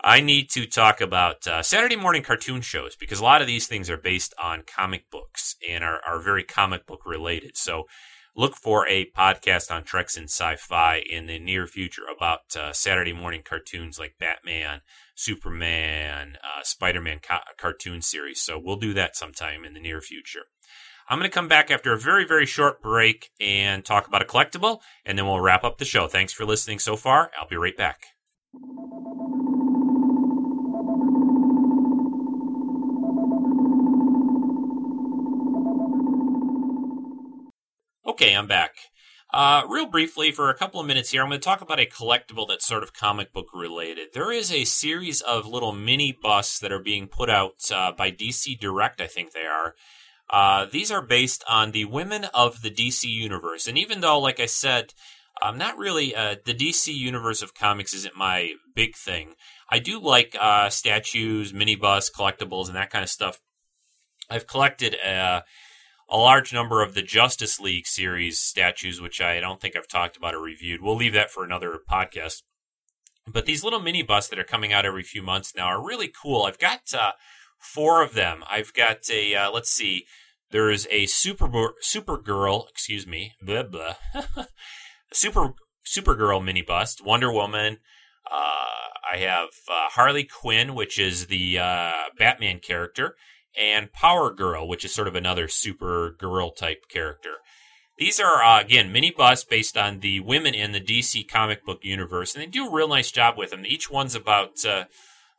I 0.04 0.22
need 0.22 0.52
to 0.52 0.68
talk 0.68 1.02
about 1.02 1.48
uh, 1.48 1.64
Saturday 1.64 1.96
morning 1.96 2.22
cartoon 2.22 2.62
shows 2.62 2.96
because 2.96 3.20
a 3.20 3.24
lot 3.24 3.42
of 3.42 3.48
these 3.48 3.66
things 3.66 3.90
are 3.90 3.98
based 3.98 4.36
on 4.40 4.62
comic 4.68 5.10
books 5.10 5.56
and 5.68 5.84
are, 5.84 6.00
are 6.08 6.20
very 6.22 6.44
comic 6.44 6.86
book 6.86 7.08
related. 7.08 7.58
So 7.58 7.86
look 8.36 8.56
for 8.56 8.88
a 8.88 9.10
podcast 9.12 9.72
on 9.72 9.84
Treks 9.84 10.18
and 10.18 10.26
Sci-Fi 10.26 10.98
in 10.98 11.28
the 11.28 11.40
near 11.40 11.68
future 11.68 12.04
about 12.16 12.56
uh, 12.56 12.74
Saturday 12.74 13.14
morning 13.14 13.42
cartoons 13.44 13.98
like 13.98 14.16
Batman, 14.20 14.82
Superman, 15.16 16.38
uh, 16.44 16.62
Spider-Man 16.64 17.20
ca- 17.22 17.44
cartoon 17.58 18.02
series. 18.02 18.42
So 18.42 18.60
we'll 18.60 18.76
do 18.76 18.94
that 18.94 19.16
sometime 19.16 19.64
in 19.64 19.74
the 19.74 19.80
near 19.80 20.02
future. 20.02 20.46
I'm 21.08 21.20
going 21.20 21.30
to 21.30 21.34
come 21.34 21.48
back 21.48 21.70
after 21.70 21.94
a 21.94 22.00
very, 22.00 22.26
very 22.26 22.48
short 22.48 22.82
break 22.82 23.30
and 23.40 23.86
talk 23.86 24.08
about 24.08 24.24
a 24.24 24.26
collectible, 24.26 24.80
and 25.06 25.18
then 25.18 25.26
we'll 25.28 25.40
wrap 25.40 25.64
up 25.64 25.78
the 25.78 25.86
show. 25.86 26.08
Thanks 26.08 26.34
for 26.34 26.46
listening 26.46 26.80
so 26.80 26.96
far. 26.96 27.32
I'll 27.40 27.48
be 27.48 27.58
right 27.58 27.78
back. 27.78 28.00
Okay, 38.08 38.36
I'm 38.36 38.46
back. 38.46 38.76
Uh, 39.34 39.64
real 39.68 39.88
briefly, 39.88 40.32
for 40.32 40.52
a 40.52 40.56
couple 40.56 40.80
of 40.80 40.86
minutes 40.86 41.10
here, 41.10 41.24
I'm 41.24 41.30
going 41.30 41.42
to 41.42 41.44
talk 41.44 41.62
about 41.62 41.80
a 41.80 41.88
collectible 41.88 42.48
that's 42.48 42.64
sort 42.64 42.84
of 42.84 42.94
comic 42.94 43.34
book 43.34 43.48
related. 43.52 44.10
There 44.14 44.32
is 44.32 44.52
a 44.52 44.64
series 44.64 45.22
of 45.22 45.48
little 45.48 45.72
mini 45.72 46.16
busts 46.22 46.60
that 46.60 46.72
are 46.72 46.82
being 46.82 47.08
put 47.08 47.32
out 47.32 47.56
uh, 47.74 47.94
by 47.94 48.12
DC 48.12 48.60
Direct, 48.60 49.02
I 49.02 49.08
think 49.08 49.32
they 49.32 49.48
are. 49.48 49.74
Uh, 50.30 50.68
these 50.72 50.92
are 50.92 51.02
based 51.02 51.44
on 51.50 51.72
the 51.72 51.86
women 51.86 52.26
of 52.26 52.62
the 52.62 52.70
DC 52.70 53.06
universe. 53.06 53.68
And 53.68 53.76
even 53.76 54.02
though, 54.02 54.20
like 54.20 54.40
I 54.40 54.46
said, 54.46 54.94
I'm 55.42 55.58
not 55.58 55.76
really, 55.76 56.16
uh, 56.16 56.36
the 56.46 56.54
DC 56.54 56.94
universe 56.94 57.42
of 57.42 57.56
comics 57.56 57.96
isn't 57.96 58.16
my 58.16 58.54
big 58.76 58.96
thing. 58.96 59.34
I 59.68 59.80
do 59.80 60.00
like 60.00 60.38
uh, 60.40 60.70
statues, 60.70 61.56
mini 61.56 61.76
busts, 61.76 62.16
collectibles, 62.16 62.68
and 62.68 62.76
that 62.76 62.92
kind 62.92 63.02
of 63.02 63.10
stuff. 63.10 63.42
I've 64.30 64.46
collected 64.46 64.96
uh, 65.04 65.42
a 66.10 66.18
large 66.18 66.54
number 66.54 66.82
of 66.82 66.94
the 66.94 67.02
Justice 67.02 67.60
League 67.60 67.88
series 67.88 68.40
statues, 68.40 69.02
which 69.02 69.22
I 69.22 69.40
don't 69.40 69.60
think 69.60 69.76
I've 69.76 69.88
talked 69.88 70.18
about 70.18 70.36
or 70.36 70.42
reviewed. 70.42 70.82
We'll 70.82 70.96
leave 70.96 71.14
that 71.14 71.32
for 71.32 71.44
another 71.44 71.80
podcast. 71.90 72.44
But 73.28 73.46
these 73.46 73.64
little 73.64 73.80
mini 73.80 74.04
busts 74.04 74.30
that 74.30 74.40
are 74.40 74.44
coming 74.44 74.72
out 74.72 74.86
every 74.86 75.04
few 75.04 75.24
months 75.24 75.54
now 75.56 75.66
are 75.66 75.86
really 75.86 76.12
cool. 76.22 76.44
I've 76.44 76.60
got 76.60 76.82
uh, 76.94 77.14
four 77.60 78.04
of 78.04 78.14
them. 78.14 78.44
I've 78.50 78.74
got 78.74 79.10
a 79.12 79.34
uh, 79.36 79.52
let's 79.52 79.72
see. 79.72 80.06
There 80.52 80.70
is 80.70 80.88
a 80.92 81.08
super 81.08 81.48
Supergirl, 81.48 82.70
excuse 82.70 83.08
me, 83.08 83.34
blah 83.42 83.64
blah. 83.64 83.96
super 85.12 85.54
Supergirl 85.86 86.44
mini 86.44 86.62
bust, 86.62 87.04
Wonder 87.04 87.32
Woman. 87.32 87.80
Uh, 88.32 88.76
I 89.12 89.18
have 89.18 89.50
uh, 89.70 89.90
Harley 89.90 90.24
Quinn, 90.24 90.76
which 90.76 91.00
is 91.00 91.28
the 91.28 91.58
uh, 91.58 91.92
Batman 92.18 92.60
character 92.60 93.16
and 93.60 93.92
Power 93.94 94.34
Girl, 94.34 94.68
which 94.68 94.86
is 94.86 94.94
sort 94.94 95.08
of 95.08 95.16
another 95.16 95.48
super 95.48 96.16
girl 96.18 96.52
type 96.52 96.88
character. 96.90 97.36
These 97.98 98.20
are, 98.20 98.44
uh, 98.44 98.60
again, 98.60 98.92
mini 98.92 99.12
busts 99.12 99.46
based 99.46 99.78
on 99.78 100.02
the 100.02 100.20
women 100.20 100.54
in 100.54 100.74
the 100.74 100.82
DC 100.82 101.28
comic 101.30 101.64
book 101.66 101.80
universe, 101.84 102.34
and 102.34 102.42
they 102.42 102.48
do 102.48 102.68
a 102.68 102.74
real 102.74 102.90
nice 102.90 103.10
job 103.10 103.38
with 103.38 103.52
them. 103.52 103.66
Each 103.66 103.90
one's 103.90 104.16
about, 104.16 104.66
uh, 104.66 104.86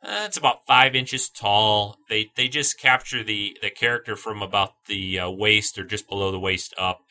uh, 0.03 0.23
it's 0.25 0.37
about 0.37 0.65
five 0.65 0.95
inches 0.95 1.29
tall. 1.29 1.97
They 2.09 2.31
they 2.35 2.47
just 2.47 2.79
capture 2.79 3.23
the, 3.23 3.57
the 3.61 3.69
character 3.69 4.15
from 4.15 4.41
about 4.41 4.73
the 4.87 5.19
uh, 5.19 5.29
waist 5.29 5.77
or 5.77 5.83
just 5.83 6.07
below 6.07 6.31
the 6.31 6.39
waist 6.39 6.73
up. 6.77 7.01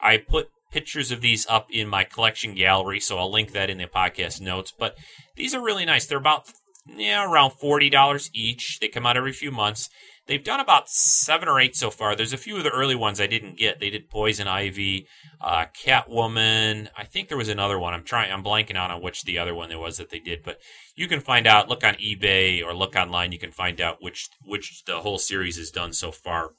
I 0.00 0.18
put 0.18 0.48
pictures 0.70 1.10
of 1.10 1.20
these 1.20 1.46
up 1.48 1.68
in 1.70 1.88
my 1.88 2.04
collection 2.04 2.54
gallery, 2.54 3.00
so 3.00 3.18
I'll 3.18 3.30
link 3.30 3.52
that 3.52 3.70
in 3.70 3.78
the 3.78 3.86
podcast 3.86 4.40
notes. 4.40 4.72
But 4.76 4.96
these 5.36 5.54
are 5.54 5.62
really 5.62 5.84
nice. 5.84 6.06
They're 6.06 6.18
about 6.18 6.50
yeah 6.86 7.24
around 7.24 7.52
forty 7.52 7.90
dollars 7.90 8.30
each. 8.32 8.78
They 8.80 8.88
come 8.88 9.06
out 9.06 9.16
every 9.16 9.32
few 9.32 9.50
months. 9.50 9.90
They've 10.28 10.44
done 10.44 10.60
about 10.60 10.90
seven 10.90 11.48
or 11.48 11.58
eight 11.58 11.74
so 11.74 11.90
far. 11.90 12.14
There's 12.14 12.34
a 12.34 12.38
few 12.38 12.58
of 12.58 12.62
the 12.62 12.68
early 12.68 12.94
ones 12.94 13.18
I 13.18 13.26
didn't 13.26 13.56
get. 13.56 13.80
They 13.80 13.88
did 13.88 14.10
Poison 14.10 14.46
Ivy, 14.46 15.06
uh, 15.40 15.64
Catwoman. 15.74 16.88
I 16.94 17.04
think 17.04 17.28
there 17.28 17.38
was 17.38 17.48
another 17.48 17.78
one. 17.78 17.94
I'm 17.94 18.04
trying. 18.04 18.30
I'm 18.30 18.44
blanking 18.44 18.76
out 18.76 18.90
on 18.90 19.00
which 19.00 19.24
the 19.24 19.38
other 19.38 19.54
one 19.54 19.70
there 19.70 19.78
was 19.78 19.96
that 19.96 20.10
they 20.10 20.18
did. 20.18 20.44
But 20.44 20.60
you 20.94 21.08
can 21.08 21.20
find 21.20 21.46
out. 21.46 21.70
Look 21.70 21.82
on 21.82 21.94
eBay 21.94 22.62
or 22.62 22.74
look 22.74 22.94
online. 22.94 23.32
You 23.32 23.38
can 23.38 23.52
find 23.52 23.80
out 23.80 24.02
which 24.02 24.28
which 24.44 24.84
the 24.84 25.00
whole 25.00 25.18
series 25.18 25.56
has 25.56 25.70
done 25.70 25.94
so 25.94 26.12
far. 26.12 26.50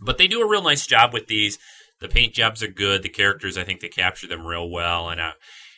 But 0.00 0.16
they 0.16 0.26
do 0.26 0.40
a 0.40 0.48
real 0.48 0.62
nice 0.62 0.86
job 0.86 1.12
with 1.12 1.26
these. 1.26 1.58
The 2.00 2.08
paint 2.08 2.32
jobs 2.32 2.62
are 2.62 2.68
good. 2.68 3.02
The 3.02 3.10
characters, 3.10 3.58
I 3.58 3.64
think 3.64 3.80
they 3.80 3.88
capture 3.88 4.26
them 4.26 4.46
real 4.46 4.70
well, 4.70 5.10
and 5.10 5.20
uh, 5.20 5.32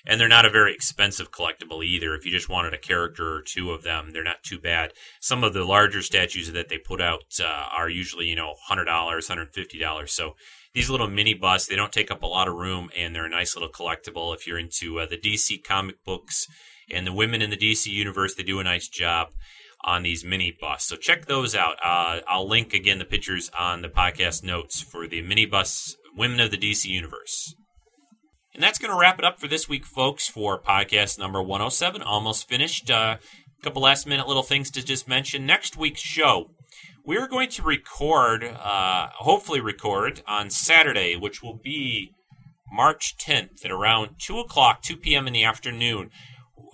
and 0.07 0.21
they're 0.21 0.29
not 0.29 0.45
a 0.45 0.51
very 0.51 0.75
expensive 0.75 1.31
collectible 1.31 1.85
either. 1.85 2.15
If 2.15 2.25
you 2.25 2.31
just 2.31 2.49
wanted 2.49 2.75
a 2.75 2.79
character 2.79 3.35
or 3.35 3.43
two 3.43 3.71
of 3.71 3.83
them, 3.83 4.11
they're 4.13 4.25
not 4.25 4.43
too 4.43 4.59
bad. 4.59 4.93
Some 5.21 5.45
of 5.45 5.55
the 5.55 5.65
larger 5.65 6.03
statues 6.03 6.53
that 6.53 6.69
they 6.69 6.79
put 6.79 7.01
out 7.01 7.25
uh, 7.41 7.67
are 7.77 7.89
usually 7.89 8.27
you 8.27 8.37
know 8.37 8.55
hundred 8.67 8.87
dollars, 8.87 9.29
hundred 9.29 9.53
fifty 9.53 9.79
dollars. 9.79 10.13
So 10.13 10.35
these 10.75 10.91
little 10.91 11.09
mini 11.09 11.35
busts, 11.35 11.69
they 11.69 11.77
don't 11.77 11.93
take 11.93 12.11
up 12.11 12.23
a 12.23 12.27
lot 12.27 12.49
of 12.49 12.55
room, 12.55 12.91
and 12.97 13.15
they're 13.15 13.27
a 13.27 13.31
nice 13.31 13.55
little 13.55 13.71
collectible. 13.71 14.35
If 14.35 14.47
you're 14.47 14.59
into 14.59 14.99
uh, 14.99 15.07
the 15.07 15.19
DC 15.19 15.63
comic 15.63 16.03
books 16.05 16.47
and 16.91 17.07
the 17.07 17.13
women 17.13 17.43
in 17.43 17.51
the 17.51 17.57
DC 17.57 17.87
universe, 17.87 18.35
they 18.35 18.43
do 18.43 18.59
a 18.59 18.65
nice 18.65 18.89
job 18.89 19.29
on 19.85 20.03
these 20.03 20.25
mini 20.25 20.57
busts. 20.59 20.89
So 20.89 20.97
check 20.97 21.27
those 21.27 21.55
out. 21.55 21.77
Uh, 21.85 22.21
I'll 22.29 22.49
link 22.49 22.73
again 22.73 22.99
the 22.99 23.05
pictures 23.05 23.51
on 23.59 23.83
the 23.83 23.89
podcast 23.89 24.43
notes 24.43 24.81
for 24.81 25.07
the 25.07 25.23
mini 25.23 25.47
busts, 25.47 25.97
Women 26.17 26.41
of 26.41 26.51
the 26.51 26.59
DC 26.59 26.85
Universe. 26.85 27.55
And 28.55 28.63
that's 28.63 28.79
going 28.79 28.93
to 28.93 28.99
wrap 28.99 29.19
it 29.19 29.25
up 29.25 29.41
for 29.41 29.49
this 29.49 29.67
week, 29.67 29.87
folks, 29.87 30.29
for 30.29 30.61
podcast 30.61 31.19
number 31.19 31.41
107. 31.41 32.03
Almost 32.03 32.49
finished. 32.49 32.91
A 32.91 32.97
uh, 32.97 33.17
couple 33.63 33.81
last 33.81 34.07
minute 34.07 34.29
little 34.29 34.43
things 34.43 34.71
to 34.73 34.85
just 34.85 35.09
mention. 35.09 35.47
Next 35.47 35.77
week's 35.77 36.03
show, 36.03 36.51
we're 37.03 37.29
going 37.29 37.49
to 37.51 37.63
record, 37.63 38.45
uh, 38.45 39.09
hopefully 39.15 39.61
record, 39.61 40.23
on 40.27 40.51
Saturday, 40.51 41.17
which 41.17 41.43
will 41.43 41.55
be 41.55 42.13
March 42.71 43.17
10th 43.17 43.65
at 43.65 43.71
around 43.71 44.17
2 44.19 44.39
o'clock, 44.39 44.83
2 44.83 44.99
p.m. 44.99 45.27
in 45.27 45.33
the 45.33 45.45
afternoon. 45.45 46.11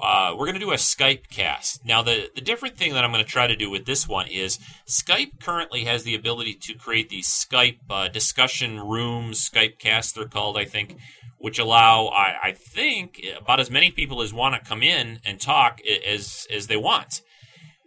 Uh, 0.01 0.33
we're 0.33 0.47
going 0.47 0.59
to 0.59 0.64
do 0.64 0.72
a 0.72 0.76
Skype 0.76 1.29
cast. 1.29 1.85
Now, 1.85 2.03
the, 2.03 2.29
the 2.35 2.41
different 2.41 2.76
thing 2.76 2.95
that 2.95 3.05
I'm 3.05 3.12
going 3.12 3.24
to 3.24 3.31
try 3.31 3.47
to 3.47 3.57
do 3.57 3.70
with 3.70 3.85
this 3.85 4.09
one 4.09 4.29
is 4.29 4.59
Skype 4.87 5.41
currently 5.41 5.85
has 5.85 6.05
the 6.05 6.14
ability 6.14 6.55
to 6.55 6.74
create 6.74 7.09
these 7.09 7.29
Skype 7.29 7.79
uh, 7.91 8.09
discussion 8.09 8.81
rooms, 8.81 9.49
Skype 9.49 9.79
casts, 9.79 10.12
they're 10.12 10.26
called, 10.26 10.57
I 10.57 10.64
think, 10.64 10.99
which 11.39 11.59
allow, 11.59 12.07
I, 12.07 12.34
I 12.43 12.53
think, 12.53 13.24
about 13.36 13.61
as 13.61 13.70
many 13.70 13.91
people 13.91 14.22
as 14.22 14.32
want 14.32 14.55
to 14.55 14.68
come 14.68 14.82
in 14.82 15.20
and 15.24 15.41
talk 15.41 15.80
as, 16.07 16.47
as 16.53 16.66
they 16.66 16.76
want. 16.76 17.22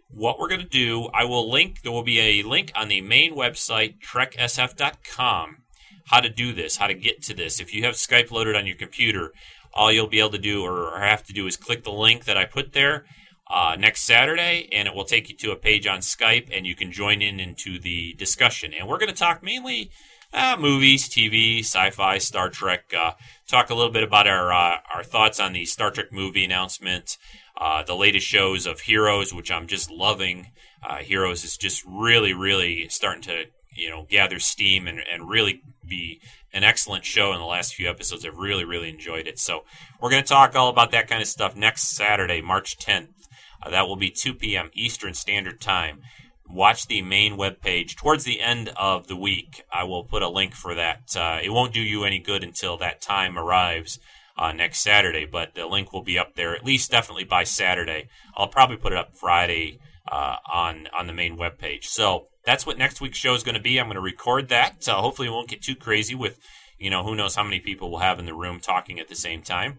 What 0.08 0.38
we're 0.38 0.48
going 0.48 0.60
to 0.60 0.66
do, 0.66 1.08
I 1.14 1.24
will 1.24 1.50
link, 1.50 1.82
there 1.82 1.92
will 1.92 2.02
be 2.02 2.20
a 2.20 2.42
link 2.42 2.72
on 2.74 2.88
the 2.88 3.00
main 3.00 3.34
website, 3.34 3.96
treksf.com, 4.00 5.56
how 6.06 6.20
to 6.20 6.28
do 6.28 6.52
this, 6.52 6.76
how 6.76 6.86
to 6.86 6.94
get 6.94 7.22
to 7.22 7.34
this. 7.34 7.60
If 7.60 7.74
you 7.74 7.84
have 7.84 7.94
Skype 7.94 8.30
loaded 8.30 8.56
on 8.56 8.66
your 8.66 8.76
computer, 8.76 9.32
all 9.72 9.90
you'll 9.90 10.08
be 10.08 10.18
able 10.18 10.30
to 10.30 10.38
do 10.38 10.64
or 10.64 10.98
have 11.00 11.24
to 11.24 11.32
do 11.32 11.46
is 11.46 11.56
click 11.56 11.84
the 11.84 11.92
link 11.92 12.24
that 12.24 12.36
I 12.36 12.44
put 12.44 12.72
there 12.72 13.06
uh, 13.48 13.76
next 13.78 14.04
Saturday, 14.04 14.68
and 14.72 14.88
it 14.88 14.94
will 14.94 15.04
take 15.04 15.28
you 15.28 15.36
to 15.36 15.50
a 15.50 15.56
page 15.56 15.86
on 15.86 16.00
Skype, 16.00 16.48
and 16.54 16.66
you 16.66 16.74
can 16.74 16.92
join 16.92 17.20
in 17.20 17.40
into 17.40 17.78
the 17.78 18.14
discussion. 18.14 18.72
And 18.72 18.88
we're 18.88 18.98
going 18.98 19.10
to 19.10 19.14
talk 19.14 19.42
mainly 19.42 19.90
uh, 20.32 20.56
movies, 20.58 21.08
TV, 21.08 21.60
sci-fi, 21.60 22.18
Star 22.18 22.48
Trek. 22.48 22.92
Uh, 22.96 23.12
talk 23.46 23.70
a 23.70 23.74
little 23.74 23.92
bit 23.92 24.02
about 24.02 24.26
our 24.26 24.52
uh, 24.52 24.78
our 24.94 25.04
thoughts 25.04 25.40
on 25.40 25.52
the 25.52 25.64
Star 25.64 25.90
Trek 25.90 26.12
movie 26.12 26.44
announcement, 26.44 27.18
uh, 27.56 27.82
the 27.82 27.94
latest 27.94 28.26
shows 28.26 28.66
of 28.66 28.80
Heroes, 28.80 29.32
which 29.32 29.50
I'm 29.50 29.66
just 29.66 29.90
loving. 29.90 30.48
Uh, 30.82 30.96
Heroes 30.96 31.44
is 31.44 31.56
just 31.56 31.84
really, 31.86 32.32
really 32.32 32.88
starting 32.88 33.22
to 33.22 33.44
you 33.74 33.90
know 33.90 34.06
gather 34.08 34.38
steam 34.38 34.86
and, 34.86 35.00
and 35.12 35.28
really 35.28 35.62
be 35.86 36.20
an 36.52 36.64
excellent 36.64 37.04
show 37.04 37.32
in 37.32 37.38
the 37.38 37.44
last 37.44 37.74
few 37.74 37.88
episodes. 37.88 38.24
I've 38.24 38.36
really, 38.36 38.64
really 38.64 38.88
enjoyed 38.88 39.26
it. 39.26 39.38
So 39.38 39.64
we're 40.00 40.10
going 40.10 40.22
to 40.22 40.28
talk 40.28 40.54
all 40.54 40.68
about 40.68 40.90
that 40.90 41.08
kind 41.08 41.22
of 41.22 41.28
stuff 41.28 41.56
next 41.56 41.88
Saturday, 41.96 42.42
March 42.42 42.78
10th. 42.78 43.08
Uh, 43.62 43.70
that 43.70 43.86
will 43.86 43.96
be 43.96 44.10
2 44.10 44.34
p.m. 44.34 44.70
Eastern 44.74 45.14
Standard 45.14 45.60
Time. 45.60 46.02
Watch 46.52 46.86
the 46.86 47.00
main 47.00 47.38
webpage 47.38 47.96
towards 47.96 48.24
the 48.24 48.40
end 48.40 48.68
of 48.76 49.06
the 49.06 49.16
week. 49.16 49.64
I 49.72 49.84
will 49.84 50.04
put 50.04 50.22
a 50.22 50.28
link 50.28 50.54
for 50.54 50.74
that. 50.74 51.16
Uh, 51.16 51.38
it 51.42 51.48
won't 51.48 51.72
do 51.72 51.80
you 51.80 52.04
any 52.04 52.18
good 52.18 52.44
until 52.44 52.76
that 52.76 53.00
time 53.00 53.38
arrives 53.38 53.98
uh, 54.36 54.52
next 54.52 54.80
Saturday, 54.80 55.24
but 55.24 55.54
the 55.54 55.66
link 55.66 55.92
will 55.92 56.02
be 56.02 56.18
up 56.18 56.34
there 56.34 56.54
at 56.54 56.64
least 56.64 56.90
definitely 56.90 57.24
by 57.24 57.44
Saturday. 57.44 58.08
I'll 58.36 58.48
probably 58.48 58.76
put 58.76 58.92
it 58.92 58.98
up 58.98 59.16
Friday 59.16 59.78
uh, 60.10 60.36
on 60.52 60.88
on 60.96 61.06
the 61.06 61.12
main 61.12 61.38
webpage. 61.38 61.84
So 61.84 62.26
that's 62.44 62.66
what 62.66 62.78
next 62.78 63.00
week's 63.00 63.18
show 63.18 63.34
is 63.34 63.42
going 63.42 63.54
to 63.54 63.60
be. 63.60 63.78
I'm 63.78 63.86
going 63.86 63.94
to 63.94 64.02
record 64.02 64.48
that. 64.48 64.86
Uh, 64.88 64.96
hopefully, 64.96 65.28
it 65.28 65.32
won't 65.32 65.48
get 65.48 65.62
too 65.62 65.76
crazy 65.76 66.14
with, 66.14 66.38
you 66.78 66.90
know, 66.90 67.02
who 67.02 67.14
knows 67.14 67.34
how 67.34 67.44
many 67.44 67.60
people 67.60 67.90
we'll 67.90 68.00
have 68.00 68.18
in 68.18 68.26
the 68.26 68.34
room 68.34 68.60
talking 68.60 68.98
at 68.98 69.08
the 69.08 69.14
same 69.14 69.42
time. 69.42 69.78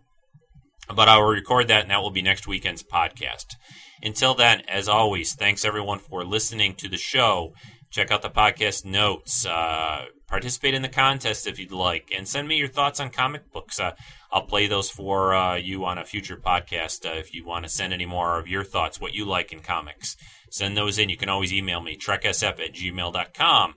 But 0.94 1.08
I 1.08 1.18
will 1.18 1.26
record 1.26 1.68
that, 1.68 1.84
and 1.84 1.92
that 1.92 2.02
will 2.02 2.12
be 2.12 2.22
next 2.22 2.48
weekend's 2.48 2.84
podcast. 2.84 3.56
Until 4.04 4.36
then, 4.36 4.62
as 4.68 4.90
always, 4.90 5.34
thanks 5.34 5.64
everyone 5.64 5.98
for 5.98 6.26
listening 6.26 6.76
to 6.76 6.90
the 6.90 6.98
show. 6.98 7.54
Check 7.90 8.12
out 8.12 8.22
the 8.22 8.30
podcast 8.30 8.84
notes. 8.84 9.46
Uh, 9.46 10.08
participate 10.28 10.74
in 10.74 10.82
the 10.82 10.90
contest 10.90 11.48
if 11.48 11.58
you'd 11.58 11.72
like, 11.72 12.12
and 12.14 12.28
send 12.28 12.50
me 12.50 12.58
your 12.58 12.68
thoughts 12.68 13.00
on 13.00 13.10
comic 13.10 13.50
books. 13.54 13.80
Uh, 13.80 13.92
I'll 14.30 14.46
play 14.46 14.68
those 14.68 14.90
for 14.90 15.34
uh, 15.34 15.56
you 15.56 15.86
on 15.86 15.98
a 15.98 16.04
future 16.04 16.36
podcast 16.36 17.06
uh, 17.06 17.18
if 17.18 17.34
you 17.34 17.46
want 17.46 17.64
to 17.64 17.70
send 17.70 17.94
any 17.94 18.06
more 18.06 18.38
of 18.38 18.48
your 18.48 18.66
thoughts, 18.66 19.00
what 19.00 19.14
you 19.14 19.24
like 19.24 19.54
in 19.54 19.62
comics. 19.62 20.18
Send 20.50 20.76
those 20.76 21.00
in. 21.00 21.08
You 21.08 21.18
can 21.18 21.30
always 21.30 21.54
email 21.54 21.80
me, 21.80 21.98
treksf 21.98 22.60
at 22.60 22.74
gmail.com. 22.74 23.76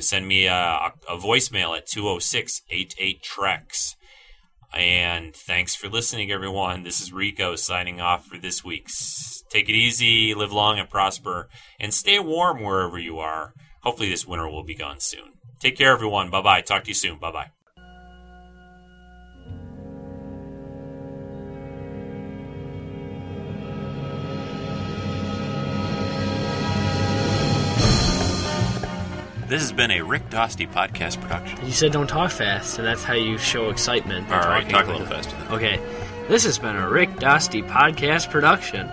Send 0.00 0.28
me 0.28 0.46
a, 0.46 0.92
a 1.08 1.16
voicemail 1.16 1.74
at 1.76 1.86
206 1.86 2.62
88 2.68 3.22
Treks. 3.22 3.95
And 4.76 5.34
thanks 5.34 5.74
for 5.74 5.88
listening, 5.88 6.30
everyone. 6.30 6.82
This 6.82 7.00
is 7.00 7.10
Rico 7.10 7.56
signing 7.56 7.98
off 7.98 8.26
for 8.26 8.36
this 8.36 8.62
week's. 8.62 9.42
Take 9.48 9.70
it 9.70 9.74
easy, 9.74 10.34
live 10.34 10.52
long 10.52 10.78
and 10.78 10.90
prosper, 10.90 11.48
and 11.80 11.94
stay 11.94 12.18
warm 12.18 12.62
wherever 12.62 12.98
you 12.98 13.18
are. 13.18 13.54
Hopefully, 13.80 14.10
this 14.10 14.26
winter 14.26 14.48
will 14.48 14.64
be 14.64 14.74
gone 14.74 15.00
soon. 15.00 15.32
Take 15.60 15.78
care, 15.78 15.92
everyone. 15.92 16.28
Bye 16.28 16.42
bye. 16.42 16.60
Talk 16.60 16.84
to 16.84 16.88
you 16.88 16.94
soon. 16.94 17.18
Bye 17.18 17.32
bye. 17.32 17.65
This 29.56 29.62
has 29.62 29.72
been 29.72 29.90
a 29.90 30.02
Rick 30.02 30.28
Dosty 30.28 30.70
podcast 30.70 31.18
production. 31.18 31.64
You 31.64 31.72
said 31.72 31.90
don't 31.90 32.06
talk 32.06 32.30
fast, 32.30 32.76
and 32.76 32.86
that's 32.86 33.02
how 33.02 33.14
you 33.14 33.38
show 33.38 33.70
excitement. 33.70 34.30
All 34.30 34.38
right, 34.40 34.68
talk 34.68 34.86
a 34.86 34.90
little 34.90 35.06
faster. 35.06 35.34
Okay. 35.50 35.80
This 36.28 36.44
has 36.44 36.58
been 36.58 36.76
a 36.76 36.90
Rick 36.90 37.12
Dosty 37.12 37.66
podcast 37.66 38.28
production. 38.28 38.86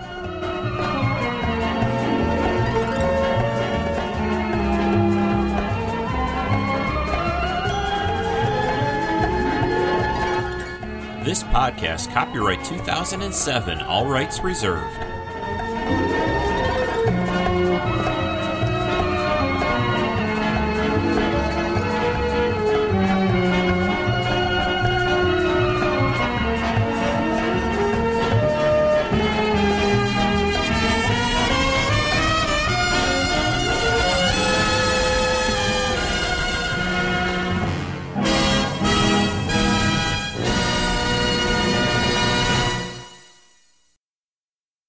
This 11.26 11.42
podcast, 11.42 12.10
copyright 12.14 12.64
2007, 12.64 13.82
all 13.82 14.06
rights 14.06 14.40
reserved. 14.40 15.13